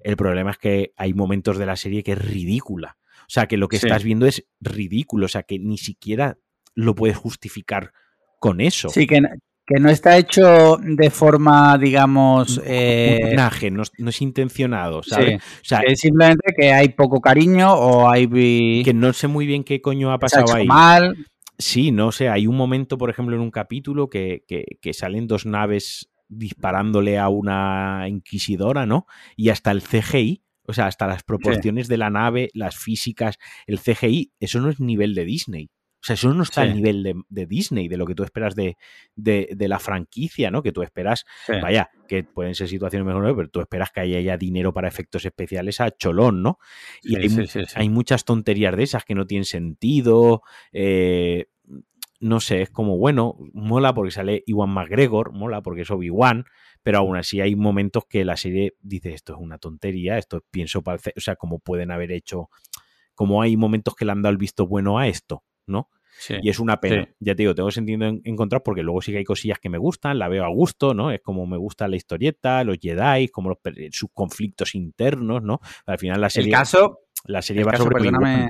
El 0.00 0.16
problema 0.16 0.52
es 0.52 0.58
que 0.58 0.92
hay 0.96 1.14
momentos 1.14 1.58
de 1.58 1.66
la 1.66 1.76
serie 1.76 2.02
que 2.02 2.12
es 2.12 2.18
ridícula. 2.18 2.96
O 3.22 3.28
sea, 3.28 3.46
que 3.46 3.56
lo 3.56 3.68
que 3.68 3.76
estás 3.76 4.04
viendo 4.04 4.26
es 4.26 4.46
ridículo, 4.60 5.26
o 5.26 5.28
sea, 5.28 5.42
que 5.42 5.58
ni 5.58 5.78
siquiera 5.78 6.38
lo 6.74 6.94
puedes 6.94 7.16
justificar 7.16 7.92
con 8.38 8.60
eso. 8.60 8.88
Sí, 8.88 9.06
que, 9.06 9.20
que 9.66 9.80
no 9.80 9.90
está 9.90 10.16
hecho 10.16 10.78
de 10.80 11.10
forma, 11.10 11.76
digamos... 11.76 12.60
Eh... 12.64 13.34
no, 13.70 13.82
no, 13.98 14.10
es 14.10 14.22
intencionado, 14.22 15.02
¿sabes? 15.02 15.42
o 15.42 15.64
sea, 15.64 15.80
es 15.80 15.98
simplemente 15.98 16.54
que 16.56 16.72
hay 16.72 16.90
poco 16.90 17.20
cariño 17.20 17.72
o 17.74 18.08
hay... 18.08 18.84
Que 18.84 18.94
no 18.94 19.12
sé 19.12 19.26
muy 19.26 19.46
bien 19.46 19.64
qué 19.64 19.80
coño 19.80 20.12
ha 20.12 20.18
pasado 20.20 20.54
ahí. 20.54 20.66
mal. 20.66 21.16
Sí, 21.58 21.90
no 21.90 22.12
sé, 22.12 22.28
hay 22.28 22.46
un 22.46 22.56
momento, 22.56 22.98
por 22.98 23.10
ejemplo, 23.10 23.34
en 23.34 23.42
un 23.42 23.50
capítulo 23.50 24.10
que, 24.10 24.44
que, 24.46 24.92
salen 24.92 25.26
dos 25.26 25.46
naves 25.46 26.10
disparándole 26.28 27.18
a 27.18 27.28
una 27.28 28.06
inquisidora, 28.08 28.84
¿no? 28.84 29.06
Y 29.36 29.48
hasta 29.48 29.70
el 29.70 29.82
CGI, 29.82 30.42
o 30.66 30.72
sea, 30.72 30.86
hasta 30.86 31.06
las 31.06 31.22
proporciones 31.22 31.88
de 31.88 31.96
la 31.96 32.10
nave, 32.10 32.50
las 32.52 32.76
físicas, 32.76 33.38
el 33.66 33.78
CGI, 33.78 34.32
eso 34.40 34.60
no 34.60 34.68
es 34.68 34.80
nivel 34.80 35.14
de 35.14 35.24
Disney. 35.24 35.70
O 36.00 36.06
sea, 36.06 36.14
eso 36.14 36.32
no 36.32 36.42
está 36.42 36.62
al 36.62 36.74
nivel 36.74 37.24
de, 37.28 37.46
Disney, 37.46 37.88
de 37.88 37.96
lo 37.96 38.06
que 38.06 38.14
tú 38.14 38.22
esperas 38.22 38.54
de, 38.54 38.76
la 39.58 39.78
franquicia, 39.78 40.50
¿no? 40.50 40.62
Que 40.62 40.72
tú 40.72 40.82
esperas, 40.82 41.24
vaya, 41.48 41.90
que 42.06 42.22
pueden 42.22 42.54
ser 42.54 42.68
situaciones 42.68 43.06
mejores, 43.06 43.34
pero 43.34 43.48
tú 43.48 43.60
esperas 43.60 43.90
que 43.90 44.00
haya 44.00 44.36
dinero 44.36 44.72
para 44.72 44.88
efectos 44.88 45.24
especiales 45.24 45.80
a 45.80 45.90
cholón, 45.90 46.42
¿no? 46.42 46.58
Y 47.02 47.16
hay, 47.16 47.88
muchas 47.88 48.24
tonterías 48.24 48.76
de 48.76 48.82
esas 48.84 49.04
que 49.04 49.14
no 49.14 49.26
tienen 49.26 49.44
sentido. 49.44 50.42
Eh, 50.72 51.46
no 52.20 52.40
sé, 52.40 52.62
es 52.62 52.70
como, 52.70 52.96
bueno, 52.96 53.36
mola 53.52 53.94
porque 53.94 54.10
sale 54.10 54.42
Iwan 54.46 54.70
McGregor, 54.70 55.32
mola 55.32 55.62
porque 55.62 55.82
es 55.82 55.90
Obi-Wan, 55.90 56.44
pero 56.82 56.98
aún 56.98 57.16
así 57.16 57.40
hay 57.40 57.56
momentos 57.56 58.04
que 58.08 58.24
la 58.24 58.36
serie 58.36 58.74
dice 58.80 59.12
esto 59.12 59.34
es 59.34 59.38
una 59.40 59.58
tontería, 59.58 60.18
esto 60.18 60.44
pienso, 60.50 60.82
o 60.84 61.20
sea, 61.20 61.36
como 61.36 61.58
pueden 61.58 61.90
haber 61.90 62.12
hecho, 62.12 62.48
como 63.14 63.42
hay 63.42 63.56
momentos 63.56 63.94
que 63.94 64.04
le 64.04 64.12
han 64.12 64.22
dado 64.22 64.32
el 64.32 64.38
visto 64.38 64.66
bueno 64.66 64.98
a 64.98 65.08
esto, 65.08 65.44
¿no? 65.66 65.90
y 66.42 66.48
es 66.48 66.58
una 66.60 66.80
pena. 66.80 67.06
Ya 67.20 67.34
te 67.34 67.42
digo, 67.42 67.54
tengo 67.54 67.70
sentido 67.70 68.06
en 68.06 68.22
encontrar 68.24 68.62
porque 68.62 68.82
luego 68.82 69.02
sí 69.02 69.12
que 69.12 69.18
hay 69.18 69.24
cosillas 69.24 69.58
que 69.58 69.68
me 69.68 69.76
gustan, 69.76 70.18
la 70.18 70.28
veo 70.28 70.44
a 70.44 70.48
gusto, 70.48 70.94
¿no? 70.94 71.10
Es 71.10 71.20
como 71.20 71.46
me 71.46 71.58
gusta 71.58 71.86
la 71.88 71.96
historieta, 71.96 72.64
los 72.64 72.78
Jedi, 72.80 73.28
como 73.28 73.50
los, 73.50 73.58
sus 73.92 74.08
conflictos 74.14 74.74
internos, 74.74 75.42
¿no? 75.42 75.60
Al 75.84 75.98
final 75.98 76.20
la 76.22 76.30
serie. 76.30 76.48
El 76.52 76.58
caso. 76.58 77.00
La 77.26 77.42
serie 77.42 77.64
va 77.64 77.76
sobre. 77.76 77.96
Perdóname, 77.96 78.48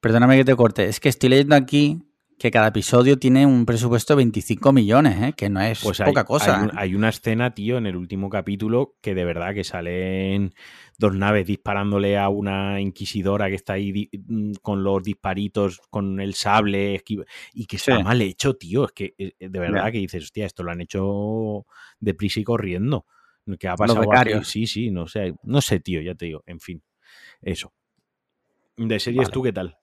perdóname 0.00 0.36
que 0.36 0.44
te 0.44 0.54
corte. 0.56 0.84
Es 0.86 1.00
que 1.00 1.08
estoy 1.08 1.30
leyendo 1.30 1.54
aquí 1.56 1.98
que 2.38 2.50
cada 2.52 2.68
episodio 2.68 3.18
tiene 3.18 3.46
un 3.46 3.66
presupuesto 3.66 4.12
de 4.12 4.18
25 4.18 4.72
millones, 4.72 5.20
¿eh? 5.22 5.32
que 5.36 5.48
no 5.50 5.60
es 5.60 5.80
Pues 5.82 5.98
poca 5.98 6.24
cosa. 6.24 6.56
hay 6.58 6.62
un- 6.64 6.68
¿eh? 6.68 6.72
hay 6.76 6.94
una 6.94 7.08
escena, 7.08 7.52
tío, 7.52 7.78
en 7.78 7.86
el 7.86 7.96
último 7.96 8.30
capítulo 8.30 8.94
que 9.00 9.14
de 9.16 9.24
verdad 9.24 9.54
que 9.54 9.64
salen 9.64 10.52
dos 10.98 11.14
naves 11.14 11.46
disparándole 11.46 12.18
a 12.18 12.28
una 12.28 12.80
inquisidora 12.80 13.48
que 13.48 13.54
está 13.54 13.74
ahí 13.74 14.10
mm, 14.26 14.54
con 14.60 14.82
los 14.82 15.02
disparitos, 15.02 15.80
con 15.90 16.20
el 16.20 16.34
sable, 16.34 16.96
esquiva- 16.96 17.24
y 17.54 17.66
que 17.66 17.76
está 17.76 17.96
Sí. 17.96 18.02
mal 18.02 18.20
hecho, 18.20 18.54
tío. 18.54 18.84
Es 18.84 18.92
que 18.92 19.14
eh, 19.16 19.32
de 19.38 19.58
verdad 19.60 19.92
que 19.92 19.98
dices, 19.98 20.24
hostia, 20.24 20.44
esto 20.44 20.62
lo 20.64 20.72
han 20.72 20.80
hecho 20.80 21.64
deprisa 22.00 22.40
y 22.40 22.44
corriendo. 22.44 23.06
¿Qué 23.58 23.66
ha 23.68 23.70
Los 23.70 23.78
pasado 23.78 24.00
becarios. 24.00 24.48
Sí, 24.48 24.66
sí, 24.66 24.90
no 24.90 25.06
sé, 25.06 25.34
no 25.44 25.60
sé, 25.62 25.80
tío, 25.80 26.02
ya 26.02 26.14
te 26.14 26.26
digo, 26.26 26.42
en 26.46 26.60
fin, 26.60 26.82
eso. 27.40 27.72
De 28.76 29.00
series, 29.00 29.28
Vale. 29.28 29.32
¿tú 29.32 29.42
qué 29.42 29.52
tal? 29.52 29.78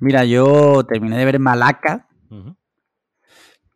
Mira, 0.00 0.24
yo 0.24 0.84
terminé 0.84 1.16
de 1.16 1.24
ver 1.24 1.38
Malaca. 1.38 2.08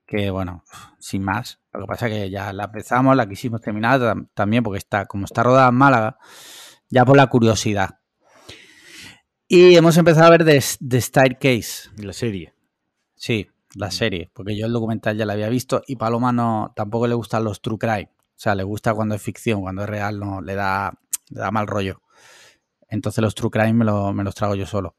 Que 0.09 0.31
bueno, 0.31 0.65
sin 0.99 1.23
más. 1.23 1.61
Lo 1.73 1.83
que 1.83 1.87
pasa 1.87 2.09
es 2.09 2.15
que 2.15 2.31
ya 2.31 2.53
la 2.53 2.65
empezamos, 2.65 3.15
la 3.15 3.29
quisimos 3.29 3.61
terminar 3.61 4.01
tam- 4.01 4.29
también 4.35 4.65
porque 4.65 4.79
está, 4.79 5.07
como 5.07 5.27
está 5.27 5.45
rodada 5.45 5.69
en 5.69 5.77
Málaga, 5.77 6.19
ya 6.91 7.05
por 7.05 7.17
la 7.17 7.29
curiosidad. 7.29 8.01
Y 9.47 9.77
hemos 9.77 9.97
empezado 9.97 10.27
a 10.27 10.31
ver 10.31 10.45
The, 10.45 10.63
The 10.87 11.01
Staircase, 11.01 11.91
La 11.97 12.13
serie. 12.13 12.55
sí, 13.15 13.49
la 13.75 13.91
serie, 13.91 14.31
porque 14.33 14.57
yo 14.59 14.67
el 14.67 14.73
documental 14.73 15.17
ya 15.17 15.27
la 15.27 15.35
había 15.35 15.49
visto 15.51 15.83
y 15.87 15.97
Paloma 15.97 16.33
no, 16.33 16.73
tampoco 16.75 17.07
le 17.07 17.15
gustan 17.15 17.45
los 17.45 17.61
true 17.61 17.79
crime. 17.79 18.11
O 18.15 18.41
sea, 18.41 18.55
le 18.55 18.63
gusta 18.63 18.95
cuando 18.95 19.15
es 19.15 19.23
ficción, 19.23 19.61
cuando 19.61 19.83
es 19.83 19.89
real 19.89 20.19
no, 20.19 20.41
le 20.41 20.55
da, 20.55 20.95
le 21.31 21.41
da 21.41 21.51
mal 21.51 21.67
rollo. 21.67 22.03
Entonces 22.89 23.23
los 23.23 23.35
true 23.35 23.51
crime 23.51 23.75
me, 23.75 23.85
lo- 23.85 24.13
me 24.13 24.25
los 24.25 24.35
trago 24.35 24.55
yo 24.55 24.67
solo. 24.67 24.97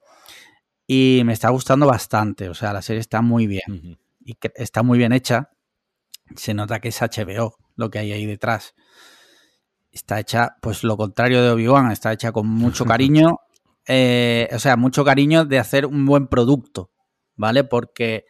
Y 0.88 1.22
me 1.26 1.34
está 1.34 1.50
gustando 1.50 1.88
bastante, 1.88 2.50
o 2.50 2.54
sea, 2.54 2.74
la 2.74 2.82
serie 2.82 3.00
está 3.02 3.22
muy 3.22 3.48
bien. 3.48 4.00
Y 4.30 4.36
que 4.36 4.52
está 4.56 4.84
muy 4.84 5.00
bien 5.00 5.12
hecha. 5.12 5.50
Se 6.36 6.54
nota 6.54 6.80
que 6.80 6.90
es 6.90 7.02
HBO 7.02 7.58
lo 7.76 7.90
que 7.90 7.98
hay 7.98 8.12
ahí 8.12 8.28
detrás. 8.28 8.76
Está 9.92 10.20
hecha, 10.20 10.58
pues 10.62 10.84
lo 10.84 10.98
contrario 10.98 11.42
de 11.42 11.50
Obi-Wan, 11.50 11.92
está 11.92 12.14
hecha 12.14 12.32
con 12.32 12.48
mucho 12.48 12.86
cariño. 12.94 13.40
eh, 13.88 14.48
o 14.54 14.60
sea, 14.60 14.78
mucho 14.78 15.04
cariño 15.04 15.46
de 15.46 15.58
hacer 15.58 15.88
un 15.88 16.06
buen 16.06 16.28
producto, 16.28 16.92
¿vale? 17.36 17.64
Porque 17.64 18.26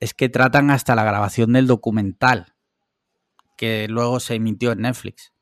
es 0.00 0.12
que 0.12 0.28
tratan 0.28 0.72
hasta 0.72 0.96
la 0.96 1.04
grabación 1.04 1.52
del 1.52 1.68
documental 1.68 2.56
que 3.56 3.86
luego 3.88 4.18
se 4.18 4.34
emitió 4.34 4.72
en 4.72 4.80
Netflix. 4.80 5.32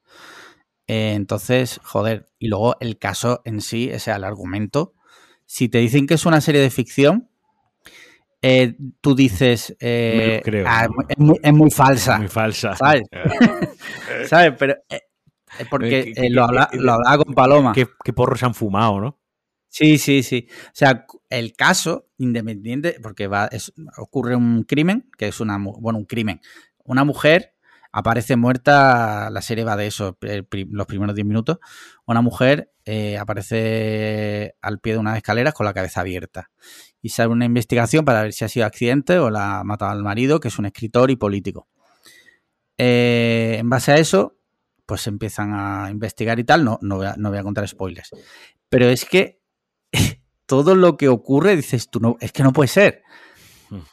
Eh, 0.89 1.15
entonces, 1.15 1.81
joder, 1.83 2.29
y 2.39 2.49
luego 2.49 2.77
el 2.81 2.99
caso 2.99 3.41
en 3.47 3.63
sí, 3.63 3.91
o 3.95 3.99
sea, 3.99 4.17
el 4.17 4.25
argumento. 4.25 4.93
Si 5.47 5.71
te 5.71 5.79
dicen 5.79 6.07
que 6.07 6.15
es 6.15 6.27
una 6.27 6.43
serie 6.43 6.61
de 6.61 6.71
ficción, 6.71 7.31
eh, 8.43 8.77
tú 9.01 9.15
dices, 9.15 9.77
eh, 9.81 10.41
creo. 10.45 10.65
"Ah, 10.69 10.89
es, 11.09 11.19
muy, 11.19 11.39
es 11.43 11.53
muy 11.53 11.71
falsa, 11.71 12.19
Muy 12.19 12.29
falsa. 12.29 12.75
¿sabes? 12.77 13.03
¿sabes? 14.29 14.55
Pero 14.59 14.75
eh, 14.89 15.01
porque 15.71 16.13
que- 16.15 16.31
lo, 16.31 16.43
que- 16.43 16.49
habla- 16.49 16.69
que- 16.71 16.79
lo 16.79 16.93
hablaba 16.93 17.25
con 17.25 17.35
Paloma. 17.35 17.73
¿Qué, 17.73 17.89
qué 18.05 18.13
porros 18.13 18.43
han 18.43 18.55
fumado, 18.55 19.01
¿no? 19.01 19.21
Sí, 19.69 19.99
sí, 19.99 20.23
sí. 20.23 20.49
O 20.69 20.71
sea, 20.73 21.05
el 21.29 21.55
caso 21.55 22.09
independiente, 22.19 22.97
porque 23.03 23.27
va, 23.27 23.47
es- 23.47 23.73
ocurre 23.99 24.37
un 24.37 24.63
crimen, 24.65 25.11
que 25.19 25.29
es 25.29 25.41
una, 25.41 25.59
bueno, 25.59 25.99
un 25.99 26.05
crimen. 26.07 26.41
Una 26.85 27.05
mujer 27.05 27.56
aparece 27.97 28.37
muerta, 28.37 29.31
la 29.31 29.41
serie 29.41 29.65
va 29.65 29.75
de 29.75 29.87
eso, 29.87 30.19
los 30.21 30.87
primeros 30.87 31.15
10 31.15 31.27
minutos. 31.27 31.61
Una 32.05 32.21
mujer 32.21 32.71
eh, 32.85 33.17
aparece 33.17 34.55
al 34.61 34.81
pie 34.81 34.93
de 34.93 34.99
unas 34.99 35.17
escaleras 35.17 35.55
con 35.55 35.65
la 35.65 35.73
cabeza 35.73 36.03
abierta. 36.03 36.51
Y 37.01 37.09
sale 37.09 37.31
una 37.31 37.47
investigación 37.47 38.05
para 38.05 38.21
ver 38.21 38.35
si 38.35 38.45
ha 38.45 38.51
sido 38.51 38.67
accidente 38.67 39.19
o 39.19 39.31
la 39.31 39.61
ha 39.61 39.65
matado 39.65 39.93
al 39.93 40.03
marido, 40.03 40.41
que 40.41 40.49
es 40.49 40.59
un 40.59 40.67
escritor 40.67 41.11
y 41.11 41.17
político. 41.17 41.69
Eh, 42.77 43.57
en 43.61 43.71
base 43.71 43.93
a 43.93 43.97
eso, 43.97 44.37
pues 44.85 45.07
empiezan 45.07 45.55
a 45.55 45.89
investigar 45.91 46.39
y 46.39 46.45
tal. 46.45 46.67
No, 46.67 46.79
no, 46.83 46.97
voy, 46.97 47.07
a, 47.07 47.15
no 47.17 47.31
voy 47.31 47.39
a 47.39 47.43
contar 47.43 47.67
spoilers. 47.67 48.11
Pero 48.69 48.91
es 48.91 49.07
que 49.07 49.41
todo 50.45 50.75
lo 50.75 50.99
que 50.99 51.09
ocurre, 51.09 51.57
dices 51.57 51.89
tú, 51.89 51.99
no, 52.01 52.19
es 52.21 52.31
que 52.31 52.43
no 52.43 52.53
puede 52.53 52.69
ser. 52.69 53.03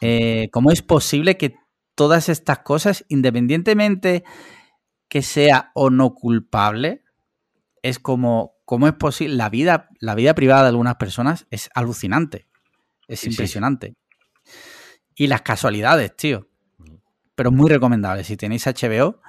Eh, 0.02 0.50
¿Cómo 0.52 0.70
es 0.70 0.82
posible 0.82 1.38
que 1.38 1.56
todas 1.94 2.28
estas 2.28 2.60
cosas, 2.60 3.04
independientemente 3.08 4.24
que 5.08 5.22
sea 5.22 5.70
o 5.74 5.90
no 5.90 6.14
culpable, 6.14 7.02
es 7.82 7.98
como, 7.98 8.54
¿cómo 8.64 8.86
es 8.88 8.94
posible? 8.94 9.36
La 9.36 9.50
vida, 9.50 9.88
la 10.00 10.14
vida 10.14 10.34
privada 10.34 10.62
de 10.62 10.68
algunas 10.68 10.96
personas 10.96 11.46
es 11.50 11.70
alucinante, 11.74 12.46
es 13.08 13.20
Sí, 13.20 13.26
sí. 13.26 13.30
impresionante. 13.32 13.94
Y 15.14 15.26
las 15.28 15.42
casualidades, 15.42 16.16
tío. 16.16 16.48
Pero 17.36 17.50
muy 17.52 17.68
recomendable. 17.70 18.24
Si 18.24 18.36
tenéis 18.36 18.66
HBO, 18.66 19.20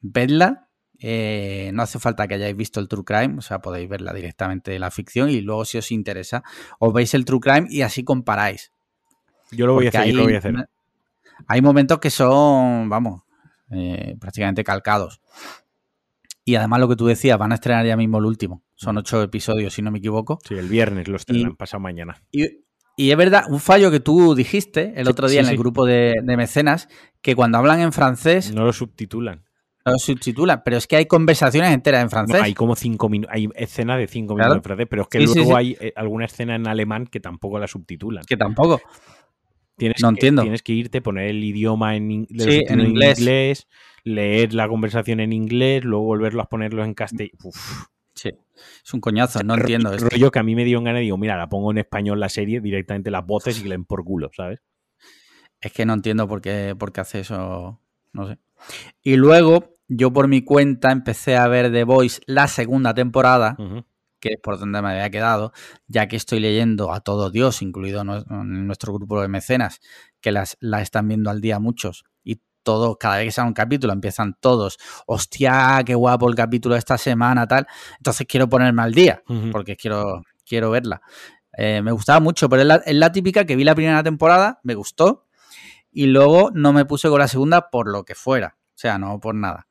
vedla. 0.00 0.68
Eh, 1.00 1.70
no 1.74 1.82
hace 1.84 2.00
falta 2.00 2.26
que 2.26 2.34
hayáis 2.34 2.56
visto 2.56 2.80
el 2.80 2.88
True 2.88 3.04
Crime, 3.04 3.36
o 3.38 3.40
sea, 3.40 3.60
podéis 3.60 3.88
verla 3.88 4.12
directamente 4.12 4.72
de 4.72 4.80
la 4.80 4.90
ficción 4.90 5.30
y 5.30 5.40
luego, 5.40 5.64
si 5.64 5.78
os 5.78 5.92
interesa, 5.92 6.42
os 6.80 6.92
veis 6.92 7.14
el 7.14 7.24
True 7.24 7.38
Crime 7.38 7.66
y 7.70 7.82
así 7.82 8.02
comparáis. 8.02 8.72
Yo 9.52 9.66
lo 9.68 9.74
voy 9.74 9.86
a 9.86 9.88
hacer, 9.90 10.06
yo 10.08 10.16
lo 10.16 10.24
voy 10.24 10.34
a 10.34 10.38
hacer. 10.38 10.68
Hay 11.46 11.62
momentos 11.62 11.98
que 11.98 12.10
son, 12.10 12.88
vamos, 12.88 13.22
eh, 13.70 14.16
prácticamente 14.20 14.64
calcados. 14.64 15.20
Y 16.44 16.54
además 16.54 16.80
lo 16.80 16.88
que 16.88 16.96
tú 16.96 17.06
decías, 17.06 17.38
van 17.38 17.52
a 17.52 17.56
estrenar 17.56 17.84
ya 17.86 17.96
mismo 17.96 18.18
el 18.18 18.24
último. 18.24 18.62
Son 18.74 18.96
ocho 18.96 19.22
episodios, 19.22 19.74
si 19.74 19.82
no 19.82 19.90
me 19.90 19.98
equivoco. 19.98 20.38
Sí, 20.48 20.54
el 20.54 20.68
viernes 20.68 21.06
lo 21.08 21.16
estrenan, 21.16 21.56
pasado 21.56 21.80
mañana. 21.80 22.22
Y, 22.32 22.46
y 22.96 23.10
es 23.10 23.16
verdad, 23.16 23.44
un 23.50 23.60
fallo 23.60 23.90
que 23.90 24.00
tú 24.00 24.34
dijiste 24.34 24.94
el 24.96 25.04
Sí, 25.06 25.10
otro 25.10 25.28
día 25.28 25.40
sí, 25.42 25.46
en 25.46 25.50
el 25.50 25.56
sí. 25.56 25.58
grupo 25.58 25.84
de, 25.84 26.14
de 26.22 26.36
mecenas, 26.36 26.88
que 27.20 27.34
cuando 27.36 27.58
hablan 27.58 27.80
en 27.80 27.92
francés 27.92 28.52
No 28.54 28.64
lo 28.64 28.72
subtitulan. 28.72 29.44
no 29.84 29.92
lo 29.92 29.98
subtitulan, 29.98 30.62
pero 30.64 30.78
es 30.78 30.86
que 30.86 30.96
hay 30.96 31.04
conversaciones 31.06 31.70
enteras 31.72 32.00
en 32.00 32.06
No, 32.06 32.10
francés. 32.10 32.40
hay 32.42 32.54
como 32.54 32.76
cinco 32.76 33.08
minutos, 33.10 33.34
hay 33.34 33.48
escena 33.54 33.96
de 33.98 34.06
cinco 34.08 34.34
Claro. 34.34 34.52
minutos 34.54 34.64
en 34.64 34.68
francés, 34.70 34.86
pero 34.88 35.02
es 35.02 35.08
que 35.08 35.20
luego 35.20 35.54
hay 35.56 35.76
eh, 35.80 35.92
alguna 35.96 36.24
escena 36.24 36.54
en 36.56 36.66
alemán 36.66 37.06
que 37.06 37.20
tampoco 37.20 37.58
la 37.58 37.66
subtitulan. 37.66 38.24
Que 38.24 38.36
tampoco. 38.38 38.80
Tienes 39.78 40.02
no 40.02 40.08
que, 40.08 40.14
entiendo. 40.16 40.42
Tienes 40.42 40.62
que 40.62 40.72
irte, 40.72 41.00
poner 41.00 41.28
el 41.28 41.42
idioma 41.42 41.96
en, 41.96 42.10
in- 42.10 42.26
Sí, 42.38 42.64
en 42.68 42.80
inglés. 42.80 43.18
inglés, 43.18 43.68
leer 44.04 44.52
la 44.54 44.68
conversación 44.68 45.20
en 45.20 45.32
inglés, 45.32 45.84
luego 45.84 46.04
volverlo 46.04 46.42
a 46.42 46.48
ponerlo 46.48 46.84
en 46.84 46.94
castellano. 46.94 47.38
Sí. 48.14 48.30
Es 48.84 48.92
un 48.92 49.00
coñazo, 49.00 49.42
no 49.44 49.54
entiendo 49.54 49.92
esto. 49.92 50.08
Rollo 50.08 50.30
que 50.32 50.38
a 50.40 50.42
mí 50.42 50.56
me 50.56 50.64
dio 50.64 50.78
en 50.78 50.84
gana 50.84 51.00
y 51.00 51.04
digo, 51.04 51.16
mira, 51.16 51.36
la 51.36 51.48
pongo 51.48 51.70
en 51.70 51.78
español 51.78 52.18
la 52.18 52.28
serie, 52.28 52.60
directamente 52.60 53.10
las 53.10 53.24
voces 53.24 53.58
y 53.58 53.62
que 53.62 53.68
le 53.68 53.74
den 53.76 53.84
por 53.84 54.04
culo, 54.04 54.30
¿sabes? 54.36 54.60
Es 55.60 55.72
que 55.72 55.86
no 55.86 55.94
entiendo 55.94 56.26
por 56.26 56.40
qué, 56.40 56.74
por 56.78 56.92
qué 56.92 57.00
hace 57.00 57.20
eso. 57.20 57.80
No 58.12 58.26
sé. 58.26 58.38
Y 59.02 59.14
luego, 59.16 59.76
yo 59.86 60.12
por 60.12 60.26
mi 60.26 60.42
cuenta 60.42 60.90
empecé 60.90 61.36
a 61.36 61.46
ver 61.46 61.70
The 61.72 61.84
Voice 61.84 62.20
la 62.26 62.48
segunda 62.48 62.94
temporada. 62.94 63.56
Que 64.20 64.30
es 64.34 64.40
por 64.42 64.58
donde 64.58 64.82
me 64.82 64.90
había 64.90 65.10
quedado, 65.10 65.52
ya 65.86 66.08
que 66.08 66.16
estoy 66.16 66.40
leyendo 66.40 66.92
a 66.92 67.00
todo 67.00 67.30
Dios, 67.30 67.62
incluido 67.62 68.02
en 68.02 68.66
nuestro 68.66 68.92
grupo 68.92 69.20
de 69.20 69.28
mecenas, 69.28 69.80
que 70.20 70.32
las, 70.32 70.56
la 70.60 70.82
están 70.82 71.08
viendo 71.08 71.30
al 71.30 71.40
día 71.40 71.58
muchos. 71.58 72.04
Y 72.24 72.40
todo, 72.62 72.96
cada 72.96 73.18
vez 73.18 73.26
que 73.26 73.32
sale 73.32 73.48
un 73.48 73.54
capítulo, 73.54 73.92
empiezan 73.92 74.36
todos. 74.40 74.78
Hostia, 75.06 75.82
qué 75.86 75.94
guapo 75.94 76.28
el 76.28 76.34
capítulo 76.34 76.74
de 76.74 76.80
esta 76.80 76.98
semana, 76.98 77.46
tal. 77.46 77.66
Entonces 77.96 78.26
quiero 78.28 78.48
ponerme 78.48 78.82
al 78.82 78.92
día 78.92 79.22
porque 79.52 79.76
quiero, 79.76 80.22
quiero 80.44 80.70
verla. 80.70 81.00
Eh, 81.56 81.82
me 81.82 81.92
gustaba 81.92 82.20
mucho, 82.20 82.48
pero 82.48 82.62
es 82.62 82.68
la, 82.68 82.76
es 82.76 82.94
la 82.94 83.10
típica 83.10 83.44
que 83.44 83.56
vi 83.56 83.64
la 83.64 83.74
primera 83.74 84.02
temporada, 84.02 84.60
me 84.62 84.74
gustó, 84.74 85.26
y 85.90 86.06
luego 86.06 86.50
no 86.54 86.72
me 86.72 86.84
puse 86.84 87.08
con 87.08 87.18
la 87.18 87.26
segunda 87.26 87.70
por 87.70 87.88
lo 87.90 88.04
que 88.04 88.14
fuera, 88.14 88.56
o 88.58 88.78
sea, 88.78 88.98
no 88.98 89.18
por 89.18 89.34
nada. 89.34 89.66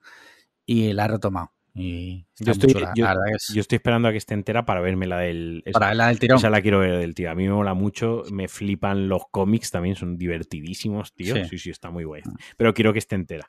Y 0.65 0.91
la 0.91 1.05
he 1.05 1.07
retomado. 1.07 1.53
Y 1.77 2.25
Yo 2.39 2.51
estoy, 2.53 2.73
la- 2.73 2.91
yo- 2.95 3.05
la 3.05 3.15
es- 3.35 3.49
yo 3.53 3.61
esperando 3.69 4.07
a 4.07 4.11
que 4.11 4.17
esté 4.17 4.33
entera 4.33 4.65
para 4.65 4.81
verme 4.81 5.05
la 5.07 5.19
del. 5.19 5.61
esa- 5.65 5.73
para 5.79 5.87
verla 5.87 6.07
del 6.07 6.19
tirón. 6.19 6.37
Esa 6.39 6.49
la 6.49 6.61
quiero 6.61 6.79
ver 6.79 6.97
del 6.97 7.13
tío. 7.13 7.29
A 7.29 7.35
mí 7.35 7.47
me 7.47 7.53
mola 7.53 7.73
mucho. 7.73 8.23
Me 8.31 8.47
flipan 8.47 9.07
los 9.09 9.23
cómics 9.31 9.69
también. 9.71 9.95
Son 9.95 10.17
divertidísimos, 10.17 11.13
tío. 11.13 11.35
Sí. 11.35 11.41
Sí, 11.49 11.57
sí, 11.59 11.69
está 11.69 11.89
muy 11.91 12.03
guay. 12.03 12.23
Pero 12.57 12.73
quiero 12.73 12.93
que 12.93 12.99
esté 12.99 13.15
entera. 13.15 13.47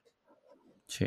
Sí. 0.87 1.07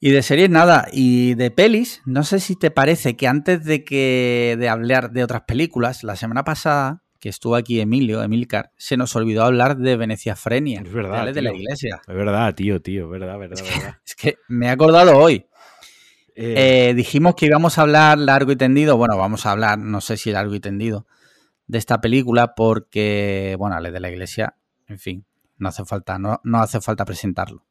Y 0.00 0.10
de 0.12 0.22
series 0.22 0.48
nada, 0.48 0.86
y 0.92 1.34
de 1.34 1.50
pelis, 1.50 2.02
no 2.06 2.22
sé 2.22 2.38
si 2.38 2.54
te 2.54 2.70
parece 2.70 3.16
que 3.16 3.26
antes 3.26 3.64
de 3.64 3.82
que 3.84 4.56
de 4.58 4.68
hablar 4.68 5.10
de 5.10 5.24
otras 5.24 5.42
películas, 5.42 6.04
la 6.04 6.14
semana 6.14 6.44
pasada 6.44 7.02
que 7.18 7.28
estuvo 7.28 7.56
aquí 7.56 7.80
Emilio, 7.80 8.22
Emilcar, 8.22 8.70
se 8.76 8.96
nos 8.96 9.16
olvidó 9.16 9.42
hablar 9.42 9.76
de 9.76 9.96
Venecia 9.96 10.36
Frenia, 10.36 10.82
Es 10.84 10.92
verdad, 10.92 11.32
de, 11.32 11.42
la 11.42 11.52
iglesia. 11.52 12.00
Es 12.06 12.14
verdad, 12.14 12.54
tío, 12.54 12.80
tío. 12.80 13.06
Es 13.06 13.10
verdad, 13.10 13.38
verdad, 13.38 13.60
verdad. 13.60 13.96
Es 14.06 14.14
que 14.14 14.36
me 14.46 14.66
he 14.66 14.70
acordado 14.70 15.16
hoy. 15.18 15.44
Eh, 16.40 16.90
Eh, 16.90 16.94
dijimos 16.94 17.34
que 17.34 17.46
íbamos 17.46 17.78
a 17.78 17.82
hablar 17.82 18.16
largo 18.16 18.52
y 18.52 18.56
tendido. 18.56 18.96
Bueno, 18.96 19.16
vamos 19.16 19.44
a 19.44 19.50
hablar, 19.50 19.76
no 19.76 20.00
sé 20.00 20.16
si 20.16 20.30
largo 20.30 20.54
y 20.54 20.60
tendido, 20.60 21.04
de 21.66 21.78
esta 21.78 22.00
película 22.00 22.54
porque, 22.54 23.56
bueno, 23.58 23.78
la 23.80 23.90
de 23.90 23.98
la 23.98 24.08
iglesia, 24.08 24.56
en 24.86 25.00
fin, 25.00 25.26
no 25.56 25.68
hace 25.68 25.84
falta, 25.84 26.16
no, 26.20 26.40
no 26.44 26.60
hace 26.60 26.80
falta 26.80 27.04
presentarlo. 27.04 27.66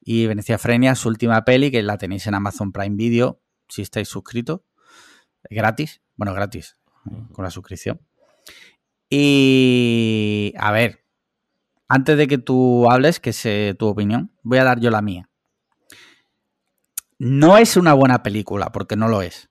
Y 0.00 0.28
Venecia 0.28 0.58
Frenia, 0.58 0.94
su 0.94 1.08
última 1.08 1.44
peli, 1.44 1.72
que 1.72 1.82
la 1.82 1.98
tenéis 1.98 2.28
en 2.28 2.34
Amazon 2.34 2.70
Prime 2.70 2.94
Video, 2.94 3.40
si 3.68 3.82
estáis 3.82 4.06
suscritos, 4.08 4.60
gratis, 5.50 6.00
bueno, 6.14 6.32
gratis, 6.34 6.78
con 7.32 7.44
la 7.44 7.50
suscripción. 7.50 8.00
Y 9.10 10.54
a 10.56 10.70
ver, 10.70 11.04
antes 11.88 12.16
de 12.16 12.28
que 12.28 12.38
tú 12.38 12.88
hables, 12.88 13.18
que 13.18 13.32
sé 13.32 13.74
tu 13.76 13.88
opinión, 13.88 14.30
voy 14.44 14.58
a 14.58 14.64
dar 14.64 14.78
yo 14.78 14.90
la 14.90 15.02
mía. 15.02 15.28
No 17.18 17.58
es 17.58 17.76
una 17.76 17.94
buena 17.94 18.22
película, 18.22 18.70
porque 18.70 18.96
no 18.96 19.08
lo 19.08 19.22
es, 19.22 19.48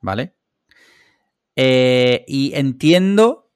¿vale? 0.00 0.34
Eh, 1.56 2.24
y 2.28 2.54
entiendo 2.54 3.50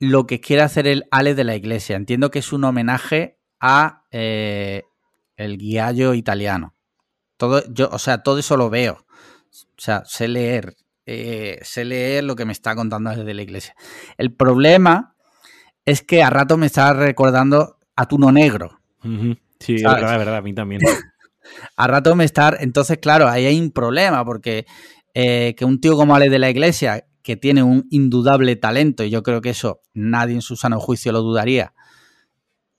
lo 0.00 0.26
que 0.26 0.40
quiere 0.40 0.62
hacer 0.62 0.86
el 0.86 1.04
Ale 1.10 1.34
de 1.34 1.44
la 1.44 1.54
Iglesia. 1.54 1.96
Entiendo 1.96 2.30
que 2.30 2.38
es 2.38 2.52
un 2.52 2.64
homenaje 2.64 3.38
a 3.60 4.04
eh, 4.10 4.84
el 5.36 5.58
guiallo 5.58 6.14
italiano. 6.14 6.74
Todo, 7.36 7.62
yo, 7.72 7.88
o 7.90 7.98
sea, 7.98 8.22
todo 8.22 8.38
eso 8.38 8.56
lo 8.56 8.70
veo. 8.70 9.04
O 9.50 9.80
sea, 9.80 10.02
sé 10.06 10.28
leer. 10.28 10.76
Eh, 11.06 11.58
sé 11.62 11.84
leer 11.84 12.24
lo 12.24 12.34
que 12.34 12.46
me 12.46 12.52
está 12.52 12.74
contando 12.74 13.10
desde 13.10 13.34
la 13.34 13.42
iglesia. 13.42 13.74
El 14.16 14.32
problema 14.32 15.14
es 15.84 16.02
que 16.02 16.22
a 16.22 16.30
rato 16.30 16.56
me 16.56 16.66
está 16.66 16.94
recordando 16.94 17.78
a 17.94 18.06
Tuno 18.06 18.32
Negro. 18.32 18.80
Sí, 19.60 19.74
es 19.76 19.82
verdad, 19.82 20.12
es 20.12 20.18
verdad, 20.18 20.36
a 20.36 20.42
mí 20.42 20.54
también. 20.54 20.80
a 21.76 21.86
rato 21.86 22.14
me 22.14 22.24
está. 22.24 22.56
Entonces, 22.60 22.98
claro, 22.98 23.28
ahí 23.28 23.46
hay 23.46 23.60
un 23.60 23.70
problema, 23.70 24.24
porque 24.24 24.66
que 25.14 25.64
un 25.64 25.80
tío 25.80 25.96
como 25.96 26.16
Ale 26.16 26.28
de 26.28 26.40
la 26.40 26.50
Iglesia, 26.50 27.04
que 27.24 27.36
tiene 27.36 27.62
un 27.62 27.88
indudable 27.90 28.54
talento, 28.54 29.02
y 29.02 29.10
yo 29.10 29.22
creo 29.22 29.40
que 29.40 29.50
eso 29.50 29.80
nadie 29.94 30.34
en 30.34 30.42
su 30.42 30.56
sano 30.56 30.78
juicio 30.78 31.10
lo 31.10 31.22
dudaría, 31.22 31.72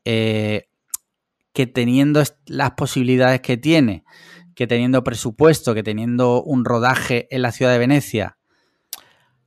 eh, 0.06 0.68
que 1.52 1.66
teniendo 1.66 2.22
las 2.46 2.72
posibilidades 2.72 3.42
que 3.42 3.58
tiene, 3.58 4.04
que 4.54 4.68
teniendo 4.68 5.04
presupuesto, 5.04 5.74
que 5.74 5.82
teniendo 5.82 6.44
un 6.44 6.64
rodaje 6.64 7.28
en 7.32 7.42
la 7.42 7.52
ciudad 7.52 7.72
de 7.72 7.80
Venecia, 7.80 8.35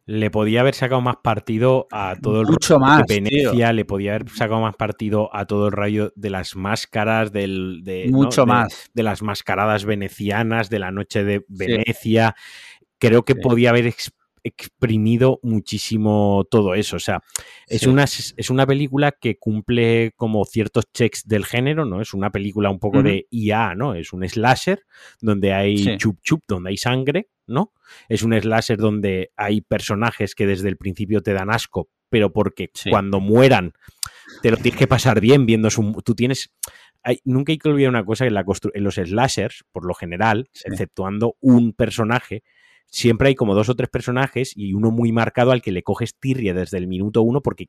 le 0.09 0.31
podía 0.31 0.63
haber 0.63 0.75
sacado 0.75 1.03
más 1.03 1.17
partido 1.23 1.87
a 1.91 2.17
todo 2.17 2.41
el 2.41 2.47
mucho 2.47 2.79
más, 2.79 3.07
de 3.07 3.21
Venecia, 3.21 3.75
le 3.75 3.85
podía 3.85 4.15
haber 4.15 4.31
sacado 4.31 4.63
más 4.63 4.75
partido 4.75 5.29
a 5.37 5.45
todo 5.45 5.67
el 5.67 5.73
rayo 5.73 6.15
de 6.17 6.31
las 6.31 6.57
máscaras, 6.57 7.31
del, 7.31 7.83
de, 7.85 8.07
mucho 8.11 8.47
más, 8.47 8.91
de 8.95 9.03
las 9.03 9.21
mascaradas 9.21 9.85
venecianas, 9.85 10.71
de 10.71 10.79
la 10.79 10.91
noche 10.93 11.25
de 11.25 11.45
Venecia. 11.49 12.35
Creo 12.99 13.27
que 13.27 13.35
podía 13.35 13.69
haber 13.69 13.93
exprimido 14.43 15.41
muchísimo 15.43 16.47
todo 16.51 16.75
eso. 16.75 16.97
O 16.97 17.01
sea, 17.01 17.23
es, 17.67 17.87
una, 17.87 18.05
es 18.05 18.49
una 18.49 18.67
película 18.67 19.13
que 19.13 19.37
cumple 19.37 20.13
como 20.17 20.47
ciertos 20.47 20.87
checks 20.91 21.29
del 21.29 21.45
género, 21.45 21.85
¿no? 21.85 22.01
Es 22.01 22.15
una 22.15 22.31
película 22.31 22.71
un 22.71 22.79
poco 22.79 23.03
de 23.03 23.27
IA, 23.31 23.75
¿no? 23.75 23.95
Es 23.95 24.15
un 24.15 24.27
slasher 24.27 24.87
donde 25.21 25.53
hay 25.53 25.99
chup 25.99 26.19
chup, 26.23 26.45
donde 26.49 26.71
hay 26.71 26.79
sangre, 26.79 27.29
¿no? 27.49 27.73
Es 28.09 28.23
un 28.23 28.39
slasher 28.39 28.79
donde 28.79 29.33
hay 29.37 29.61
personajes 29.61 30.35
que 30.35 30.47
desde 30.47 30.69
el 30.69 30.77
principio 30.77 31.23
te 31.23 31.33
dan 31.33 31.51
asco, 31.51 31.89
pero 32.09 32.33
porque 32.33 32.71
cuando 32.91 33.21
mueran 33.21 33.73
te 34.43 34.51
lo 34.51 34.57
tienes 34.57 34.79
que 34.79 34.87
pasar 34.87 35.21
bien 35.21 35.47
viendo 35.47 35.71
su... 35.71 36.01
Tú 36.05 36.15
tienes... 36.15 36.53
Hay, 37.03 37.21
nunca 37.25 37.53
hay 37.53 37.59
que 37.59 37.69
olvidar 37.69 37.91
una 37.91 38.05
cosa, 38.05 38.25
que 38.25 38.31
la 38.31 38.45
en 38.75 38.85
los 38.85 38.97
slashers, 38.97 39.65
por 39.73 39.87
lo 39.87 39.95
general, 39.95 40.51
exceptuando 40.65 41.37
un 41.41 41.73
personaje, 41.73 42.43
siempre 42.87 43.29
hay 43.29 43.35
como 43.35 43.55
dos 43.55 43.69
o 43.69 43.77
tres 43.77 43.89
personajes 43.89 44.53
y 44.57 44.75
uno 44.75 44.91
muy 44.91 45.13
marcado 45.13 45.53
al 45.53 45.63
que 45.63 45.73
le 45.73 45.83
coges 45.83 46.19
tirria 46.19 46.55
desde 46.55 46.79
el 46.79 46.87
minuto 46.89 47.23
uno 47.23 47.41
porque, 47.41 47.69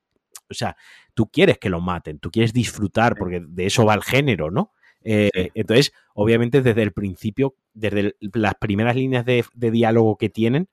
o 0.50 0.54
sea, 0.54 0.76
tú 1.14 1.30
quieres 1.30 1.58
que 1.60 1.70
lo 1.70 1.80
maten, 1.80 2.20
tú 2.20 2.32
quieres 2.32 2.54
disfrutar 2.54 3.16
porque 3.18 3.42
de 3.48 3.66
eso 3.66 3.86
va 3.86 3.94
el 3.94 4.04
género, 4.04 4.50
¿no? 4.52 4.74
Eh, 5.04 5.50
entonces, 5.54 5.94
obviamente, 6.14 6.62
desde 6.62 6.84
el 6.84 6.92
principio, 6.92 7.56
desde 7.74 8.16
las 8.20 8.56
primeras 8.56 8.96
líneas 8.96 9.26
de, 9.26 9.44
diálogo 9.54 10.18
que 10.18 10.30
tienen, 10.30 10.70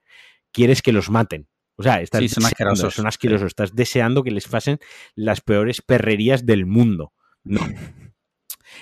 quieres 0.53 0.83
que 0.83 0.93
los 0.93 1.11
maten. 1.11 1.49
O 1.77 1.83
sea, 1.83 2.01
estás 2.01 2.31
son 2.31 2.47
asquerosos. 2.47 2.95
Son 2.95 3.07
asquerosos. 3.07 3.49
Estás 3.49 3.75
deseando 3.75 4.23
que 4.23 4.31
les 4.31 4.49
pasen 4.49 4.79
las 5.15 5.41
peores 5.41 5.83
perrerías 5.83 6.47
del 6.47 6.67
mundo. 6.67 7.13
No. 7.45 7.61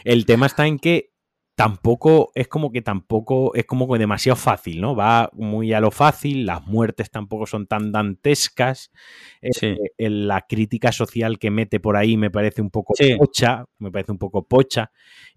El 0.04 0.26
tema 0.26 0.46
está 0.46 0.66
en 0.66 0.78
que 0.78 1.13
tampoco 1.54 2.32
es 2.34 2.48
como 2.48 2.72
que 2.72 2.82
tampoco 2.82 3.54
es 3.54 3.64
como 3.64 3.90
que 3.90 3.98
demasiado 3.98 4.36
fácil, 4.36 4.80
¿no? 4.80 4.96
Va 4.96 5.30
muy 5.32 5.72
a 5.72 5.80
lo 5.80 5.90
fácil, 5.90 6.46
las 6.46 6.66
muertes 6.66 7.10
tampoco 7.10 7.46
son 7.46 7.66
tan 7.66 7.92
dantescas, 7.92 8.90
eh, 9.40 9.76
la 9.98 10.44
crítica 10.48 10.90
social 10.90 11.38
que 11.38 11.50
mete 11.50 11.78
por 11.78 11.96
ahí 11.96 12.16
me 12.16 12.30
parece 12.30 12.60
un 12.60 12.70
poco 12.70 12.94
pocha, 13.18 13.64
me 13.78 13.92
parece 13.92 14.12
un 14.12 14.18
poco 14.18 14.46
pocha 14.46 14.90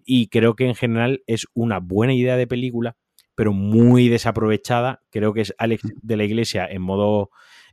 y 0.04 0.28
creo 0.28 0.56
que 0.56 0.66
en 0.66 0.74
general 0.74 1.22
es 1.26 1.46
una 1.54 1.78
buena 1.78 2.14
idea 2.14 2.36
de 2.36 2.46
película, 2.46 2.96
pero 3.34 3.52
muy 3.52 4.08
desaprovechada. 4.08 5.02
Creo 5.10 5.32
que 5.32 5.42
es 5.42 5.54
Alex 5.58 5.82
de 6.02 6.16
la 6.16 6.24
Iglesia 6.24 6.66
en 6.66 6.82
modo 6.82 7.30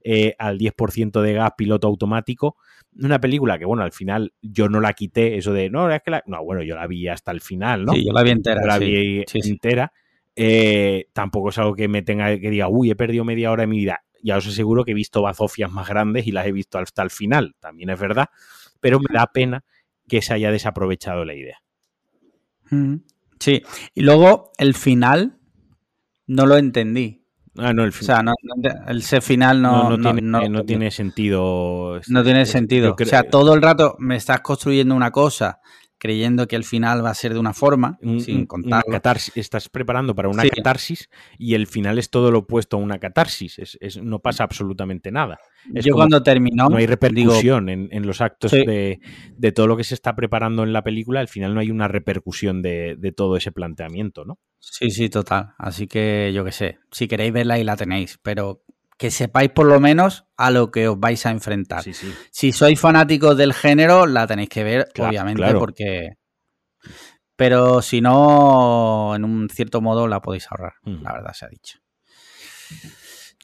eh, 0.08 0.36
al 0.38 0.60
10% 0.60 1.20
de 1.20 1.34
gas 1.34 1.54
piloto 1.58 1.88
automático. 1.88 2.58
Una 3.02 3.20
película 3.20 3.58
que, 3.58 3.66
bueno, 3.66 3.82
al 3.82 3.92
final 3.92 4.34
yo 4.40 4.70
no 4.70 4.80
la 4.80 4.94
quité, 4.94 5.36
eso 5.36 5.52
de, 5.52 5.72
no, 5.72 5.90
es 5.90 6.04
que 6.04 6.12
la... 6.12 6.24
No, 6.28 6.44
bueno, 6.44 6.62
yo 6.62 6.76
la 6.76 6.86
vi 6.86 7.08
hasta 7.08 7.32
el 7.32 7.42
final, 7.42 7.86
¿no? 7.86 7.94
Sí, 7.94 8.06
yo 8.06 8.14
la 8.14 8.22
vi 8.22 8.30
entera. 8.30 8.64
la 8.64 8.78
vi 8.78 9.26
entera. 9.34 9.92
Eh, 10.36 11.08
tampoco 11.12 11.50
es 11.50 11.58
algo 11.58 11.74
que 11.74 11.88
me 11.88 12.04
tenga 12.04 12.40
que 12.40 12.52
diga, 12.52 12.68
uy, 12.68 12.92
he 12.92 12.96
perdido 12.96 13.26
media 13.26 13.52
hora 13.52 13.64
de 13.64 13.68
mi 13.68 13.78
vida. 13.78 14.04
Ya 14.22 14.38
os 14.38 14.46
aseguro 14.46 14.84
que 14.84 14.92
he 14.92 14.96
visto 14.96 15.24
bazofias 15.24 15.72
más 15.72 15.90
grandes 15.90 16.28
y 16.28 16.32
las 16.32 16.46
he 16.46 16.52
visto 16.52 16.78
hasta 16.78 17.02
el 17.02 17.10
final, 17.10 17.56
también 17.60 17.90
es 17.90 18.00
verdad, 18.00 18.28
pero 18.80 19.00
me 19.00 19.12
da 19.12 19.26
pena 19.34 19.64
que 20.08 20.22
se 20.22 20.36
haya 20.36 20.52
desaprovechado 20.52 21.26
la 21.26 21.34
idea. 21.34 21.58
Sí, 23.40 23.64
y 23.96 24.02
luego 24.02 24.52
el 24.60 24.76
final 24.76 25.40
no 26.28 26.46
lo 26.46 26.58
entendí. 26.58 27.25
Ah, 27.58 27.74
no, 27.74 27.84
el 27.84 27.94
final. 27.94 28.28
O 28.28 28.34
sea, 28.62 28.74
el 28.88 28.98
ese 28.98 29.22
final 29.22 29.62
no, 29.62 29.98
no, 29.98 30.14
tiene, 30.66 30.92
sentido. 30.92 32.02
No 32.08 32.24
tiene 32.24 32.46
sentido. 32.46 32.96
O 33.00 33.06
sea, 33.06 33.24
todo 33.24 33.54
el 33.54 33.62
rato 33.62 33.96
me 34.00 34.16
estás 34.16 34.42
construyendo 34.42 34.94
una 34.96 35.12
cosa 35.12 35.60
creyendo 35.98 36.48
que 36.48 36.56
el 36.56 36.64
final 36.64 37.04
va 37.04 37.10
a 37.10 37.16
ser 37.16 37.34
de 37.34 37.40
una 37.40 37.54
forma, 37.54 37.98
sin 38.20 38.46
contar. 38.46 38.84
estás 39.36 39.70
preparando 39.70 40.16
para 40.16 40.30
una 40.30 40.44
catarsis 40.48 41.10
y 41.38 41.54
el 41.54 41.68
final 41.68 41.98
es 42.00 42.10
todo 42.10 42.32
lo 42.32 42.40
opuesto 42.40 42.78
a 42.78 42.80
una 42.80 43.00
catarsis. 43.00 43.78
no 44.02 44.20
pasa 44.20 44.44
absolutamente 44.44 45.12
nada. 45.12 45.40
Yo 45.74 45.96
cuando 45.96 46.22
terminó. 46.22 46.70
No 46.70 46.78
hay 46.78 46.86
repercusión 46.86 47.70
en, 47.70 48.08
los 48.08 48.22
actos 48.22 48.52
de, 48.52 49.00
todo 49.54 49.68
lo 49.68 49.78
que 49.78 49.84
se 49.84 49.94
está 49.94 50.16
preparando 50.16 50.64
en 50.64 50.74
la 50.74 50.84
película. 50.84 51.20
Al 51.20 51.28
final 51.28 51.54
no 51.54 51.60
hay 51.60 51.72
una 51.72 51.88
repercusión 51.88 52.62
de, 52.62 52.96
de 52.98 53.12
todo 53.12 53.38
ese 53.38 53.52
planteamiento, 53.52 54.26
¿no? 54.26 54.40
Sí, 54.60 54.90
sí, 54.90 55.10
total. 55.10 55.54
Así 55.58 55.88
que 55.88 56.32
yo 56.34 56.44
qué 56.44 56.52
sé. 56.52 56.80
Si 56.92 57.08
queréis 57.08 57.32
verla, 57.32 57.56
ahí 57.56 57.64
la 57.64 57.78
tenéis. 57.78 58.20
Pero 58.22 58.64
que 58.98 59.12
sepáis 59.12 59.52
por 59.52 59.66
lo 59.68 59.80
menos 59.80 60.26
a 60.38 60.52
lo 60.52 60.72
que 60.72 60.88
os 60.88 61.00
vais 61.00 61.26
a 61.26 61.32
enfrentar. 61.32 61.84
Si 62.32 62.52
sois 62.52 62.80
fanáticos 62.80 63.38
del 63.38 63.54
género, 63.54 64.06
la 64.06 64.28
tenéis 64.28 64.50
que 64.50 64.64
ver, 64.64 64.88
obviamente, 65.00 65.54
porque... 65.56 66.14
Pero 67.36 67.82
si 67.82 68.00
no, 68.00 69.14
en 69.14 69.26
un 69.26 69.50
cierto 69.50 69.82
modo 69.82 70.08
la 70.08 70.22
podéis 70.22 70.48
ahorrar, 70.50 70.74
la 70.84 71.14
verdad 71.14 71.34
se 71.34 71.46
ha 71.46 71.50
dicho. 71.50 71.80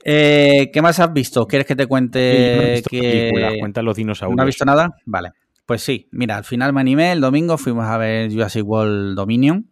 Eh, 0.03 0.71
¿Qué 0.73 0.81
más 0.81 0.99
has 0.99 1.11
visto? 1.11 1.45
¿Quieres 1.45 1.67
que 1.67 1.75
te 1.75 1.85
cuente 1.85 2.81
que... 2.89 3.57
Cuenta 3.59 3.81
los 3.81 3.97
dinosaurios. 3.97 4.37
¿No 4.37 4.43
has 4.43 4.47
visto 4.47 4.65
nada? 4.65 4.95
Vale. 5.05 5.31
Pues 5.65 5.83
sí, 5.83 6.09
mira, 6.11 6.37
al 6.37 6.43
final 6.43 6.73
me 6.73 6.81
animé 6.81 7.11
el 7.11 7.21
domingo, 7.21 7.57
fuimos 7.57 7.85
a 7.85 7.97
ver 7.97 8.31
Jurassic 8.31 8.65
World 8.65 9.15
Dominion. 9.15 9.69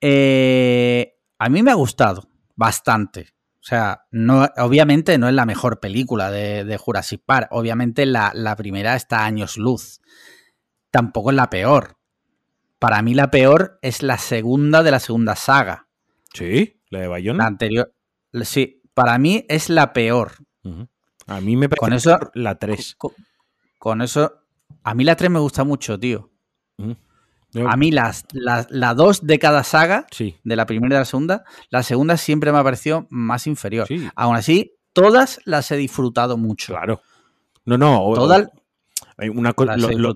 Eh, 0.00 1.18
a 1.38 1.48
mí 1.48 1.62
me 1.62 1.70
ha 1.72 1.74
gustado 1.74 2.28
bastante. 2.56 3.34
O 3.60 3.62
sea, 3.62 4.06
no, 4.10 4.48
obviamente 4.56 5.18
no 5.18 5.28
es 5.28 5.34
la 5.34 5.44
mejor 5.44 5.80
película 5.80 6.30
de, 6.30 6.76
Jurassic 6.78 7.22
Park. 7.24 7.48
Obviamente 7.50 8.06
la, 8.06 8.54
primera 8.56 8.96
está 8.96 9.20
a 9.20 9.26
años 9.26 9.58
luz. 9.58 10.00
Tampoco 10.90 11.30
es 11.30 11.36
la 11.36 11.50
peor. 11.50 11.98
Para 12.78 13.02
mí 13.02 13.12
la 13.12 13.30
peor 13.30 13.78
es 13.82 14.02
la 14.02 14.16
segunda 14.16 14.82
de 14.82 14.90
la 14.90 14.98
segunda 14.98 15.36
saga. 15.36 15.88
¿Sí? 16.32 16.80
¿La 16.88 17.00
de 17.00 17.08
Bayona? 17.08 17.44
La 17.44 17.48
anterior. 17.48 17.94
Sí, 18.42 18.82
para 18.94 19.18
mí 19.18 19.44
es 19.48 19.68
la 19.68 19.92
peor. 19.92 20.32
A 21.26 21.40
mí 21.40 21.56
me 21.56 21.68
parece 21.68 21.80
con 21.80 21.92
eso, 21.92 22.18
la 22.34 22.58
3. 22.58 22.96
Con, 23.78 24.00
eso, 24.02 24.42
a 24.82 24.94
mí 24.94 25.04
la 25.04 25.16
3 25.16 25.30
me 25.30 25.38
gusta 25.38 25.64
mucho, 25.64 25.98
tío. 26.00 26.30
A 27.66 27.76
mí 27.76 27.90
las, 27.90 28.26
la 28.32 28.94
2 28.94 29.26
de 29.26 29.38
cada 29.38 29.64
saga, 29.64 30.06
de 30.18 30.56
la 30.56 30.66
primera 30.66 30.94
y 30.94 30.94
de 30.94 31.00
la 31.00 31.04
segunda, 31.04 31.44
la 31.70 31.82
segunda 31.82 32.16
siempre 32.16 32.52
me 32.52 32.58
ha 32.58 32.64
parecido 32.64 33.06
más 33.10 33.46
inferior. 33.46 33.88
Aún 34.14 34.36
así, 34.36 34.76
todas 34.92 35.40
las 35.44 35.70
he 35.70 35.76
disfrutado 35.76 36.36
mucho. 36.36 36.72
Claro. 36.72 37.00
No, 37.64 37.76
no. 37.76 38.12
Todas, 38.14 38.48
una 39.28 39.54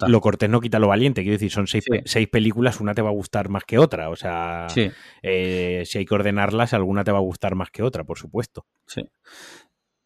lo, 0.06 0.20
cortés 0.20 0.48
no 0.48 0.60
quita 0.60 0.78
lo 0.78 0.88
valiente. 0.88 1.22
Quiero 1.22 1.34
decir, 1.34 1.50
son 1.50 1.66
seis, 1.66 2.28
películas, 2.30 2.80
una 2.80 2.94
te 2.94 3.02
va 3.02 3.10
a 3.10 3.12
gustar 3.12 3.48
más 3.48 3.64
que 3.64 3.78
otra. 3.78 4.08
O 4.08 4.16
sea, 4.16 4.66
eh, 5.22 5.82
si 5.84 5.98
hay 5.98 6.04
que 6.04 6.14
ordenarlas, 6.14 6.72
alguna 6.72 7.04
te 7.04 7.12
va 7.12 7.18
a 7.18 7.22
gustar 7.22 7.54
más 7.54 7.70
que 7.70 7.82
otra, 7.82 8.04
por 8.04 8.18
supuesto. 8.18 8.66
Sí. 8.86 9.02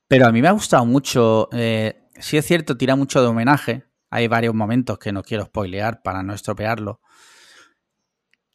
Pero 0.09 0.26
a 0.26 0.32
mí 0.32 0.42
me 0.42 0.48
ha 0.48 0.52
gustado 0.52 0.84
mucho. 0.84 1.48
Eh, 1.52 2.09
sí 2.18 2.36
es 2.36 2.46
cierto, 2.46 2.76
tira 2.76 2.96
mucho 2.96 3.20
de 3.20 3.28
homenaje. 3.28 3.84
Hay 4.10 4.28
varios 4.28 4.55
momentos 4.55 4.98
que 4.98 5.12
no 5.12 5.22
quiero 5.22 5.44
spoilear 5.44 6.02
para 6.02 6.22
no 6.22 6.35
estropearlo 6.35 7.01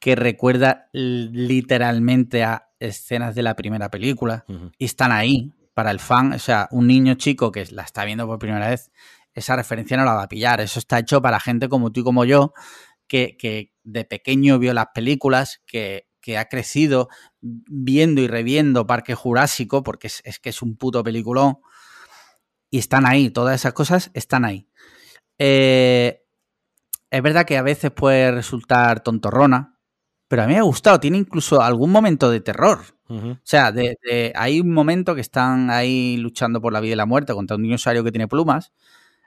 que 0.03 0.17
recuerda 0.17 0.89
literalmente 0.91 2.43
a 2.43 2.67
escenas 2.77 3.35
de 3.35 3.41
la 3.41 3.55
primera 3.55 3.89
película 3.89 4.43
y 4.77 4.83
están 4.83 5.13
ahí. 5.13 5.53
para 5.73 5.91
el 5.91 6.01
fan, 6.01 6.33
o 6.33 6.39
sea, 6.39 6.67
un 6.71 6.87
niño 6.87 7.13
chico 7.13 7.53
que 7.53 7.65
la 7.71 7.83
está 7.83 8.03
viendo 8.03 8.27
por 8.27 8.37
primera 8.37 8.67
vez, 8.69 8.91
esa 9.33 9.55
referencia 9.55 9.95
no 9.95 10.03
la 10.03 10.13
va 10.13 10.23
a 10.23 10.27
pillar. 10.27 10.59
Eso 10.59 10.79
está 10.79 10.99
hecho 10.99 11.21
para 11.21 11.39
gente 11.39 11.69
como 11.69 11.93
tú 11.93 12.01
y 12.01 12.03
como 12.03 12.25
yo, 12.25 12.53
que, 13.07 13.37
que 13.39 13.71
de 13.83 14.03
pequeño 14.03 14.59
vio 14.59 14.73
las 14.73 14.87
películas, 14.93 15.61
que, 15.65 16.09
que, 16.19 16.37
ha 16.37 16.49
crecido 16.49 17.07
viendo 17.39 18.19
y 18.19 18.27
reviendo 18.27 18.85
Parque 18.85 19.15
Jurásico, 19.15 19.83
porque 19.83 20.07
es, 20.07 20.21
es, 20.25 20.37
que 20.37 20.49
es 20.49 20.61
un 20.61 20.75
puto 20.75 21.01
peliculón, 21.01 21.59
y 22.69 22.79
están 22.79 23.05
ahí, 23.05 23.29
todas 23.29 23.55
esas 23.55 23.71
cosas 23.71 24.11
están 24.13 24.43
ahí. 24.43 24.67
Eh, 25.37 26.21
es 27.11 27.21
verdad 27.21 27.45
que 27.45 27.57
a 27.57 27.61
veces 27.61 27.91
puede 27.91 28.31
resultar 28.31 29.01
tontorrona, 29.01 29.77
pero 30.27 30.43
a 30.43 30.47
mí 30.47 30.53
me 30.53 30.59
ha 30.59 30.63
gustado, 30.63 30.99
tiene 30.99 31.17
incluso 31.17 31.61
algún 31.61 31.91
momento 31.91 32.29
de 32.31 32.39
terror. 32.41 32.79
Uh 33.07 33.15
-huh. 33.15 33.33
O 33.35 33.41
sea, 33.43 33.71
de, 33.71 33.97
de, 34.03 34.33
hay 34.35 34.59
un 34.59 34.71
momento 34.73 35.13
que 35.13 35.21
están 35.21 35.69
ahí 35.69 36.17
luchando 36.17 36.61
por 36.61 36.73
la 36.73 36.79
vida 36.79 36.93
y 36.93 36.95
la 36.95 37.05
muerte 37.05 37.33
contra 37.33 37.55
un 37.57 37.63
dinosaurio 37.63 38.03
que 38.03 38.11
tiene 38.11 38.27
plumas. 38.27 38.73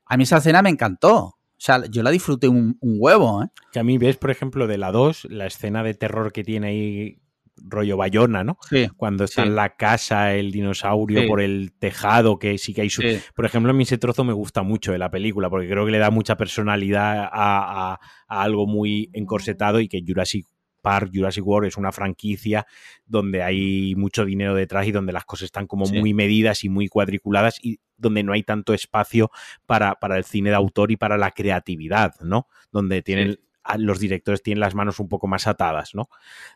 A 0.06 0.16
mí 0.16 0.24
esa 0.24 0.38
escena 0.38 0.62
me 0.62 0.70
encantó. 0.70 1.16
O 1.16 1.36
sea, 1.58 1.84
yo 1.86 2.02
la 2.02 2.10
disfruté 2.10 2.48
un, 2.48 2.76
un 2.80 2.96
huevo, 2.98 3.42
¿eh? 3.42 3.48
Que 3.72 3.78
a 3.78 3.84
mí 3.84 3.98
ves, 3.98 4.16
por 4.16 4.30
ejemplo, 4.30 4.66
de 4.66 4.78
la 4.78 4.92
2, 4.92 5.26
la 5.30 5.46
escena 5.46 5.82
de 5.82 5.94
terror 5.94 6.32
que 6.32 6.44
tiene 6.44 6.66
ahí 6.68 7.18
rollo 7.56 7.96
Bayona, 7.96 8.44
¿no? 8.44 8.58
Sí, 8.68 8.88
Cuando 8.96 9.24
está 9.24 9.42
sí. 9.42 9.48
en 9.48 9.56
la 9.56 9.76
casa 9.76 10.34
el 10.34 10.52
dinosaurio 10.52 11.22
Sí. 11.22 11.26
por 11.26 11.40
el 11.40 11.72
tejado, 11.78 12.38
que 12.38 12.58
sí 12.58 12.74
que 12.74 12.82
hay 12.82 12.90
su... 12.90 13.02
Por 13.34 13.44
ejemplo, 13.44 13.70
a 13.70 13.74
mí 13.74 13.82
ese 13.84 13.98
trozo 13.98 14.24
me 14.24 14.32
gusta 14.32 14.62
mucho 14.62 14.92
de 14.92 14.98
la 14.98 15.10
película, 15.10 15.48
porque 15.50 15.68
creo 15.68 15.84
que 15.86 15.92
le 15.92 15.98
da 15.98 16.10
mucha 16.10 16.36
personalidad 16.36 17.20
a, 17.24 17.28
a- 17.32 18.00
a 18.28 18.42
algo 18.42 18.66
muy 18.66 19.10
encorsetado 19.12 19.80
y 19.80 19.88
que 19.88 20.02
Jurassic 20.06 20.46
Park, 20.82 21.10
Jurassic 21.12 21.44
World 21.44 21.66
es 21.68 21.76
una 21.76 21.90
franquicia 21.90 22.64
donde 23.04 23.42
hay 23.42 23.94
mucho 23.96 24.24
dinero 24.24 24.54
detrás 24.54 24.86
y 24.86 24.92
donde 24.92 25.12
las 25.12 25.24
cosas 25.24 25.46
están 25.46 25.66
como 25.66 25.86
Sí. 25.86 25.98
muy 25.98 26.14
medidas 26.14 26.62
y 26.62 26.68
muy 26.68 26.86
cuadriculadas 26.86 27.58
y 27.60 27.80
donde 27.96 28.22
no 28.22 28.32
hay 28.34 28.44
tanto 28.44 28.72
espacio 28.74 29.30
para, 29.64 29.94
para 29.96 30.16
el 30.16 30.24
cine 30.24 30.50
de 30.50 30.56
autor 30.56 30.92
y 30.92 30.96
para 30.96 31.16
la 31.16 31.32
creatividad, 31.32 32.14
¿no? 32.20 32.46
Donde 32.70 33.02
tienen 33.02 33.40
los 33.78 33.98
directores 33.98 34.42
tienen 34.42 34.60
las 34.60 34.74
manos 34.74 35.00
un 35.00 35.08
poco 35.08 35.26
más 35.26 35.46
atadas, 35.46 35.94
¿no? 35.94 36.08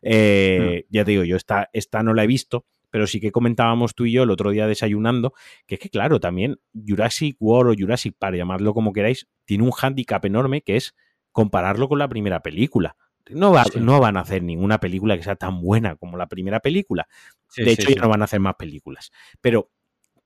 Eh, 0.02 0.86
Ya 0.90 1.04
te 1.04 1.12
digo, 1.12 1.24
yo 1.24 1.36
esta, 1.36 1.68
esta 1.72 2.02
no 2.02 2.14
la 2.14 2.24
he 2.24 2.26
visto, 2.26 2.66
pero 2.90 3.06
sí 3.06 3.20
que 3.20 3.30
comentábamos 3.32 3.94
tú 3.94 4.06
y 4.06 4.12
yo 4.12 4.22
el 4.24 4.30
otro 4.30 4.50
día 4.50 4.66
desayunando, 4.66 5.32
que 5.66 5.76
es 5.76 5.80
que 5.80 5.90
claro, 5.90 6.20
también 6.20 6.58
Jurassic 6.74 7.36
World 7.40 7.72
o 7.72 7.74
Jurassic 7.80 8.16
Park, 8.18 8.36
llamadlo 8.36 8.74
como 8.74 8.92
queráis, 8.92 9.28
tiene 9.44 9.64
un 9.64 9.70
hándicap 9.70 10.24
enorme 10.24 10.62
que 10.62 10.76
es 10.76 10.94
compararlo 11.32 11.88
con 11.88 11.98
la 11.98 12.08
primera 12.08 12.40
película. 12.40 12.96
No, 13.28 13.52
va- 13.52 13.64
Sí. 13.64 13.78
no 13.78 14.00
van 14.00 14.16
a 14.16 14.20
hacer 14.20 14.42
ninguna 14.42 14.78
película 14.80 15.16
que 15.16 15.22
sea 15.22 15.36
tan 15.36 15.60
buena 15.60 15.94
como 15.96 16.16
la 16.16 16.26
primera 16.26 16.58
película. 16.58 17.06
Sí, 17.48 17.62
de 17.62 17.72
hecho, 17.72 17.86
sí. 17.88 17.94
ya 17.94 18.02
no 18.02 18.08
van 18.08 18.22
a 18.22 18.24
hacer 18.24 18.40
más 18.40 18.54
películas. 18.56 19.12
Pero, 19.40 19.70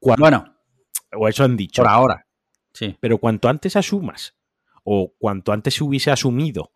Bueno, 0.00 0.56
o 1.16 1.28
eso 1.28 1.44
han 1.44 1.56
dicho. 1.56 1.82
por 1.82 1.90
ahora. 1.90 2.26
Sí. 2.72 2.96
Pero 3.00 3.18
cuanto 3.18 3.48
antes 3.48 3.76
asumas, 3.76 4.36
o 4.84 5.14
cuanto 5.18 5.52
antes 5.52 5.74
se 5.74 5.84
hubiese 5.84 6.10
asumido 6.10 6.72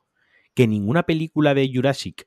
que 0.58 0.66
ninguna 0.66 1.04
película 1.04 1.54
de 1.54 1.70
Jurassic 1.72 2.26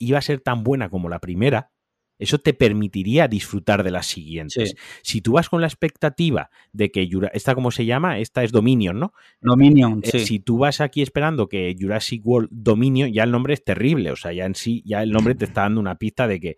iba 0.00 0.18
a 0.18 0.22
ser 0.22 0.40
tan 0.40 0.64
buena 0.64 0.88
como 0.88 1.08
la 1.08 1.20
primera, 1.20 1.70
eso 2.18 2.38
te 2.38 2.52
permitiría 2.52 3.28
disfrutar 3.28 3.84
de 3.84 3.92
las 3.92 4.06
siguientes. 4.08 4.70
Sí. 4.70 4.76
Si 5.02 5.20
tú 5.20 5.34
vas 5.34 5.48
con 5.48 5.60
la 5.60 5.68
expectativa 5.68 6.50
de 6.72 6.90
que 6.90 7.08
esta 7.32 7.54
cómo 7.54 7.70
se 7.70 7.86
llama, 7.86 8.18
esta 8.18 8.42
es 8.42 8.50
Dominion, 8.50 8.98
¿no? 8.98 9.12
Dominion, 9.40 10.00
Eh, 10.02 10.10
sí. 10.10 10.26
si 10.26 10.40
tú 10.40 10.58
vas 10.58 10.80
aquí 10.80 11.00
esperando 11.00 11.48
que 11.48 11.76
Jurassic 11.78 12.26
World 12.26 12.48
Dominion, 12.50 13.12
ya 13.12 13.22
el 13.22 13.30
nombre 13.30 13.54
es 13.54 13.62
terrible, 13.62 14.10
o 14.10 14.16
sea, 14.16 14.32
ya 14.32 14.46
en 14.46 14.56
sí, 14.56 14.82
ya 14.84 15.04
el 15.04 15.12
nombre 15.12 15.36
te 15.36 15.44
está 15.44 15.60
dando 15.60 15.78
una 15.78 15.94
pista 15.94 16.26
de 16.26 16.40
que, 16.40 16.56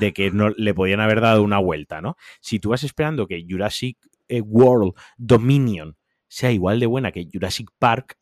de 0.00 0.14
que 0.14 0.30
no 0.30 0.48
le 0.48 0.72
podían 0.72 1.00
haber 1.00 1.20
dado 1.20 1.42
una 1.42 1.58
vuelta, 1.58 2.00
¿no? 2.00 2.16
Si 2.40 2.60
tú 2.60 2.70
vas 2.70 2.82
esperando 2.82 3.26
que 3.26 3.44
Jurassic 3.46 3.98
eh, 4.28 4.40
World 4.40 4.94
Dominion 5.18 5.98
sea 6.28 6.50
igual 6.50 6.80
de 6.80 6.86
buena 6.86 7.12
que 7.12 7.28
Jurassic 7.30 7.68
Park, 7.78 8.16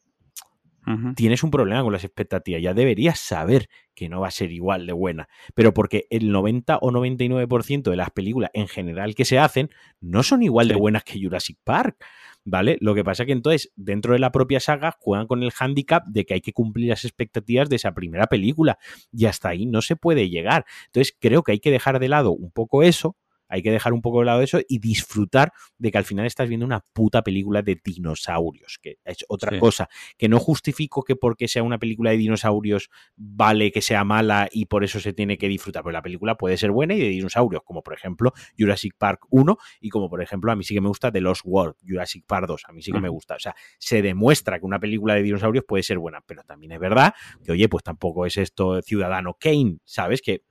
Tienes 1.15 1.43
un 1.43 1.51
problema 1.51 1.82
con 1.82 1.93
las 1.93 2.05
expectativas. 2.05 2.62
Ya 2.62 2.74
deberías 2.74 3.19
saber 3.19 3.69
que 3.94 4.09
no 4.09 4.20
va 4.20 4.28
a 4.28 4.31
ser 4.31 4.52
igual 4.52 4.86
de 4.86 4.93
buena. 4.93 5.28
Pero 5.55 5.74
porque 5.74 6.06
el 6.10 6.31
90 6.31 6.78
o 6.78 6.90
99% 6.90 7.90
de 7.90 7.97
las 7.97 8.10
películas 8.10 8.51
en 8.55 8.69
general 8.69 9.15
que 9.15 9.24
se 9.24 9.39
hacen 9.39 9.70
no 10.01 10.23
son 10.23 10.43
igual 10.43 10.69
de 10.69 10.77
buenas 10.77 11.05
que 11.05 11.20
Jurassic 11.20 11.59
Park. 11.65 11.97
¿Vale? 12.44 12.78
Lo 12.81 12.94
que 12.94 13.05
pasa 13.05 13.27
que 13.27 13.32
entonces, 13.32 13.73
dentro 13.77 14.15
de 14.15 14.20
la 14.20 14.32
propia 14.32 14.59
saga, 14.59 14.97
juegan 14.98 15.27
con 15.27 15.43
el 15.43 15.51
hándicap 15.51 16.06
de 16.06 16.24
que 16.24 16.35
hay 16.35 16.40
que 16.40 16.55
cumplir 16.55 16.89
las 16.89 17.05
expectativas 17.05 17.69
de 17.69 17.77
esa 17.77 17.93
primera 17.93 18.27
película. 18.27 18.78
Y 19.12 19.27
hasta 19.27 19.51
ahí 19.51 19.66
no 19.66 19.82
se 19.82 19.97
puede 19.97 20.31
llegar. 20.31 20.65
Entonces, 20.86 21.15
creo 21.20 21.43
que 21.43 21.52
hay 21.52 21.60
que 21.60 21.70
dejar 21.70 21.98
de 21.98 22.09
lado 22.09 22.32
un 22.32 22.51
poco 22.51 22.82
eso. 22.82 23.16
Hay 23.48 23.62
que 23.62 23.70
dejar 23.70 23.92
un 23.92 24.02
poco 24.02 24.20
de 24.20 24.26
lado 24.26 24.42
eso 24.42 24.60
y 24.68 24.78
disfrutar 24.78 25.52
de 25.78 25.90
que 25.90 25.98
al 25.98 26.04
final 26.04 26.26
estás 26.26 26.48
viendo 26.48 26.66
una 26.66 26.84
puta 26.92 27.22
película 27.22 27.62
de 27.62 27.80
dinosaurios, 27.82 28.78
que 28.80 28.98
es 29.04 29.24
otra 29.28 29.52
Sí. 29.52 29.58
cosa 29.58 29.88
que 30.16 30.28
no 30.28 30.38
justifico 30.38 31.02
que 31.02 31.16
porque 31.16 31.48
sea 31.48 31.62
una 31.62 31.78
película 31.78 32.10
de 32.10 32.16
dinosaurios 32.18 32.90
vale 33.16 33.70
que 33.72 33.80
sea 33.82 34.04
mala 34.04 34.48
y 34.52 34.66
por 34.66 34.84
eso 34.84 35.00
se 35.00 35.12
tiene 35.12 35.38
que 35.38 35.48
disfrutar, 35.48 35.82
pero 35.82 35.92
la 35.92 36.02
película 36.02 36.36
puede 36.36 36.56
ser 36.56 36.70
buena 36.70 36.94
y 36.94 37.00
de 37.00 37.08
dinosaurios, 37.08 37.62
como 37.64 37.82
por 37.82 37.94
ejemplo 37.94 38.32
Jurassic 38.58 38.94
Park 38.98 39.26
1 39.30 39.56
y 39.80 39.88
como 39.88 40.08
por 40.10 40.22
ejemplo 40.22 40.52
a 40.52 40.56
mí 40.56 40.64
sí 40.64 40.74
que 40.74 40.80
me 40.80 40.88
gusta 40.88 41.10
The 41.10 41.20
Lost 41.20 41.42
World, 41.44 41.76
Jurassic 41.86 42.24
Park 42.26 42.46
2, 42.48 42.62
a 42.68 42.72
mí 42.72 42.82
sí 42.82 42.92
que 42.92 43.00
me 43.00 43.08
gusta, 43.08 43.36
o 43.36 43.38
sea, 43.38 43.54
se 43.78 44.02
demuestra 44.02 44.58
que 44.58 44.66
una 44.66 44.78
película 44.78 45.14
de 45.14 45.22
dinosaurios 45.22 45.64
puede 45.66 45.82
ser 45.82 45.98
buena, 45.98 46.20
pero 46.26 46.42
también 46.44 46.72
es 46.72 46.80
verdad 46.80 47.14
que 47.44 47.52
oye, 47.52 47.68
pues 47.68 47.84
tampoco 47.84 48.26
es 48.26 48.36
esto 48.36 48.80
Ciudadano 48.82 49.34
Kane, 49.38 49.78
¿sabes? 49.84 50.20
Que 50.22 50.42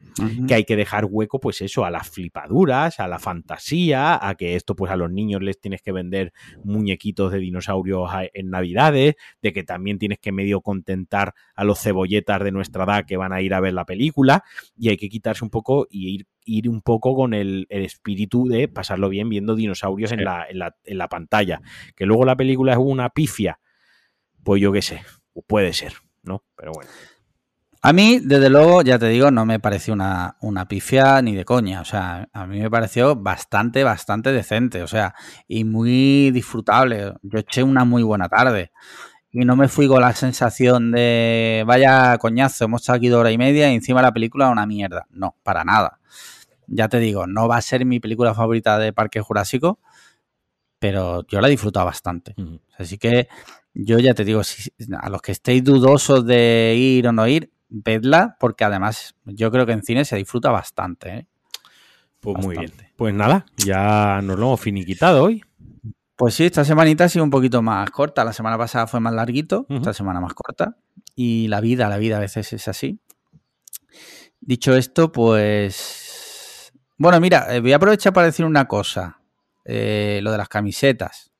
que 0.47 0.53
hay 0.55 0.63
que 0.63 0.75
dejar 0.75 1.05
hueco, 1.05 1.39
pues 1.39 1.61
eso, 1.61 1.85
a 1.85 1.91
las 1.91 2.09
flipaduras, 2.09 2.86
a 2.99 3.07
la 3.07 3.19
fantasía, 3.19 4.18
a 4.22 4.35
que 4.35 4.55
esto, 4.55 4.76
pues 4.76 4.91
a 4.91 4.95
los 4.95 5.11
niños 5.11 5.41
les 5.41 5.59
tienes 5.59 5.81
que 5.81 5.91
vender 5.91 6.34
muñequitos 6.64 7.31
de 7.31 7.39
dinosaurios 7.39 8.09
en 8.34 8.49
Navidades, 8.49 9.15
de 9.41 9.53
que 9.53 9.64
también 9.64 9.99
tienes 9.99 10.19
que 10.19 10.31
medio 10.31 10.61
contentar 10.61 11.34
a 11.55 11.64
los 11.64 11.80
cebolletas 11.80 12.43
de 12.43 12.51
nuestra 12.51 12.84
edad 12.84 13.05
que 13.05 13.18
van 13.18 13.34
a 13.34 13.41
ir 13.41 13.53
a 13.53 13.59
ver 13.59 13.73
la 13.73 13.85
película, 13.85 14.43
y 14.77 14.89
hay 14.89 14.97
que 14.97 15.09
quitarse 15.09 15.43
un 15.43 15.49
poco 15.49 15.88
y 15.89 16.15
ir, 16.15 16.27
ir 16.45 16.69
un 16.69 16.81
poco 16.81 17.15
con 17.15 17.34
el, 17.34 17.68
el 17.69 17.84
espíritu 17.84 18.47
de 18.47 18.68
pasarlo 18.68 19.09
bien 19.09 19.30
viendo 19.30 19.55
dinosaurios 19.55 20.11
en, 20.11 20.23
la, 20.23 20.45
en, 20.49 20.59
la, 20.59 20.76
en 20.84 20.97
la 20.97 21.09
pantalla. 21.09 21.61
Que 21.95 22.05
luego 22.05 22.26
la 22.26 22.35
película 22.35 22.73
es 22.73 22.80
una 22.80 23.09
pifia, 23.09 23.59
pues 24.43 24.61
yo 24.61 24.72
qué 24.72 24.81
sé, 24.81 25.01
puede 25.47 25.73
ser, 25.73 25.93
¿no? 26.23 26.43
Pero 26.55 26.72
bueno. 26.73 26.89
A 27.81 27.93
mí, 27.93 28.19
desde 28.21 28.49
luego, 28.49 28.81
ya 28.81 28.97
te 28.99 29.07
digo, 29.07 29.31
no 29.31 29.45
me 29.45 29.59
pareció 29.59 29.93
una, 29.93 30.35
una 30.41 30.67
pifia 30.67 31.21
ni 31.21 31.35
de 31.35 31.45
coña. 31.45 31.81
O 31.81 31.85
sea, 31.85 32.27
a 32.33 32.45
mí 32.47 32.59
me 32.59 32.69
pareció 32.69 33.15
bastante, 33.15 33.83
bastante 33.83 34.31
decente. 34.31 34.81
O 34.83 34.87
sea, 34.87 35.13
y 35.47 35.63
muy 35.63 36.31
disfrutable. 36.31 37.13
Yo 37.21 37.39
eché 37.39 37.63
una 37.63 37.85
muy 37.85 38.03
buena 38.03 38.27
tarde. 38.29 38.71
Y 39.31 39.45
no 39.45 39.55
me 39.55 39.67
fui 39.67 39.87
con 39.87 40.01
la 40.01 40.13
sensación 40.13 40.91
de 40.91 41.63
vaya 41.67 42.17
coñazo, 42.17 42.65
hemos 42.65 42.81
estado 42.81 42.97
aquí 42.97 43.07
dos 43.07 43.19
horas 43.19 43.33
y 43.33 43.37
media 43.37 43.69
y 43.71 43.75
encima 43.75 44.01
la 44.01 44.11
película 44.11 44.47
es 44.47 44.51
una 44.51 44.65
mierda. 44.65 45.05
No, 45.11 45.35
para 45.43 45.63
nada. 45.63 45.99
Ya 46.67 46.89
te 46.89 46.99
digo, 46.99 47.27
no 47.27 47.47
va 47.47 47.57
a 47.57 47.61
ser 47.61 47.85
mi 47.85 47.99
película 47.99 48.33
favorita 48.33 48.79
de 48.79 48.93
Parque 48.93 49.21
Jurásico, 49.21 49.79
pero 50.79 51.25
yo 51.27 51.39
la 51.41 51.47
he 51.47 51.51
disfrutado 51.51 51.85
bastante. 51.85 52.35
Así 52.77 52.97
que 52.97 53.27
yo 53.73 53.99
ya 53.99 54.13
te 54.13 54.25
digo, 54.25 54.43
si, 54.43 54.71
a 54.99 55.09
los 55.09 55.21
que 55.21 55.33
estéis 55.33 55.63
dudosos 55.63 56.25
de 56.25 56.73
ir 56.75 57.07
o 57.07 57.11
no 57.11 57.27
ir, 57.27 57.51
vedla, 57.69 58.38
porque 58.39 58.64
además 58.64 59.15
yo 59.26 59.52
creo 59.52 59.65
que 59.65 59.73
en 59.73 59.84
cine 59.84 60.06
se 60.06 60.15
disfruta 60.15 60.52
bastante. 60.52 61.10
¿eh? 61.10 61.27
Pues 62.19 62.38
muy 62.44 62.57
bien. 62.57 62.72
Pues 62.95 63.14
nada, 63.14 63.45
ya 63.57 64.22
nos 64.23 64.38
lo 64.39 64.48
hemos 64.48 64.61
finiquitado 64.61 65.23
hoy. 65.23 65.44
Pues 66.15 66.34
sí, 66.34 66.45
esta 66.45 66.65
semanita 66.65 67.03
ha 67.03 67.10
sido 67.10 67.23
un 67.23 67.30
poquito 67.30 67.61
más 67.61 67.89
corta. 67.91 68.23
La 68.23 68.34
semana 68.34 68.57
pasada 68.57 68.88
fue 68.88 68.99
más 68.99 69.14
larguito, 69.14 69.68
esta 69.69 69.94
semana 69.94 70.19
más 70.19 70.34
corta. 70.34 70.77
Y 71.15 71.48
la 71.48 71.61
vida, 71.61 71.89
la 71.89 71.98
vida 71.98 72.18
a 72.18 72.19
veces 72.19 72.53
es 72.53 72.68
así. 72.68 72.99
Dicho 74.39 74.76
esto, 74.76 75.11
pues... 75.11 76.72
Bueno, 76.98 77.19
mira, 77.19 77.53
eh, 77.56 77.60
voy 77.60 77.73
a 77.73 77.76
aprovechar 77.76 78.14
para 78.14 78.27
decir 78.27 78.45
una 78.45 78.68
cosa. 78.68 79.22
Eh, 79.64 80.19
lo 80.23 80.31
de 80.31 80.38
las 80.38 80.49
camisetas. 80.49 81.31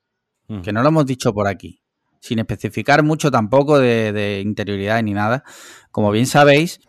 Que 0.62 0.72
no 0.72 0.82
lo 0.82 0.88
hemos 0.88 1.04
dicho 1.04 1.34
por 1.34 1.46
aquí, 1.46 1.82
sin 2.20 2.38
especificar 2.38 3.02
mucho 3.02 3.30
tampoco 3.30 3.78
de, 3.78 4.12
de 4.12 4.40
interioridad 4.40 5.02
ni 5.02 5.12
nada. 5.12 5.44
Como 5.98 6.12
bien 6.12 6.26
sabéis, 6.26 6.80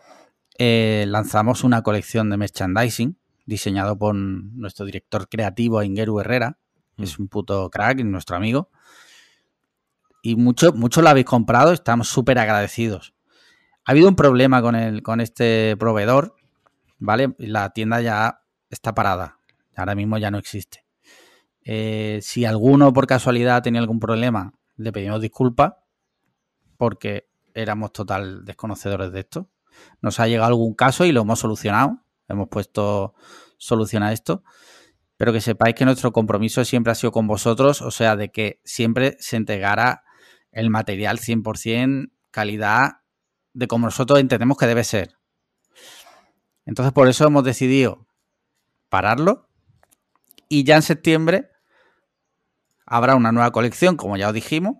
eh, 0.56 1.04
lanzamos 1.08 1.64
una 1.64 1.82
colección 1.82 2.30
de 2.30 2.36
merchandising 2.36 3.18
diseñado 3.44 3.98
por 3.98 4.14
nuestro 4.14 4.86
director 4.86 5.28
creativo 5.28 5.82
Ingeru 5.82 6.20
Herrera, 6.20 6.60
que 6.96 7.02
es 7.02 7.18
un 7.18 7.26
puto 7.26 7.68
crack, 7.70 8.04
nuestro 8.04 8.36
amigo. 8.36 8.70
Y 10.22 10.36
mucho, 10.36 10.72
mucho 10.74 11.02
lo 11.02 11.08
habéis 11.08 11.26
comprado, 11.26 11.72
estamos 11.72 12.06
súper 12.06 12.38
agradecidos. 12.38 13.12
Ha 13.84 13.90
habido 13.90 14.08
un 14.08 14.14
problema 14.14 14.62
con, 14.62 14.76
el, 14.76 15.02
con 15.02 15.20
este 15.20 15.76
proveedor, 15.76 16.36
¿vale? 17.00 17.34
La 17.38 17.70
tienda 17.70 18.00
ya 18.00 18.42
está 18.70 18.94
parada, 18.94 19.40
ahora 19.74 19.96
mismo 19.96 20.18
ya 20.18 20.30
no 20.30 20.38
existe. 20.38 20.84
Eh, 21.64 22.20
si 22.22 22.44
alguno 22.44 22.92
por 22.92 23.08
casualidad 23.08 23.60
tenía 23.60 23.80
algún 23.80 23.98
problema, 23.98 24.52
le 24.76 24.92
pedimos 24.92 25.20
disculpas 25.20 25.72
porque 26.76 27.29
éramos 27.54 27.92
total 27.92 28.44
desconocedores 28.44 29.12
de 29.12 29.20
esto. 29.20 29.50
Nos 30.00 30.20
ha 30.20 30.26
llegado 30.28 30.48
algún 30.48 30.74
caso 30.74 31.04
y 31.04 31.12
lo 31.12 31.22
hemos 31.22 31.38
solucionado. 31.38 32.02
Hemos 32.28 32.48
puesto 32.48 33.14
solución 33.58 34.02
a 34.02 34.12
esto. 34.12 34.42
pero 35.16 35.34
que 35.34 35.42
sepáis 35.42 35.74
que 35.74 35.84
nuestro 35.84 36.12
compromiso 36.12 36.64
siempre 36.64 36.92
ha 36.92 36.94
sido 36.94 37.12
con 37.12 37.26
vosotros, 37.26 37.82
o 37.82 37.90
sea, 37.90 38.16
de 38.16 38.30
que 38.30 38.58
siempre 38.64 39.18
se 39.20 39.36
entregara 39.36 40.02
el 40.50 40.70
material 40.70 41.18
100% 41.18 42.10
calidad 42.30 43.02
de 43.52 43.66
como 43.66 43.86
nosotros 43.86 44.18
entendemos 44.18 44.56
que 44.56 44.66
debe 44.66 44.82
ser. 44.82 45.18
Entonces, 46.64 46.92
por 46.92 47.08
eso 47.08 47.26
hemos 47.26 47.44
decidido 47.44 48.06
pararlo 48.88 49.48
y 50.48 50.64
ya 50.64 50.76
en 50.76 50.82
septiembre 50.82 51.50
habrá 52.86 53.14
una 53.14 53.30
nueva 53.30 53.52
colección, 53.52 53.96
como 53.96 54.16
ya 54.16 54.28
os 54.28 54.34
dijimos, 54.34 54.76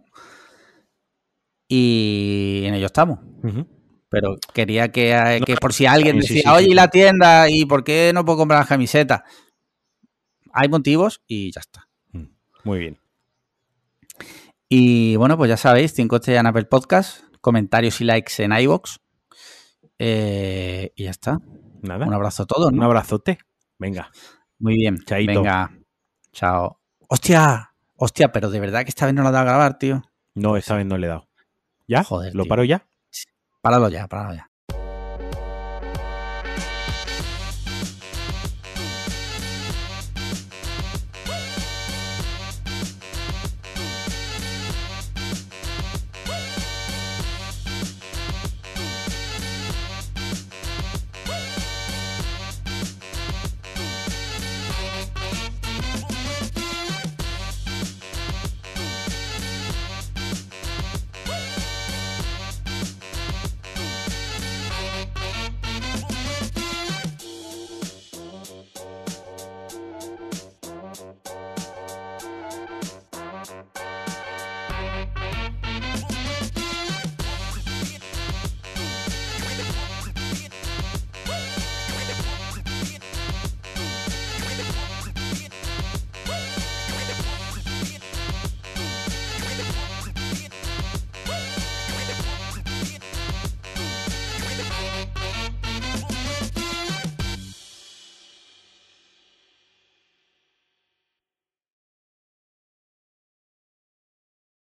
y 1.71 2.65
en 2.65 2.75
ello 2.75 2.87
estamos. 2.87 3.21
Pero 4.09 4.37
quería 4.53 4.91
que, 4.91 5.13
eh, 5.13 5.57
por 5.61 5.73
si 5.73 5.87
alguien 5.87 6.19
decía, 6.19 6.53
oye, 6.53 6.71
¿y 6.71 6.75
la 6.75 6.89
tienda? 6.89 7.49
¿Y 7.49 7.65
por 7.65 7.85
qué 7.85 8.11
no 8.13 8.25
puedo 8.25 8.39
comprar 8.39 8.61
la 8.61 8.67
camiseta? 8.67 9.25
Hay 10.53 10.69
motivos 10.69 11.23
y 11.29 11.53
ya 11.53 11.61
está. 11.61 11.89
Mm, 12.11 12.25
muy 12.65 12.79
bien. 12.81 12.99
Y 14.69 15.15
bueno, 15.15 15.37
pues 15.37 15.49
ya 15.49 15.57
sabéis, 15.57 15.93
5 15.95 16.17
estrellas 16.17 16.41
en 16.41 16.47
Apple 16.49 16.65
Podcast, 16.65 17.23
comentarios 17.41 18.01
y 18.01 18.05
likes 18.05 18.43
en 18.43 18.53
iVoox. 18.53 18.97
Eh, 20.01 20.93
y 20.97 21.05
ya 21.05 21.11
está. 21.11 21.39
Nada. 21.83 22.05
Un 22.05 22.13
abrazo 22.13 22.43
a 22.43 22.47
todos. 22.47 22.73
Un 22.73 22.83
abrazote. 22.83 23.39
Venga. 23.79 24.11
Muy 24.59 24.75
bien. 24.75 24.99
Chaito. 25.05 25.35
Venga. 25.35 25.71
Chao. 26.33 26.81
Hostia. 27.07 27.75
Hostia, 27.95 28.33
pero 28.33 28.51
de 28.51 28.59
verdad 28.59 28.83
que 28.83 28.89
esta 28.89 29.07
vez 29.07 29.15
no 29.15 29.23
lo 29.23 29.29
ha 29.29 29.33
dado 29.33 29.43
a 29.43 29.53
grabar, 29.53 29.79
tío. 29.79 30.03
No, 30.35 30.57
esta 30.57 30.75
vez 30.75 30.85
no 30.85 30.99
le 30.99 31.07
he 31.07 31.11
dado. 31.11 31.30
¿Ya? 31.91 32.05
Joder. 32.05 32.37
¿Lo 32.37 32.47
paro 32.47 32.63
ya? 32.63 32.87
Páralo 33.63 33.89
ya, 33.89 34.07
páralo 34.07 34.35
ya. 34.35 34.50